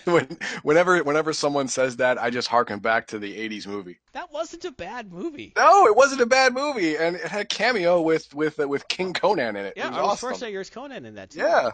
when, 0.05 0.37
whenever 0.63 1.03
whenever 1.03 1.33
someone 1.33 1.67
says 1.67 1.97
that, 1.97 2.17
I 2.17 2.29
just 2.29 2.47
harken 2.47 2.79
back 2.79 3.07
to 3.07 3.19
the 3.19 3.35
'80s 3.49 3.67
movie. 3.67 3.99
that 4.13 4.31
wasn't 4.31 4.63
a 4.65 4.71
bad 4.71 5.11
movie. 5.11 5.51
No, 5.57 5.85
it 5.87 5.95
wasn't 5.95 6.21
a 6.21 6.25
bad 6.25 6.53
movie, 6.53 6.95
and 6.95 7.15
it 7.17 7.25
had 7.25 7.41
a 7.41 7.45
cameo 7.45 8.01
with 8.01 8.33
with 8.33 8.59
uh, 8.59 8.67
with 8.67 8.87
King 8.87 9.13
Conan 9.13 9.55
in 9.57 9.65
it. 9.65 9.73
Yeah, 9.75 9.87
it 9.87 9.89
was 9.89 9.97
Arnold 9.97 10.11
awesome. 10.11 10.33
Schwarzenegger's 10.33 10.69
Conan 10.69 11.05
in 11.05 11.15
that 11.15 11.31
too. 11.31 11.39
Yeah. 11.39 11.71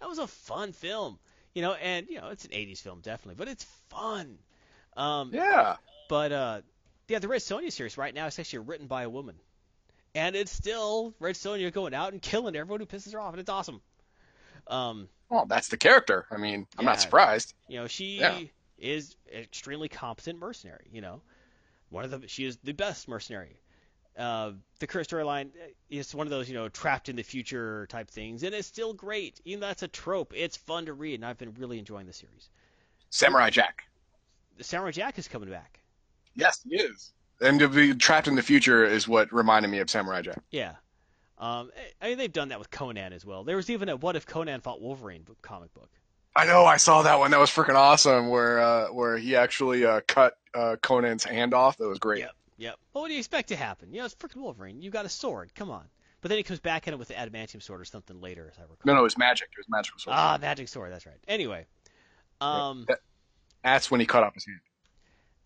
that 0.00 0.08
was 0.08 0.18
a 0.18 0.26
fun 0.26 0.72
film. 0.72 1.18
You 1.54 1.60
know, 1.60 1.74
and 1.74 2.08
you 2.08 2.18
know, 2.18 2.28
it's 2.28 2.46
an 2.46 2.52
'80s 2.52 2.78
film 2.80 3.00
definitely, 3.00 3.34
but 3.36 3.48
it's 3.48 3.64
fun. 3.90 4.38
Um, 4.96 5.30
Yeah. 5.34 5.76
But 6.08 6.32
uh, 6.32 6.60
yeah, 7.08 7.18
the 7.18 7.28
Red 7.28 7.40
Sonja 7.42 7.70
series 7.70 7.98
right 7.98 8.14
now 8.14 8.26
is 8.26 8.38
actually 8.38 8.60
written 8.60 8.86
by 8.86 9.02
a 9.02 9.10
woman, 9.10 9.36
and 10.14 10.34
it's 10.36 10.52
still 10.52 11.14
Red 11.20 11.34
Sonja 11.34 11.70
going 11.72 11.92
out 11.92 12.12
and 12.14 12.22
killing 12.22 12.56
everyone 12.56 12.80
who 12.80 12.86
pisses 12.86 13.12
her 13.12 13.20
off, 13.20 13.32
and 13.34 13.40
it's 13.40 13.50
awesome. 13.50 13.82
Um, 14.72 15.08
Well, 15.28 15.46
that's 15.46 15.68
the 15.68 15.76
character. 15.76 16.26
I 16.30 16.36
mean, 16.36 16.66
I'm 16.78 16.84
Yeah. 16.84 16.90
not 16.90 17.00
surprised. 17.00 17.54
you 17.68 17.78
know, 17.78 17.86
she 17.86 18.18
Yeah. 18.18 18.40
is 18.78 19.16
an 19.32 19.42
extremely 19.42 19.88
competent 19.88 20.38
mercenary. 20.38 20.88
You 20.92 21.00
know, 21.00 21.22
one 21.90 22.04
of 22.04 22.10
the 22.10 22.26
she 22.28 22.44
is 22.44 22.56
the 22.58 22.72
best 22.72 23.06
mercenary. 23.08 23.58
Uh, 24.16 24.52
the 24.78 24.86
current 24.86 25.08
storyline 25.08 25.50
is 25.88 26.14
one 26.14 26.26
of 26.26 26.30
those 26.30 26.48
you 26.48 26.54
know 26.54 26.68
trapped 26.68 27.08
in 27.08 27.16
the 27.16 27.22
future 27.22 27.86
type 27.86 28.10
things, 28.10 28.42
and 28.42 28.54
it's 28.54 28.68
still 28.68 28.92
great. 28.92 29.40
Even 29.44 29.60
that's 29.60 29.82
a 29.82 29.88
trope, 29.88 30.32
it's 30.36 30.56
fun 30.56 30.86
to 30.86 30.92
read, 30.92 31.14
and 31.14 31.24
I've 31.24 31.38
been 31.38 31.54
really 31.54 31.78
enjoying 31.78 32.06
the 32.06 32.12
series. 32.12 32.50
Samurai 33.10 33.50
Jack. 33.50 33.84
The 34.58 34.64
Samurai 34.64 34.90
Jack 34.90 35.18
is 35.18 35.28
coming 35.28 35.48
back. 35.50 35.80
Yes, 36.34 36.62
he 36.62 36.76
is. 36.76 37.12
And 37.40 37.58
to 37.60 37.68
be 37.68 37.94
trapped 37.94 38.28
in 38.28 38.34
the 38.36 38.42
future 38.42 38.84
is 38.84 39.08
what 39.08 39.32
reminded 39.32 39.68
me 39.68 39.78
of 39.78 39.88
Samurai 39.90 40.20
Jack. 40.22 40.42
Yeah. 40.50 40.76
Um, 41.42 41.70
I 42.00 42.08
mean, 42.10 42.18
they've 42.18 42.32
done 42.32 42.50
that 42.50 42.58
with 42.60 42.70
Conan 42.70 43.12
as 43.12 43.26
well. 43.26 43.42
There 43.42 43.56
was 43.56 43.68
even 43.68 43.88
a 43.88 43.96
What 43.96 44.14
If 44.14 44.26
Conan 44.26 44.60
Fought 44.60 44.80
Wolverine 44.80 45.26
comic 45.42 45.74
book. 45.74 45.90
I 46.36 46.46
know. 46.46 46.64
I 46.64 46.76
saw 46.76 47.02
that 47.02 47.18
one. 47.18 47.32
That 47.32 47.40
was 47.40 47.50
freaking 47.50 47.74
awesome. 47.74 48.28
Where 48.30 48.60
uh, 48.60 48.86
where 48.92 49.18
he 49.18 49.34
actually 49.34 49.84
uh, 49.84 50.00
cut 50.06 50.38
uh, 50.54 50.76
Conan's 50.80 51.24
hand 51.24 51.52
off. 51.52 51.76
That 51.78 51.88
was 51.88 51.98
great. 51.98 52.20
Yep. 52.20 52.30
Yep. 52.58 52.74
Well, 52.94 53.02
what 53.02 53.08
do 53.08 53.14
you 53.14 53.18
expect 53.18 53.48
to 53.48 53.56
happen? 53.56 53.92
You 53.92 53.98
know, 54.00 54.04
it's 54.06 54.14
freaking 54.14 54.36
Wolverine. 54.42 54.80
You 54.80 54.90
got 54.90 55.04
a 55.04 55.08
sword. 55.10 55.52
Come 55.54 55.70
on. 55.70 55.84
But 56.20 56.28
then 56.28 56.38
he 56.38 56.44
comes 56.44 56.60
back 56.60 56.86
at 56.86 56.94
it 56.94 56.98
with 56.98 57.08
the 57.08 57.14
adamantium 57.14 57.60
sword 57.60 57.80
or 57.80 57.84
something 57.84 58.20
later, 58.20 58.48
as 58.52 58.56
I 58.56 58.62
recall. 58.62 58.76
No, 58.84 58.94
no, 58.94 59.00
it 59.00 59.02
was 59.02 59.18
magic. 59.18 59.48
It 59.52 59.58
was 59.58 59.66
magical 59.68 59.98
sword. 59.98 60.14
Ah, 60.16 60.38
magic 60.40 60.68
sword. 60.68 60.92
That's 60.92 61.04
right. 61.04 61.16
Anyway, 61.26 61.66
um, 62.40 62.84
That- 62.86 63.00
That's 63.64 63.90
when 63.90 63.98
he 63.98 64.06
cut 64.06 64.22
off 64.22 64.34
his 64.34 64.46
hand. 64.46 64.60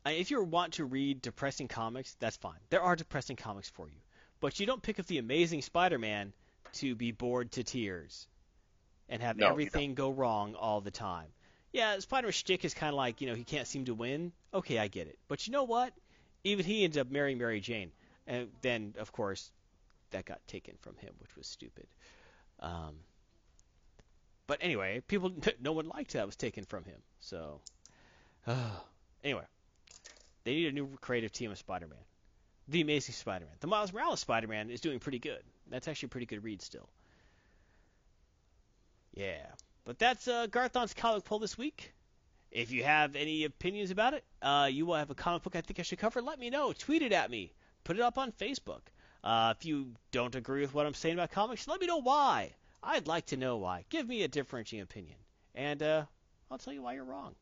If 0.07 0.31
you 0.31 0.43
want 0.45 0.75
to 0.75 0.85
read 0.85 1.23
depressing 1.23 1.67
comics, 1.69 2.15
that's 2.21 2.37
fine. 2.37 2.59
There 2.69 2.83
are 2.83 2.95
depressing 2.95 3.37
comics 3.37 3.71
for 3.71 3.89
you, 3.89 3.97
but 4.47 4.61
you 4.61 4.65
don't 4.67 4.81
pick 4.81 5.01
up 5.01 5.07
the 5.07 5.19
Amazing 5.19 5.61
Spider-Man 5.61 6.33
to 6.75 6.95
be 6.95 7.11
bored 7.11 7.51
to 7.51 7.65
tears 7.65 8.29
and 9.09 9.21
have 9.21 9.37
No, 9.37 9.49
everything 9.49 9.97
go 9.97 10.09
wrong 10.09 10.55
all 10.55 10.81
the 10.81 10.93
time. 10.93 11.27
Yeah, 11.73 11.99
Spider-Man's 11.99 12.37
shtick 12.37 12.65
is 12.65 12.73
kind 12.73 12.91
of 12.91 12.95
like 12.95 13.21
you 13.21 13.27
know 13.27 13.35
he 13.35 13.43
can't 13.43 13.67
seem 13.67 13.87
to 13.87 13.95
win. 13.95 14.31
Okay, 14.55 14.79
I 14.79 14.87
get 14.87 15.09
it. 15.09 15.19
But 15.27 15.49
you 15.49 15.53
know 15.53 15.65
what? 15.65 15.93
Even 16.45 16.65
he 16.65 16.85
ended 16.85 17.01
up 17.01 17.11
marrying 17.11 17.39
Mary 17.39 17.59
Jane, 17.59 17.91
and 18.25 18.47
then 18.63 18.95
of 18.99 19.11
course 19.11 19.51
that 20.13 20.25
got 20.25 20.39
taken 20.47 20.77
from 20.81 20.95
him, 20.99 21.13
which 21.19 21.35
was 21.35 21.49
stupid. 21.49 21.89
Um, 22.61 22.95
but 24.47 24.59
anyway, 24.61 25.03
people, 25.09 25.33
no 25.61 25.73
one 25.73 25.89
liked 25.89 26.13
that 26.13 26.25
was 26.25 26.37
taken 26.37 26.63
from 26.63 26.85
him. 26.85 27.01
So, 27.19 27.63
anyway, 29.25 29.43
they 30.45 30.55
need 30.55 30.69
a 30.69 30.73
new 30.73 30.89
creative 31.01 31.33
team 31.33 31.51
of 31.51 31.59
Spider-Man. 31.59 31.99
The 32.69 32.81
Amazing 32.81 33.15
Spider-Man. 33.15 33.55
The 33.61 33.67
Miles 33.67 33.93
Morales 33.93 34.21
Spider-Man 34.21 34.71
is 34.71 34.81
doing 34.81 34.99
pretty 34.99 35.19
good. 35.19 35.43
That's 35.69 35.89
actually 35.89 36.09
a 36.09 36.11
pretty 36.11 36.27
good 36.27 36.43
read 36.43 36.63
still. 36.63 36.89
Yeah, 39.15 39.47
but 39.85 39.99
that's 39.99 40.29
uh, 40.29 40.47
Garthon's 40.47 40.93
comic 40.93 41.25
poll 41.25 41.39
this 41.39 41.57
week. 41.57 41.93
If 42.51 42.71
you 42.71 42.85
have 42.85 43.17
any 43.17 43.45
opinions 43.45 43.91
about 43.91 44.15
it, 44.15 44.25
uh, 44.43 44.69
you 44.71 44.87
will 44.87 44.97
have 44.97 45.11
a 45.11 45.15
comic 45.15 45.43
book 45.43 45.57
I 45.57 45.61
think 45.61 45.79
I 45.79 45.83
should 45.83 45.99
cover. 45.99 46.23
Let 46.23 46.39
me 46.39 46.51
know. 46.51 46.73
Tweet 46.73 47.03
it 47.03 47.13
at 47.13 47.31
me. 47.31 47.53
Put 47.85 47.97
it 47.97 48.03
up 48.03 48.19
on 48.19 48.33
Facebook. 48.33 48.83
Uh, 49.23 49.55
if 49.57 49.65
you 49.65 49.93
don't 50.13 50.35
agree 50.35 50.61
with 50.61 50.75
what 50.75 50.87
I'm 50.87 50.95
saying 50.95 51.15
about 51.15 51.33
comics, 51.33 51.67
let 51.67 51.81
me 51.81 51.87
know 51.87 52.01
why. 52.01 52.55
I'd 52.83 53.07
like 53.07 53.27
to 53.27 53.37
know 53.37 53.57
why. 53.57 53.85
Give 53.91 54.07
me 54.07 54.23
a 54.23 54.29
differentiating 54.29 54.83
opinion, 54.83 55.17
and 55.55 55.83
uh, 55.83 56.05
I'll 56.51 56.59
tell 56.59 56.73
you 56.73 56.83
why 56.83 56.95
you're 56.95 57.05
wrong. 57.05 57.35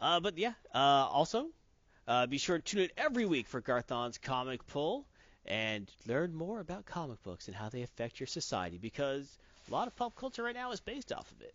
Uh, 0.00 0.20
but 0.20 0.38
yeah, 0.38 0.52
uh, 0.74 0.78
also, 0.78 1.48
uh, 2.06 2.26
be 2.26 2.38
sure 2.38 2.58
to 2.58 2.64
tune 2.64 2.82
in 2.82 2.90
every 2.96 3.26
week 3.26 3.48
for 3.48 3.60
Garthon's 3.60 4.18
Comic 4.18 4.66
Pull 4.66 5.06
and 5.46 5.90
learn 6.06 6.34
more 6.34 6.60
about 6.60 6.86
comic 6.86 7.22
books 7.22 7.48
and 7.48 7.56
how 7.56 7.68
they 7.68 7.82
affect 7.82 8.20
your 8.20 8.26
society 8.26 8.78
because 8.78 9.38
a 9.68 9.72
lot 9.72 9.86
of 9.86 9.96
pop 9.96 10.14
culture 10.14 10.42
right 10.42 10.54
now 10.54 10.72
is 10.72 10.80
based 10.80 11.12
off 11.12 11.30
of 11.30 11.40
it. 11.42 11.54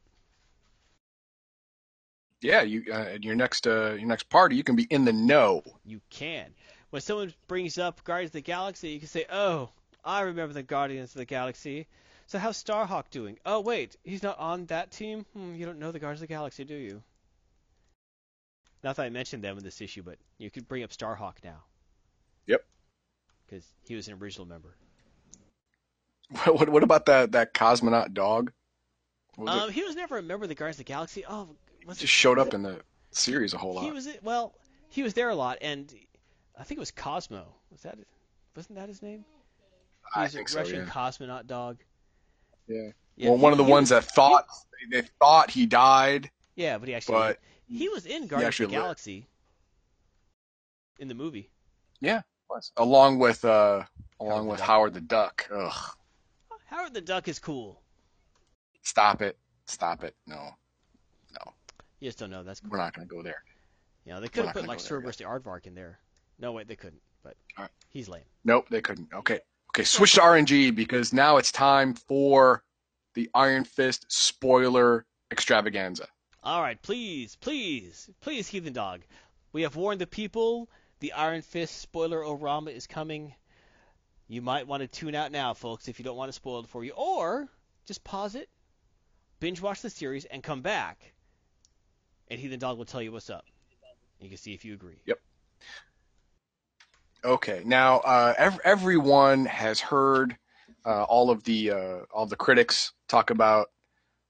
Yeah, 2.41 2.61
you 2.61 2.85
uh, 2.89 3.15
at 3.15 3.23
your 3.23 3.35
next 3.35 3.67
uh, 3.67 3.95
your 3.99 4.07
next 4.07 4.29
party, 4.29 4.55
you 4.55 4.63
can 4.63 4.75
be 4.75 4.87
in 4.89 5.03
the 5.03 5.11
know. 5.11 5.61
You 5.85 5.99
can. 6.09 6.53
When 6.89 7.01
someone 7.01 7.33
brings 7.47 7.77
up 7.77 8.03
Guardians 8.03 8.29
of 8.29 8.33
the 8.33 8.41
Galaxy, 8.41 8.91
you 8.91 8.99
can 8.99 9.09
say, 9.09 9.25
"Oh, 9.29 9.69
I 10.05 10.21
remember 10.21 10.53
the 10.53 10.63
Guardians 10.63 11.09
of 11.11 11.19
the 11.19 11.25
Galaxy." 11.25 11.87
So 12.27 12.39
how's 12.39 12.63
Starhawk 12.63 13.09
doing? 13.09 13.39
Oh 13.45 13.59
wait, 13.59 13.97
he's 14.03 14.23
not 14.23 14.39
on 14.39 14.67
that 14.67 14.91
team. 14.91 15.25
Hmm, 15.33 15.55
you 15.55 15.65
don't 15.65 15.79
know 15.79 15.91
the 15.91 15.99
Guardians 15.99 16.21
of 16.21 16.27
the 16.27 16.33
Galaxy, 16.33 16.63
do 16.63 16.75
you? 16.75 17.03
Not 18.83 18.95
that 18.95 19.03
I 19.03 19.09
mentioned 19.09 19.43
them 19.43 19.57
in 19.57 19.63
this 19.63 19.81
issue, 19.81 20.03
but 20.03 20.17
you 20.37 20.49
could 20.49 20.67
bring 20.67 20.83
up 20.83 20.91
Starhawk 20.91 21.35
now. 21.43 21.63
Yep. 22.47 22.63
Because 23.45 23.65
he 23.87 23.95
was 23.95 24.07
an 24.07 24.13
original 24.15 24.47
member. 24.47 24.75
What, 26.45 26.59
what, 26.59 26.69
what 26.69 26.83
about 26.83 27.05
that 27.07 27.31
that 27.31 27.53
cosmonaut 27.53 28.13
dog? 28.13 28.51
Was 29.37 29.55
it? 29.55 29.61
Um, 29.63 29.71
he 29.71 29.83
was 29.83 29.95
never 29.95 30.17
a 30.17 30.21
member 30.21 30.43
of 30.45 30.49
the 30.49 30.55
Guardians 30.55 30.75
of 30.75 30.85
the 30.85 30.89
Galaxy. 30.91 31.23
Oh, 31.27 31.49
was 31.85 31.97
Just 31.97 32.03
it- 32.03 32.07
showed 32.09 32.37
up 32.39 32.47
it- 32.49 32.53
in 32.53 32.61
the 32.61 32.81
series 33.11 33.53
a 33.53 33.57
whole 33.57 33.73
lot. 33.73 33.83
He 33.83 33.91
was 33.91 34.07
well, 34.21 34.53
he 34.89 35.01
was 35.03 35.13
there 35.15 35.29
a 35.29 35.35
lot, 35.35 35.57
and 35.61 35.91
I 36.57 36.63
think 36.63 36.77
it 36.77 36.79
was 36.79 36.91
Cosmo. 36.91 37.45
Was 37.71 37.81
that 37.81 37.97
wasn't 38.55 38.77
that 38.77 38.89
his 38.89 39.01
name? 39.01 39.25
He 40.13 40.21
I 40.21 40.27
think 40.27 40.47
a 40.47 40.51
so, 40.51 40.59
Russian 40.59 40.85
yeah. 40.85 40.91
cosmonaut 40.91 41.47
dog. 41.47 41.77
Yeah. 42.67 42.91
Yeah, 43.15 43.29
well, 43.29 43.37
he- 43.37 43.43
one 43.43 43.51
of 43.51 43.57
the 43.57 43.63
ones 43.63 43.91
was- 43.91 44.05
that 44.05 44.11
thought 44.13 44.45
they 44.91 45.01
thought 45.19 45.49
he 45.49 45.65
died. 45.65 46.29
Yeah, 46.55 46.77
but 46.77 46.87
he 46.89 46.93
actually 46.93 47.15
But 47.15 47.39
he 47.69 47.89
was 47.89 48.05
in 48.05 48.27
Guardians 48.27 48.59
of 48.59 48.69
the 48.69 48.73
lived. 48.73 48.83
Galaxy 48.83 49.27
in 50.99 51.07
the 51.07 51.15
movie. 51.15 51.49
Yeah, 52.01 52.21
was 52.49 52.71
along 52.77 53.19
with 53.19 53.45
uh 53.45 53.83
along 54.19 54.47
Howard 54.47 54.47
with 54.47 54.59
Duck. 54.59 54.67
Howard 54.67 54.93
the 54.93 55.01
Duck. 55.01 55.49
Ugh. 55.53 55.95
Howard 56.65 56.93
the 56.93 57.01
Duck 57.01 57.27
is 57.27 57.39
cool. 57.39 57.81
Stop 58.83 59.21
it. 59.21 59.37
Stop 59.65 60.03
it. 60.03 60.15
No. 60.25 60.49
No. 61.33 61.53
You 61.99 62.07
just 62.07 62.19
don't 62.19 62.29
know. 62.29 62.43
That's 62.43 62.59
cool. 62.59 62.71
We're 62.71 62.77
not 62.77 62.93
gonna 62.93 63.07
go 63.07 63.21
there. 63.21 63.43
You 64.05 64.13
know, 64.13 64.21
they 64.21 64.27
could 64.27 64.45
have 64.45 64.53
put 64.53 64.67
like 64.67 64.79
Cerebus 64.79 65.17
the 65.17 65.25
Aardvark 65.25 65.67
in 65.67 65.75
there. 65.75 65.99
No, 66.39 66.51
wait, 66.51 66.67
they 66.67 66.75
couldn't. 66.75 67.01
But 67.23 67.35
he's 67.89 68.07
lame. 68.07 68.23
Nope, 68.45 68.67
they 68.69 68.81
couldn't. 68.81 69.09
Okay. 69.13 69.39
Okay, 69.71 69.83
switch 69.83 70.13
to 70.13 70.21
RNG 70.21 70.73
because 70.75 71.13
now 71.13 71.37
it's 71.37 71.51
time 71.51 71.93
for 71.93 72.63
the 73.13 73.29
Iron 73.35 73.63
Fist 73.63 74.05
spoiler 74.07 75.05
extravaganza. 75.31 76.07
All 76.41 76.61
right, 76.61 76.81
please, 76.81 77.35
please, 77.35 78.09
please, 78.21 78.47
Heathen 78.47 78.73
Dog. 78.73 79.01
We 79.51 79.63
have 79.63 79.75
warned 79.75 79.99
the 79.99 80.07
people. 80.07 80.69
The 80.99 81.11
Iron 81.13 81.41
Fist 81.41 81.77
spoiler 81.81 82.19
orama 82.19 82.73
is 82.73 82.87
coming. 82.87 83.33
You 84.27 84.41
might 84.41 84.67
want 84.67 84.81
to 84.81 84.87
tune 84.87 85.15
out 85.15 85.31
now, 85.31 85.53
folks, 85.53 85.87
if 85.87 85.99
you 85.99 86.05
don't 86.05 86.15
want 86.15 86.29
it 86.29 86.33
spoiled 86.33 86.69
for 86.69 86.83
you, 86.83 86.93
or 86.95 87.49
just 87.85 88.03
pause 88.03 88.35
it, 88.35 88.47
binge 89.39 89.59
watch 89.59 89.81
the 89.81 89.89
series, 89.89 90.25
and 90.25 90.43
come 90.43 90.61
back, 90.61 91.13
and 92.29 92.39
Heathen 92.39 92.59
Dog 92.59 92.77
will 92.77 92.85
tell 92.85 93.01
you 93.01 93.11
what's 93.11 93.29
up. 93.29 93.45
You 94.21 94.29
can 94.29 94.37
see 94.37 94.53
if 94.53 94.63
you 94.63 94.73
agree. 94.73 95.01
Yep. 95.07 95.19
Okay, 97.25 97.63
now 97.65 97.97
uh, 97.99 98.33
ev- 98.37 98.61
everyone 98.63 99.45
has 99.45 99.81
heard 99.81 100.37
uh, 100.85 101.03
all 101.03 101.29
of 101.31 101.43
the 101.43 101.71
uh, 101.71 101.97
all 102.13 102.25
the 102.25 102.35
critics 102.35 102.93
talk 103.09 103.29
about, 103.29 103.67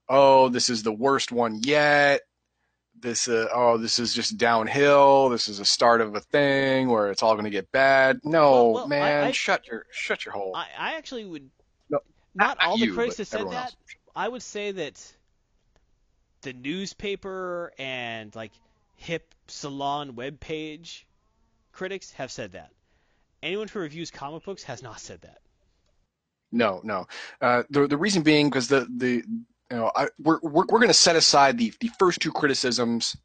oh, 0.09 0.49
this 0.49 0.69
is 0.69 0.83
the 0.83 0.91
worst 0.91 1.31
one 1.31 1.59
yet. 1.63 2.21
This 2.99 3.29
uh, 3.29 3.47
oh, 3.53 3.77
this 3.77 3.97
is 3.99 4.13
just 4.13 4.37
downhill. 4.37 5.29
This 5.29 5.47
is 5.47 5.59
a 5.59 5.65
start 5.65 6.01
of 6.01 6.15
a 6.15 6.19
thing 6.19 6.89
where 6.89 7.11
it's 7.11 7.23
all 7.23 7.33
going 7.33 7.45
to 7.45 7.49
get 7.49 7.71
bad. 7.71 8.19
No, 8.25 8.51
Well, 8.51 8.73
well, 8.73 8.87
man, 8.87 9.23
I- 9.25 9.31
shut 9.31 9.67
your 9.67 9.85
shut 9.91 10.25
your 10.25 10.33
hole. 10.33 10.53
I, 10.55 10.67
I 10.77 10.95
actually 10.95 11.25
would. 11.25 11.49
No, 11.89 11.99
not 12.35 12.57
not 12.57 12.67
all 12.67 12.77
the 12.77 12.87
critics 12.89 13.17
have 13.17 13.27
said 13.27 13.47
that. 13.49 13.53
else. 13.53 13.75
I 14.15 14.27
would 14.27 14.41
say 14.43 14.71
that 14.71 15.13
the 16.41 16.53
newspaper 16.53 17.71
and 17.77 18.35
like 18.35 18.51
hip 18.97 19.33
salon 19.47 20.13
webpage 20.13 21.03
critics 21.71 22.11
have 22.13 22.31
said 22.31 22.51
that. 22.53 22.71
Anyone 23.41 23.69
who 23.69 23.79
reviews 23.79 24.11
comic 24.11 24.43
books 24.43 24.63
has 24.63 24.83
not 24.83 24.99
said 24.99 25.21
that. 25.21 25.37
No, 26.51 26.81
no. 26.83 27.07
Uh, 27.39 27.63
the 27.69 27.87
the 27.87 27.95
reason 27.97 28.23
being 28.23 28.49
because 28.49 28.67
the 28.67 28.87
the 28.97 29.23
you 29.71 29.77
know 29.77 29.91
I, 29.95 30.07
we're 30.19 30.39
we're 30.41 30.65
we're 30.69 30.79
going 30.79 30.87
to 30.87 30.93
set 30.93 31.15
aside 31.15 31.57
the 31.57 31.73
the 31.79 31.89
first 31.99 32.19
two 32.19 32.31
criticisms 32.31 33.15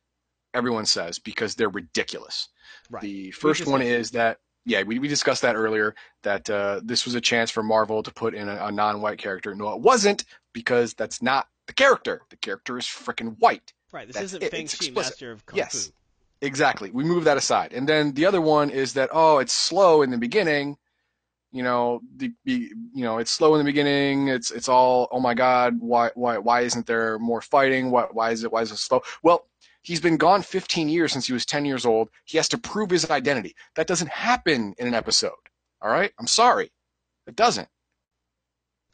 everyone 0.54 0.86
says 0.86 1.18
because 1.18 1.54
they're 1.54 1.68
ridiculous. 1.68 2.48
Right. 2.90 3.02
The 3.02 3.30
first 3.32 3.66
one 3.66 3.82
is 3.82 4.12
that 4.12 4.38
yeah 4.64 4.82
we 4.82 4.98
we 4.98 5.08
discussed 5.08 5.42
that 5.42 5.56
earlier 5.56 5.94
that 6.22 6.48
uh, 6.48 6.80
this 6.84 7.04
was 7.04 7.14
a 7.14 7.20
chance 7.20 7.50
for 7.50 7.62
Marvel 7.62 8.02
to 8.02 8.12
put 8.12 8.34
in 8.34 8.48
a, 8.48 8.66
a 8.66 8.72
non-white 8.72 9.18
character. 9.18 9.54
No, 9.54 9.72
it 9.72 9.80
wasn't 9.80 10.24
because 10.52 10.94
that's 10.94 11.22
not 11.22 11.48
the 11.66 11.72
character. 11.72 12.22
The 12.30 12.36
character 12.36 12.78
is 12.78 12.86
freaking 12.86 13.36
white. 13.38 13.72
Right. 13.92 14.06
This 14.06 14.16
That's 14.16 14.34
isn't. 14.34 14.50
Feng 14.50 14.66
Shi. 14.66 14.90
Master 14.90 15.30
of 15.30 15.46
Kung 15.46 15.56
Yes. 15.56 15.86
Fu. 15.86 15.92
Exactly. 16.40 16.90
We 16.90 17.04
move 17.04 17.24
that 17.24 17.36
aside. 17.36 17.72
And 17.72 17.88
then 17.88 18.12
the 18.12 18.26
other 18.26 18.40
one 18.40 18.68
is 18.68 18.92
that 18.94 19.08
oh, 19.12 19.38
it's 19.38 19.52
slow 19.52 20.02
in 20.02 20.10
the 20.10 20.18
beginning. 20.18 20.76
You 21.54 21.62
know, 21.62 22.00
the, 22.16 22.32
the 22.44 22.72
you 22.92 23.04
know, 23.04 23.18
it's 23.18 23.30
slow 23.30 23.54
in 23.54 23.58
the 23.58 23.64
beginning. 23.64 24.26
It's 24.26 24.50
it's 24.50 24.68
all 24.68 25.08
oh 25.12 25.20
my 25.20 25.34
god, 25.34 25.76
why 25.78 26.10
why 26.16 26.36
why 26.36 26.62
isn't 26.62 26.86
there 26.86 27.16
more 27.20 27.40
fighting? 27.40 27.92
Why 27.92 28.06
why 28.10 28.32
is 28.32 28.42
it 28.42 28.50
why 28.50 28.62
is 28.62 28.72
it 28.72 28.78
slow? 28.78 29.02
Well, 29.22 29.46
he's 29.82 30.00
been 30.00 30.16
gone 30.16 30.42
15 30.42 30.88
years 30.88 31.12
since 31.12 31.28
he 31.28 31.32
was 31.32 31.46
10 31.46 31.64
years 31.64 31.86
old. 31.86 32.08
He 32.24 32.38
has 32.38 32.48
to 32.48 32.58
prove 32.58 32.90
his 32.90 33.08
identity. 33.08 33.54
That 33.76 33.86
doesn't 33.86 34.10
happen 34.10 34.74
in 34.78 34.88
an 34.88 34.94
episode. 34.94 35.32
All 35.80 35.90
right? 35.92 36.10
I'm 36.18 36.26
sorry. 36.26 36.72
It 37.28 37.36
doesn't. 37.36 37.68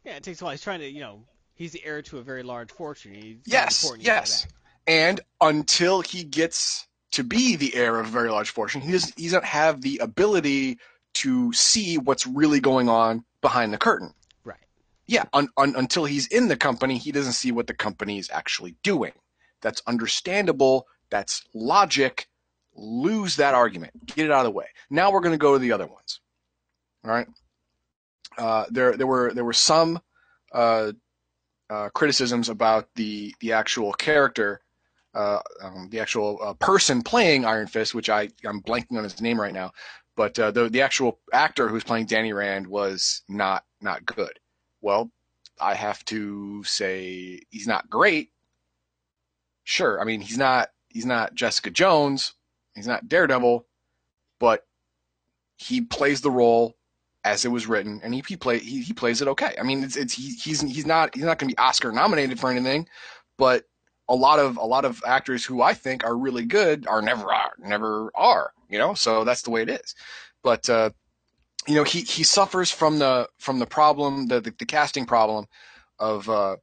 Yeah, 0.05 0.16
it 0.16 0.23
takes 0.23 0.43
a 0.43 0.45
while. 0.45 0.53
He's 0.53 0.62
trying 0.62 0.81
to, 0.81 0.91
you 0.91 1.01
know, 1.01 1.24
he's 1.55 1.73
the 1.73 1.82
heir 1.85 2.03
to 2.03 2.19
a 2.19 2.23
very 2.23 2.43
large 2.43 2.70
fortune. 2.70 3.15
He's 3.15 3.39
Yes, 3.47 3.82
important 3.82 4.07
yes. 4.07 4.47
And 4.87 5.20
until 5.41 6.03
he 6.03 6.24
gets 6.24 6.87
to 7.12 7.24
be 7.24 7.57
the 7.57 7.74
heir 7.74 7.99
of 7.99 8.07
a 8.07 8.11
very 8.11 8.31
large 8.31 8.51
fortune, 8.51 8.81
he 8.81 8.93
doesn't, 8.93 9.19
he 9.19 9.27
doesn't 9.27 9.45
have 9.45 9.81
the 9.81 9.99
ability 9.99 10.78
to 11.15 11.53
see 11.53 11.99
what's 11.99 12.27
really 12.27 12.61
going 12.61 12.89
on 12.89 13.24
behind 13.41 13.73
the 13.73 13.78
curtain. 13.78 14.15
Right. 14.45 14.59
Yeah, 15.07 15.24
un, 15.32 15.49
un, 15.57 15.74
until 15.77 16.05
he's 16.05 16.27
in 16.28 16.49
the 16.49 16.57
company, 16.57 16.99
he 16.99 17.12
doesn't 17.12 17.32
see 17.32 17.53
what 17.53 17.66
the 17.66 17.74
company 17.74 18.19
is 18.19 18.31
actually 18.32 18.77
doing. 18.82 19.12
That's 19.61 19.82
understandable. 19.87 20.87
That's 21.11 21.43
logic. 21.55 22.28
Lose 22.74 23.37
that 23.37 23.55
argument. 23.55 23.93
Get 24.07 24.27
it 24.27 24.31
out 24.31 24.41
of 24.41 24.45
the 24.45 24.57
way. 24.57 24.66
Now 24.89 25.11
we're 25.11 25.20
going 25.20 25.35
to 25.35 25.39
go 25.39 25.53
to 25.53 25.59
the 25.59 25.73
other 25.73 25.87
ones. 25.87 26.20
All 27.05 27.11
right. 27.11 27.27
Uh, 28.39 28.65
there, 28.70 28.97
there 28.97 29.07
were 29.07 29.32
there 29.35 29.45
were 29.45 29.53
some 29.53 30.01
uh, 30.53 30.93
uh, 31.69 31.89
criticisms 31.91 32.49
about 32.49 32.89
the 32.95 33.35
the 33.41 33.53
actual 33.53 33.93
character, 33.93 34.61
uh, 35.15 35.41
um, 35.62 35.89
the 35.91 36.01
actual 36.01 36.39
uh, 36.43 36.55
person 36.55 37.03
playing 37.03 37.45
Iron 37.45 37.66
Fist, 37.66 37.95
which 37.95 38.09
I 38.09 38.28
I'm 38.45 38.62
blanking 38.62 38.97
on 38.97 39.05
his 39.05 39.20
name 39.20 39.41
right 39.41 39.53
now, 39.53 39.73
but 40.16 40.39
uh, 40.39 40.51
the 40.51 40.69
the 40.69 40.82
actual 40.82 41.19
actor 41.32 41.69
who's 41.69 41.85
playing 41.85 42.07
Danny 42.07 42.32
Rand 42.32 42.66
was 42.66 43.23
not 43.28 43.65
not 43.81 44.05
good. 44.05 44.39
Well, 44.81 45.11
I 45.61 45.74
have 45.74 46.05
to 46.07 46.65
say 46.65 47.41
he's 47.51 47.66
not 47.66 47.91
great. 47.91 48.31
Sure, 49.65 50.01
I 50.01 50.05
mean 50.05 50.20
he's 50.20 50.39
not 50.39 50.70
he's 50.89 51.07
not 51.07 51.35
Jessica 51.35 51.70
Jones, 51.70 52.35
he's 52.74 52.87
not 52.87 53.09
Daredevil, 53.09 53.66
but 54.39 54.66
he 55.57 55.82
plays 55.82 56.20
the 56.20 56.31
role 56.31 56.77
as 57.24 57.45
it 57.45 57.51
was 57.51 57.66
written, 57.66 58.01
and 58.03 58.15
he 58.15 58.23
he 58.27 58.37
play 58.37 58.59
he, 58.59 58.82
he 58.82 58.93
plays 58.93 59.20
it 59.20 59.28
okay. 59.28 59.55
I 59.59 59.62
mean, 59.62 59.85
it's 59.85 59.97
it's 59.97 60.15
he, 60.15 60.31
he's 60.35 60.61
he's 60.62 60.87
not 60.87 61.15
he's 61.15 61.24
not 61.24 61.39
going 61.39 61.51
to 61.51 61.55
be 61.55 61.59
Oscar 61.59 61.93
nominated 61.93 62.41
for 62.41 62.51
anything, 62.51 62.89
but 63.37 63.65
a 64.09 64.15
lot 64.15 64.39
of 64.39 64.57
a 64.57 64.65
lot 64.65 64.85
of 64.85 65.03
actors 65.07 65.45
who 65.45 65.62
I 65.62 65.74
think 65.74 66.05
are 66.05 66.16
really 66.16 66.45
good 66.45 66.87
are 66.87 67.03
never 67.03 67.32
are 67.32 67.53
never 67.59 68.11
are. 68.15 68.53
You 68.71 68.79
know, 68.79 68.95
so 68.95 69.25
that's 69.25 69.43
the 69.43 69.51
way 69.51 69.63
it 69.63 69.69
is. 69.71 69.95
But 70.43 70.71
uh, 70.71 70.91
you 71.67 71.75
know, 71.75 71.85
he 71.85 72.01
he 72.01 72.23
suffers 72.23 72.71
from 72.71 72.99
the 72.99 73.29
from 73.39 73.59
the 73.59 73.67
problem 73.67 74.27
the 74.27 74.41
the, 74.41 74.55
the 74.59 74.67
casting 74.67 75.07
problem 75.07 75.47
of. 75.99 76.29
Uh, 76.29 76.57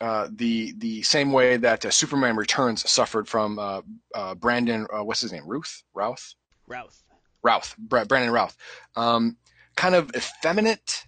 uh, 0.00 0.28
the 0.32 0.74
the 0.78 1.02
same 1.02 1.32
way 1.32 1.56
that 1.56 1.84
uh, 1.84 1.90
Superman 1.90 2.36
Returns 2.36 2.88
suffered 2.90 3.28
from 3.28 3.58
uh, 3.58 3.80
uh, 4.14 4.34
Brandon, 4.34 4.86
uh, 4.92 5.04
what's 5.04 5.20
his 5.20 5.32
name, 5.32 5.46
Ruth, 5.46 5.82
Routh, 5.94 6.34
Routh. 6.66 7.02
Routh, 7.42 7.76
Bra- 7.78 8.04
Brandon 8.04 8.32
Routh, 8.32 8.56
um, 8.96 9.36
kind 9.76 9.94
of 9.94 10.10
effeminate, 10.16 11.06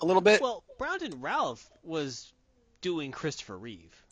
a 0.00 0.06
little 0.06 0.22
bit. 0.22 0.40
Well, 0.40 0.64
Brandon 0.78 1.20
Routh 1.20 1.68
was 1.82 2.32
doing 2.80 3.12
Christopher 3.12 3.58
Reeve. 3.58 4.04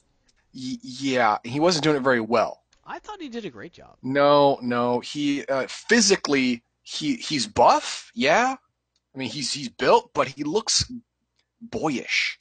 Y- 0.54 0.78
yeah, 0.82 1.38
he 1.42 1.58
wasn't 1.58 1.84
doing 1.84 1.96
it 1.96 2.02
very 2.02 2.20
well. 2.20 2.62
I 2.90 2.98
thought 2.98 3.20
he 3.20 3.28
did 3.28 3.44
a 3.44 3.50
great 3.50 3.72
job. 3.72 3.96
No, 4.02 4.58
no, 4.62 4.98
he 4.98 5.44
uh, 5.46 5.66
physically 5.68 6.64
he 6.82 7.14
he's 7.14 7.46
buff, 7.46 8.10
yeah. 8.14 8.56
I 9.14 9.18
mean, 9.18 9.30
he's 9.30 9.52
he's 9.52 9.68
built, 9.68 10.10
but 10.12 10.26
he 10.26 10.42
looks 10.42 10.90
boyish. 11.60 12.40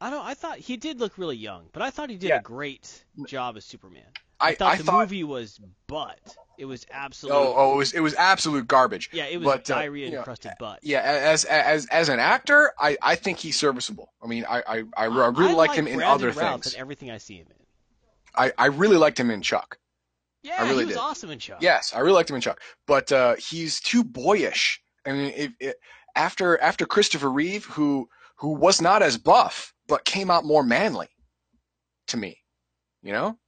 I 0.00 0.10
don't. 0.10 0.24
I 0.24 0.34
thought 0.34 0.58
he 0.58 0.76
did 0.76 0.98
look 0.98 1.16
really 1.16 1.36
young, 1.36 1.68
but 1.72 1.82
I 1.82 1.90
thought 1.90 2.10
he 2.10 2.16
did 2.16 2.28
Yeah. 2.28 2.38
a 2.38 2.42
great 2.42 3.04
job 3.26 3.56
as 3.56 3.64
Superman. 3.64 4.04
I 4.40 4.48
I 4.50 4.54
thought 4.56 4.72
I 4.72 4.76
the 4.78 4.84
thought 4.84 5.00
movie 5.00 5.24
was 5.24 5.60
butt. 5.86 6.36
It 6.58 6.64
was 6.64 6.84
absolute. 6.90 7.32
oh 7.32 7.54
oh 7.56 7.74
it 7.74 7.76
was 7.76 7.92
it 7.92 8.00
was 8.00 8.14
absolute 8.14 8.66
garbage. 8.66 9.10
yeah, 9.12 9.26
it 9.26 9.38
was 9.38 9.46
but, 9.46 9.70
uh, 9.70 9.74
diarrhea 9.76 10.06
you 10.06 10.12
know, 10.12 10.18
encrusted 10.18 10.52
butt. 10.58 10.80
Yeah, 10.82 11.02
as 11.02 11.44
as 11.44 11.86
as 11.86 12.08
an 12.08 12.18
actor, 12.18 12.72
I, 12.80 12.96
I 13.00 13.14
think 13.14 13.38
he's 13.38 13.56
serviceable. 13.56 14.12
I 14.22 14.26
mean, 14.26 14.44
I 14.48 14.62
I, 14.66 14.82
I, 14.96 15.04
really 15.04 15.50
I 15.50 15.54
liked 15.54 15.70
like 15.70 15.78
him 15.78 15.86
in 15.86 15.96
Brandon 15.98 16.14
other 16.14 16.32
Routh 16.32 16.62
things. 16.64 16.74
everything 16.74 17.12
I 17.12 17.18
see 17.18 17.36
him 17.36 17.46
in. 17.48 17.56
I, 18.36 18.52
I 18.58 18.66
really 18.66 18.96
liked 18.96 19.18
him 19.18 19.30
in 19.30 19.42
Chuck. 19.42 19.78
Yeah, 20.42 20.62
really 20.62 20.80
he 20.80 20.84
was 20.86 20.94
did. 20.94 21.00
awesome 21.00 21.30
in 21.30 21.38
Chuck. 21.38 21.58
Yes, 21.60 21.92
I 21.94 22.00
really 22.00 22.14
liked 22.14 22.30
him 22.30 22.36
in 22.36 22.42
Chuck, 22.42 22.60
but 22.86 23.10
uh, 23.10 23.34
he's 23.36 23.80
too 23.80 24.04
boyish. 24.04 24.80
I 25.04 25.12
mean, 25.12 25.32
if, 25.36 25.52
if, 25.60 25.74
after 26.14 26.58
after 26.60 26.86
Christopher 26.86 27.30
Reeve, 27.30 27.64
who 27.64 28.08
who 28.36 28.52
was 28.54 28.80
not 28.80 29.02
as 29.02 29.18
buff 29.18 29.74
but 29.88 30.04
came 30.04 30.30
out 30.30 30.44
more 30.44 30.62
manly, 30.62 31.08
to 32.08 32.16
me, 32.16 32.38
you 33.02 33.12
know. 33.12 33.38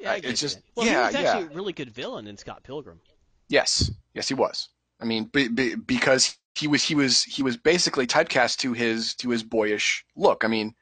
yeah, 0.00 0.12
I 0.12 0.20
it's 0.24 0.40
just- 0.40 0.56
that. 0.56 0.64
Well, 0.76 0.86
yeah, 0.86 1.10
he 1.10 1.16
was 1.16 1.24
actually 1.26 1.52
a 1.52 1.56
really 1.56 1.72
good 1.72 1.90
villain 1.90 2.26
in 2.26 2.36
Scott 2.36 2.62
Pilgrim. 2.64 3.00
Yes, 3.48 3.90
yes, 4.14 4.28
he 4.28 4.34
was. 4.34 4.68
I 5.00 5.04
mean, 5.04 5.24
be, 5.24 5.48
be, 5.48 5.74
because 5.74 6.36
he 6.54 6.66
was 6.66 6.82
he 6.82 6.94
was 6.94 7.22
he 7.24 7.42
was 7.42 7.56
basically 7.56 8.06
typecast 8.06 8.58
to 8.58 8.72
his 8.72 9.14
to 9.16 9.30
his 9.30 9.42
boyish 9.42 10.04
look. 10.16 10.44
I 10.44 10.48
mean, 10.48 10.74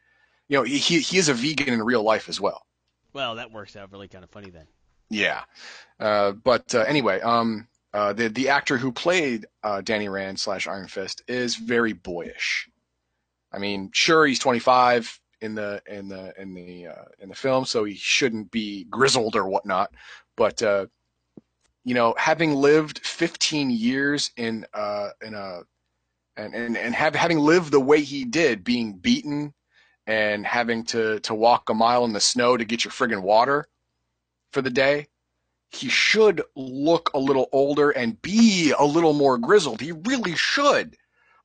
you 0.50 0.56
know, 0.56 0.64
he 0.64 0.78
he 0.78 1.16
is 1.16 1.28
a 1.28 1.34
vegan 1.34 1.72
in 1.72 1.80
real 1.80 2.02
life 2.02 2.28
as 2.28 2.40
well. 2.40 2.66
Well, 3.12 3.36
that 3.36 3.52
works 3.52 3.76
out 3.76 3.92
really 3.92 4.08
kind 4.08 4.24
of 4.24 4.30
funny 4.30 4.50
then. 4.50 4.66
Yeah, 5.08 5.44
uh, 6.00 6.32
but 6.32 6.74
uh, 6.74 6.80
anyway, 6.80 7.20
um, 7.20 7.68
uh, 7.94 8.12
the 8.12 8.28
the 8.28 8.48
actor 8.48 8.76
who 8.76 8.90
played 8.90 9.46
uh, 9.62 9.80
Danny 9.80 10.08
Rand 10.08 10.40
slash 10.40 10.66
Iron 10.66 10.88
Fist 10.88 11.22
is 11.28 11.54
very 11.54 11.92
boyish. 11.92 12.68
I 13.52 13.58
mean, 13.58 13.90
sure, 13.92 14.26
he's 14.26 14.40
25 14.40 15.20
in 15.40 15.54
the 15.54 15.82
in 15.86 16.08
the 16.08 16.34
in 16.36 16.52
the 16.52 16.88
uh, 16.88 17.04
in 17.20 17.28
the 17.28 17.34
film, 17.36 17.64
so 17.64 17.84
he 17.84 17.94
shouldn't 17.94 18.50
be 18.50 18.84
grizzled 18.90 19.36
or 19.36 19.48
whatnot. 19.48 19.92
But 20.36 20.64
uh, 20.64 20.86
you 21.84 21.94
know, 21.94 22.12
having 22.18 22.54
lived 22.54 23.06
15 23.06 23.70
years 23.70 24.32
in 24.36 24.66
uh, 24.74 25.10
in 25.22 25.34
a 25.34 25.60
and 26.36 26.54
and 26.56 26.76
and 26.76 26.92
have, 26.92 27.14
having 27.14 27.38
lived 27.38 27.70
the 27.70 27.78
way 27.78 28.00
he 28.00 28.24
did, 28.24 28.64
being 28.64 28.94
beaten 28.94 29.54
and 30.06 30.46
having 30.46 30.84
to 30.84 31.20
to 31.20 31.34
walk 31.34 31.68
a 31.70 31.74
mile 31.74 32.04
in 32.04 32.12
the 32.12 32.20
snow 32.20 32.56
to 32.56 32.64
get 32.64 32.84
your 32.84 32.92
friggin' 32.92 33.22
water 33.22 33.66
for 34.52 34.62
the 34.62 34.70
day, 34.70 35.06
he 35.70 35.88
should 35.88 36.42
look 36.56 37.10
a 37.14 37.18
little 37.18 37.48
older 37.52 37.90
and 37.90 38.20
be 38.20 38.72
a 38.76 38.84
little 38.84 39.12
more 39.12 39.38
grizzled. 39.38 39.80
He 39.80 39.92
really 39.92 40.34
should. 40.34 40.96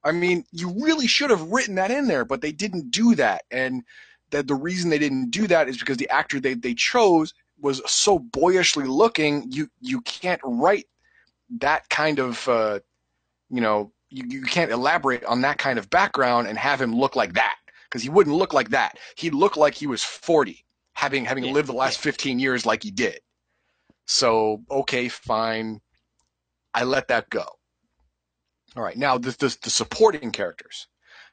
I 0.03 0.11
mean, 0.11 0.45
you 0.51 0.73
really 0.83 1.07
should 1.07 1.29
have 1.29 1.51
written 1.51 1.75
that 1.75 1.91
in 1.91 2.07
there, 2.07 2.25
but 2.25 2.41
they 2.41 2.51
didn't 2.51 2.91
do 2.91 3.15
that. 3.15 3.43
And 3.51 3.83
that 4.31 4.47
the 4.47 4.55
reason 4.55 4.89
they 4.89 4.99
didn't 4.99 5.31
do 5.31 5.47
that 5.47 5.67
is 5.67 5.77
because 5.77 5.97
the 5.97 6.09
actor 6.09 6.39
they, 6.39 6.53
they 6.55 6.73
chose 6.73 7.33
was 7.59 7.81
so 7.89 8.19
boyishly 8.19 8.85
looking. 8.85 9.51
You 9.51 9.67
you 9.81 10.01
can't 10.01 10.41
write 10.43 10.85
that 11.59 11.87
kind 11.89 12.19
of 12.19 12.47
uh, 12.47 12.79
you 13.49 13.61
know 13.61 13.91
you, 14.09 14.25
you 14.27 14.41
can't 14.43 14.71
elaborate 14.71 15.23
on 15.25 15.41
that 15.41 15.57
kind 15.57 15.77
of 15.77 15.89
background 15.89 16.47
and 16.47 16.57
have 16.57 16.81
him 16.81 16.95
look 16.95 17.15
like 17.15 17.33
that 17.33 17.55
because 17.95 18.03
he 18.03 18.09
wouldn't 18.09 18.35
look 18.35 18.53
like 18.53 18.69
that. 18.69 18.97
He'd 19.17 19.33
look 19.33 19.57
like 19.57 19.75
he 19.75 19.87
was 19.87 20.03
40, 20.03 20.65
having 20.93 21.25
having 21.25 21.43
Yeah, 21.43 21.53
lived 21.53 21.69
the 21.69 21.73
last 21.73 21.97
yeah. 21.97 21.99
15 21.99 22.39
years 22.39 22.65
like 22.65 22.83
he 22.83 22.91
did. 22.91 23.19
So 24.07 24.63
okay, 24.69 25.09
fine, 25.09 25.81
I 26.73 26.83
let 26.85 27.07
that 27.09 27.29
go. 27.29 27.45
All 28.75 28.83
right, 28.83 28.97
now 28.97 29.17
the, 29.17 29.31
the 29.31 29.57
the 29.63 29.69
supporting 29.69 30.31
characters, 30.31 30.87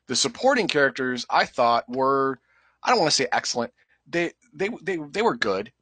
the 0.09 0.17
supporting 0.17 0.69
characters 0.69 1.25
I 1.31 1.45
thought 1.47 1.85
were 1.89 2.41
I 2.83 2.91
don't 2.91 2.99
want 3.01 3.11
to 3.11 3.17
say 3.17 3.29
excellent. 3.33 3.73
They 4.07 4.33
they 4.53 4.71
they 4.83 4.99
they 5.11 5.23
were 5.23 5.37
good. 5.37 5.73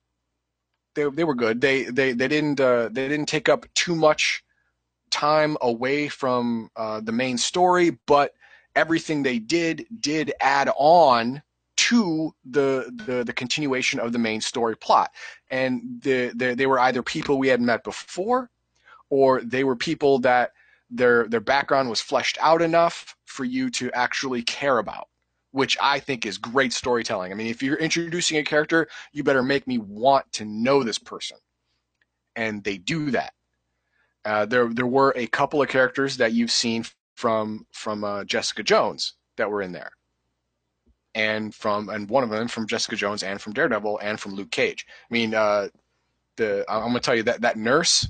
They 0.94 1.08
they 1.10 1.24
were 1.24 1.34
good. 1.34 1.60
They 1.60 1.84
they 1.84 2.12
they 2.12 2.28
didn't 2.28 2.60
uh, 2.60 2.88
they 2.90 3.08
didn't 3.08 3.26
take 3.26 3.48
up 3.48 3.66
too 3.74 3.94
much 3.94 4.44
time 5.10 5.56
away 5.62 6.08
from 6.08 6.70
uh, 6.76 7.00
the 7.00 7.12
main 7.12 7.38
story, 7.38 7.98
but 8.06 8.32
everything 8.74 9.22
they 9.22 9.38
did 9.38 9.86
did 10.00 10.32
add 10.40 10.70
on 10.76 11.42
to 11.76 12.34
the, 12.44 12.92
the 13.06 13.24
the 13.24 13.32
continuation 13.32 13.98
of 14.00 14.12
the 14.12 14.18
main 14.18 14.40
story 14.40 14.76
plot. 14.76 15.10
And 15.50 16.00
the, 16.02 16.30
the, 16.34 16.54
they 16.54 16.66
were 16.66 16.78
either 16.78 17.02
people 17.02 17.38
we 17.38 17.48
had 17.48 17.60
met 17.60 17.84
before, 17.84 18.50
or 19.08 19.40
they 19.40 19.64
were 19.64 19.76
people 19.76 20.18
that 20.20 20.52
their 20.90 21.26
their 21.28 21.40
background 21.40 21.88
was 21.88 22.00
fleshed 22.00 22.38
out 22.40 22.62
enough 22.62 23.16
for 23.24 23.44
you 23.44 23.70
to 23.70 23.90
actually 23.92 24.42
care 24.42 24.78
about. 24.78 25.08
Which 25.52 25.76
I 25.82 25.98
think 25.98 26.26
is 26.26 26.38
great 26.38 26.72
storytelling. 26.72 27.32
I 27.32 27.34
mean, 27.34 27.48
if 27.48 27.60
you're 27.60 27.76
introducing 27.76 28.38
a 28.38 28.44
character, 28.44 28.86
you 29.12 29.24
better 29.24 29.42
make 29.42 29.66
me 29.66 29.78
want 29.78 30.30
to 30.34 30.44
know 30.44 30.84
this 30.84 30.98
person, 30.98 31.38
and 32.36 32.62
they 32.62 32.76
do 32.76 33.10
that. 33.10 33.32
Uh, 34.24 34.46
there 34.46 34.68
there 34.68 34.86
were 34.86 35.12
a 35.16 35.26
couple 35.26 35.60
of 35.60 35.68
characters 35.68 36.18
that 36.18 36.34
you've 36.34 36.52
seen 36.52 36.84
from 37.20 37.66
from 37.70 38.02
uh, 38.02 38.24
Jessica 38.24 38.62
Jones 38.62 39.12
that 39.36 39.50
were 39.50 39.60
in 39.60 39.72
there, 39.72 39.90
and 41.14 41.54
from 41.54 41.90
and 41.90 42.08
one 42.08 42.24
of 42.24 42.30
them 42.30 42.48
from 42.48 42.66
Jessica 42.66 42.96
Jones 42.96 43.22
and 43.22 43.38
from 43.38 43.52
Daredevil 43.52 43.98
and 44.02 44.18
from 44.18 44.34
Luke 44.34 44.50
Cage. 44.50 44.86
I 44.88 45.12
mean, 45.12 45.34
uh, 45.34 45.68
the 46.36 46.64
I'm 46.66 46.88
gonna 46.88 47.00
tell 47.00 47.14
you 47.14 47.22
that 47.24 47.42
that 47.42 47.58
nurse, 47.58 48.08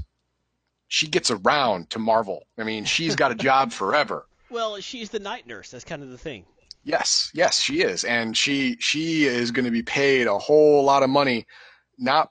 she 0.87 1.09
gets 1.09 1.33
around 1.33 1.91
to 1.91 1.99
Marvel. 1.99 2.47
I 2.57 2.63
mean, 2.63 2.85
she's 2.85 3.17
got 3.17 3.33
a 3.33 3.35
job 3.49 3.73
forever. 3.73 4.29
Well, 4.49 4.79
she's 4.79 5.11
the 5.11 5.19
night 5.19 5.45
nurse. 5.45 5.71
That's 5.71 5.85
kind 5.85 6.05
of 6.05 6.11
the 6.11 6.19
thing. 6.19 6.45
Yes, 6.85 7.33
yes, 7.35 7.61
she 7.61 7.83
is, 7.83 8.05
and 8.05 8.37
she 8.37 8.77
she 8.79 9.25
is 9.25 9.51
going 9.51 9.65
to 9.65 9.73
be 9.73 9.83
paid 9.83 10.29
a 10.29 10.39
whole 10.39 10.85
lot 10.85 11.03
of 11.03 11.11
money, 11.11 11.47
not 11.99 12.31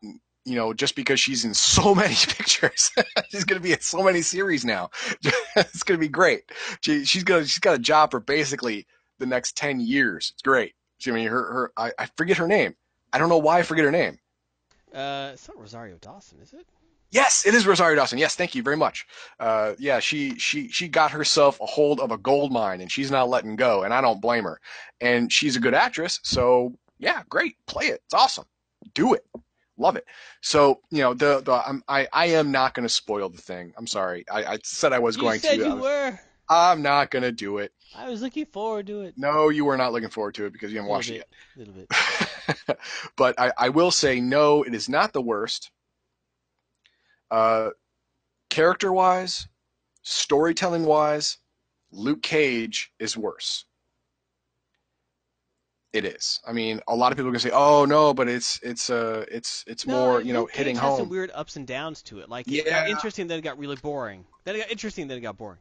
you 0.50 0.56
know 0.56 0.74
just 0.74 0.96
because 0.96 1.20
she's 1.20 1.46
in 1.46 1.54
so 1.54 1.94
many 2.04 2.16
pictures. 2.16 2.92
she's 3.30 3.46
going 3.46 3.62
to 3.62 3.64
be 3.64 3.74
in 3.74 3.82
so 3.82 4.04
many 4.04 4.22
series 4.22 4.66
now. 4.66 4.90
it's 5.56 5.84
going 5.84 5.98
to 5.98 6.04
be 6.04 6.10
great. 6.10 6.52
She 6.82 7.06
she's 7.06 7.24
got 7.24 7.44
she's 7.44 7.60
got 7.60 7.76
a 7.76 7.80
job 7.80 8.12
for 8.12 8.20
basically 8.20 8.88
the 9.20 9.26
next 9.26 9.56
ten 9.56 9.80
years. 9.80 10.32
It's 10.34 10.42
great. 10.42 10.74
She, 10.98 11.12
I 11.12 11.14
mean, 11.14 11.28
her 11.28 11.54
her 11.54 11.72
I, 11.78 11.92
I 12.00 12.08
forget 12.18 12.38
her 12.38 12.48
name. 12.48 12.76
I 13.14 13.18
don't 13.18 13.30
know 13.30 13.38
why 13.38 13.60
I 13.60 13.64
forget 13.64 13.86
her 13.86 13.92
name. 13.92 14.20
Uh, 14.94 15.32
it's 15.34 15.48
not 15.48 15.60
Rosario 15.60 15.98
Dawson, 16.02 16.40
is 16.42 16.54
it? 16.54 16.66
Yes, 17.12 17.46
it 17.46 17.56
is 17.56 17.66
Rosario 17.66 17.96
Dawson. 17.96 18.20
Yes, 18.20 18.36
thank 18.36 18.54
you 18.54 18.62
very 18.62 18.78
much. 18.78 19.08
Uh, 19.40 19.74
yeah, 19.80 20.00
she 20.00 20.38
she 20.38 20.68
she 20.70 20.88
got 20.88 21.12
herself 21.12 21.60
a 21.60 21.66
hold 21.66 22.00
of 22.00 22.12
a 22.12 22.18
gold 22.18 22.52
mine, 22.52 22.82
and 22.82 22.92
she's 22.92 23.10
not 23.10 23.30
letting 23.30 23.56
go, 23.56 23.84
and 23.84 23.94
I 23.94 24.02
don't 24.02 24.22
blame 24.22 24.44
her. 24.44 24.60
And 25.02 25.32
she's 25.32 25.56
a 25.56 25.60
good 25.60 25.74
actress, 25.74 26.20
so 26.24 26.74
yeah, 27.00 27.24
great, 27.30 27.56
play 27.66 27.86
it. 27.86 28.02
It's 28.06 28.14
awesome. 28.14 28.46
Do 28.94 29.14
it. 29.14 29.26
Love 29.80 29.96
it. 29.96 30.06
So 30.42 30.82
you 30.92 31.00
know 31.00 31.14
the 31.14 31.42
the 31.42 31.54
I'm, 31.66 31.82
I 31.88 32.08
I 32.14 32.26
am 32.28 32.52
not 32.52 32.74
going 32.74 32.84
to 32.84 32.94
spoil 32.94 33.30
the 33.30 33.42
thing. 33.42 33.74
I'm 33.78 33.88
sorry. 33.88 34.26
I, 34.30 34.44
I 34.44 34.58
said 34.64 34.94
I 34.94 35.00
was 35.00 35.16
you 35.16 35.24
going 35.24 35.40
said 35.40 35.58
to. 35.58 35.66
You 35.66 35.76
was- 35.76 35.84
were. 35.84 36.20
I'm 36.52 36.82
not 36.82 37.12
going 37.12 37.22
to 37.22 37.32
do 37.32 37.60
it. 37.60 37.72
I 37.96 38.10
was 38.10 38.24
looking 38.24 38.48
forward 38.48 38.88
to 38.88 39.02
it. 39.02 39.14
No, 39.18 39.50
you 39.50 39.66
were 39.66 39.78
not 39.78 39.94
looking 39.94 40.10
forward 40.10 40.34
to 40.36 40.46
it 40.46 40.54
because 40.54 40.72
you 40.72 40.80
haven't 40.80 40.90
watched 40.90 41.12
it 41.12 41.28
bit, 41.56 41.68
little 41.68 41.74
bit. 41.76 42.80
but 43.16 43.40
I, 43.40 43.52
I 43.56 43.70
will 43.70 43.92
say 43.92 44.20
no, 44.20 44.64
it 44.64 44.74
is 44.74 44.90
not 44.90 45.14
the 45.14 45.22
worst. 45.22 45.70
Uh, 47.30 47.70
character 48.50 48.92
wise, 48.92 49.48
storytelling 50.02 50.86
wise, 50.86 51.38
Luke 51.92 52.24
Cage 52.24 52.92
is 52.98 53.16
worse. 53.16 53.66
It 55.92 56.06
is. 56.06 56.40
I 56.48 56.52
mean, 56.52 56.82
a 56.88 56.96
lot 56.96 57.12
of 57.12 57.18
people 57.18 57.30
are 57.30 57.32
gonna 57.32 57.40
say, 57.40 57.50
"Oh 57.52 57.86
no," 57.86 58.14
but 58.14 58.28
it's 58.30 58.60
it's 58.62 58.90
uh 58.92 59.26
it's 59.32 59.64
it's 59.68 59.88
No, 59.88 59.94
more 59.96 60.22
you 60.22 60.34
know 60.34 60.42
Luke 60.42 60.52
Cage 60.52 60.58
hitting 60.58 60.76
has 60.76 60.84
home. 60.84 61.00
some 61.00 61.10
weird 61.10 61.32
ups 61.34 61.56
and 61.56 61.66
downs 61.66 62.04
to 62.04 62.20
it. 62.20 62.30
Like 62.30 62.48
it 62.48 62.66
got 62.70 62.90
interesting, 62.90 63.28
then 63.28 63.40
it 63.40 63.42
got 63.42 63.58
really 63.58 63.76
boring. 63.76 64.26
Then 64.44 64.56
it 64.56 64.60
got 64.60 64.72
interesting, 64.72 65.08
then 65.08 65.18
it 65.18 65.22
got 65.22 65.38
boring. 65.38 65.60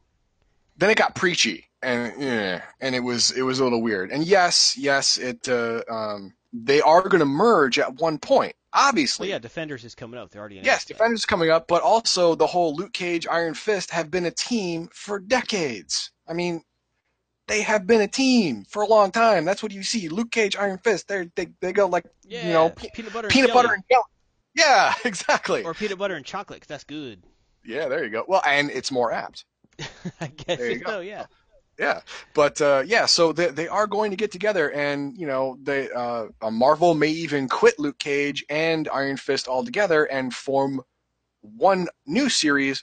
then 0.76 0.90
it 0.90 0.96
got 0.98 1.14
preachy 1.14 1.64
and 1.82 2.12
yeah, 2.22 2.62
and 2.80 2.94
it 2.94 3.00
was 3.00 3.30
it 3.30 3.42
was 3.42 3.58
a 3.60 3.64
little 3.64 3.80
weird. 3.80 4.10
And 4.10 4.22
yes, 4.24 4.76
yes, 4.76 5.16
it 5.16 5.48
uh, 5.48 5.82
um 5.90 6.34
they 6.52 6.80
are 6.82 7.02
going 7.08 7.18
to 7.20 7.26
merge 7.26 7.78
at 7.78 7.94
one 8.00 8.18
point, 8.18 8.54
Well, 8.74 8.88
obviously. 8.88 9.28
yeah, 9.30 9.38
Defenders 9.38 9.84
is 9.84 9.94
coming 9.94 10.18
up. 10.18 10.30
They're 10.30 10.40
already 10.40 10.56
Yes, 10.56 10.84
that. 10.84 10.94
Defenders 10.94 11.20
is 11.20 11.26
coming 11.26 11.50
up, 11.50 11.68
but 11.68 11.82
also 11.82 12.34
the 12.34 12.46
whole 12.46 12.74
Luke 12.74 12.92
Cage 12.94 13.26
Iron 13.30 13.52
Fist 13.54 13.90
have 13.90 14.10
been 14.10 14.24
a 14.26 14.30
team 14.30 14.88
for 14.92 15.18
decades. 15.18 16.10
I 16.26 16.32
mean, 16.34 16.62
they 17.48 17.62
have 17.62 17.86
been 17.86 18.00
a 18.00 18.06
team 18.08 18.64
for 18.68 18.82
a 18.82 18.86
long 18.86 19.10
time. 19.10 19.44
That's 19.44 19.62
what 19.62 19.72
you 19.72 19.82
see. 19.82 20.08
Luke 20.08 20.30
Cage 20.30 20.56
Iron 20.56 20.78
Fist. 20.78 21.08
They 21.08 21.28
they 21.34 21.48
they 21.60 21.72
go 21.72 21.86
like 21.86 22.04
Yeah, 22.24 22.46
you 22.46 22.52
know 22.52 22.70
pe- 22.70 22.90
peanut 22.94 23.12
butter, 23.12 23.26
and 23.28 23.32
peanut 23.32 23.48
jelly. 23.50 23.62
butter 23.62 23.74
and 23.74 23.82
jelly. 23.90 24.02
Yeah, 24.54 24.94
exactly. 25.04 25.64
or 25.64 25.74
peanut 25.74 25.98
butter 25.98 26.14
and 26.14 26.24
chocolate. 26.24 26.60
'cause 26.60 26.68
that's 26.68 26.84
good. 26.84 27.22
yeah, 27.64 27.88
there 27.88 28.04
you 28.04 28.10
go. 28.10 28.24
Well, 28.28 28.42
and 28.46 28.70
it's 28.70 28.90
more 28.92 29.12
apt. 29.12 29.44
I 30.20 30.28
guess 30.28 30.58
There 30.58 30.70
you 30.70 30.78
go. 30.78 30.90
so. 30.90 31.00
Yeah. 31.00 31.26
Yeah, 31.78 32.00
but 32.34 32.60
uh, 32.60 32.82
yeah, 32.84 33.06
so 33.06 33.32
they 33.32 33.50
they 33.50 33.68
are 33.68 33.86
going 33.86 34.10
to 34.10 34.16
get 34.16 34.32
together, 34.32 34.72
and 34.72 35.16
you 35.16 35.28
know, 35.28 35.56
they 35.62 35.88
uh, 35.90 36.26
uh, 36.42 36.50
Marvel 36.50 36.94
may 36.94 37.06
even 37.10 37.48
quit 37.48 37.78
Luke 37.78 38.00
Cage 38.00 38.44
and 38.50 38.88
Iron 38.88 39.16
Fist 39.16 39.46
altogether 39.46 40.04
and 40.06 40.34
form 40.34 40.82
one 41.40 41.86
new 42.04 42.28
series, 42.28 42.82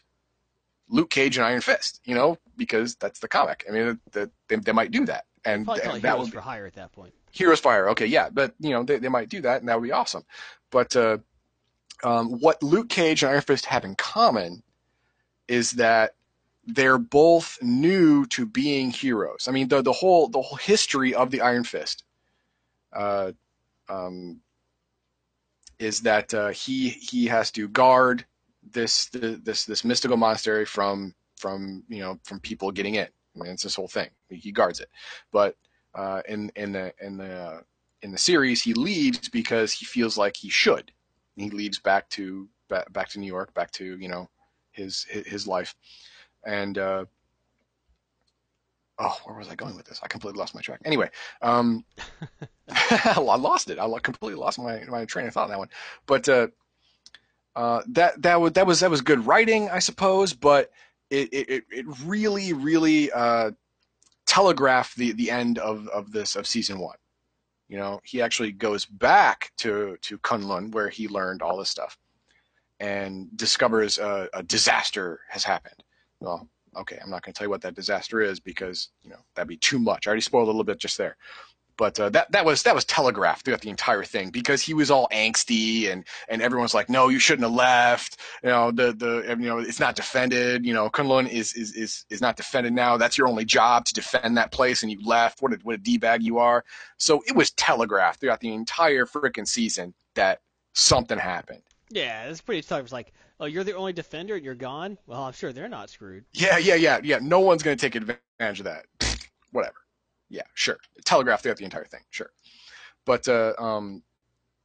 Luke 0.87 1.09
Cage 1.09 1.35
and 1.37 1.45
Iron 1.45 1.59
Fist. 1.59 1.99
You 2.05 2.15
know, 2.15 2.37
because 2.57 2.95
that's 2.95 3.19
the 3.19 3.27
comic. 3.27 3.65
I 3.67 3.71
mean, 3.71 3.99
that 4.11 4.31
they, 4.47 4.55
they 4.57 4.71
might 4.71 4.91
do 4.91 5.05
that, 5.05 5.25
and 5.43 5.65
th- 5.67 5.81
that 5.81 6.01
Heroes 6.01 6.19
would 6.25 6.33
for 6.33 6.41
Hire 6.41 6.65
at 6.65 6.73
that 6.75 6.91
point. 6.91 7.13
Heroes 7.31 7.59
Fire. 7.59 7.89
Okay, 7.89 8.05
yeah, 8.05 8.29
but 8.29 8.53
you 8.59 8.71
know, 8.71 8.83
they 8.83 8.97
they 8.97 9.09
might 9.09 9.29
do 9.29 9.41
that, 9.41 9.61
and 9.61 9.69
that 9.69 9.79
would 9.79 9.85
be 9.85 9.91
awesome. 9.91 10.23
But 10.71 10.95
uh, 10.95 11.17
um, 12.03 12.39
what 12.39 12.61
Luke 12.63 12.89
Cage 12.89 13.23
and 13.23 13.31
Iron 13.31 13.41
Fist 13.41 13.65
have 13.65 13.85
in 13.85 13.95
common 13.95 14.63
is 15.47 15.71
that 15.71 16.15
they're 16.65 16.97
both 16.97 17.59
new 17.61 18.25
to 18.27 18.45
being 18.45 18.89
heroes. 18.89 19.47
I 19.47 19.51
mean, 19.51 19.67
the 19.67 19.81
the 19.81 19.93
whole 19.93 20.27
the 20.29 20.41
whole 20.41 20.57
history 20.57 21.13
of 21.13 21.31
the 21.31 21.41
Iron 21.41 21.63
Fist 21.63 22.03
uh, 22.93 23.31
um, 23.89 24.39
is 25.79 26.01
that 26.01 26.33
uh, 26.33 26.49
he 26.49 26.89
he 26.89 27.27
has 27.27 27.51
to 27.51 27.67
guard 27.67 28.25
this 28.71 29.09
this 29.11 29.65
this 29.65 29.83
mystical 29.83 30.17
monastery 30.17 30.65
from 30.65 31.13
from 31.37 31.83
you 31.87 31.99
know 31.99 32.19
from 32.23 32.39
people 32.39 32.71
getting 32.71 32.95
in. 32.95 33.07
I 33.07 33.39
mean, 33.39 33.51
it's 33.51 33.63
this 33.63 33.75
whole 33.75 33.87
thing. 33.87 34.09
He 34.29 34.51
guards 34.51 34.79
it, 34.79 34.89
but 35.31 35.55
uh, 35.93 36.21
in 36.27 36.51
in 36.55 36.71
the 36.71 36.93
in 37.01 37.17
the 37.17 37.33
uh, 37.33 37.61
in 38.01 38.11
the 38.11 38.17
series, 38.17 38.61
he 38.61 38.73
leaves 38.73 39.29
because 39.29 39.71
he 39.73 39.85
feels 39.85 40.17
like 40.17 40.37
he 40.37 40.49
should. 40.49 40.91
He 41.35 41.49
leaves 41.49 41.79
back 41.79 42.09
to 42.11 42.47
back, 42.69 42.91
back 42.93 43.09
to 43.09 43.19
New 43.19 43.27
York, 43.27 43.53
back 43.53 43.71
to 43.71 43.97
you 43.97 44.07
know 44.07 44.29
his 44.71 45.05
his, 45.09 45.25
his 45.27 45.47
life, 45.47 45.75
and 46.45 46.77
uh, 46.77 47.05
oh, 48.99 49.17
where 49.25 49.37
was 49.37 49.49
I 49.49 49.55
going 49.55 49.75
with 49.75 49.85
this? 49.85 49.99
I 50.03 50.07
completely 50.07 50.39
lost 50.39 50.55
my 50.55 50.61
track. 50.61 50.81
Anyway, 50.85 51.09
um, 51.41 51.85
I 52.69 53.19
lost 53.19 53.69
it. 53.69 53.79
I 53.79 53.87
completely 53.99 54.39
lost 54.39 54.59
my 54.59 54.83
my 54.85 55.05
train 55.05 55.27
of 55.27 55.33
thought 55.33 55.45
on 55.45 55.49
that 55.49 55.59
one. 55.59 55.69
But 56.05 56.29
uh, 56.29 56.47
uh, 57.55 57.81
that 57.87 58.21
that 58.21 58.39
was 58.41 58.53
that 58.53 58.67
was 58.67 58.79
that 58.81 58.91
was 58.91 59.01
good 59.01 59.25
writing, 59.25 59.69
I 59.69 59.79
suppose. 59.79 60.33
But 60.33 60.71
it 61.09 61.29
it, 61.33 61.63
it 61.69 61.85
really 62.05 62.53
really 62.53 63.11
uh, 63.11 63.51
telegraphed 64.25 64.95
the 64.97 65.13
the 65.13 65.31
end 65.31 65.57
of 65.59 65.87
of 65.89 66.11
this 66.11 66.35
of 66.35 66.47
season 66.47 66.79
one. 66.79 66.97
You 67.67 67.77
know, 67.77 67.99
he 68.03 68.21
actually 68.21 68.51
goes 68.51 68.85
back 68.85 69.51
to 69.57 69.97
to 70.01 70.17
Kunlun 70.19 70.71
where 70.71 70.89
he 70.89 71.07
learned 71.07 71.41
all 71.41 71.57
this 71.57 71.69
stuff, 71.69 71.97
and 72.79 73.27
discovers 73.35 73.97
a, 73.97 74.29
a 74.33 74.43
disaster 74.43 75.21
has 75.29 75.43
happened. 75.43 75.83
Well, 76.19 76.47
okay, 76.77 76.99
I'm 77.01 77.09
not 77.09 77.23
going 77.23 77.33
to 77.33 77.37
tell 77.37 77.45
you 77.45 77.51
what 77.51 77.61
that 77.61 77.75
disaster 77.75 78.21
is 78.21 78.39
because 78.39 78.89
you 79.03 79.09
know 79.09 79.19
that'd 79.35 79.47
be 79.47 79.57
too 79.57 79.79
much. 79.79 80.05
I 80.05 80.09
already 80.09 80.21
spoiled 80.21 80.47
a 80.47 80.51
little 80.51 80.63
bit 80.63 80.79
just 80.79 80.97
there. 80.97 81.17
But 81.77 81.99
uh, 81.99 82.09
that 82.09 82.31
that 82.31 82.45
was 82.45 82.63
that 82.63 82.75
was 82.75 82.85
telegraphed 82.85 83.45
throughout 83.45 83.61
the 83.61 83.69
entire 83.69 84.03
thing 84.03 84.29
because 84.29 84.61
he 84.61 84.73
was 84.73 84.89
all 84.89 85.07
angsty 85.11 85.91
and 85.91 86.05
and 86.27 86.41
everyone's 86.41 86.73
like, 86.73 86.89
no, 86.89 87.09
you 87.09 87.19
shouldn't 87.19 87.43
have 87.43 87.53
left. 87.53 88.19
You 88.43 88.49
know 88.49 88.71
the 88.71 88.93
the 88.93 89.35
you 89.39 89.47
know 89.47 89.59
it's 89.59 89.79
not 89.79 89.95
defended. 89.95 90.65
You 90.65 90.73
know 90.73 90.89
Kunlun 90.89 91.29
is 91.29 91.53
is 91.53 91.73
is 91.73 92.05
is 92.09 92.21
not 92.21 92.37
defended 92.37 92.73
now. 92.73 92.97
That's 92.97 93.17
your 93.17 93.27
only 93.27 93.45
job 93.45 93.85
to 93.85 93.93
defend 93.93 94.37
that 94.37 94.51
place, 94.51 94.83
and 94.83 94.91
you 94.91 94.99
left. 95.05 95.41
What 95.41 95.53
a 95.53 95.57
what 95.63 95.75
a 95.75 95.77
d 95.77 95.97
bag 95.97 96.23
you 96.23 96.37
are. 96.37 96.63
So 96.97 97.23
it 97.27 97.35
was 97.35 97.51
telegraphed 97.51 98.21
throughout 98.21 98.39
the 98.39 98.53
entire 98.53 99.05
freaking 99.05 99.47
season 99.47 99.93
that 100.15 100.39
something 100.73 101.17
happened. 101.17 101.61
Yeah, 101.89 102.25
it's 102.25 102.41
pretty 102.41 102.61
tough. 102.61 102.81
It's 102.81 102.91
like, 102.91 103.13
oh, 103.39 103.45
you're 103.45 103.63
the 103.63 103.75
only 103.75 103.93
defender 103.93 104.35
and 104.35 104.43
you're 104.43 104.55
gone. 104.55 104.97
Well, 105.07 105.23
I'm 105.23 105.33
sure 105.33 105.53
they're 105.53 105.69
not 105.69 105.89
screwed. 105.89 106.25
Yeah, 106.33 106.57
yeah, 106.57 106.75
yeah, 106.75 106.99
yeah. 107.03 107.19
No 107.21 107.39
one's 107.39 107.63
going 107.63 107.77
to 107.77 107.81
take 107.81 107.95
advantage 107.95 108.59
of 108.59 108.65
that. 108.65 108.85
Whatever. 109.51 109.84
Yeah, 110.29 110.43
sure. 110.53 110.77
Telegraph 111.05 111.41
throughout 111.43 111.57
the 111.57 111.65
entire 111.65 111.85
thing. 111.85 112.01
Sure. 112.09 112.31
But 113.05 113.27
uh, 113.27 113.53
um, 113.59 114.03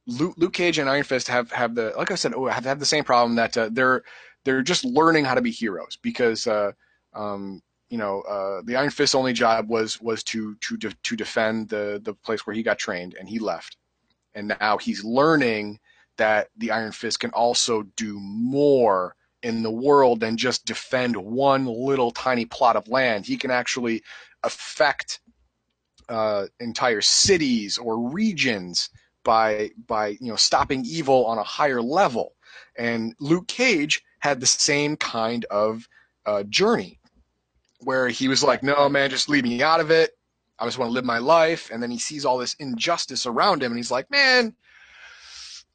Luke, 0.07 0.53
Cage 0.53 0.79
and 0.79 0.89
Iron 0.89 1.03
Fist 1.03 1.27
have, 1.27 1.51
have 1.51 1.75
the 1.75 1.93
like 1.97 2.11
I 2.11 2.15
said, 2.15 2.33
oh, 2.33 2.47
have, 2.47 2.65
have 2.65 2.79
the 2.79 2.85
same 2.85 3.03
problem 3.03 3.35
that 3.35 3.55
uh, 3.57 3.69
they're 3.71 4.03
they're 4.43 4.63
just 4.63 4.83
learning 4.83 5.25
how 5.25 5.35
to 5.35 5.41
be 5.41 5.51
heroes 5.51 5.97
because 6.01 6.47
uh, 6.47 6.71
um, 7.13 7.61
you 7.89 7.97
know 7.97 8.21
uh, 8.21 8.61
the 8.65 8.75
Iron 8.75 8.89
Fist's 8.89 9.15
only 9.15 9.33
job 9.33 9.69
was 9.69 10.01
was 10.01 10.23
to 10.25 10.55
to 10.55 10.77
de- 10.77 10.95
to 11.03 11.15
defend 11.15 11.69
the 11.69 12.01
the 12.03 12.13
place 12.13 12.45
where 12.47 12.55
he 12.55 12.63
got 12.63 12.79
trained 12.79 13.15
and 13.19 13.29
he 13.29 13.37
left, 13.37 13.77
and 14.33 14.55
now 14.59 14.77
he's 14.77 15.03
learning 15.03 15.79
that 16.17 16.49
the 16.57 16.71
Iron 16.71 16.91
Fist 16.91 17.19
can 17.19 17.31
also 17.31 17.83
do 17.95 18.19
more 18.19 19.15
in 19.43 19.63
the 19.63 19.71
world 19.71 20.19
than 20.19 20.37
just 20.37 20.65
defend 20.65 21.15
one 21.15 21.65
little 21.65 22.11
tiny 22.11 22.45
plot 22.45 22.75
of 22.75 22.87
land. 22.87 23.25
He 23.25 23.37
can 23.37 23.51
actually 23.51 24.03
affect 24.43 25.19
uh, 26.11 26.47
entire 26.59 27.01
cities 27.01 27.77
or 27.77 28.09
regions 28.09 28.89
by 29.23 29.71
by 29.87 30.09
you 30.09 30.29
know 30.29 30.35
stopping 30.35 30.83
evil 30.85 31.25
on 31.25 31.37
a 31.37 31.43
higher 31.43 31.81
level. 31.81 32.33
And 32.77 33.15
Luke 33.19 33.47
Cage 33.47 34.03
had 34.19 34.39
the 34.39 34.45
same 34.45 34.97
kind 34.97 35.45
of 35.45 35.87
uh, 36.25 36.43
journey 36.43 36.99
where 37.79 38.09
he 38.09 38.27
was 38.27 38.43
like, 38.43 38.61
"No, 38.61 38.89
man, 38.89 39.09
just 39.09 39.29
leave 39.29 39.45
me 39.45 39.63
out 39.63 39.79
of 39.79 39.89
it. 39.89 40.11
I 40.59 40.65
just 40.65 40.77
want 40.77 40.89
to 40.89 40.93
live 40.93 41.05
my 41.05 41.19
life." 41.19 41.69
And 41.71 41.81
then 41.81 41.91
he 41.91 41.97
sees 41.97 42.25
all 42.25 42.37
this 42.37 42.55
injustice 42.55 43.25
around 43.25 43.63
him, 43.63 43.71
and 43.71 43.79
he's 43.79 43.91
like, 43.91 44.11
"Man." 44.11 44.53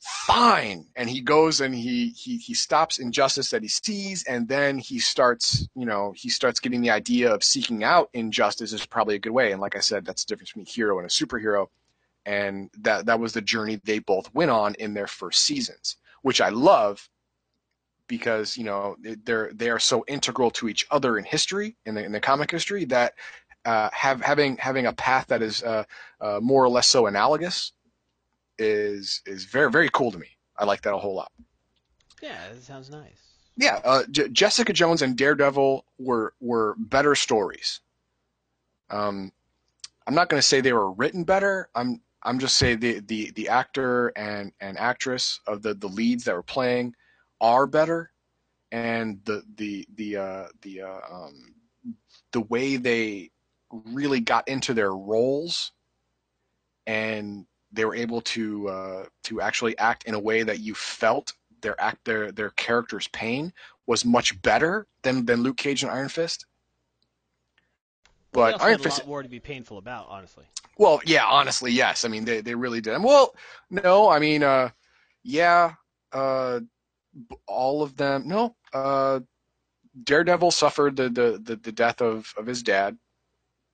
Fine. 0.00 0.86
And 0.96 1.08
he 1.08 1.20
goes 1.20 1.60
and 1.60 1.74
he 1.74 2.10
he 2.10 2.36
he 2.38 2.54
stops 2.54 2.98
injustice 2.98 3.50
that 3.50 3.62
he 3.62 3.68
sees 3.68 4.24
and 4.24 4.48
then 4.48 4.78
he 4.78 4.98
starts 4.98 5.68
you 5.74 5.86
know 5.86 6.12
he 6.14 6.28
starts 6.28 6.60
getting 6.60 6.80
the 6.80 6.90
idea 6.90 7.32
of 7.32 7.42
seeking 7.42 7.84
out 7.84 8.10
injustice 8.12 8.72
is 8.72 8.86
probably 8.86 9.16
a 9.16 9.20
good 9.20 9.32
way. 9.32 9.52
And 9.52 9.60
like 9.60 9.76
i 9.76 9.80
said 9.80 10.04
that's 10.04 10.24
the 10.24 10.28
difference 10.28 10.50
between 10.50 10.66
a 10.66 10.70
hero 10.70 10.98
and 10.98 11.06
a 11.06 11.10
superhero. 11.10 11.68
And 12.24 12.70
that 12.80 13.06
that 13.06 13.20
was 13.20 13.32
the 13.32 13.40
journey 13.42 13.80
they 13.84 14.00
both 14.00 14.34
went 14.34 14.50
on 14.50 14.74
in 14.74 14.94
their 14.94 15.06
first 15.06 15.42
seasons 15.42 15.96
which 16.22 16.40
i 16.40 16.48
love 16.48 17.08
because 18.08 18.56
you 18.56 18.64
know 18.64 18.96
they're 19.24 19.52
they 19.54 19.70
are 19.70 19.78
so 19.78 20.04
integral 20.08 20.50
to 20.50 20.68
each 20.68 20.86
other 20.90 21.18
in 21.18 21.24
history 21.24 21.76
in 21.86 21.94
the 21.94 22.04
in 22.04 22.10
the 22.10 22.20
comic 22.20 22.50
history 22.50 22.84
that 22.84 23.14
uh, 23.64 23.88
have 23.92 24.20
having 24.20 24.56
having 24.56 24.86
a 24.86 24.92
path 24.92 25.26
that 25.28 25.42
is 25.42 25.62
uh, 25.62 25.84
uh, 26.20 26.38
more 26.42 26.64
or 26.64 26.68
less 26.68 26.88
so 26.88 27.06
analogous 27.06 27.72
is 28.58 29.22
is 29.26 29.44
very 29.44 29.70
very 29.70 29.88
cool 29.92 30.10
to 30.10 30.18
me. 30.18 30.28
I 30.58 30.64
like 30.64 30.82
that 30.82 30.94
a 30.94 30.98
whole 30.98 31.14
lot. 31.14 31.30
Yeah, 32.22 32.38
that 32.52 32.62
sounds 32.62 32.90
nice. 32.90 33.34
Yeah, 33.56 33.80
uh, 33.84 34.04
J- 34.10 34.28
Jessica 34.28 34.72
Jones 34.72 35.02
and 35.02 35.16
Daredevil 35.16 35.84
were 35.98 36.34
were 36.40 36.74
better 36.78 37.14
stories. 37.14 37.80
Um, 38.90 39.32
I'm 40.06 40.14
not 40.14 40.28
going 40.28 40.38
to 40.38 40.46
say 40.46 40.60
they 40.60 40.72
were 40.72 40.92
written 40.92 41.24
better. 41.24 41.68
I'm 41.74 42.00
I'm 42.22 42.38
just 42.38 42.56
saying 42.56 42.80
the, 42.80 43.00
the 43.00 43.30
the 43.32 43.48
actor 43.48 44.08
and 44.16 44.52
and 44.60 44.78
actress 44.78 45.40
of 45.46 45.62
the 45.62 45.74
the 45.74 45.88
leads 45.88 46.24
that 46.24 46.34
were 46.34 46.42
playing 46.42 46.94
are 47.40 47.66
better, 47.66 48.10
and 48.72 49.20
the 49.24 49.42
the 49.56 49.86
the 49.94 50.16
uh, 50.16 50.46
the 50.62 50.82
uh, 50.82 51.00
um, 51.10 51.54
the 52.32 52.40
way 52.42 52.76
they 52.76 53.30
really 53.70 54.20
got 54.20 54.46
into 54.48 54.74
their 54.74 54.94
roles 54.94 55.72
and 56.86 57.46
they 57.76 57.84
were 57.84 57.94
able 57.94 58.20
to 58.22 58.68
uh, 58.68 59.04
to 59.24 59.40
actually 59.40 59.76
act 59.78 60.04
in 60.04 60.14
a 60.14 60.18
way 60.18 60.42
that 60.42 60.60
you 60.60 60.74
felt 60.74 61.32
their 61.60 61.80
act 61.80 62.04
their 62.04 62.32
their 62.32 62.50
character's 62.50 63.08
pain 63.08 63.52
was 63.86 64.04
much 64.04 64.40
better 64.42 64.86
than 65.02 65.24
than 65.24 65.42
Luke 65.42 65.56
Cage 65.56 65.82
and 65.82 65.92
Iron 65.92 66.08
Fist. 66.08 66.46
But 68.32 68.60
Iron 68.60 68.72
had 68.72 68.80
a 68.80 68.82
Fist, 68.82 68.98
lot 69.00 69.08
more 69.08 69.22
to 69.22 69.28
be 69.28 69.40
painful 69.40 69.78
about, 69.78 70.08
honestly. 70.10 70.44
well, 70.76 71.00
yeah, 71.06 71.24
honestly, 71.24 71.72
yes. 71.72 72.04
I 72.04 72.08
mean, 72.08 72.24
they 72.24 72.40
they 72.40 72.54
really 72.54 72.80
did. 72.80 73.02
Well, 73.02 73.34
no, 73.70 74.08
I 74.10 74.18
mean, 74.18 74.42
uh, 74.42 74.70
yeah, 75.22 75.74
uh, 76.12 76.60
all 77.46 77.82
of 77.82 77.96
them. 77.96 78.26
No, 78.26 78.56
uh, 78.72 79.20
Daredevil 80.04 80.50
suffered 80.50 80.96
the 80.96 81.08
the 81.08 81.40
the, 81.42 81.56
the 81.56 81.72
death 81.72 82.02
of 82.02 82.32
of 82.36 82.46
his 82.46 82.62
dad. 82.62 82.98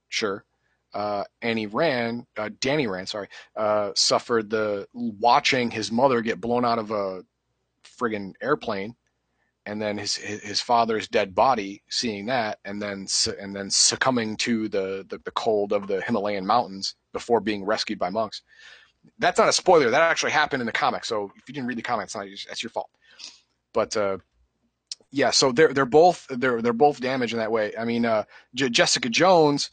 Sure. 0.08 0.44
Uh, 0.94 1.24
Annie 1.40 1.66
Rand, 1.66 2.26
uh, 2.36 2.50
Danny 2.60 2.86
Rand, 2.86 3.08
sorry, 3.08 3.28
uh, 3.56 3.92
suffered 3.94 4.50
the 4.50 4.86
watching 4.92 5.70
his 5.70 5.90
mother 5.90 6.20
get 6.20 6.40
blown 6.40 6.64
out 6.64 6.78
of 6.78 6.90
a 6.90 7.22
friggin' 7.84 8.34
airplane, 8.42 8.94
and 9.64 9.80
then 9.80 9.96
his 9.96 10.16
his 10.16 10.60
father's 10.60 11.08
dead 11.08 11.34
body, 11.34 11.82
seeing 11.88 12.26
that, 12.26 12.58
and 12.64 12.80
then 12.82 13.06
and 13.40 13.54
then 13.56 13.70
succumbing 13.70 14.36
to 14.38 14.68
the, 14.68 15.06
the 15.08 15.18
the 15.24 15.30
cold 15.30 15.72
of 15.72 15.86
the 15.86 16.02
Himalayan 16.02 16.46
mountains 16.46 16.94
before 17.12 17.40
being 17.40 17.64
rescued 17.64 17.98
by 17.98 18.10
monks. 18.10 18.42
That's 19.18 19.38
not 19.38 19.48
a 19.48 19.52
spoiler. 19.52 19.90
That 19.90 20.02
actually 20.02 20.32
happened 20.32 20.60
in 20.60 20.66
the 20.66 20.72
comic. 20.72 21.04
So 21.04 21.32
if 21.36 21.48
you 21.48 21.54
didn't 21.54 21.68
read 21.68 21.78
the 21.78 21.82
comic, 21.82 22.04
it's 22.04 22.14
not 22.14 22.26
that's 22.46 22.62
your 22.62 22.70
fault. 22.70 22.90
But 23.72 23.96
uh, 23.96 24.18
yeah, 25.10 25.30
so 25.30 25.52
they're 25.52 25.72
they're 25.72 25.86
both 25.86 26.26
they're 26.28 26.60
they're 26.60 26.72
both 26.72 27.00
damaged 27.00 27.32
in 27.32 27.38
that 27.38 27.52
way. 27.52 27.72
I 27.78 27.84
mean, 27.84 28.04
uh, 28.04 28.24
J- 28.54 28.70
Jessica 28.70 29.08
Jones 29.08 29.70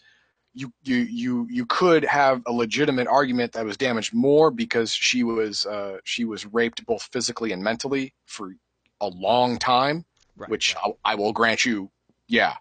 you 0.59 0.73
you 0.83 0.97
you 0.97 1.47
you 1.49 1.65
could 1.65 2.03
have 2.03 2.41
a 2.45 2.51
legitimate 2.51 3.07
argument 3.07 3.53
that 3.53 3.65
was 3.65 3.77
damaged 3.77 4.13
more 4.13 4.51
because 4.51 4.93
she 4.93 5.23
was 5.23 5.65
uh, 5.65 5.97
she 6.03 6.25
was 6.25 6.45
raped 6.45 6.85
both 6.85 7.03
physically 7.13 7.51
and 7.53 7.63
mentally 7.63 8.13
for 8.25 8.53
a 9.01 9.07
long 9.07 9.57
time, 9.57 10.05
Right. 10.35 10.49
which 10.49 10.75
right. 10.75 10.93
I, 11.05 11.11
I 11.13 11.15
will 11.15 11.31
grant 11.33 11.65
you, 11.65 11.89
yeah, 12.27 12.55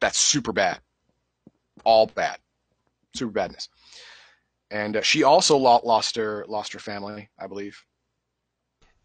that's 0.00 0.18
super 0.18 0.52
bad, 0.52 0.80
all 1.84 2.06
bad, 2.06 2.38
super 3.14 3.32
badness. 3.32 3.68
And 4.70 4.96
uh, 4.96 5.02
she 5.02 5.22
also 5.22 5.56
lost 5.56 6.16
her 6.16 6.44
lost 6.48 6.72
her 6.72 6.78
family, 6.80 7.30
I 7.38 7.46
believe. 7.46 7.84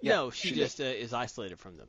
yeah, 0.01 0.13
no, 0.15 0.31
she, 0.31 0.49
she 0.49 0.55
just 0.55 0.79
uh, 0.81 0.83
is 0.85 1.13
isolated 1.13 1.59
from 1.59 1.77
them. 1.77 1.87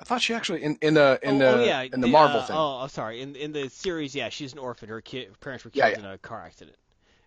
I 0.00 0.04
thought 0.04 0.22
she 0.22 0.34
actually 0.34 0.62
in 0.62 0.76
in 0.82 0.94
the 0.94 1.18
in 1.22 1.38
oh, 1.38 1.38
the 1.38 1.54
oh, 1.54 1.56
yeah, 1.56 1.86
in 1.92 2.00
the 2.00 2.08
Marvel 2.08 2.40
uh, 2.40 2.46
thing. 2.46 2.56
Oh, 2.56 2.78
I'm 2.82 2.88
sorry. 2.88 3.20
In 3.20 3.36
in 3.36 3.52
the 3.52 3.68
series, 3.70 4.14
yeah, 4.14 4.28
she's 4.28 4.52
an 4.52 4.58
orphan. 4.58 4.88
Her 4.88 5.00
ki- 5.00 5.28
parents 5.40 5.64
were 5.64 5.70
Yeah, 5.72 5.84
killed 5.84 5.98
in 5.98 6.04
a 6.04 6.18
car 6.18 6.42
accident, 6.42 6.76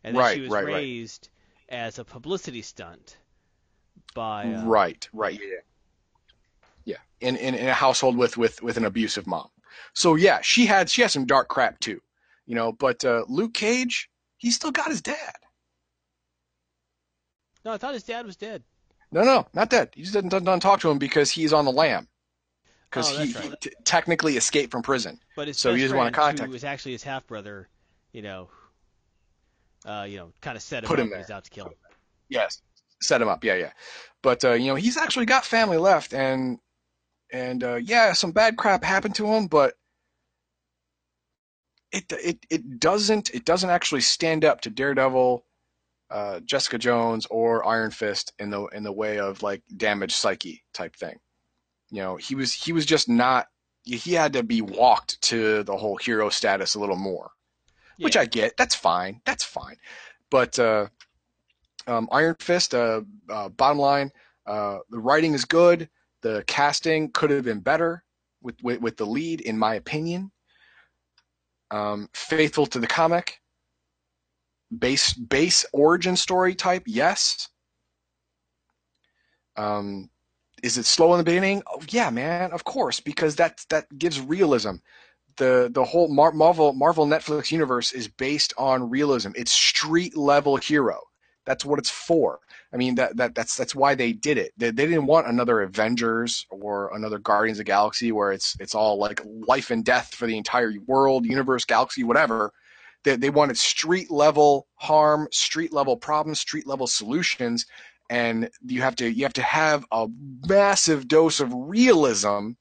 and 0.03 0.15
then 0.15 0.19
Right, 0.19 0.34
she 0.34 0.41
was 0.41 0.52
right, 0.52 0.65
right. 0.65 0.84
raised 0.84 1.30
as 1.69 1.99
a 1.99 2.06
publicity 2.06 2.61
stunt 2.61 3.18
by. 4.14 4.53
Uh, 4.53 4.69
Right, 4.69 5.07
right, 5.14 5.39
yeah, 5.39 5.60
yeah. 6.85 6.98
In, 7.22 7.35
in 7.38 7.56
in 7.56 7.68
a 7.68 7.73
household 7.73 8.18
with 8.18 8.38
with 8.38 8.61
with 8.61 8.77
an 8.77 8.85
abusive 8.85 9.27
mom. 9.27 9.49
So 9.93 10.15
yeah, 10.15 10.41
she 10.41 10.65
had 10.65 10.89
she 10.89 11.02
had 11.02 11.11
some 11.11 11.26
dark 11.26 11.48
crap 11.48 11.80
too, 11.80 12.02
you 12.45 12.56
know. 12.56 12.72
But 12.72 13.03
uh, 13.06 13.26
Luke 13.27 13.53
Cage, 13.53 14.10
he 14.38 14.52
still 14.52 14.72
got 14.72 14.89
his 14.89 15.02
dad. 15.02 15.35
No, 17.65 17.73
I 17.73 17.77
thought 17.80 17.95
his 17.95 18.03
dad 18.03 18.27
was 18.27 18.35
dead. 18.35 18.64
No, 19.11 19.23
no, 19.23 19.48
not 19.53 19.69
dead. 19.69 19.91
He 19.95 20.02
just 20.02 20.14
doesn't, 20.14 20.30
doesn't, 20.30 20.45
doesn't 20.45 20.60
talk 20.61 20.80
to 20.81 20.89
him 20.89 20.98
because 20.98 21.31
he's 21.31 21.53
on 21.53 21.65
the 21.65 21.72
lam. 21.72 22.07
Because 22.91 23.18
Oh, 23.18 23.23
he, 23.23 23.31
that's 23.31 23.45
he 23.47 23.69
t- 23.69 23.76
technically 23.85 24.35
escaped 24.35 24.69
from 24.72 24.81
prison. 24.84 25.18
But 25.38 25.47
his 25.47 25.57
So 25.57 25.69
he 25.69 25.76
best 25.77 25.84
doesn't 25.85 25.97
wanna 25.97 26.09
friend, 26.11 26.15
contact- 26.38 26.47
who 26.47 26.51
was 26.51 26.63
actually 26.65 26.91
his 26.91 27.03
half 27.03 27.26
brother, 27.26 27.69
you 28.11 28.22
know, 28.22 28.49
uh, 29.85 30.05
you 30.07 30.18
know, 30.18 30.34
kind 30.41 30.57
of 30.57 30.61
set 30.61 30.84
him 30.84 30.88
Put 30.89 30.99
up. 30.99 31.05
him 31.05 31.11
and 31.13 31.22
He's 31.22 31.27
there. 31.27 31.38
out 31.38 31.43
to 31.45 31.49
kill 31.49 31.65
him. 31.68 31.73
Yes, 32.27 32.61
set 33.01 33.22
him 33.22 33.30
up. 33.30 33.43
Yeah, 33.45 33.55
yeah. 33.55 33.72
But 34.22 34.43
uh, 34.43 34.53
you 34.53 34.68
know, 34.68 34.76
he's 34.76 34.97
actually 34.97 35.26
got 35.26 35.45
family 35.45 35.77
left, 35.77 36.13
and 36.13 36.59
and 37.31 37.63
uh, 37.63 37.76
yeah, 37.76 38.11
some 38.13 38.31
bad 38.31 38.57
crap 38.57 38.84
happened 38.84 39.15
to 39.15 39.26
him, 39.26 39.47
but 39.47 39.73
it 41.91 42.11
it 42.11 42.45
it 42.49 42.80
doesn't 42.80 43.30
it 43.34 43.45
doesn't 43.45 43.69
actually 43.69 44.01
stand 44.01 44.45
up 44.45 44.61
to 44.61 44.69
Daredevil, 44.69 45.45
uh, 46.09 46.39
Jessica 46.41 46.77
Jones, 46.77 47.26
or 47.31 47.65
Iron 47.65 47.91
Fist 47.91 48.34
in 48.38 48.49
the 48.49 48.65
in 48.68 48.84
the 48.84 48.91
way 48.93 49.18
of 49.19 49.41
like 49.43 49.63
damaged 49.77 50.13
psyche 50.15 50.63
type 50.73 50.95
thing. 50.95 51.18
You 51.91 52.01
know, 52.01 52.15
he 52.15 52.35
was 52.35 52.53
he 52.53 52.73
was 52.73 52.85
just 52.85 53.09
not. 53.09 53.47
He 53.84 54.13
had 54.13 54.34
to 54.34 54.43
be 54.43 54.61
walked 54.61 55.22
to 55.23 55.63
the 55.63 55.76
whole 55.76 55.97
hero 55.97 56.30
status 56.30 56.76
a 56.76 56.80
little 56.80 56.95
more, 56.95 57.31
which 57.99 58.15
I 58.15 58.26
get. 58.26 58.55
That's 58.55 58.76
fine. 58.76 59.22
That's 59.26 59.43
fine. 59.43 59.76
But 60.30 60.57
uh, 60.59 60.88
um, 61.88 62.07
Iron 62.11 62.35
Fist, 62.39 62.73
uh, 62.73 63.01
uh, 63.30 63.49
bottom 63.49 63.80
line, 63.80 64.11
uh, 64.45 64.80
the 64.89 64.99
writing 64.99 65.34
is 65.34 65.45
good. 65.45 65.89
The 66.22 66.43
casting 66.47 67.11
could 67.11 67.31
have 67.31 67.43
been 67.43 67.59
better 67.59 68.03
with, 68.41 68.55
with, 68.63 68.81
with 68.81 68.97
the 68.97 69.05
lead, 69.05 69.41
in 69.41 69.57
my 69.57 69.76
opinion. 69.76 70.31
Um, 71.72 72.09
faithful 72.13 72.65
to 72.68 72.80
the 72.80 72.88
comic. 72.88 73.39
Base 74.77 75.13
base 75.13 75.65
origin 75.73 76.15
story 76.15 76.55
type, 76.55 76.84
yes. 76.85 77.49
Um, 79.57 80.09
is 80.63 80.77
it 80.77 80.85
slow 80.85 81.13
in 81.13 81.17
the 81.17 81.23
beginning? 81.23 81.63
Oh, 81.67 81.81
yeah, 81.89 82.09
man, 82.09 82.51
of 82.51 82.63
course, 82.63 82.99
because 82.99 83.35
that 83.38 83.65
that 83.69 83.85
gives 83.97 84.21
realism. 84.21 84.75
The 85.38 85.69
the 85.71 85.83
whole 85.83 86.07
Mar- 86.09 86.33
Marvel 86.33 86.73
Marvel 86.73 87.07
Netflix 87.07 87.51
universe 87.51 87.93
is 87.93 88.07
based 88.07 88.53
on 88.57 88.89
realism. 88.89 89.31
It's 89.35 89.51
street 89.51 90.15
level 90.17 90.57
hero. 90.57 90.99
That's 91.45 91.65
what 91.65 91.79
it's 91.79 91.89
for. 91.89 92.39
I 92.73 92.77
mean 92.77 92.95
that, 92.95 93.17
that 93.17 93.35
that's 93.35 93.55
that's 93.55 93.73
why 93.73 93.95
they 93.95 94.13
did 94.13 94.38
it. 94.38 94.51
They, 94.57 94.71
they 94.71 94.85
didn't 94.85 95.07
want 95.07 95.27
another 95.27 95.61
Avengers 95.61 96.45
or 96.49 96.93
another 96.95 97.17
Guardians 97.17 97.59
of 97.59 97.65
Galaxy 97.65 98.11
where 98.11 98.31
it's 98.31 98.55
it's 98.59 98.75
all 98.75 98.97
like 98.99 99.21
life 99.25 99.71
and 99.71 99.83
death 99.83 100.13
for 100.13 100.27
the 100.27 100.38
entire 100.38 100.73
world, 100.85 101.25
universe, 101.25 101.65
galaxy, 101.65 102.03
whatever. 102.03 102.53
They, 103.03 103.15
they 103.15 103.29
wanted 103.31 103.57
street 103.57 104.11
level 104.11 104.67
harm, 104.75 105.27
street 105.31 105.73
level 105.73 105.97
problems, 105.97 106.39
street 106.39 106.67
level 106.67 106.88
solutions, 106.88 107.65
and 108.11 108.49
you 108.67 108.81
have 108.81 108.95
to 108.97 109.09
you 109.09 109.23
have 109.23 109.33
to 109.33 109.41
have 109.41 109.85
a 109.91 110.07
massive 110.47 111.07
dose 111.07 111.39
of 111.39 111.49
realism 111.53 112.51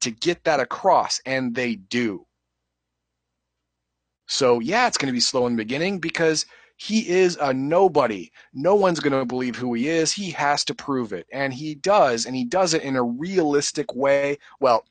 to 0.00 0.12
get 0.12 0.44
that 0.44 0.60
across, 0.60 1.20
and 1.26 1.54
they 1.54 1.74
do. 1.74 2.24
So 4.26 4.60
yeah, 4.60 4.86
it's 4.86 4.96
going 4.96 5.08
to 5.08 5.12
be 5.12 5.20
slow 5.20 5.46
in 5.46 5.54
the 5.54 5.62
beginning 5.62 5.98
because 5.98 6.46
he 6.76 7.08
is 7.08 7.36
a 7.40 7.52
nobody. 7.52 8.30
No 8.52 8.76
one's 8.76 9.00
going 9.00 9.18
to 9.18 9.24
believe 9.24 9.56
who 9.56 9.74
he 9.74 9.88
is. 9.88 10.12
He 10.12 10.30
has 10.30 10.64
to 10.66 10.74
prove 10.74 11.12
it. 11.12 11.26
And 11.32 11.52
he 11.52 11.74
does. 11.74 12.26
And 12.26 12.34
he 12.34 12.44
does 12.44 12.74
it 12.74 12.82
in 12.82 12.96
a 12.96 13.02
realistic 13.02 13.94
way. 13.94 14.38
Well, 14.60 14.84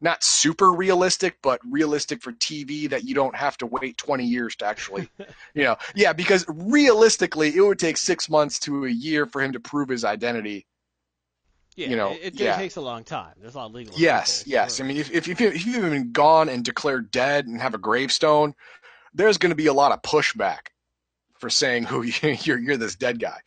not 0.00 0.22
super 0.22 0.72
realistic, 0.72 1.36
but 1.42 1.60
realistic 1.68 2.22
for 2.22 2.32
TV 2.32 2.88
that 2.90 3.04
you 3.04 3.14
don't 3.14 3.34
have 3.34 3.56
to 3.58 3.66
wait 3.66 3.96
20 3.96 4.24
years 4.24 4.56
to 4.56 4.66
actually, 4.66 5.08
you 5.54 5.64
know. 5.64 5.76
Yeah, 5.94 6.12
because 6.12 6.44
realistically, 6.48 7.54
it 7.54 7.60
would 7.60 7.78
take 7.78 7.96
six 7.96 8.28
months 8.28 8.58
to 8.60 8.84
a 8.84 8.90
year 8.90 9.26
for 9.26 9.42
him 9.42 9.52
to 9.52 9.60
prove 9.60 9.88
his 9.88 10.04
identity. 10.04 10.66
Yeah, 11.76 11.88
you 11.88 11.96
know, 11.96 12.12
it, 12.12 12.34
it 12.34 12.40
yeah. 12.40 12.56
takes 12.56 12.76
a 12.76 12.80
long 12.80 13.02
time. 13.02 13.34
There's 13.40 13.54
a 13.54 13.58
lot 13.58 13.66
of 13.66 13.72
legal. 13.72 13.94
Yes, 13.96 14.44
yes. 14.46 14.80
I 14.80 14.84
mean, 14.84 14.96
if, 14.96 15.10
if, 15.10 15.26
if, 15.26 15.40
if 15.40 15.66
you've 15.66 15.82
been 15.82 16.12
gone 16.12 16.48
and 16.48 16.64
declared 16.64 17.10
dead 17.10 17.46
and 17.46 17.60
have 17.60 17.74
a 17.74 17.78
gravestone, 17.78 18.54
there's 19.12 19.38
going 19.38 19.50
to 19.50 19.56
be 19.56 19.66
a 19.66 19.72
lot 19.72 19.90
of 19.90 20.02
pushback 20.02 20.68
for 21.38 21.50
saying 21.50 21.84
who 21.84 21.98
oh, 21.98 22.02
you- 22.02 22.12
you're, 22.42 22.58
you're 22.58 22.76
this 22.76 22.94
dead 22.94 23.18
guy. 23.18 23.38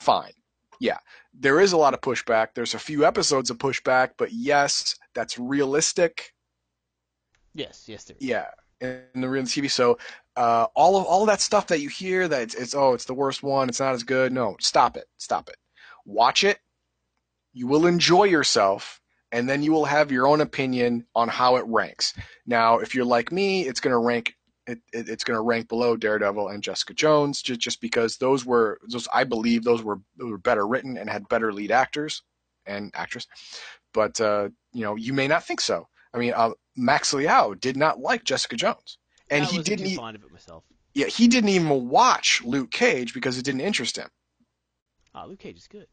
Fine. 0.00 0.32
Yeah. 0.80 0.98
There 1.34 1.60
is 1.60 1.72
a 1.72 1.76
lot 1.76 1.94
of 1.94 2.00
pushback. 2.00 2.48
There's 2.54 2.74
a 2.74 2.78
few 2.80 3.04
episodes 3.04 3.50
of 3.50 3.58
pushback, 3.58 4.10
but 4.16 4.32
yes, 4.32 4.96
that's 5.18 5.36
realistic. 5.36 6.32
yes, 7.54 7.84
yes, 7.88 8.04
there. 8.04 8.16
is. 8.20 8.24
Yeah. 8.24 8.46
In 8.80 9.02
the 9.20 9.28
real 9.28 9.42
TV. 9.42 9.68
So, 9.68 9.98
uh, 10.36 10.66
all 10.76 10.96
of, 10.96 11.04
all 11.06 11.22
of 11.22 11.26
that 11.26 11.40
stuff 11.40 11.66
that 11.66 11.80
you 11.80 11.88
hear 11.88 12.28
that 12.28 12.42
it's, 12.42 12.54
it's, 12.54 12.74
oh, 12.76 12.94
it's 12.94 13.06
the 13.06 13.14
worst 13.14 13.42
one. 13.42 13.68
It's 13.68 13.80
not 13.80 13.94
as 13.94 14.04
good. 14.04 14.32
No, 14.32 14.56
stop 14.60 14.96
it. 14.96 15.06
Stop 15.16 15.48
it. 15.48 15.56
Watch 16.06 16.44
it. 16.44 16.60
You 17.52 17.66
will 17.66 17.86
enjoy 17.86 18.24
yourself 18.24 19.00
and 19.32 19.48
then 19.48 19.64
you 19.64 19.72
will 19.72 19.86
have 19.86 20.12
your 20.12 20.28
own 20.28 20.40
opinion 20.40 21.04
on 21.16 21.28
how 21.28 21.56
it 21.56 21.64
ranks. 21.66 22.14
Now, 22.46 22.78
if 22.78 22.94
you're 22.94 23.04
like 23.04 23.32
me, 23.32 23.62
it's 23.62 23.80
going 23.80 23.92
to 23.92 23.98
rank 23.98 24.34
it, 24.68 24.78
it, 24.92 25.08
it's 25.08 25.24
going 25.24 25.36
to 25.36 25.42
rank 25.42 25.66
below 25.68 25.96
Daredevil 25.96 26.48
and 26.48 26.62
Jessica 26.62 26.94
Jones 26.94 27.42
just 27.42 27.58
just 27.58 27.80
because 27.80 28.18
those 28.18 28.46
were 28.46 28.78
those 28.88 29.08
I 29.12 29.24
believe 29.24 29.64
those 29.64 29.82
were 29.82 29.98
those 30.16 30.30
were 30.30 30.38
better 30.38 30.68
written 30.68 30.96
and 30.96 31.10
had 31.10 31.28
better 31.28 31.52
lead 31.52 31.72
actors 31.72 32.22
and 32.66 32.92
actress. 32.94 33.26
But 33.92 34.20
uh, 34.20 34.48
you 34.72 34.82
know, 34.82 34.96
you 34.96 35.12
may 35.12 35.26
not 35.28 35.44
think 35.44 35.60
so. 35.60 35.88
I 36.14 36.18
mean, 36.18 36.32
uh, 36.34 36.50
Max 36.76 37.12
Liao 37.12 37.54
did 37.54 37.76
not 37.76 38.00
like 38.00 38.24
Jessica 38.24 38.56
Jones, 38.56 38.98
and 39.30 39.44
he 39.44 39.62
didn't. 39.62 39.88
too 39.88 39.96
fond 39.96 40.16
of 40.16 40.24
it 40.24 40.32
myself. 40.32 40.64
yeah, 40.94 41.06
he 41.06 41.28
didn't 41.28 41.50
even 41.50 41.88
watch 41.88 42.42
Luke 42.44 42.70
Cage 42.70 43.14
because 43.14 43.38
it 43.38 43.44
didn't 43.44 43.60
interest 43.62 43.96
him. 43.96 44.08
Ah, 45.14 45.24
Luke 45.24 45.38
Cage 45.40 45.56
is 45.58 45.66
good. 45.66 45.86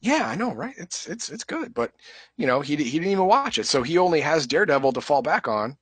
Yeah, 0.00 0.28
I 0.28 0.34
know, 0.34 0.52
right? 0.52 0.74
It's 0.76 1.06
it's 1.06 1.30
it's 1.30 1.44
good, 1.44 1.72
but 1.72 1.92
you 2.36 2.46
know, 2.46 2.60
he 2.60 2.76
he 2.76 2.98
didn't 2.98 3.12
even 3.12 3.26
watch 3.26 3.58
it, 3.58 3.64
so 3.66 3.82
he 3.82 3.96
only 3.98 4.20
has 4.20 4.46
Daredevil 4.46 4.92
to 4.92 5.00
fall 5.00 5.22
back 5.22 5.48
on. 5.48 5.76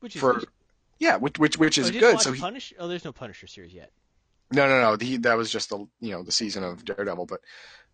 Which 0.00 0.14
is 0.16 0.20
For 0.20 0.34
good. 0.34 0.48
Yeah, 0.98 1.16
which 1.16 1.38
which 1.38 1.58
which 1.58 1.78
Oh, 1.78 1.82
is 1.82 1.90
you 1.90 2.00
good. 2.00 2.20
So 2.20 2.32
he, 2.32 2.40
Punish? 2.40 2.72
Oh, 2.78 2.86
there's 2.88 3.04
no 3.04 3.12
Punisher 3.12 3.46
series 3.46 3.72
yet. 3.74 3.90
no, 4.52 4.68
no, 4.68 4.80
no. 4.80 4.96
He, 5.04 5.16
that 5.18 5.36
was 5.36 5.50
just 5.50 5.70
the 5.70 5.78
you 6.00 6.12
know 6.12 6.22
the 6.22 6.32
season 6.32 6.62
of 6.62 6.84
Daredevil, 6.84 7.26
but 7.26 7.40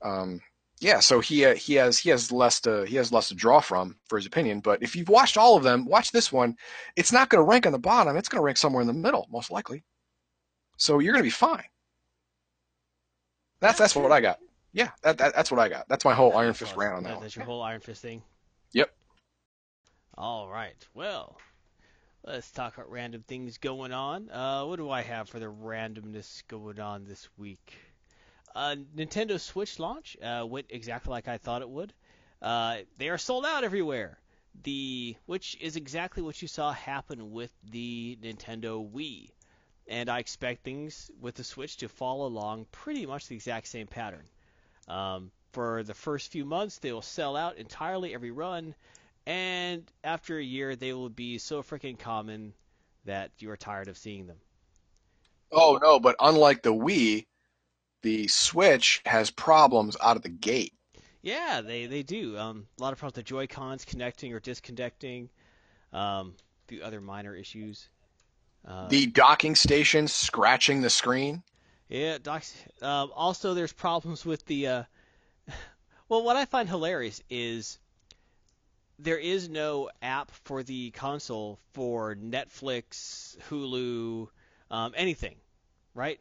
um, 0.03 0.41
yeah. 0.81 1.01
So 1.01 1.21
he 1.21 1.45
uh, 1.45 1.55
he 1.55 1.75
has 1.75 1.99
he 1.99 2.11
has 2.11 2.31
less 2.31 2.61
to 2.61 2.85
he 2.85 2.97
has 2.97 3.13
less 3.13 3.29
to 3.29 3.35
draw 3.35 3.61
from 3.61 3.97
for 4.09 4.17
his 4.17 4.27
opinion. 4.27 4.61
But 4.61 4.83
if 4.83 4.95
you've 4.95 5.09
watched 5.09 5.37
all 5.37 5.57
of 5.57 5.63
them, 5.63 5.87
watch 5.87 6.13
this 6.13 6.33
one. 6.33 6.57
It's 6.97 7.13
not 7.13 7.29
going 7.29 7.45
to 7.45 7.49
rank 7.49 7.67
on 7.67 7.73
the 7.73 7.79
bottom. 7.79 8.17
It's 8.17 8.29
going 8.29 8.41
to 8.41 8.45
rank 8.45 8.59
somewhere 8.59 8.83
in 8.83 8.87
the 8.87 8.93
middle, 8.93 9.27
most 9.31 9.51
likely. 9.51 9.85
So 10.77 10.99
you're 10.99 11.13
going 11.13 11.23
to 11.23 11.27
be 11.27 11.31
fine. 11.31 11.65
That's 13.61 13.79
that's 13.79 13.97
what 13.97 14.13
I 14.13 14.21
got. 14.21 14.39
Yeah, 14.73 14.91
that, 15.03 15.17
that 15.19 15.35
that's 15.35 15.51
what 15.51 15.61
I 15.61 15.69
got. 15.69 15.89
That's 15.89 16.05
my 16.05 16.13
whole 16.13 16.37
Iron 16.37 16.53
Fist 16.53 16.77
rant 16.77 16.95
on 16.95 17.03
That-. 17.05 17.21
That's 17.21 17.35
your 17.35 17.47
whole 17.47 17.63
Iron 17.63 17.81
Fist 17.81 18.03
thing. 18.03 18.23
Yep. 18.73 18.91
All 20.19 20.49
right. 20.51 20.87
Well, 20.93 21.39
let's 22.25 22.51
talk 22.51 22.77
about 22.77 22.91
random 22.91 23.25
things 23.27 23.57
going 23.57 23.93
on. 23.93 24.31
Uh, 24.31 24.65
what 24.65 24.77
do 24.77 24.91
I 24.91 25.01
have 25.01 25.31
for 25.31 25.39
the 25.39 25.47
randomness 25.47 26.43
going 26.49 26.79
on 26.79 27.05
this 27.05 27.29
week? 27.39 27.75
Uh, 28.57 28.75
Nintendo 28.97 29.39
Switch 29.39 29.79
launch 29.79 30.17
uh, 30.23 30.43
went 30.49 30.69
exactly 30.71 31.11
like 31.11 31.29
I 31.29 31.37
thought 31.37 31.61
it 31.61 31.69
would. 31.69 31.93
Uh, 32.41 32.79
they 32.97 33.11
are 33.11 33.19
sold 33.19 33.45
out 33.45 33.65
everywhere. 33.65 34.19
The 34.65 35.15
which 35.27 35.59
is 35.61 35.77
exactly 35.77 36.23
what 36.23 36.41
you 36.41 36.49
saw 36.49 36.73
happen 36.73 37.33
with 37.33 37.53
the 37.71 38.19
Nintendo 38.23 38.91
Wii, 38.91 39.29
and 39.87 40.09
I 40.09 40.21
expect 40.21 40.65
things 40.65 41.11
with 41.21 41.35
the 41.35 41.45
Switch 41.45 41.77
to 41.79 41.89
follow 41.91 42.27
along 42.27 42.65
pretty 42.73 43.05
much 43.05 43.29
the 43.29 43.35
exact 43.35 43.69
same 43.69 43.89
pattern. 43.89 44.25
Um, 44.89 45.31
for 45.53 45.83
the 45.83 45.93
first 45.93 46.33
few 46.33 46.47
months, 46.47 46.79
they 46.79 46.93
will 46.93 47.03
sell 47.03 47.37
out 47.37 47.59
entirely 47.59 48.15
every 48.15 48.31
run, 48.31 48.75
and 49.27 49.85
after 50.03 50.39
a 50.39 50.43
year, 50.43 50.77
they 50.77 50.95
will 50.95 51.11
be 51.11 51.37
so 51.37 51.63
freaking 51.63 51.99
common 51.99 52.55
that 53.05 53.33
you 53.39 53.51
are 53.51 53.57
tired 53.59 53.89
of 53.89 53.99
seeing 53.99 54.27
them. 54.27 54.39
Oh 55.53 55.79
no, 55.83 56.01
but 56.01 56.17
unlike 56.19 56.63
the 56.63 56.73
Wii, 56.73 57.27
the 58.07 58.29
Switch 58.29 59.03
has 59.05 59.33
problems 59.33 59.97
out 60.01 60.17
of 60.17 60.23
the 60.23 60.29
gate. 60.29 60.73
Yeah, 61.23 61.61
they, 61.61 61.87
they 61.87 62.05
do. 62.05 62.39
Um, 62.39 62.69
a 62.79 62.83
lot 62.83 62.93
of 62.93 63.01
problems 63.01 63.17
with 63.17 63.25
the 63.27 63.29
Joy 63.29 63.49
Cons 63.49 63.85
connecting 63.85 64.33
or 64.33 64.39
disconnecting. 64.39 65.29
Um, 65.93 66.35
a 66.39 66.69
few 66.69 66.83
other 66.83 67.01
minor 67.01 67.35
issues. 67.35 67.89
Uh, 68.65 68.87
The 68.87 69.07
docking 69.07 69.57
station 69.57 70.07
scratching 70.07 70.83
the 70.83 70.89
screen. 70.89 71.43
Yeah, 71.89 72.19
docs. 72.23 72.55
Um, 72.81 73.11
also, 73.13 73.55
there's 73.55 73.73
problems 73.73 74.25
with 74.25 74.47
the. 74.47 74.69
Uh, 74.69 74.83
well, 76.09 76.23
what 76.23 76.37
I 76.37 76.45
find 76.45 76.69
hilarious 76.69 77.21
is 77.29 77.81
there 79.01 79.19
is 79.19 79.49
no 79.49 79.91
app 80.01 80.31
for 80.45 80.63
the 80.63 80.93
console 80.93 81.59
for 81.73 82.15
Netflix, 82.15 83.37
Hulu, 83.51 84.29
um, 84.71 84.95
anything, 84.97 85.35
right? 85.93 86.21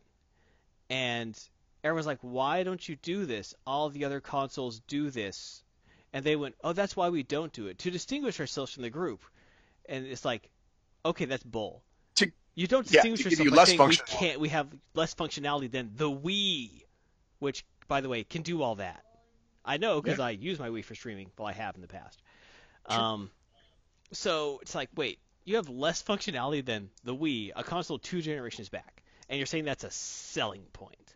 And 0.89 1.39
everyone's 1.85 2.07
like, 2.07 2.19
"Why 2.21 2.63
don't 2.63 2.87
you 2.87 2.95
do 2.97 3.25
this? 3.25 3.53
All 3.65 3.89
the 3.89 4.05
other 4.05 4.19
consoles 4.19 4.79
do 4.87 5.09
this." 5.09 5.63
And 6.11 6.25
they 6.25 6.35
went, 6.35 6.55
"Oh, 6.63 6.73
that's 6.73 6.95
why 6.95 7.09
we 7.09 7.23
don't 7.23 7.53
do 7.53 7.67
it 7.67 7.79
to 7.79 7.91
distinguish 7.91 8.39
ourselves 8.39 8.73
from 8.73 8.83
the 8.83 8.89
group." 8.89 9.23
And 9.87 10.05
it's 10.05 10.25
like, 10.25 10.49
okay, 11.05 11.25
that's 11.25 11.43
bull. 11.43 11.83
To- 12.15 12.31
you 12.55 12.67
don't 12.67 12.87
distinguish 12.87 13.23
give 13.23 13.31
yourself 13.33 13.45
you 13.45 13.55
by 13.55 13.63
saying 13.65 13.89
we 13.89 13.97
can't. 13.97 14.39
We 14.39 14.49
have 14.49 14.67
less 14.93 15.13
functionality 15.13 15.69
than 15.69 15.91
the 15.95 16.09
Wii, 16.09 16.83
which, 17.39 17.65
by 17.87 18.01
the 18.01 18.09
way, 18.09 18.23
can 18.23 18.41
do 18.41 18.61
all 18.61 18.75
that. 18.75 19.03
I 19.63 19.77
know 19.77 20.01
because 20.01 20.19
I 20.19 20.31
use 20.31 20.59
my 20.59 20.69
Wii 20.69 20.83
for 20.83 20.95
streaming. 20.95 21.31
Well, 21.37 21.47
I 21.47 21.53
have 21.53 21.75
in 21.75 21.81
the 21.81 21.87
past. 21.87 22.21
Sure. 22.89 22.99
Um, 22.99 23.31
so 24.11 24.59
it's 24.61 24.75
like, 24.75 24.89
wait, 24.95 25.19
you 25.43 25.57
have 25.57 25.69
less 25.69 26.01
functionality 26.03 26.63
than 26.63 26.89
the 27.03 27.15
Wii, 27.15 27.51
a 27.55 27.63
console 27.63 27.99
two 27.99 28.21
generations 28.21 28.69
back, 28.69 29.03
and 29.27 29.37
you're 29.37 29.47
saying 29.47 29.65
that's 29.65 29.83
a 29.83 29.91
selling 29.91 30.63
point. 30.71 31.14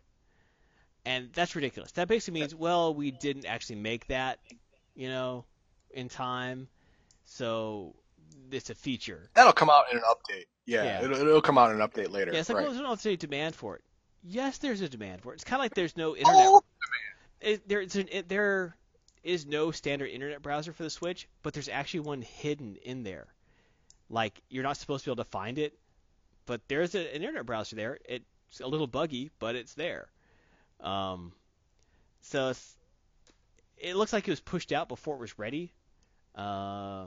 And 1.04 1.30
that's 1.32 1.54
ridiculous. 1.56 1.92
That 1.92 2.08
basically 2.08 2.40
means, 2.40 2.54
well, 2.54 2.94
we 2.94 3.10
didn't 3.10 3.46
actually 3.46 3.76
make 3.76 4.06
that, 4.08 4.38
you 4.94 5.08
know, 5.08 5.44
in 5.90 6.08
time. 6.08 6.68
So 7.24 7.94
it's 8.50 8.70
a 8.70 8.74
feature. 8.74 9.30
That'll 9.34 9.52
come 9.52 9.70
out 9.70 9.84
in 9.90 9.98
an 9.98 10.04
update. 10.04 10.44
Yeah, 10.66 10.84
Yeah. 10.84 11.04
It'll, 11.04 11.16
it'll 11.16 11.40
come 11.40 11.58
out 11.58 11.70
in 11.70 11.80
an 11.80 11.88
update 11.88 12.10
later. 12.10 12.32
Yeah, 12.32 12.40
it's 12.40 12.48
like, 12.48 12.56
right. 12.58 12.64
well, 12.64 12.74
there's 12.74 12.82
not 12.82 13.04
any 13.06 13.16
demand 13.16 13.54
for 13.54 13.76
it. 13.76 13.82
Yes, 14.22 14.58
there's 14.58 14.82
a 14.82 14.88
demand 14.88 15.22
for 15.22 15.32
it. 15.32 15.36
It's 15.36 15.44
kind 15.44 15.60
of 15.60 15.64
like 15.64 15.74
there's 15.74 15.96
no 15.96 16.14
internet. 16.14 16.46
Oh, 16.46 16.62
It, 17.40 17.62
an, 17.70 18.08
it, 18.12 18.28
there 18.28 18.76
is 19.22 19.46
no 19.46 19.70
standard 19.70 20.06
internet 20.06 20.42
browser 20.42 20.72
for 20.72 20.82
the 20.82 20.90
Switch, 20.90 21.28
but 21.42 21.54
there's 21.54 21.68
actually 21.68 22.00
one 22.00 22.22
hidden 22.22 22.76
in 22.82 23.02
there. 23.02 23.28
Like 24.10 24.40
you're 24.48 24.64
not 24.64 24.76
supposed 24.76 25.04
to 25.04 25.10
be 25.10 25.12
able 25.12 25.24
to 25.24 25.30
find 25.30 25.58
it, 25.58 25.78
but 26.46 26.60
there's 26.68 26.94
a, 26.94 27.00
an 27.14 27.22
internet 27.22 27.46
browser 27.46 27.76
there. 27.76 27.98
It's 28.04 28.60
a 28.60 28.66
little 28.66 28.86
buggy, 28.86 29.30
but 29.38 29.54
it's 29.54 29.74
there. 29.74 30.08
Um, 30.82 31.32
so 32.22 32.50
it's, 32.50 32.76
it 33.78 33.96
looks 33.96 34.12
like 34.12 34.26
it 34.28 34.30
was 34.30 34.40
pushed 34.40 34.72
out 34.72 34.88
before 34.88 35.16
it 35.16 35.20
was 35.20 35.38
ready, 35.38 35.72
uh, 36.34 37.06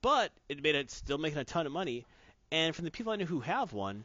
but 0.00 0.30
it 0.48 0.62
made 0.62 0.74
it 0.74 0.90
still 0.90 1.18
making 1.18 1.38
a 1.38 1.44
ton 1.44 1.66
of 1.66 1.72
money. 1.72 2.04
And 2.50 2.74
from 2.74 2.84
the 2.84 2.90
people 2.90 3.12
I 3.12 3.16
know 3.16 3.24
who 3.24 3.40
have 3.40 3.72
one, 3.72 4.04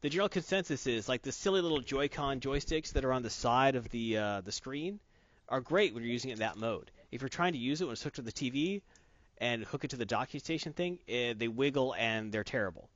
the 0.00 0.08
general 0.08 0.28
consensus 0.28 0.86
is 0.86 1.08
like 1.08 1.22
the 1.22 1.32
silly 1.32 1.60
little 1.60 1.80
Joy-Con 1.80 2.40
joysticks 2.40 2.92
that 2.92 3.04
are 3.04 3.12
on 3.12 3.22
the 3.22 3.30
side 3.30 3.74
of 3.74 3.88
the 3.90 4.16
uh, 4.18 4.40
the 4.42 4.52
screen 4.52 5.00
are 5.48 5.60
great 5.60 5.92
when 5.94 6.02
you're 6.04 6.12
using 6.12 6.30
it 6.30 6.34
in 6.34 6.38
that 6.40 6.56
mode. 6.56 6.90
If 7.10 7.20
you're 7.22 7.28
trying 7.28 7.52
to 7.54 7.58
use 7.58 7.80
it 7.80 7.84
when 7.86 7.92
it's 7.94 8.02
hooked 8.02 8.16
to 8.16 8.22
the 8.22 8.32
TV 8.32 8.82
and 9.38 9.64
hook 9.64 9.84
it 9.84 9.90
to 9.90 9.96
the 9.96 10.04
docking 10.04 10.40
station 10.40 10.72
thing, 10.72 10.98
eh, 11.08 11.32
they 11.36 11.48
wiggle 11.48 11.94
and 11.98 12.30
they're 12.30 12.44
terrible. 12.44 12.88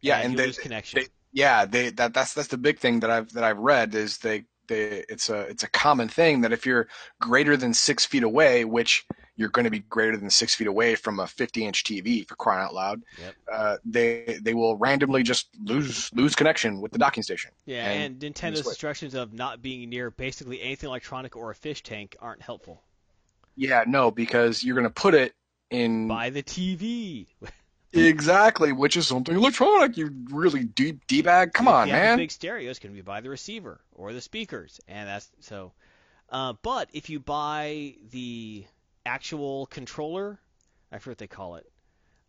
yeah, 0.00 0.16
and, 0.16 0.30
and 0.30 0.38
they, 0.38 0.46
lose 0.46 0.58
connection. 0.58 1.00
they- 1.00 1.08
yeah, 1.32 1.64
they 1.64 1.90
that 1.90 2.14
that's 2.14 2.34
that's 2.34 2.48
the 2.48 2.58
big 2.58 2.78
thing 2.78 3.00
that 3.00 3.10
I've 3.10 3.32
that 3.32 3.44
I've 3.44 3.58
read 3.58 3.94
is 3.94 4.18
they 4.18 4.44
they 4.68 5.04
it's 5.08 5.28
a 5.28 5.40
it's 5.42 5.62
a 5.62 5.70
common 5.70 6.08
thing 6.08 6.42
that 6.42 6.52
if 6.52 6.66
you're 6.66 6.88
greater 7.20 7.56
than 7.56 7.74
six 7.74 8.04
feet 8.04 8.22
away, 8.22 8.64
which 8.64 9.04
you're 9.36 9.48
going 9.48 9.64
to 9.64 9.70
be 9.70 9.78
greater 9.80 10.16
than 10.16 10.28
six 10.28 10.54
feet 10.54 10.66
away 10.66 10.94
from 10.94 11.18
a 11.18 11.26
50 11.26 11.64
inch 11.64 11.84
TV 11.84 12.28
for 12.28 12.36
crying 12.36 12.62
out 12.64 12.74
loud, 12.74 13.02
Yep. 13.18 13.34
uh, 13.50 13.76
they 13.84 14.38
they 14.42 14.54
will 14.54 14.76
randomly 14.76 15.22
just 15.22 15.48
lose 15.64 16.10
lose 16.12 16.34
connection 16.34 16.80
with 16.80 16.92
the 16.92 16.98
docking 16.98 17.22
station. 17.22 17.50
yeah, 17.64 17.88
and- 17.90 18.22
and, 18.22 18.34
Nintendo's 18.34 18.66
instructions 18.66 19.14
of 19.14 19.32
not 19.32 19.62
being 19.62 19.88
near 19.88 20.10
basically 20.10 20.60
anything 20.62 20.88
electronic 20.88 21.34
or 21.34 21.50
a 21.50 21.54
fish 21.54 21.82
tank 21.82 22.14
aren't 22.20 22.42
helpful. 22.42 22.82
Yeah, 23.56 23.84
no, 23.86 24.10
because 24.10 24.62
you're 24.62 24.74
going 24.74 24.86
to 24.86 24.90
put 24.90 25.14
it 25.14 25.34
in 25.70 26.08
By 26.08 26.30
the 26.30 26.42
TV. 26.42 27.26
exactly, 27.92 28.72
which 28.72 28.96
is 28.96 29.06
something 29.06 29.34
electronic. 29.34 29.96
You 29.96 30.10
really 30.30 30.64
deep 30.64 31.06
d 31.06 31.22
bag. 31.22 31.52
Come 31.52 31.68
on, 31.68 31.88
man. 31.88 32.18
big 32.18 32.30
stereo, 32.30 32.70
it's 32.70 32.78
going 32.78 32.92
to 32.92 32.96
be 32.96 33.02
by 33.02 33.20
the 33.20 33.30
receiver 33.30 33.80
or 33.94 34.12
the 34.12 34.20
speakers, 34.20 34.80
and 34.88 35.08
that's 35.08 35.30
so. 35.40 35.72
Uh, 36.28 36.54
but 36.62 36.88
if 36.92 37.10
you 37.10 37.20
buy 37.20 37.94
the 38.10 38.64
actual 39.04 39.66
controller, 39.66 40.38
I 40.90 40.98
forget 40.98 41.10
what 41.12 41.18
they 41.18 41.26
call 41.26 41.56
it, 41.56 41.70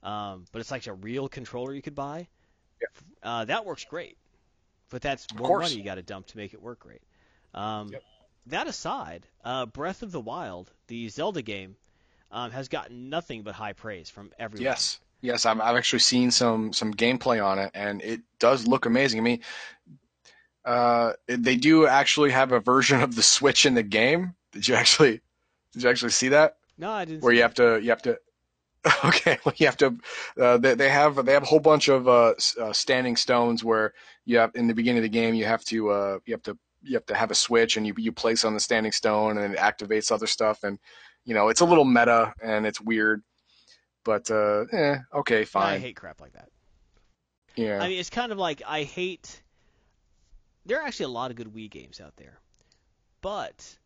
um, 0.03 0.45
but 0.51 0.59
it's 0.59 0.71
like 0.71 0.87
a 0.87 0.93
real 0.93 1.29
controller 1.29 1.73
you 1.73 1.81
could 1.81 1.95
buy. 1.95 2.27
Uh, 3.21 3.45
that 3.45 3.65
works 3.65 3.85
great, 3.85 4.17
but 4.89 5.01
that's 5.01 5.33
more 5.33 5.47
course. 5.47 5.63
money 5.69 5.75
you 5.75 5.83
got 5.83 5.95
to 5.95 6.01
dump 6.01 6.27
to 6.27 6.37
make 6.37 6.53
it 6.53 6.61
work 6.61 6.79
great. 6.79 7.01
Um, 7.53 7.89
Yep. 7.89 8.03
That 8.47 8.67
aside, 8.67 9.25
uh, 9.45 9.65
Breath 9.67 10.03
of 10.03 10.11
the 10.11 10.19
Wild, 10.19 10.69
the 10.87 11.07
Zelda 11.07 11.41
game, 11.41 11.77
um, 12.29 12.51
has 12.51 12.67
gotten 12.67 13.09
nothing 13.09 13.43
but 13.43 13.55
high 13.55 13.71
praise 13.73 14.09
from 14.09 14.31
everyone. 14.37 14.65
Yes, 14.65 14.99
yes, 15.23 15.47
I've 15.47 15.59
I've 15.59 15.75
actually 15.75 15.99
seen 15.99 16.29
some 16.29 16.71
some 16.73 16.93
gameplay 16.93 17.43
on 17.43 17.57
it, 17.57 17.71
and 17.73 18.01
it 18.03 18.21
does 18.39 18.67
look 18.67 18.85
amazing. 18.85 19.19
I 19.19 19.23
mean, 19.23 19.39
uh, 20.65 21.13
they 21.27 21.55
do 21.55 21.87
actually 21.87 22.29
have 22.31 22.51
a 22.51 22.59
version 22.59 23.01
of 23.01 23.15
the 23.15 23.23
Switch 23.23 23.65
in 23.65 23.73
the 23.73 23.83
game. 23.83 24.35
Did 24.51 24.67
you 24.67 24.75
actually 24.75 25.21
did 25.71 25.83
you 25.83 25.89
actually 25.89 26.11
see 26.11 26.29
that? 26.29 26.57
No, 26.77 26.91
I 26.91 27.05
didn't. 27.05 27.23
Where 27.23 27.31
see 27.31 27.37
you 27.37 27.41
have 27.41 27.55
to 27.55 27.79
you 27.81 27.89
have 27.89 28.03
to. 28.03 28.19
Okay, 29.05 29.37
well, 29.45 29.53
you 29.55 29.65
have 29.65 29.77
to. 29.77 29.97
Uh, 30.37 30.57
they, 30.57 30.75
they 30.75 30.89
have 30.89 31.25
they 31.25 31.31
have 31.31 31.43
a 31.43 31.45
whole 31.45 31.61
bunch 31.61 31.87
of 31.87 32.05
uh, 32.05 32.33
uh, 32.59 32.73
standing 32.73 33.15
stones 33.15 33.63
where 33.63 33.93
you 34.25 34.37
have 34.37 34.51
in 34.55 34.67
the 34.67 34.73
beginning 34.73 34.97
of 34.97 35.03
the 35.03 35.09
game 35.09 35.33
you 35.33 35.45
have 35.45 35.63
to 35.65 35.89
uh, 35.89 36.19
you 36.25 36.33
have 36.33 36.43
to 36.43 36.57
you 36.81 36.95
have 36.95 37.05
to 37.05 37.15
have 37.15 37.31
a 37.31 37.35
switch 37.35 37.77
and 37.77 37.87
you 37.87 37.93
you 37.97 38.11
place 38.11 38.43
on 38.43 38.53
the 38.53 38.59
standing 38.59 38.91
stone 38.91 39.37
and 39.37 39.53
it 39.53 39.57
activates 39.57 40.11
other 40.11 40.27
stuff 40.27 40.63
and 40.63 40.79
you 41.23 41.33
know 41.33 41.47
it's 41.47 41.61
a 41.61 41.65
little 41.65 41.85
meta 41.85 42.33
and 42.43 42.65
it's 42.65 42.81
weird, 42.81 43.23
but 44.03 44.29
uh, 44.29 44.65
eh, 44.71 44.97
okay, 45.13 45.45
fine. 45.45 45.75
I 45.75 45.79
hate 45.79 45.95
crap 45.95 46.21
like 46.21 46.33
that. 46.33 46.49
yeah, 47.55 47.79
I 47.81 47.89
mean, 47.89 47.99
it's 47.99 48.09
kind 48.09 48.31
of 48.31 48.37
like 48.37 48.61
I 48.65 48.83
hate. 48.83 49.41
There 50.65 50.79
are 50.79 50.85
actually 50.85 51.05
a 51.05 51.09
lot 51.09 51.31
of 51.31 51.37
good 51.37 51.53
Wii 51.53 51.69
games 51.69 51.99
out 51.99 52.15
there, 52.15 52.39
but 53.21 53.77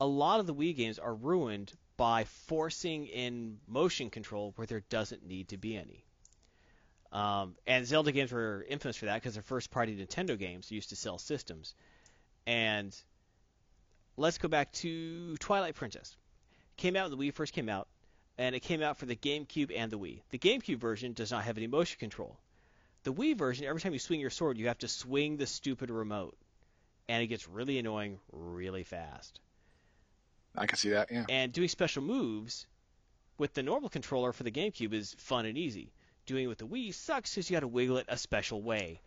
a 0.00 0.06
lot 0.06 0.40
of 0.40 0.46
the 0.46 0.54
Wii 0.54 0.76
games 0.76 0.98
are 0.98 1.14
ruined 1.14 1.72
by 1.96 2.24
forcing 2.24 3.06
in 3.06 3.58
motion 3.66 4.10
control 4.10 4.52
where 4.56 4.66
there 4.66 4.82
doesn't 4.88 5.26
need 5.26 5.48
to 5.48 5.56
be 5.56 5.76
any. 5.76 6.04
Um, 7.10 7.56
and 7.66 7.86
Zelda 7.86 8.12
games 8.12 8.32
were 8.32 8.64
infamous 8.68 8.96
for 8.96 9.06
that 9.06 9.14
because 9.14 9.34
they're 9.34 9.42
first-party 9.42 9.96
Nintendo 9.96 10.38
games 10.38 10.70
used 10.70 10.90
to 10.90 10.96
sell 10.96 11.18
systems. 11.18 11.74
And 12.46 12.94
let's 14.16 14.38
go 14.38 14.48
back 14.48 14.72
to 14.74 15.36
Twilight 15.38 15.74
Princess. 15.74 16.16
Came 16.76 16.96
out 16.96 17.10
when 17.10 17.18
the 17.18 17.24
Wii 17.26 17.34
first 17.34 17.52
came 17.52 17.68
out, 17.68 17.88
and 18.38 18.54
it 18.54 18.60
came 18.60 18.82
out 18.82 18.96
for 18.96 19.06
the 19.06 19.16
GameCube 19.16 19.72
and 19.76 19.90
the 19.90 19.98
Wii. 19.98 20.20
The 20.30 20.38
GameCube 20.38 20.78
version 20.78 21.12
does 21.12 21.32
not 21.32 21.44
have 21.44 21.58
any 21.58 21.66
motion 21.66 21.98
control. 21.98 22.38
The 23.02 23.12
Wii 23.12 23.36
version, 23.36 23.66
every 23.66 23.80
time 23.80 23.92
you 23.92 23.98
swing 23.98 24.20
your 24.20 24.30
sword, 24.30 24.58
you 24.58 24.68
have 24.68 24.78
to 24.78 24.88
swing 24.88 25.36
the 25.36 25.46
stupid 25.46 25.90
remote, 25.90 26.36
and 27.08 27.22
it 27.22 27.26
gets 27.26 27.48
really 27.48 27.78
annoying 27.78 28.18
really 28.32 28.84
fast. 28.84 29.40
I 30.56 30.66
can 30.66 30.78
see 30.78 30.90
that. 30.90 31.10
Yeah, 31.10 31.24
And 31.28 31.52
doing 31.52 31.68
special 31.68 32.02
moves 32.02 32.66
with 33.38 33.54
the 33.54 33.62
normal 33.62 33.88
controller 33.88 34.32
for 34.32 34.42
the 34.42 34.50
GameCube 34.50 34.92
is 34.92 35.14
fun 35.18 35.46
and 35.46 35.58
easy. 35.58 35.92
Doing 36.26 36.44
it 36.44 36.48
with 36.48 36.58
the 36.58 36.66
Wii 36.66 36.94
sucks 36.94 37.34
because 37.34 37.50
you 37.50 37.56
got 37.56 37.60
to 37.60 37.68
wiggle 37.68 37.98
it 37.98 38.06
a 38.08 38.16
special 38.16 38.60
way, 38.60 39.00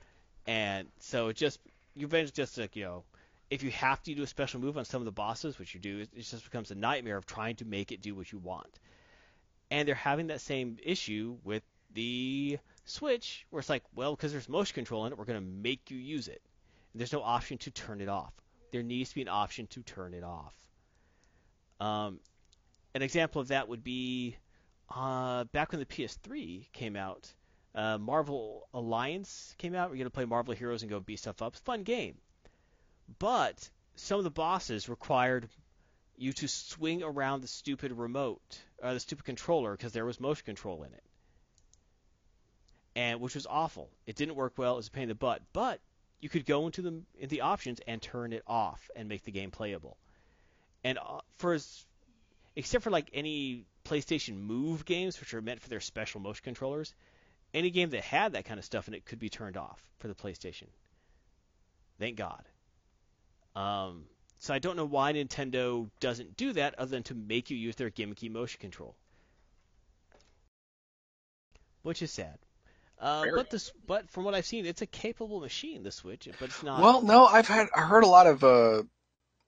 and 0.48 0.88
so 1.00 1.28
it 1.28 1.36
just 1.36 1.60
you 1.94 2.08
eventually 2.08 2.32
just 2.32 2.58
like 2.58 2.76
you 2.76 2.84
know, 2.84 3.04
if 3.50 3.62
you 3.62 3.70
have 3.72 4.02
to 4.04 4.16
do 4.16 4.24
a 4.24 4.28
special 4.28 4.60
move 4.60 4.78
on 4.78 4.86
some 4.86 5.02
of 5.02 5.06
the 5.06 5.12
bosses, 5.12 5.60
which 5.60 5.76
you 5.76 5.80
do, 5.80 6.00
it 6.00 6.10
it 6.16 6.22
just 6.22 6.44
becomes 6.44 6.72
a 6.72 6.76
nightmare 6.76 7.18
of 7.18 7.26
trying 7.28 7.56
to 7.58 7.66
make 7.66 7.92
it 7.92 8.02
do 8.02 8.16
what 8.16 8.32
you 8.32 8.40
want. 8.40 8.80
And 9.72 9.88
they're 9.88 9.96
having 9.96 10.28
that 10.28 10.42
same 10.42 10.78
issue 10.84 11.38
with 11.44 11.64
the 11.94 12.60
Switch, 12.86 13.46
where 13.50 13.60
it's 13.60 13.70
like, 13.70 13.84
well, 13.96 14.16
because 14.16 14.32
there's 14.32 14.50
motion 14.50 14.76
control 14.76 15.06
in 15.06 15.14
it, 15.14 15.18
we're 15.18 15.26
going 15.26 15.40
to 15.40 15.46
make 15.46 15.90
you 15.90 15.98
use 15.98 16.28
it. 16.28 16.42
There's 16.94 17.14
no 17.14 17.24
option 17.24 17.58
to 17.60 17.72
turn 17.72 18.02
it 18.02 18.10
off. 18.10 18.34
There 18.72 18.84
needs 18.84 19.10
to 19.10 19.16
be 19.16 19.22
an 19.22 19.30
option 19.30 19.68
to 19.68 19.82
turn 19.82 20.14
it 20.14 20.24
off. 20.24 20.54
Um, 21.80 22.20
an 22.94 23.02
example 23.02 23.42
of 23.42 23.48
that 23.50 23.70
would 23.70 23.84
be 23.84 24.36
uh, 24.94 25.46
back 25.46 25.72
when 25.72 25.80
the 25.80 25.86
PS3 25.86 26.72
came 26.74 26.96
out. 26.96 27.32
Uh, 27.74 27.98
Marvel 27.98 28.68
Alliance 28.74 29.56
came 29.58 29.74
out. 29.74 29.90
We're 29.90 29.96
going 29.96 30.06
to 30.06 30.12
play 30.12 30.26
Marvel 30.26 30.54
Heroes 30.54 30.82
and 30.82 30.92
go 30.92 31.00
beat 31.00 31.20
stuff 31.20 31.42
up. 31.42 31.56
Fun 31.56 31.84
game. 31.84 32.16
But 33.20 33.70
some 33.96 34.18
of 34.18 34.24
the 34.24 34.32
bosses 34.32 34.90
required 34.90 35.50
you 36.18 36.34
to 36.34 36.48
swing 36.48 37.04
around 37.04 37.42
the 37.42 37.48
stupid 37.48 37.92
remote, 37.94 38.60
uh, 38.82 38.94
the 38.94 39.00
stupid 39.00 39.26
controller, 39.26 39.72
because 39.72 39.94
there 39.94 40.06
was 40.06 40.20
motion 40.20 40.46
control 40.46 40.84
in 40.84 40.94
it. 40.94 41.04
And 42.96 43.22
which 43.22 43.36
was 43.36 43.48
awful. 43.50 43.90
It 44.06 44.16
didn't 44.16 44.36
work 44.36 44.54
well. 44.58 44.74
It 44.74 44.78
was 44.78 44.88
a 44.88 44.92
pain 44.92 45.04
in 45.04 45.10
the 45.10 45.16
butt. 45.16 45.42
But 45.54 45.80
you 46.20 46.30
could 46.30 46.46
go 46.46 46.66
into 46.66 46.82
the 46.82 47.02
in 47.18 47.30
the 47.30 47.42
options 47.42 47.80
and 47.88 48.02
turn 48.02 48.34
it 48.34 48.44
off 48.46 48.90
and 48.96 49.08
make 49.08 49.24
the 49.24 49.32
game 49.32 49.52
playable. 49.52 49.98
And 50.84 50.98
uh, 50.98 51.22
for 51.38 51.54
as, 51.54 51.86
except 52.56 52.84
for 52.84 52.90
like 52.90 53.10
any 53.14 53.66
PlayStation 53.86 54.38
Move 54.38 54.86
games, 54.86 55.20
which 55.20 55.34
are 55.34 55.42
meant 55.42 55.62
for 55.62 55.70
their 55.70 55.80
special 55.80 56.20
motion 56.20 56.44
controllers, 56.44 56.94
any 57.54 57.70
game 57.70 57.92
that 57.92 58.04
had 58.04 58.34
that 58.34 58.46
kind 58.46 58.60
of 58.60 58.66
stuff 58.66 58.88
in 58.88 58.94
it 58.94 59.06
could 59.06 59.20
be 59.20 59.30
turned 59.30 59.58
off 59.58 59.82
for 60.00 60.08
the 60.08 60.16
PlayStation. 60.16 60.68
Thank 62.00 62.18
God. 62.18 62.44
Um, 63.56 64.06
so 64.42 64.56
I 64.56 64.60
don't 64.60 64.76
know 64.76 64.86
why 64.86 65.14
Nintendo 65.14 65.88
doesn't 66.00 66.36
do 66.36 66.52
that 66.54 66.74
other 66.80 66.90
than 66.90 67.04
to 67.04 67.14
make 67.14 67.52
you 67.52 67.58
use 67.58 67.76
their 67.76 67.92
gimmicky 67.92 68.30
motion 68.30 68.60
control, 68.60 68.96
which 71.84 72.02
is 72.02 72.12
sad. 72.12 72.40
Uh, 73.00 73.28
but 73.36 73.52
this, 73.52 73.72
but 73.86 74.10
from 74.10 74.24
what 74.24 74.34
I've 74.34 74.46
seen, 74.48 74.66
it's 74.66 74.82
a 74.82 74.88
capable 74.88 75.42
machine, 75.42 75.84
the 75.84 75.92
Switch, 75.92 76.28
but 76.40 76.50
it's 76.50 76.64
not. 76.64 76.82
Well, 76.82 77.04
no, 77.04 77.26
I've 77.26 77.48
had 77.48 77.68
I 77.76 77.82
heard 77.82 78.04
a 78.04 78.08
lot 78.08 78.26
of 78.26 78.44
uh, 78.44 78.82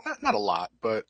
not 0.06 0.22
not 0.22 0.36
a 0.36 0.40
lot, 0.40 0.70
but 0.80 1.06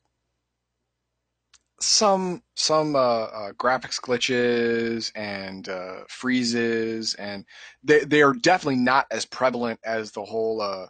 some 1.81 2.41
some 2.55 2.95
uh, 2.95 2.99
uh, 2.99 3.51
graphics 3.51 3.99
glitches 3.99 5.11
and 5.13 5.67
uh, 5.67 6.03
freezes, 6.07 7.15
and 7.15 7.45
they 7.83 8.05
they 8.05 8.21
are 8.21 8.33
definitely 8.33 8.77
not 8.77 9.07
as 9.11 9.25
prevalent 9.25 9.81
as 9.83 10.11
the 10.11 10.23
whole 10.23 10.87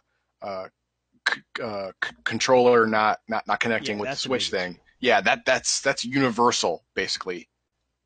uh, 1.62 1.90
c- 2.04 2.10
controller 2.24 2.86
not 2.86 3.20
not 3.28 3.46
not 3.46 3.60
connecting 3.60 3.96
Yeah, 3.96 4.02
with 4.02 4.10
the 4.10 4.16
Switch 4.16 4.50
big 4.50 4.58
thing. 4.58 4.80
Yeah, 5.00 5.20
that 5.22 5.44
that's 5.44 5.80
that's 5.80 6.04
universal 6.04 6.84
basically. 6.94 7.48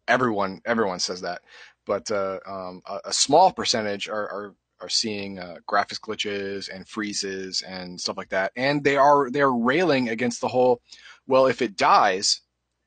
Everyone 0.08 0.60
everyone 0.64 0.98
says 1.00 1.20
that, 1.22 1.42
but 1.86 2.10
uh, 2.10 2.38
um, 2.46 2.82
a, 2.86 3.00
a 3.06 3.12
small 3.12 3.52
percentage 3.52 4.08
are, 4.08 4.28
are 4.30 4.54
are 4.80 4.88
seeing 4.88 5.38
uh, 5.38 5.56
graphics 5.68 6.00
glitches 6.00 6.68
and 6.74 6.88
freezes 6.88 7.62
and 7.62 8.00
stuff 8.00 8.16
like 8.16 8.30
that, 8.30 8.52
and 8.56 8.82
they 8.84 8.96
are 8.96 9.30
they 9.30 9.40
are 9.40 9.54
railing 9.56 10.08
against 10.08 10.40
the 10.40 10.48
whole. 10.48 10.80
Well, 11.26 11.46
if 11.46 11.60
it 11.62 11.76
dies, 11.76 12.40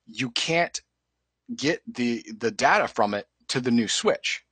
you 0.08 0.32
can't 0.32 0.82
get 1.56 1.82
the 1.88 2.24
the 2.40 2.52
data 2.52 2.88
from 2.88 3.14
it 3.14 3.28
to 3.49 3.60
the 3.62 3.72
new 3.72 3.88
Switch. 3.88 4.44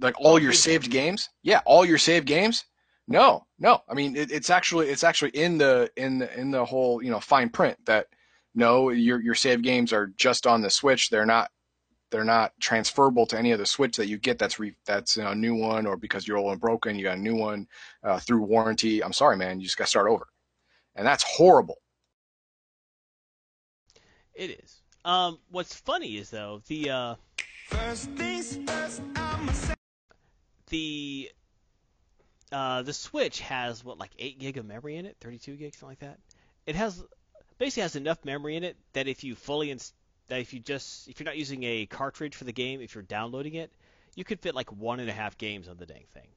Like 0.00 0.14
all 0.20 0.38
your 0.38 0.52
saved 0.52 0.90
games, 0.90 1.30
yeah, 1.42 1.60
all 1.64 1.84
your 1.84 1.98
saved 1.98 2.26
games. 2.26 2.64
No, 3.08 3.46
no. 3.58 3.82
I 3.88 3.94
mean, 3.94 4.16
it, 4.16 4.32
it's 4.32 4.50
actually 4.50 4.88
it's 4.88 5.04
actually 5.04 5.30
in 5.30 5.58
the 5.58 5.90
in 5.96 6.18
the 6.18 6.38
in 6.38 6.50
the 6.50 6.64
whole 6.64 7.02
you 7.02 7.10
know 7.10 7.20
fine 7.20 7.48
print 7.48 7.78
that 7.86 8.08
no, 8.54 8.90
your 8.90 9.20
your 9.20 9.34
save 9.34 9.62
games 9.62 9.92
are 9.92 10.08
just 10.16 10.46
on 10.46 10.62
the 10.62 10.70
Switch. 10.70 11.10
They're 11.10 11.26
not 11.26 11.50
they're 12.10 12.24
not 12.24 12.52
transferable 12.60 13.26
to 13.26 13.38
any 13.38 13.52
of 13.52 13.58
the 13.58 13.66
Switch 13.66 13.96
that 13.96 14.08
you 14.08 14.18
get. 14.18 14.38
That's 14.38 14.58
re, 14.58 14.74
that's 14.86 15.16
a 15.18 15.34
new 15.34 15.54
one, 15.54 15.86
or 15.86 15.96
because 15.96 16.26
your 16.26 16.38
old 16.38 16.46
one 16.46 16.58
broken, 16.58 16.96
you 16.96 17.04
got 17.04 17.18
a 17.18 17.20
new 17.20 17.36
one 17.36 17.68
uh, 18.02 18.18
through 18.18 18.42
warranty. 18.42 19.04
I'm 19.04 19.12
sorry, 19.12 19.36
man, 19.36 19.60
you 19.60 19.66
just 19.66 19.76
got 19.76 19.84
to 19.84 19.90
start 19.90 20.08
over, 20.08 20.26
and 20.94 21.06
that's 21.06 21.24
horrible. 21.24 21.76
It 24.34 24.58
is. 24.62 24.82
Um, 25.04 25.38
what's 25.50 25.74
funny 25.74 26.16
is 26.16 26.30
though 26.30 26.60
the 26.66 26.90
uh, 26.90 27.14
First 27.66 28.10
things 28.10 28.60
first, 28.64 29.02
I'ma 29.16 29.52
the 30.68 31.28
uh, 32.56 32.80
the 32.80 32.94
Switch 32.94 33.40
has 33.40 33.84
what 33.84 33.98
like 33.98 34.12
eight 34.18 34.38
gig 34.38 34.56
of 34.56 34.64
memory 34.64 34.96
in 34.96 35.04
it, 35.04 35.18
32 35.20 35.56
gigs, 35.56 35.76
something 35.76 35.90
like 35.90 35.98
that. 35.98 36.18
It 36.64 36.74
has 36.74 37.04
basically 37.58 37.82
has 37.82 37.96
enough 37.96 38.24
memory 38.24 38.56
in 38.56 38.64
it 38.64 38.78
that 38.94 39.06
if 39.06 39.24
you 39.24 39.34
fully 39.34 39.70
ins- 39.70 39.92
that 40.28 40.40
if 40.40 40.54
you 40.54 40.60
just 40.60 41.06
if 41.06 41.20
you're 41.20 41.26
not 41.26 41.36
using 41.36 41.64
a 41.64 41.84
cartridge 41.84 42.34
for 42.34 42.44
the 42.44 42.54
game, 42.54 42.80
if 42.80 42.94
you're 42.94 43.02
downloading 43.02 43.56
it, 43.56 43.70
you 44.14 44.24
could 44.24 44.40
fit 44.40 44.54
like 44.54 44.72
one 44.72 45.00
and 45.00 45.10
a 45.10 45.12
half 45.12 45.36
games 45.36 45.68
on 45.68 45.76
the 45.76 45.84
dang 45.84 46.04
thing, 46.14 46.28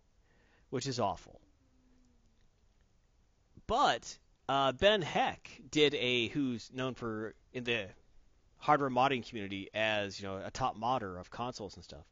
which 0.72 0.88
is 0.88 1.00
awful. 1.00 1.40
But 3.66 4.18
uh, 4.50 4.74
Ben 4.74 5.02
Heck 5.02 5.50
did 5.72 5.96
a 5.96 6.28
who's 6.28 6.70
known 6.74 6.96
for 6.96 7.34
in 7.54 7.64
the 7.64 7.86
hardware 8.58 8.90
modding 8.90 9.26
community 9.26 9.70
as 9.74 10.20
you 10.20 10.28
know 10.28 10.42
a 10.46 10.52
top 10.52 10.76
modder 10.76 11.18
of 11.18 11.32
consoles 11.32 11.76
and 11.76 11.84
stuff. 11.86 12.04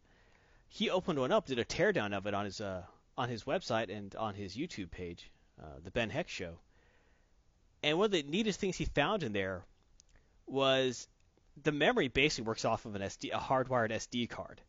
He 0.70 0.90
opened 0.90 1.20
one 1.20 1.34
up, 1.34 1.48
did 1.48 1.60
a 1.60 1.66
teardown 1.66 2.16
of 2.16 2.26
it 2.26 2.34
on 2.34 2.46
his 2.46 2.62
uh, 2.62 2.84
on 3.18 3.30
his 3.30 3.44
website 3.44 3.96
and 3.96 4.16
on 4.16 4.36
his 4.36 4.56
YouTube 4.56 4.92
page, 4.92 5.32
uh, 5.62 5.80
the 5.84 5.92
Ben 5.92 6.10
Heck 6.10 6.30
Show. 6.30 6.60
And 7.84 7.98
one 7.98 8.06
of 8.06 8.12
the 8.12 8.24
neatest 8.24 8.60
things 8.60 8.78
he 8.78 8.86
found 8.86 9.24
in 9.24 9.34
there 9.34 9.64
was 10.46 11.08
the 11.64 11.72
memory 11.72 12.08
basically 12.08 12.48
works 12.48 12.66
off 12.66 12.86
of 12.86 12.96
an 12.96 13.02
SD, 13.02 13.34
a 13.34 13.40
hardwired 13.40 13.92
SD 13.92 14.30
card. 14.30 14.62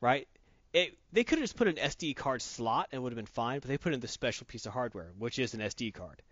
Right? 0.00 0.26
It, 0.72 0.98
they 1.12 1.24
could 1.24 1.38
have 1.38 1.44
just 1.44 1.56
put 1.56 1.68
an 1.68 1.76
SD 1.76 2.16
card 2.16 2.42
slot 2.42 2.88
and 2.90 2.98
it 2.98 3.02
would 3.02 3.12
have 3.12 3.16
been 3.16 3.26
fine, 3.26 3.60
but 3.60 3.68
they 3.68 3.78
put 3.78 3.94
in 3.94 4.00
the 4.00 4.08
special 4.08 4.46
piece 4.46 4.66
of 4.66 4.72
hardware, 4.72 5.12
which 5.18 5.38
is 5.38 5.54
an 5.54 5.60
SD 5.60 5.94
card. 5.94 6.22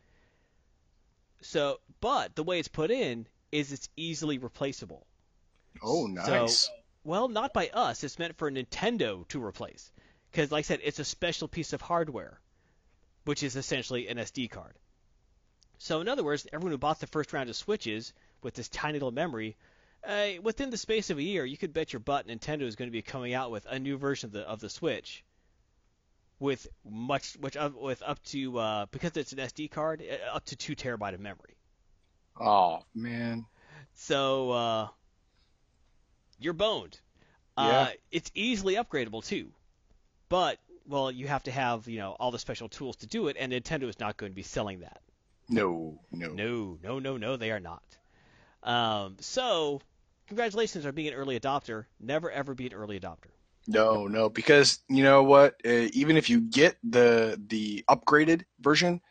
So, 1.42 1.80
but 2.00 2.34
the 2.34 2.42
way 2.42 2.58
it's 2.58 2.68
put 2.68 2.90
in 2.90 3.26
is 3.50 3.72
it's 3.72 3.88
easily 3.96 4.38
replaceable. 4.38 5.06
Oh, 5.82 6.06
nice. 6.06 6.70
Well, 7.04 7.28
not 7.28 7.52
by 7.52 7.68
us. 7.68 8.04
It's 8.04 8.18
meant 8.18 8.36
for 8.36 8.50
Nintendo 8.50 9.26
to 9.28 9.42
replace. 9.42 9.91
Because, 10.32 10.50
like 10.50 10.60
I 10.60 10.62
said, 10.62 10.80
it's 10.82 10.98
a 10.98 11.04
special 11.04 11.46
piece 11.46 11.74
of 11.74 11.82
hardware, 11.82 12.40
which 13.24 13.42
is 13.42 13.54
essentially 13.54 14.08
an 14.08 14.16
SD 14.16 14.50
card. 14.50 14.74
So, 15.76 16.00
in 16.00 16.08
other 16.08 16.24
words, 16.24 16.46
everyone 16.52 16.72
who 16.72 16.78
bought 16.78 17.00
the 17.00 17.06
first 17.06 17.34
round 17.34 17.50
of 17.50 17.56
Switches 17.56 18.14
with 18.42 18.54
this 18.54 18.70
tiny 18.70 18.94
little 18.94 19.10
memory, 19.10 19.56
uh, 20.04 20.28
within 20.42 20.70
the 20.70 20.78
space 20.78 21.10
of 21.10 21.18
a 21.18 21.22
year, 21.22 21.44
you 21.44 21.58
could 21.58 21.74
bet 21.74 21.92
your 21.92 22.00
butt 22.00 22.26
Nintendo 22.26 22.62
is 22.62 22.76
going 22.76 22.88
to 22.88 22.92
be 22.92 23.02
coming 23.02 23.34
out 23.34 23.50
with 23.50 23.66
a 23.66 23.78
new 23.78 23.98
version 23.98 24.28
of 24.28 24.32
the 24.32 24.40
of 24.40 24.60
the 24.60 24.70
Switch, 24.70 25.22
with 26.38 26.66
much, 26.88 27.34
which 27.34 27.56
uh, 27.56 27.70
with 27.74 28.02
up 28.02 28.22
to 28.24 28.58
uh, 28.58 28.86
because 28.90 29.16
it's 29.16 29.32
an 29.32 29.38
SD 29.38 29.70
card, 29.70 30.02
uh, 30.02 30.36
up 30.36 30.44
to 30.46 30.56
two 30.56 30.74
terabyte 30.74 31.14
of 31.14 31.20
memory. 31.20 31.56
oh 32.40 32.84
man. 32.94 33.44
So 33.94 34.50
uh, 34.50 34.88
you're 36.40 36.54
boned. 36.54 36.98
Uh, 37.56 37.90
it's 38.10 38.30
easily 38.34 38.74
upgradable 38.76 39.24
too, 39.24 39.52
but 40.32 40.58
well, 40.88 41.10
you 41.10 41.28
have 41.28 41.42
to 41.42 41.50
have 41.50 41.86
you 41.86 41.98
know 41.98 42.16
all 42.18 42.30
the 42.30 42.38
special 42.38 42.66
tools 42.66 42.96
to 42.96 43.06
do 43.06 43.28
it, 43.28 43.36
and 43.38 43.52
Nintendo 43.52 43.82
is 43.82 44.00
not 44.00 44.16
going 44.16 44.32
to 44.32 44.36
be 44.36 44.42
selling 44.42 44.80
that. 44.80 45.02
No, 45.50 46.00
no. 46.10 46.28
No, 46.28 46.78
no, 46.82 46.98
no, 46.98 47.16
no, 47.18 47.36
they 47.36 47.50
are 47.50 47.60
not. 47.60 47.82
Um, 48.62 49.16
so 49.20 49.82
congratulations 50.28 50.86
on 50.86 50.94
being 50.94 51.08
an 51.08 51.14
early 51.14 51.38
adopter. 51.38 51.84
Never 52.00 52.30
ever 52.30 52.54
be 52.54 52.66
an 52.66 52.72
early 52.72 52.98
adopter. 52.98 53.28
No, 53.66 54.06
no, 54.06 54.30
because 54.30 54.78
you 54.88 55.02
know 55.02 55.22
what? 55.22 55.60
Uh, 55.66 55.90
even 55.92 56.16
if 56.16 56.30
you 56.30 56.40
get 56.40 56.78
the 56.82 57.38
the 57.48 57.84
upgraded 57.86 58.44
version, 58.58 59.02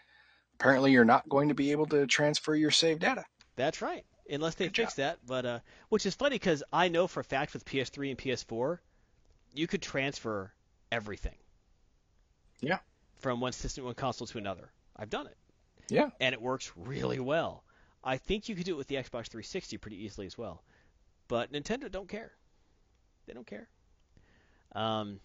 apparently 0.56 0.92
you're 0.92 1.06
not 1.06 1.30
going 1.30 1.50
to 1.50 1.56
be 1.56 1.72
able 1.72 1.86
to 1.88 2.08
transfer 2.08 2.56
your 2.56 2.72
save 2.72 2.98
data. 2.98 3.24
That's 3.56 3.80
right, 3.80 4.06
unless 4.28 4.56
they 4.56 4.66
Good 4.66 4.76
fix 4.76 4.96
that. 4.96 5.20
But 5.28 5.46
uh, 5.46 5.60
which 5.90 6.08
is 6.08 6.16
funny 6.16 6.38
because 6.38 6.64
I 6.74 6.88
know 6.88 7.06
for 7.06 7.20
a 7.20 7.24
fact 7.24 7.54
with 7.54 7.64
PS3 7.64 8.10
and 8.10 8.18
PS4, 8.18 8.80
you 9.54 9.68
could 9.68 9.84
transfer 9.84 10.52
everything. 10.92 11.36
Yeah. 12.62 12.80
From 13.20 13.40
one 13.42 13.52
system, 13.52 13.86
one 13.86 13.94
console 13.94 14.28
to 14.28 14.38
another. 14.38 14.72
I've 14.96 15.10
done 15.10 15.28
it. 15.28 15.38
Yeah. 15.90 16.10
And 16.20 16.34
it 16.34 16.42
works 16.42 16.72
really 16.76 17.20
well. 17.20 17.64
I 18.04 18.18
think 18.18 18.50
you 18.50 18.56
could 18.56 18.66
do 18.66 18.74
it 18.74 18.78
with 18.78 18.88
the 18.88 18.96
Xbox 18.96 19.28
360 19.28 19.78
pretty 19.78 20.04
easily 20.04 20.26
as 20.26 20.38
well. 20.38 20.64
But 21.28 21.52
Nintendo 21.52 21.92
don't 21.92 22.10
care. 22.10 22.32
They 23.26 23.34
don't 23.34 23.48
care. 23.48 23.68
Um, 24.74 25.20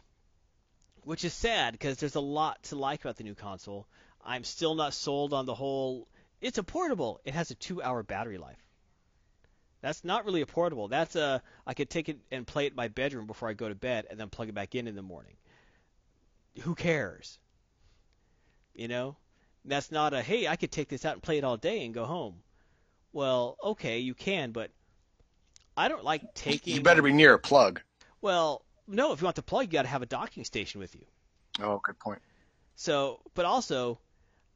which 1.04 1.24
is 1.24 1.32
sad 1.32 1.72
because 1.72 1.98
there's 1.98 2.16
a 2.16 2.20
lot 2.20 2.62
to 2.64 2.76
like 2.76 3.00
about 3.00 3.16
the 3.16 3.24
new 3.24 3.34
console. 3.34 3.86
I'm 4.24 4.44
still 4.44 4.74
not 4.74 4.92
sold 4.92 5.32
on 5.32 5.46
the 5.46 5.54
whole. 5.54 6.08
It's 6.40 6.58
a 6.58 6.62
portable. 6.62 7.20
It 7.24 7.34
has 7.34 7.50
a 7.50 7.54
two-hour 7.54 8.02
battery 8.02 8.38
life. 8.38 8.58
That's 9.80 10.04
not 10.04 10.24
really 10.24 10.40
a 10.40 10.46
portable. 10.46 10.88
That's 10.88 11.14
a 11.14 11.42
I 11.66 11.74
could 11.74 11.88
take 11.88 12.08
it 12.08 12.18
and 12.32 12.46
play 12.46 12.66
it 12.66 12.72
in 12.72 12.76
my 12.76 12.88
bedroom 12.88 13.26
before 13.26 13.48
I 13.48 13.52
go 13.52 13.68
to 13.68 13.74
bed 13.74 14.06
and 14.10 14.18
then 14.18 14.30
plug 14.30 14.48
it 14.48 14.54
back 14.54 14.74
in 14.74 14.88
in 14.88 14.96
the 14.96 15.02
morning. 15.02 15.36
Who 16.62 16.74
cares? 16.74 17.38
You 18.74 18.88
know, 18.88 19.16
that's 19.64 19.90
not 19.90 20.14
a 20.14 20.22
hey 20.22 20.46
I 20.46 20.56
could 20.56 20.70
take 20.70 20.88
this 20.88 21.04
out 21.04 21.14
and 21.14 21.22
play 21.22 21.38
it 21.38 21.44
all 21.44 21.56
day 21.56 21.84
and 21.84 21.94
go 21.94 22.04
home. 22.04 22.42
Well, 23.12 23.56
okay, 23.62 24.00
you 24.00 24.14
can, 24.14 24.52
but 24.52 24.70
I 25.76 25.88
don't 25.88 26.04
like 26.04 26.34
taking. 26.34 26.74
You 26.74 26.82
better 26.82 27.02
be 27.02 27.12
near 27.12 27.34
a 27.34 27.38
plug. 27.38 27.80
Well, 28.20 28.62
no. 28.86 29.12
If 29.12 29.20
you 29.20 29.24
want 29.24 29.36
the 29.36 29.42
plug, 29.42 29.66
you 29.66 29.72
got 29.72 29.82
to 29.82 29.88
have 29.88 30.02
a 30.02 30.06
docking 30.06 30.44
station 30.44 30.80
with 30.80 30.94
you. 30.94 31.06
Oh, 31.60 31.80
good 31.82 31.98
point. 31.98 32.20
So, 32.74 33.20
but 33.34 33.44
also, 33.44 33.98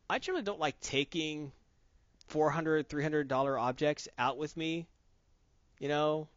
I 0.08 0.18
generally 0.18 0.44
don't 0.44 0.60
like 0.60 0.78
taking 0.80 1.52
400 2.28 2.88
300 2.88 3.28
dollar 3.28 3.58
objects 3.58 4.08
out 4.18 4.36
with 4.36 4.56
me. 4.56 4.86
You 5.78 5.88
know, 5.88 6.28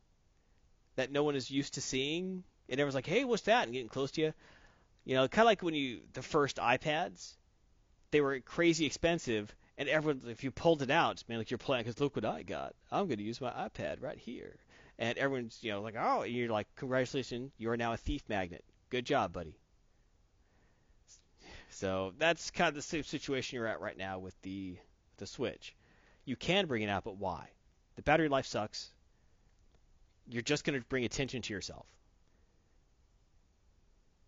that 0.96 1.12
no 1.12 1.24
one 1.24 1.36
is 1.36 1.52
used 1.52 1.74
to 1.74 1.82
seeing, 1.82 2.44
and 2.70 2.80
everyone's 2.80 2.96
like, 2.96 3.06
"Hey, 3.06 3.26
what's 3.26 3.44
that?" 3.44 3.64
and 3.64 3.74
getting 3.74 3.90
close 3.90 4.12
to 4.12 4.22
you. 4.22 4.34
You 5.06 5.16
know, 5.16 5.28
kind 5.28 5.44
of 5.44 5.48
like 5.48 5.62
when 5.62 5.74
you 5.74 6.02
the 6.14 6.22
first 6.22 6.58
iPads, 6.58 7.36
they 8.12 8.22
were 8.22 8.40
crazy 8.40 8.86
expensive, 8.86 9.54
and 9.78 9.90
everyone, 9.90 10.22
if 10.30 10.44
you 10.44 10.52
pulled 10.52 10.82
it 10.82 10.92
out, 10.92 11.24
man, 11.28 11.40
like 11.40 11.52
you're 11.52 11.58
playing, 11.58 11.84
because 11.84 12.00
look 12.00 12.16
what 12.16 12.26
I 12.26 12.44
got. 12.44 12.74
I'm 12.92 13.08
going 13.08 13.18
to 13.18 13.24
use 13.24 13.42
my 13.42 13.52
iPad 13.52 14.02
right 14.02 14.18
here, 14.18 14.56
and 14.98 15.18
everyone's, 15.18 15.60
you 15.62 15.72
know, 15.72 15.82
like, 15.82 15.96
oh, 16.00 16.22
and 16.22 16.32
you're 16.32 16.50
like, 16.50 16.68
congratulations, 16.76 17.52
you 17.58 17.70
are 17.72 17.78
now 17.78 17.94
a 17.94 17.98
thief 17.98 18.24
magnet. 18.30 18.64
Good 18.90 19.06
job, 19.06 19.34
buddy. 19.34 19.58
So 21.70 22.14
that's 22.20 22.52
kind 22.52 22.70
of 22.70 22.76
the 22.76 22.82
same 22.82 23.04
situation 23.04 23.56
you're 23.56 23.68
at 23.68 23.82
right 23.82 23.98
now 23.98 24.20
with 24.20 24.40
the 24.44 24.78
the 25.18 25.26
Switch. 25.26 25.76
You 26.26 26.36
can 26.36 26.68
bring 26.68 26.84
it 26.84 26.90
out, 26.90 27.04
but 27.04 27.18
why? 27.18 27.50
The 27.96 28.04
battery 28.04 28.30
life 28.30 28.46
sucks. 28.46 28.90
You're 30.28 30.42
just 30.42 30.64
going 30.64 30.80
to 30.80 30.86
bring 30.88 31.04
attention 31.04 31.42
to 31.42 31.54
yourself. 31.54 31.86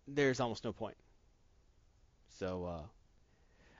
There's 0.08 0.40
almost 0.40 0.64
no 0.64 0.74
point. 0.74 0.98
So, 2.40 2.66
uh, 2.66 2.82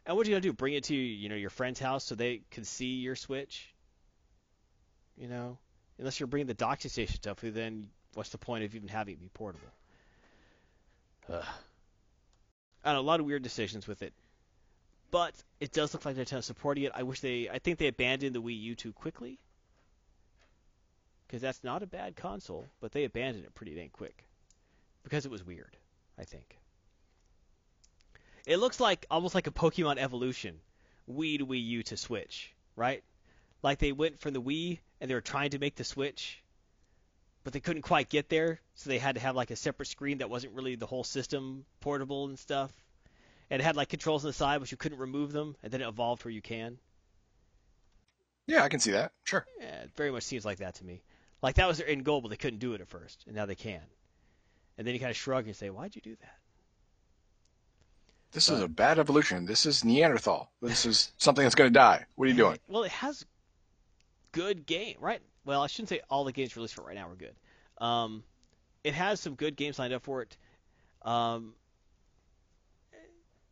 and 0.06 0.16
what 0.16 0.26
are 0.26 0.30
you 0.30 0.36
gonna 0.36 0.42
do? 0.42 0.54
Bring 0.54 0.74
it 0.74 0.86
to 0.86 0.96
you 0.96 1.30
know 1.30 1.36
your 1.36 1.50
friend's 1.50 1.80
house 1.80 2.04
so 2.04 2.16
they 2.16 2.42
can 2.52 2.64
see 2.64 2.96
your 2.96 3.16
Switch? 3.16 3.74
You 5.18 5.28
know, 5.28 5.58
unless 6.00 6.20
you're 6.20 6.28
bringing 6.28 6.48
the 6.48 6.54
docking 6.54 6.92
station 6.92 7.16
stuff, 7.16 7.40
then 7.42 7.90
what's 8.14 8.30
the 8.30 8.38
point 8.38 8.64
of 8.64 8.76
even 8.76 8.88
having 8.88 9.16
it 9.16 9.20
be 9.20 9.30
portable? 9.30 9.68
Ugh. 11.30 11.44
Don't 12.84 12.96
a 12.96 13.02
lot 13.02 13.20
of 13.20 13.26
weird 13.26 13.42
decisions 13.42 13.88
with 13.88 14.04
it, 14.04 14.14
but 15.10 15.34
it 15.60 15.72
does 15.72 15.94
look 15.94 16.06
like 16.06 16.16
Nintendo's 16.16 16.46
supporting 16.46 16.84
it. 16.84 16.92
I 16.94 17.02
wish 17.02 17.20
they, 17.20 17.50
I 17.50 17.58
think 17.58 17.80
they 17.80 17.88
abandoned 17.88 18.36
the 18.36 18.42
Wii 18.42 18.62
U 18.62 18.76
too 18.76 18.94
quickly, 18.94 19.40
because 21.26 21.42
that's 21.42 21.64
not 21.64 21.82
a 21.82 21.88
bad 21.88 22.16
console, 22.16 22.68
but 22.80 22.92
they 22.92 23.06
abandoned 23.06 23.46
it 23.46 23.56
pretty 23.56 23.74
dang 23.74 23.90
quick 23.90 24.26
because 25.04 25.26
it 25.26 25.32
was 25.32 25.44
weird. 25.44 25.76
I 26.18 26.24
think. 26.24 26.58
It 28.46 28.58
looks 28.58 28.80
like 28.80 29.06
almost 29.10 29.36
like 29.36 29.48
a 29.48 29.52
Pokemon 29.52 29.98
evolution, 29.98 30.60
Wii 31.10 31.40
to 31.40 31.46
Wii 31.48 31.66
U 31.66 31.84
to 31.84 31.98
Switch, 31.98 32.54
right? 32.76 33.04
Like 33.64 33.80
they 33.80 33.92
went 33.92 34.20
from 34.20 34.34
the 34.34 34.42
Wii 34.42 34.80
and 35.02 35.10
they 35.10 35.16
were 35.16 35.22
trying 35.22 35.50
to 35.52 35.60
make 35.60 35.76
the 35.76 35.84
Switch, 35.84 36.44
but 37.44 37.54
they 37.54 37.60
couldn't 37.60 37.82
quite 37.82 38.10
get 38.10 38.30
there, 38.30 38.60
so 38.76 38.90
they 38.90 39.00
had 39.00 39.16
to 39.16 39.22
have 39.22 39.36
like 39.36 39.52
a 39.52 39.56
separate 39.56 39.88
screen 39.88 40.20
that 40.20 40.30
wasn't 40.30 40.54
really 40.54 40.76
the 40.76 40.86
whole 40.86 41.04
system 41.04 41.66
portable 41.80 42.26
and 42.26 42.38
stuff. 42.38 42.72
And 43.50 43.62
it 43.62 43.66
had 43.66 43.76
like 43.76 43.90
controls 43.90 44.24
on 44.24 44.30
the 44.30 44.34
side, 44.34 44.60
but 44.60 44.72
you 44.72 44.78
couldn't 44.78 45.00
remove 45.00 45.32
them, 45.32 45.56
and 45.64 45.72
then 45.72 45.82
it 45.82 45.88
evolved 45.88 46.24
where 46.24 46.32
you 46.32 46.42
can. 46.42 46.78
Yeah, 48.48 48.64
I 48.64 48.70
can 48.70 48.80
see 48.80 48.92
that. 48.92 49.12
Sure. 49.24 49.46
Yeah, 49.60 49.84
it 49.84 49.92
very 49.96 50.12
much 50.12 50.24
seems 50.24 50.46
like 50.46 50.60
that 50.60 50.76
to 50.76 50.86
me. 50.86 51.02
Like 51.42 51.56
that 51.56 51.68
was 51.68 51.80
their 51.80 51.88
end 51.88 52.06
goal, 52.06 52.22
but 52.22 52.30
they 52.30 52.38
couldn't 52.38 52.60
do 52.60 52.74
it 52.74 52.82
at 52.82 52.88
first, 52.88 53.24
and 53.26 53.36
now 53.36 53.46
they 53.46 53.56
can. 53.56 53.82
And 54.78 54.86
then 54.86 54.94
you 54.94 55.00
kind 55.00 55.12
of 55.12 55.18
shrug 55.18 55.46
and 55.46 55.56
say, 55.56 55.70
"Why'd 55.70 55.96
you 55.96 56.02
do 56.02 56.16
that?" 56.22 56.38
This 58.32 58.50
is 58.50 58.60
a 58.60 58.68
bad 58.68 59.00
evolution. 59.00 59.46
This 59.46 59.66
is 59.66 59.86
Neanderthal. 59.86 60.52
This 60.62 60.86
is 60.86 61.14
something 61.18 61.44
that's 61.44 61.56
going 61.56 61.70
to 61.70 61.74
die. 61.74 62.06
What 62.16 62.26
are 62.26 62.32
you 62.32 62.36
doing? 62.36 62.60
Well, 62.68 62.84
it 62.84 62.92
has 62.92 63.26
good 64.34 64.66
game, 64.66 64.98
right? 65.00 65.22
Well, 65.46 65.62
I 65.62 65.68
shouldn't 65.68 65.88
say 65.88 66.02
all 66.10 66.26
the 66.26 66.34
games 66.34 66.58
released 66.58 66.74
for 66.74 66.82
it 66.82 66.88
right 66.88 66.96
now 66.96 67.10
are 67.10 67.16
good. 67.16 67.36
Um, 67.78 68.26
it 68.84 68.94
has 68.94 69.22
some 69.22 69.36
good 69.36 69.56
games 69.56 69.80
lined 69.80 69.94
up 69.94 70.04
for 70.04 70.22
it. 70.22 70.36
Um, 71.04 71.54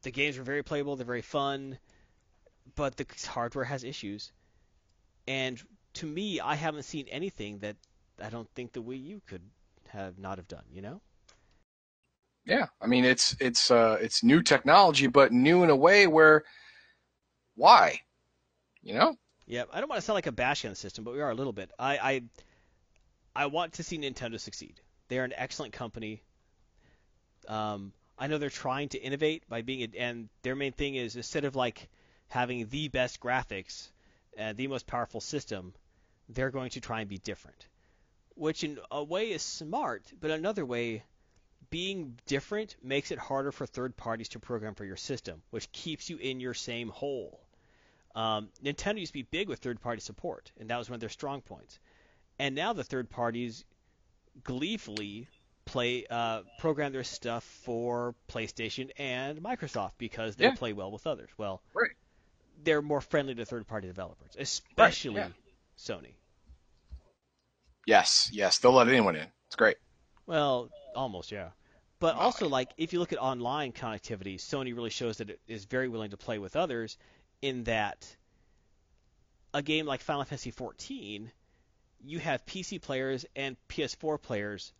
the 0.02 0.12
games 0.12 0.38
are 0.38 0.44
very 0.44 0.64
playable. 0.64 0.98
They're 0.98 1.06
very 1.06 1.22
fun, 1.22 1.78
but 2.76 2.98
the 2.98 3.06
hardware 3.30 3.64
has 3.64 3.86
issues. 3.86 4.34
And 5.30 5.64
to 5.94 6.06
me, 6.06 6.42
I 6.42 6.56
haven't 6.56 6.84
seen 6.84 7.08
anything 7.08 7.60
that 7.60 7.78
I 8.22 8.30
don't 8.30 8.50
think 8.54 8.74
the 8.74 8.84
Wii 8.84 9.02
U 9.06 9.22
could 9.28 9.44
have 9.88 10.20
not 10.20 10.40
have 10.40 10.48
done. 10.50 10.66
You 10.74 10.82
know? 10.82 11.02
Yeah, 12.46 12.68
I 12.82 12.88
mean 12.88 13.06
it's 13.06 13.36
it's 13.40 13.72
uh, 13.72 13.98
it's 14.02 14.24
new 14.24 14.42
technology, 14.42 15.08
but 15.08 15.32
new 15.32 15.64
in 15.64 15.70
a 15.70 15.76
way 15.76 16.08
where 16.08 16.44
why? 17.56 18.02
You 18.82 18.96
know? 18.96 19.16
Yeah, 19.46 19.64
I 19.72 19.80
don't 19.80 19.90
want 19.90 20.00
to 20.02 20.06
sound 20.06 20.16
like 20.16 20.28
a 20.28 20.32
bash 20.32 20.66
on 20.66 20.72
the 20.72 20.76
system, 20.76 21.04
but 21.04 21.14
we 21.14 21.22
are 21.22 21.32
a 21.32 21.36
little 21.36 21.54
bit. 21.54 21.72
I, 21.78 21.98
I 21.98 22.22
I 23.36 23.46
want 23.48 23.74
to 23.74 23.84
see 23.84 23.98
Nintendo 23.98 24.40
succeed. 24.40 24.82
They 25.08 25.20
are 25.20 25.24
an 25.24 25.34
excellent 25.36 25.74
company. 25.74 26.22
Um, 27.48 27.94
I 28.18 28.28
know 28.28 28.38
they're 28.38 28.50
trying 28.50 28.90
to 28.90 29.00
innovate 29.00 29.48
by 29.50 29.62
being, 29.64 29.82
a, 29.82 30.00
and 30.00 30.30
their 30.44 30.56
main 30.56 30.72
thing 30.72 30.96
is 30.96 31.16
instead 31.16 31.46
of 31.46 31.56
like 31.56 31.90
having 32.30 32.68
the 32.68 32.88
best 32.88 33.20
graphics 33.20 33.90
and 34.38 34.56
the 34.56 34.68
most 34.68 34.88
powerful 34.88 35.20
system, 35.20 35.74
they're 36.30 36.52
going 36.52 36.70
to 36.72 36.82
try 36.82 37.02
and 37.02 37.10
be 37.10 37.18
different. 37.18 37.68
Which 38.36 38.64
in 38.64 38.80
a 38.92 39.04
way 39.04 39.32
is 39.32 39.42
smart, 39.42 40.12
but 40.20 40.32
another 40.32 40.66
way, 40.66 41.04
being 41.74 42.16
different 42.28 42.76
makes 42.84 43.10
it 43.10 43.18
harder 43.18 43.52
for 43.52 43.66
third 43.66 43.98
parties 43.98 44.30
to 44.30 44.40
program 44.40 44.76
for 44.76 44.86
your 44.86 44.96
system, 44.96 45.42
which 45.50 45.72
keeps 45.72 46.08
you 46.08 46.18
in 46.18 46.40
your 46.40 46.54
same 46.54 46.88
hole. 46.90 47.42
Um, 48.14 48.50
Nintendo 48.64 49.00
used 49.00 49.10
to 49.10 49.14
be 49.14 49.24
big 49.24 49.50
with 49.50 49.58
third-party 49.58 50.00
support, 50.02 50.52
and 50.60 50.70
that 50.70 50.78
was 50.78 50.88
one 50.88 50.94
of 50.94 51.00
their 51.00 51.10
strong 51.10 51.42
points. 51.42 51.80
And 52.38 52.54
now 52.54 52.74
the 52.74 52.84
third 52.84 53.10
parties 53.10 53.66
gleefully 54.44 55.28
play 55.66 56.06
uh, 56.12 56.44
program 56.60 56.92
their 56.92 57.04
stuff 57.04 57.44
for 57.44 58.14
PlayStation 58.30 58.92
and 59.00 59.42
Microsoft 59.42 59.94
because 59.98 60.36
they 60.36 60.46
Yeah. 60.46 60.54
play 60.56 60.74
well 60.74 60.92
with 60.92 61.08
others. 61.08 61.32
Well, 61.40 61.64
Right. 61.74 61.90
they're 62.64 62.84
more 62.84 63.02
friendly 63.02 63.34
to 63.34 63.46
third-party 63.46 63.88
developers, 63.88 64.36
especially 64.38 65.22
yeah. 65.22 65.30
Sony. 65.76 66.14
Yes, 67.88 68.30
yes, 68.32 68.60
they'll 68.60 68.74
let 68.74 68.90
anyone 68.90 69.16
in. 69.16 69.28
It's 69.48 69.56
great. 69.56 69.78
Well, 70.28 70.70
almost, 70.96 71.32
yeah. 71.32 71.50
But 72.04 72.16
also, 72.16 72.50
like, 72.50 72.74
if 72.76 72.92
you 72.92 73.00
look 73.00 73.14
at 73.14 73.20
online 73.22 73.72
connectivity, 73.72 74.36
Sony 74.36 74.76
really 74.76 74.90
shows 74.90 75.20
that 75.20 75.30
it 75.30 75.40
is 75.48 75.64
very 75.64 75.88
willing 75.88 76.10
to 76.10 76.18
play 76.18 76.38
with 76.38 76.58
others 76.58 76.98
in 77.42 77.64
that 77.64 78.14
a 79.54 79.62
game 79.62 79.86
like 79.86 80.02
Final 80.02 80.26
Fantasy 80.26 80.52
XIV, 80.52 81.30
you 82.04 82.20
have 82.20 82.46
PC 82.46 82.82
players 82.82 83.26
and 83.38 83.56
PS4 83.70 84.22
players 84.22 84.74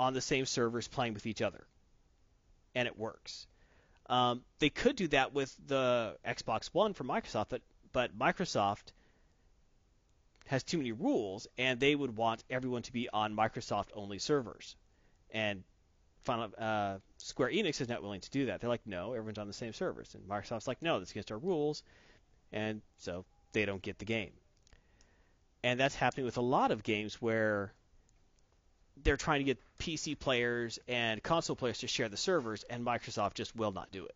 on 0.00 0.14
the 0.14 0.22
same 0.22 0.46
servers 0.46 0.88
playing 0.88 1.12
with 1.12 1.26
each 1.26 1.42
other. 1.42 1.66
And 2.74 2.88
it 2.88 2.98
works. 2.98 3.46
Um, 4.06 4.42
they 4.58 4.70
could 4.70 4.96
do 4.96 5.08
that 5.08 5.34
with 5.34 5.54
the 5.66 6.16
Xbox 6.26 6.68
One 6.68 6.94
from 6.94 7.08
Microsoft, 7.08 7.50
but, 7.50 7.60
but 7.92 8.18
Microsoft 8.18 8.92
has 10.46 10.62
too 10.62 10.78
many 10.78 10.92
rules, 10.92 11.46
and 11.58 11.78
they 11.78 11.94
would 11.94 12.16
want 12.16 12.42
everyone 12.48 12.84
to 12.84 12.92
be 12.94 13.06
on 13.10 13.36
Microsoft 13.36 13.88
only 13.92 14.18
servers. 14.18 14.76
And 15.30 15.62
Final, 16.28 16.50
uh, 16.58 16.98
Square 17.16 17.52
Enix 17.52 17.80
is 17.80 17.88
not 17.88 18.02
willing 18.02 18.20
to 18.20 18.30
do 18.30 18.46
that. 18.46 18.60
They're 18.60 18.68
like, 18.68 18.86
no, 18.86 19.14
everyone's 19.14 19.38
on 19.38 19.46
the 19.46 19.54
same 19.54 19.72
servers. 19.72 20.14
And 20.14 20.28
Microsoft's 20.28 20.68
like, 20.68 20.82
no, 20.82 20.98
that's 20.98 21.10
against 21.10 21.32
our 21.32 21.38
rules. 21.38 21.82
And 22.52 22.82
so 22.98 23.24
they 23.52 23.64
don't 23.64 23.80
get 23.80 23.98
the 23.98 24.04
game. 24.04 24.32
And 25.64 25.80
that's 25.80 25.94
happening 25.94 26.26
with 26.26 26.36
a 26.36 26.42
lot 26.42 26.70
of 26.70 26.82
games 26.82 27.14
where 27.14 27.72
they're 29.02 29.16
trying 29.16 29.40
to 29.40 29.44
get 29.44 29.58
PC 29.78 30.18
players 30.18 30.78
and 30.86 31.22
console 31.22 31.56
players 31.56 31.78
to 31.78 31.86
share 31.86 32.10
the 32.10 32.18
servers, 32.18 32.62
and 32.64 32.84
Microsoft 32.84 33.32
just 33.32 33.56
will 33.56 33.72
not 33.72 33.90
do 33.90 34.04
it 34.04 34.14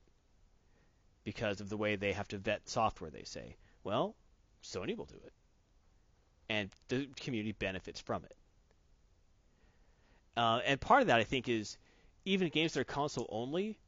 because 1.24 1.62
of 1.62 1.70
the 1.70 1.78
way 1.78 1.96
they 1.96 2.12
have 2.12 2.28
to 2.28 2.36
vet 2.36 2.68
software, 2.68 3.10
they 3.10 3.24
say. 3.24 3.56
Well, 3.84 4.14
Sony 4.62 4.94
will 4.94 5.06
do 5.06 5.16
it. 5.24 5.32
And 6.50 6.68
the 6.88 7.08
community 7.16 7.52
benefits 7.52 8.00
from 8.00 8.22
it. 8.24 8.36
Uh, 10.36 10.60
and 10.66 10.78
part 10.78 11.00
of 11.00 11.06
that, 11.06 11.18
I 11.18 11.24
think, 11.24 11.48
is 11.48 11.78
even 12.24 12.48
games 12.48 12.74
that 12.74 12.80
are 12.80 12.84
console 12.84 13.26
only. 13.30 13.78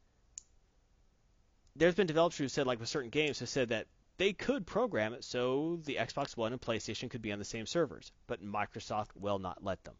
There's 1.75 1.95
been 1.95 2.07
developers 2.07 2.37
who 2.37 2.47
said, 2.47 2.67
like 2.67 2.79
with 2.79 2.89
certain 2.89 3.09
games, 3.09 3.39
have 3.39 3.49
said 3.49 3.69
that 3.69 3.87
they 4.17 4.33
could 4.33 4.65
program 4.65 5.13
it 5.13 5.23
so 5.23 5.79
the 5.83 5.95
Xbox 5.95 6.37
One 6.37 6.53
and 6.53 6.61
PlayStation 6.61 7.09
could 7.09 7.21
be 7.21 7.31
on 7.31 7.39
the 7.39 7.45
same 7.45 7.65
servers, 7.65 8.11
but 8.27 8.43
Microsoft 8.43 9.09
will 9.15 9.39
not 9.39 9.63
let 9.63 9.83
them. 9.83 9.95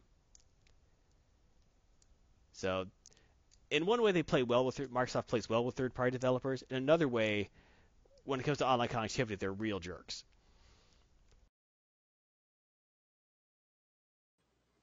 So, 2.52 2.86
in 3.70 3.84
one 3.84 4.00
way, 4.00 4.12
they 4.12 4.22
play 4.22 4.42
well 4.42 4.64
with 4.64 4.78
Microsoft 4.90 5.26
plays 5.26 5.48
well 5.48 5.64
with 5.64 5.74
third-party 5.74 6.12
developers. 6.12 6.62
In 6.70 6.76
another 6.76 7.08
way, 7.08 7.50
when 8.24 8.40
it 8.40 8.44
comes 8.44 8.58
to 8.58 8.66
online 8.66 8.88
connectivity, 8.88 9.38
they're 9.38 9.52
real 9.52 9.80
jerks. 9.80 10.24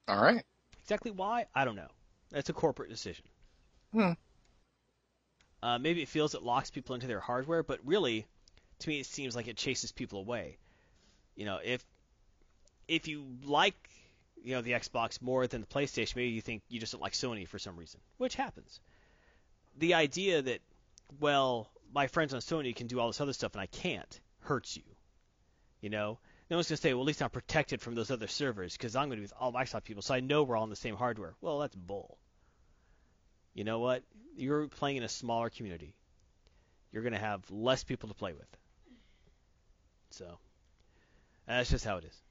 All 0.08 0.22
right. 0.22 0.44
Exactly 0.82 1.12
why? 1.12 1.48
I 1.56 1.66
don't 1.66 1.76
know. 1.76 1.90
That's 2.30 2.50
a 2.50 2.54
corporate 2.54 2.90
decision. 2.90 3.26
Hmm. 3.94 4.12
Uh, 5.62 5.80
maybe 5.80 6.02
it 6.02 6.10
feels 6.10 6.36
it 6.36 6.44
locks 6.44 6.72
people 6.72 6.96
into 6.96 7.08
their 7.08 7.22
hardware, 7.22 7.64
but 7.64 7.80
really, 7.86 8.26
to 8.80 8.90
me, 8.90 9.00
it 9.00 9.06
seems 9.06 9.36
like 9.36 9.48
it 9.48 9.56
chases 9.56 9.94
people 9.94 10.20
away. 10.20 10.58
You 11.36 11.46
know, 11.46 11.60
if 11.64 11.86
if 12.88 13.08
you 13.08 13.26
like 13.46 13.90
you 14.44 14.56
know 14.56 14.62
the 14.62 14.74
Xbox 14.74 15.22
more 15.22 15.48
than 15.48 15.62
the 15.62 15.68
PlayStation, 15.68 16.18
maybe 16.18 16.32
you 16.32 16.42
think 16.42 16.64
you 16.68 16.80
just 16.80 16.92
don't 16.92 17.02
like 17.02 17.14
Sony 17.14 17.48
for 17.48 17.60
some 17.60 17.78
reason, 17.78 18.02
which 18.18 18.36
happens. 18.36 18.82
The 19.78 19.94
idea 19.94 20.42
that 20.42 20.60
well, 21.20 21.70
my 21.94 22.08
friends 22.08 22.34
on 22.34 22.42
Sony 22.42 22.76
can 22.76 22.88
do 22.88 23.00
all 23.00 23.08
this 23.08 23.22
other 23.22 23.34
stuff 23.34 23.54
and 23.54 23.62
I 23.62 23.68
can't 23.68 24.20
hurts 24.42 24.76
you. 24.76 24.84
You 25.80 25.90
know, 25.90 26.20
no 26.50 26.58
one's 26.58 26.68
gonna 26.68 26.78
say, 26.78 26.94
well, 26.94 27.04
at 27.04 27.08
least 27.08 27.22
I'm 27.22 27.30
protected 27.30 27.82
from 27.82 27.96
those 27.96 28.12
other 28.12 28.28
servers 28.28 28.74
because 28.74 28.96
I'm 28.96 29.08
gonna 29.08 29.18
be 29.18 29.22
with 29.22 29.34
all 29.40 29.54
Microsoft 29.54 29.86
people, 29.86 30.02
so 30.02 30.14
I 30.14 30.20
know 30.20 30.44
we're 30.44 30.58
all 30.58 30.64
on 30.64 30.70
the 30.70 30.76
same 30.76 30.96
hardware. 30.96 31.36
Well, 31.42 31.60
that's 31.60 31.76
bull. 31.76 32.18
You 33.54 33.64
know 33.64 33.80
what? 33.80 34.04
You're 34.36 34.68
playing 34.68 34.98
in 34.98 35.04
a 35.04 35.10
smaller 35.10 35.50
community. 35.50 35.96
You're 36.92 37.04
gonna 37.04 37.20
have 37.20 37.50
less 37.52 37.84
people 37.84 38.10
to 38.10 38.16
play 38.16 38.34
with. 38.34 38.48
So 40.12 40.38
that's 41.48 41.70
just 41.70 41.86
how 41.86 41.98
it 41.98 42.06
is. 42.06 42.22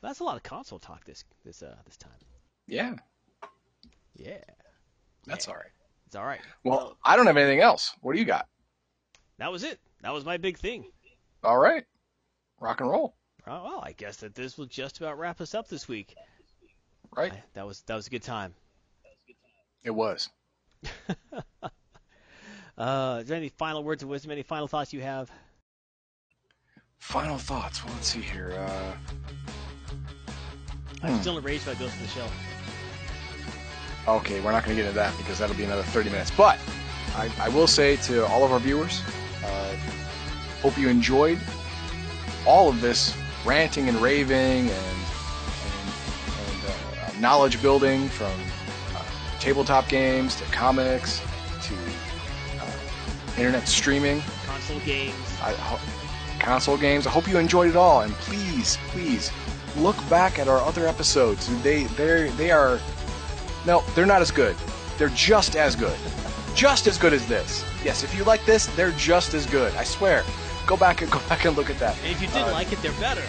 That's 0.00 0.20
a 0.20 0.24
lot 0.24 0.36
of 0.36 0.42
console 0.42 0.78
talk 0.78 1.04
this 1.04 1.24
this 1.44 1.62
uh 1.62 1.76
this 1.86 1.96
time. 1.96 2.12
Yeah, 2.66 2.94
Yeah, 4.14 4.38
that's 5.26 5.46
Yeah. 5.46 5.52
all 5.52 5.58
right. 5.58 5.70
it's 6.06 6.16
all 6.16 6.24
right. 6.24 6.40
Well, 6.62 6.96
I 7.04 7.16
don't 7.16 7.26
have 7.26 7.36
anything 7.36 7.60
else. 7.60 7.94
What 8.00 8.12
do 8.14 8.18
you 8.18 8.24
got? 8.24 8.48
That 9.38 9.50
was 9.52 9.62
it. 9.64 9.80
That 10.02 10.12
was 10.12 10.24
my 10.24 10.36
big 10.36 10.58
thing. 10.58 10.84
All 11.42 11.58
right. 11.58 11.84
Rock 12.60 12.80
and 12.80 12.88
roll. 12.90 13.14
Oh, 13.46 13.64
well, 13.64 13.80
I 13.84 13.92
guess 13.92 14.18
that 14.18 14.34
this 14.34 14.56
will 14.56 14.66
just 14.66 14.98
about 14.98 15.18
wrap 15.18 15.40
us 15.40 15.54
up 15.54 15.68
this 15.68 15.86
week. 15.88 16.14
Right. 17.16 17.32
I- 17.32 17.42
that 17.54 17.66
was 17.66 17.82
that 17.82 17.94
was 17.96 18.06
a 18.06 18.10
good 18.10 18.22
time. 18.22 18.54
It 19.84 19.90
was. 19.94 20.28
Uh, 22.76 23.18
is 23.22 23.28
there 23.28 23.36
any 23.36 23.50
final 23.50 23.84
words 23.84 24.02
of 24.02 24.08
wisdom? 24.08 24.32
Any 24.32 24.42
final 24.42 24.66
thoughts 24.66 24.92
you 24.92 25.00
have? 25.00 25.30
Final 26.98 27.38
thoughts. 27.38 27.84
Well, 27.84 27.94
let's 27.94 28.08
see 28.08 28.20
here. 28.20 28.52
Uh, 28.58 28.96
I'm 31.00 31.12
Hmm. 31.14 31.20
still 31.20 31.38
enraged 31.38 31.64
by 31.66 31.74
Ghost 31.74 31.94
in 31.96 32.02
the 32.02 32.08
Shell. 32.08 32.28
okay, 34.08 34.40
we're 34.40 34.50
not 34.50 34.64
going 34.64 34.76
to 34.76 34.82
get 34.82 34.88
into 34.88 34.98
that 34.98 35.16
because 35.18 35.38
that'll 35.38 35.54
be 35.54 35.62
another 35.62 35.84
30 35.84 36.10
minutes. 36.10 36.32
But 36.36 36.58
I, 37.14 37.30
I 37.38 37.48
will 37.50 37.68
say 37.68 37.94
to 37.98 38.26
all 38.26 38.42
of 38.44 38.50
our 38.50 38.58
viewers, 38.58 39.00
uh, 39.44 39.76
hope 40.60 40.76
you 40.76 40.88
enjoyed 40.88 41.38
all 42.44 42.68
of 42.68 42.80
this 42.80 43.16
ranting 43.44 43.88
and 43.88 43.96
raving 43.98 44.36
and, 44.36 44.68
and, 44.68 45.88
and 46.40 46.64
uh, 46.68 47.20
knowledge 47.20 47.62
building 47.62 48.08
from 48.08 48.32
tabletop 49.44 49.86
games 49.88 50.36
to 50.36 50.44
comics 50.44 51.20
to 51.62 51.74
uh, 52.60 52.70
internet 53.36 53.68
streaming. 53.68 54.22
Console 54.46 54.78
games. 54.80 55.14
I, 55.42 55.52
ho- 55.52 55.80
console 56.40 56.78
games. 56.78 57.06
I 57.06 57.10
hope 57.10 57.28
you 57.28 57.36
enjoyed 57.36 57.68
it 57.68 57.76
all, 57.76 58.00
and 58.00 58.12
please, 58.14 58.78
please 58.88 59.30
look 59.76 59.96
back 60.08 60.38
at 60.38 60.48
our 60.48 60.60
other 60.60 60.86
episodes. 60.88 61.46
They 61.62 61.84
they 61.84 62.28
they 62.38 62.50
are 62.50 62.80
no, 63.66 63.82
they're 63.94 64.06
not 64.06 64.22
as 64.22 64.30
good. 64.30 64.56
They're 64.96 65.10
just 65.10 65.56
as 65.56 65.76
good, 65.76 65.96
just 66.54 66.86
as 66.86 66.96
good 66.96 67.12
as 67.12 67.26
this. 67.28 67.64
Yes, 67.84 68.02
if 68.02 68.14
you 68.16 68.24
like 68.24 68.44
this, 68.46 68.64
they're 68.76 68.92
just 68.92 69.34
as 69.34 69.44
good. 69.44 69.74
I 69.74 69.84
swear. 69.84 70.24
Go 70.66 70.78
back 70.78 71.02
and 71.02 71.10
go 71.10 71.18
back 71.28 71.44
and 71.44 71.54
look 71.54 71.68
at 71.68 71.78
that. 71.80 71.98
And 72.02 72.12
if 72.12 72.22
you 72.22 72.28
didn't 72.28 72.48
Uh, 72.48 72.52
like 72.52 72.72
it, 72.72 72.80
they're 72.80 72.92
better. 72.92 73.22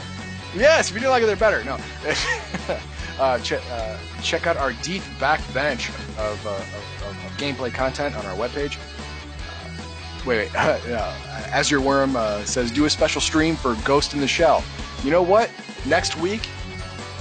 Yes, 0.55 0.87
if 0.89 0.93
you 0.93 1.01
didn't 1.01 1.11
like 1.11 1.23
it, 1.23 1.25
they're 1.25 1.35
better. 1.35 1.61
No. 1.65 1.77
uh, 3.19 3.39
ch- 3.39 3.53
uh, 3.53 3.97
check 4.21 4.47
out 4.47 4.57
our 4.57 4.73
deep 4.81 5.01
backbench 5.19 5.89
of, 6.19 6.45
uh, 6.45 6.49
of, 6.49 7.03
of, 7.03 7.25
of 7.25 7.31
gameplay 7.37 7.73
content 7.73 8.15
on 8.15 8.25
our 8.25 8.35
webpage. 8.35 8.77
Uh, 8.77 10.25
wait, 10.25 10.37
wait. 10.37 10.55
uh, 10.55 11.13
As 11.51 11.69
Your 11.71 11.81
Worm 11.81 12.15
uh, 12.15 12.43
says, 12.43 12.71
do 12.71 12.85
a 12.85 12.89
special 12.89 13.21
stream 13.21 13.55
for 13.55 13.75
Ghost 13.85 14.13
in 14.13 14.19
the 14.19 14.27
Shell. 14.27 14.63
You 15.03 15.11
know 15.11 15.21
what? 15.21 15.49
Next 15.85 16.17
week, 16.17 16.47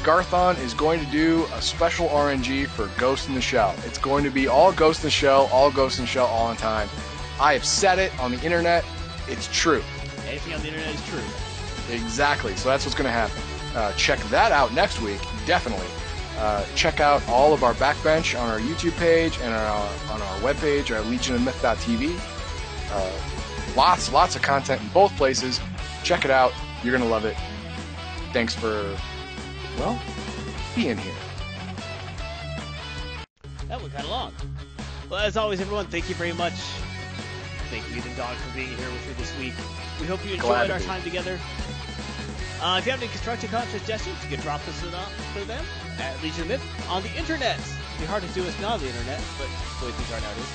Garthon 0.03 0.57
is 0.59 0.75
going 0.75 1.05
to 1.05 1.11
do 1.11 1.47
a 1.55 1.63
special 1.63 2.09
RNG 2.09 2.67
for 2.67 2.91
Ghost 2.99 3.29
in 3.29 3.35
the 3.35 3.41
Shell. 3.41 3.75
It's 3.87 3.99
going 3.99 4.25
to 4.25 4.31
be 4.31 4.49
all 4.49 4.73
Ghost 4.73 5.01
in 5.01 5.07
the 5.07 5.11
Shell, 5.11 5.49
all 5.53 5.71
Ghost 5.71 5.99
in 5.99 6.05
the 6.05 6.11
Shell, 6.11 6.27
all 6.27 6.51
in 6.51 6.57
time. 6.57 6.89
I 7.41 7.53
have 7.55 7.65
said 7.65 7.99
it 7.99 8.17
on 8.21 8.31
the 8.31 8.41
internet. 8.43 8.85
It's 9.29 9.49
true. 9.53 9.83
Anything 10.27 10.55
on 10.55 10.61
the 10.61 10.69
internet 10.69 10.95
is 10.95 11.07
true. 11.09 11.23
Exactly. 11.91 12.55
So 12.57 12.69
that's 12.69 12.85
what's 12.85 12.95
going 12.95 13.07
to 13.07 13.13
happen. 13.13 13.43
Uh, 13.75 13.93
check 13.95 14.19
that 14.31 14.53
out 14.53 14.73
next 14.73 15.01
week, 15.01 15.21
definitely. 15.47 15.87
Uh, 16.39 16.65
check 16.75 17.01
out 17.01 17.27
all 17.29 17.53
of 17.53 17.63
our 17.63 17.75
backbench 17.75 18.39
on 18.39 18.49
our 18.49 18.59
YouTube 18.59 18.97
page 18.99 19.39
and 19.39 19.55
on 19.55 19.61
our, 19.61 20.13
on 20.13 20.23
our 20.23 20.39
webpage, 20.39 20.95
our 20.95 21.03
legionofmyth.tv. 21.05 22.19
Uh, 22.91 23.77
lots, 23.77 24.13
lots 24.13 24.37
of 24.37 24.43
content 24.43 24.81
in 24.81 24.89
both 24.89 25.15
places. 25.17 25.61
Check 26.03 26.25
it 26.25 26.31
out. 26.31 26.53
You're 26.83 26.93
going 26.93 27.05
to 27.05 27.11
love 27.11 27.25
it. 27.25 27.37
Thanks 28.33 28.55
for, 28.55 28.97
well, 29.79 30.01
being 30.75 30.97
here. 30.97 31.15
That 33.69 33.81
went 33.81 33.93
kind 33.93 34.05
of 34.05 34.11
long. 34.11 34.35
Well, 35.09 35.21
as 35.21 35.37
always, 35.37 35.61
everyone, 35.61 35.87
thank 35.87 36.09
you 36.09 36.15
very 36.15 36.33
much. 36.33 36.55
Thank 37.71 37.89
you, 37.95 38.03
the 38.03 38.15
dog, 38.17 38.37
for 38.37 38.55
being 38.55 38.69
here 38.69 38.91
with 38.91 39.07
me 39.07 39.13
this 39.15 39.37
week. 39.39 39.55
We 40.01 40.07
hope 40.07 40.25
you 40.25 40.35
enjoyed 40.35 40.67
to 40.67 40.73
our 40.75 40.81
time 40.81 41.03
together. 41.03 41.39
Uh, 42.65 42.79
if 42.79 42.87
you 42.87 42.93
have 42.93 43.01
any 43.03 43.13
constructive 43.13 43.51
comments 43.51 43.77
suggestions, 43.77 44.17
you 44.25 44.31
can 44.31 44.41
drop 44.41 44.57
us 44.67 44.83
in, 44.83 44.89
uh, 44.89 45.05
for 45.37 45.45
them 45.45 45.63
at 46.01 46.17
of 46.17 46.49
Myth 46.49 46.65
on 46.89 47.03
the 47.03 47.13
internet. 47.13 47.61
It'd 47.61 48.01
be 48.01 48.07
hard 48.07 48.23
to 48.23 48.29
do 48.33 48.41
us 48.41 48.59
not 48.59 48.81
on 48.81 48.81
the 48.81 48.89
internet, 48.89 49.21
but 49.37 49.53
the 49.81 49.85
way 49.85 49.93
things 49.93 50.09
are 50.09 50.21
nowadays. 50.25 50.49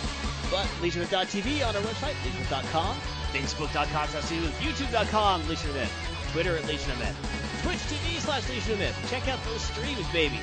But 0.49 0.65
LegionMyth.tv 0.81 1.61
on 1.69 1.75
our 1.77 1.83
website, 1.85 2.17
LegionMyth.com, 2.25 2.97
Facebook.com 3.29 4.07
slash 4.09 4.25
YouTube.com, 4.57 5.41
of 5.45 5.75
Myth, 5.77 5.93
Twitter 6.33 6.57
at 6.57 6.63
of 6.65 6.97
Myth, 6.97 7.13
Twitch 7.61 7.77
TV 7.85 8.17
slash 8.17 8.41
of 8.49 8.79
Myth. 8.79 8.97
Check 9.11 9.27
out 9.27 9.37
those 9.45 9.61
streams, 9.61 10.09
baby. 10.09 10.39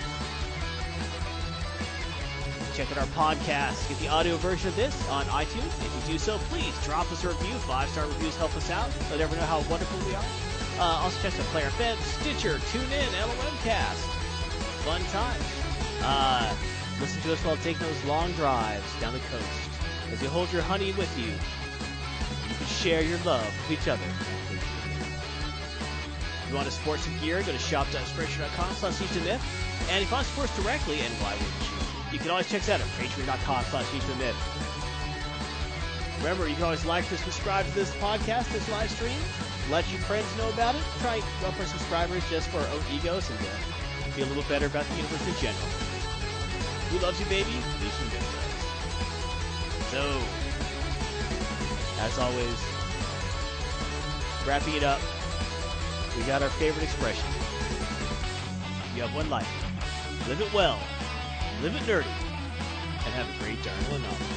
Check 2.79 2.93
out 2.93 2.99
our 2.99 3.11
podcast. 3.19 3.89
Get 3.89 3.99
the 3.99 4.07
audio 4.07 4.37
version 4.37 4.69
of 4.69 4.77
this 4.77 4.95
on 5.11 5.25
iTunes. 5.35 5.75
If 5.83 6.07
you 6.07 6.13
do 6.13 6.19
so, 6.21 6.39
please 6.47 6.73
drop 6.85 7.11
us 7.11 7.25
a 7.25 7.29
review. 7.29 7.55
Five 7.67 7.89
star 7.89 8.07
reviews 8.07 8.37
help 8.37 8.57
us 8.57 8.71
out. 8.71 8.89
Let 9.11 9.21
everyone 9.21 9.39
know 9.39 9.51
how 9.51 9.69
wonderful 9.69 9.99
we 10.07 10.15
are. 10.15 10.56
Uh, 10.79 11.01
also 11.03 11.23
check 11.23 11.39
out 11.39 11.47
Player 11.47 11.69
FM, 11.71 11.97
Stitcher, 12.21 12.59
TuneIn, 12.59 13.09
LOMcast. 13.17 14.03
Fun 14.85 15.01
time. 15.05 15.41
Uh, 16.03 16.55
listen 17.01 17.23
to 17.23 17.33
us 17.33 17.45
while 17.45 17.57
taking 17.59 17.87
those 17.87 18.05
long 18.05 18.31
drives 18.33 18.85
down 19.01 19.15
the 19.15 19.21
coast. 19.31 19.71
As 20.13 20.21
you 20.23 20.29
hold 20.29 20.53
your 20.53 20.63
honey 20.63 20.93
with 20.93 21.19
you, 21.19 21.27
you 21.27 22.55
can 22.57 22.67
share 22.67 23.03
your 23.03 23.19
love 23.25 23.47
with 23.69 23.81
each 23.81 23.89
other. 23.89 24.05
If 26.45 26.51
you 26.51 26.55
want 26.55 26.67
to 26.67 26.73
support 26.73 27.01
some 27.01 27.19
gear, 27.19 27.43
go 27.43 27.53
to 27.53 27.59
shop.spreadshirt.com 27.59 28.75
slash 28.75 29.01
Myth. 29.01 29.43
And 29.91 30.03
if 30.03 30.11
you 30.11 30.15
want 30.15 30.27
to 30.27 30.31
support 30.31 30.51
us 30.51 30.57
directly, 30.63 31.01
and 31.01 31.13
why 31.15 31.33
wouldn't 31.33 31.51
you? 31.51 32.13
You 32.13 32.19
can 32.19 32.31
always 32.31 32.49
check 32.49 32.61
us 32.61 32.69
out 32.69 32.81
at 32.81 32.87
patreon.com 32.87 33.65
slash 33.65 33.93
Myth. 34.19 34.37
Remember, 36.19 36.49
you 36.49 36.55
can 36.55 36.65
always 36.65 36.85
like 36.85 37.11
or 37.11 37.17
subscribe 37.17 37.67
to 37.67 37.75
this 37.75 37.91
podcast, 37.97 38.53
this 38.53 38.69
live 38.71 38.91
stream. 38.91 39.19
Let 39.71 39.91
your 39.91 40.01
friends 40.03 40.27
know 40.39 40.49
about 40.51 40.77
it. 40.77 40.83
Try 41.01 41.19
to 41.19 41.27
go 41.41 41.49
our 41.49 41.67
subscribers 41.67 42.23
just 42.31 42.49
for 42.51 42.59
our 42.59 42.69
own 42.69 42.83
egos 42.95 43.29
and 43.31 43.39
uh, 43.41 43.67
feel 44.15 44.27
a 44.27 44.31
little 44.31 44.45
better 44.45 44.67
about 44.67 44.85
the 44.85 44.95
universe 44.95 45.27
in 45.27 45.35
general. 45.43 45.69
Who 46.91 46.99
loves 46.99 47.19
you, 47.19 47.27
baby? 47.27 47.51
So, 49.91 50.23
as 51.99 52.19
always, 52.19 52.57
wrapping 54.47 54.75
it 54.75 54.85
up, 54.85 55.01
we 56.17 56.23
got 56.23 56.43
our 56.43 56.51
favorite 56.51 56.85
expression. 56.85 57.27
You 58.95 59.03
have 59.03 59.15
one 59.17 59.29
life. 59.29 59.49
Live 60.29 60.41
it 60.41 60.53
well, 60.55 60.79
live 61.61 61.75
it 61.75 61.83
nerdy, 61.83 62.07
and 63.05 63.15
have 63.15 63.29
a 63.29 63.45
great 63.45 63.63
darn 63.65 63.79
little 63.91 63.99
novel. 63.99 64.36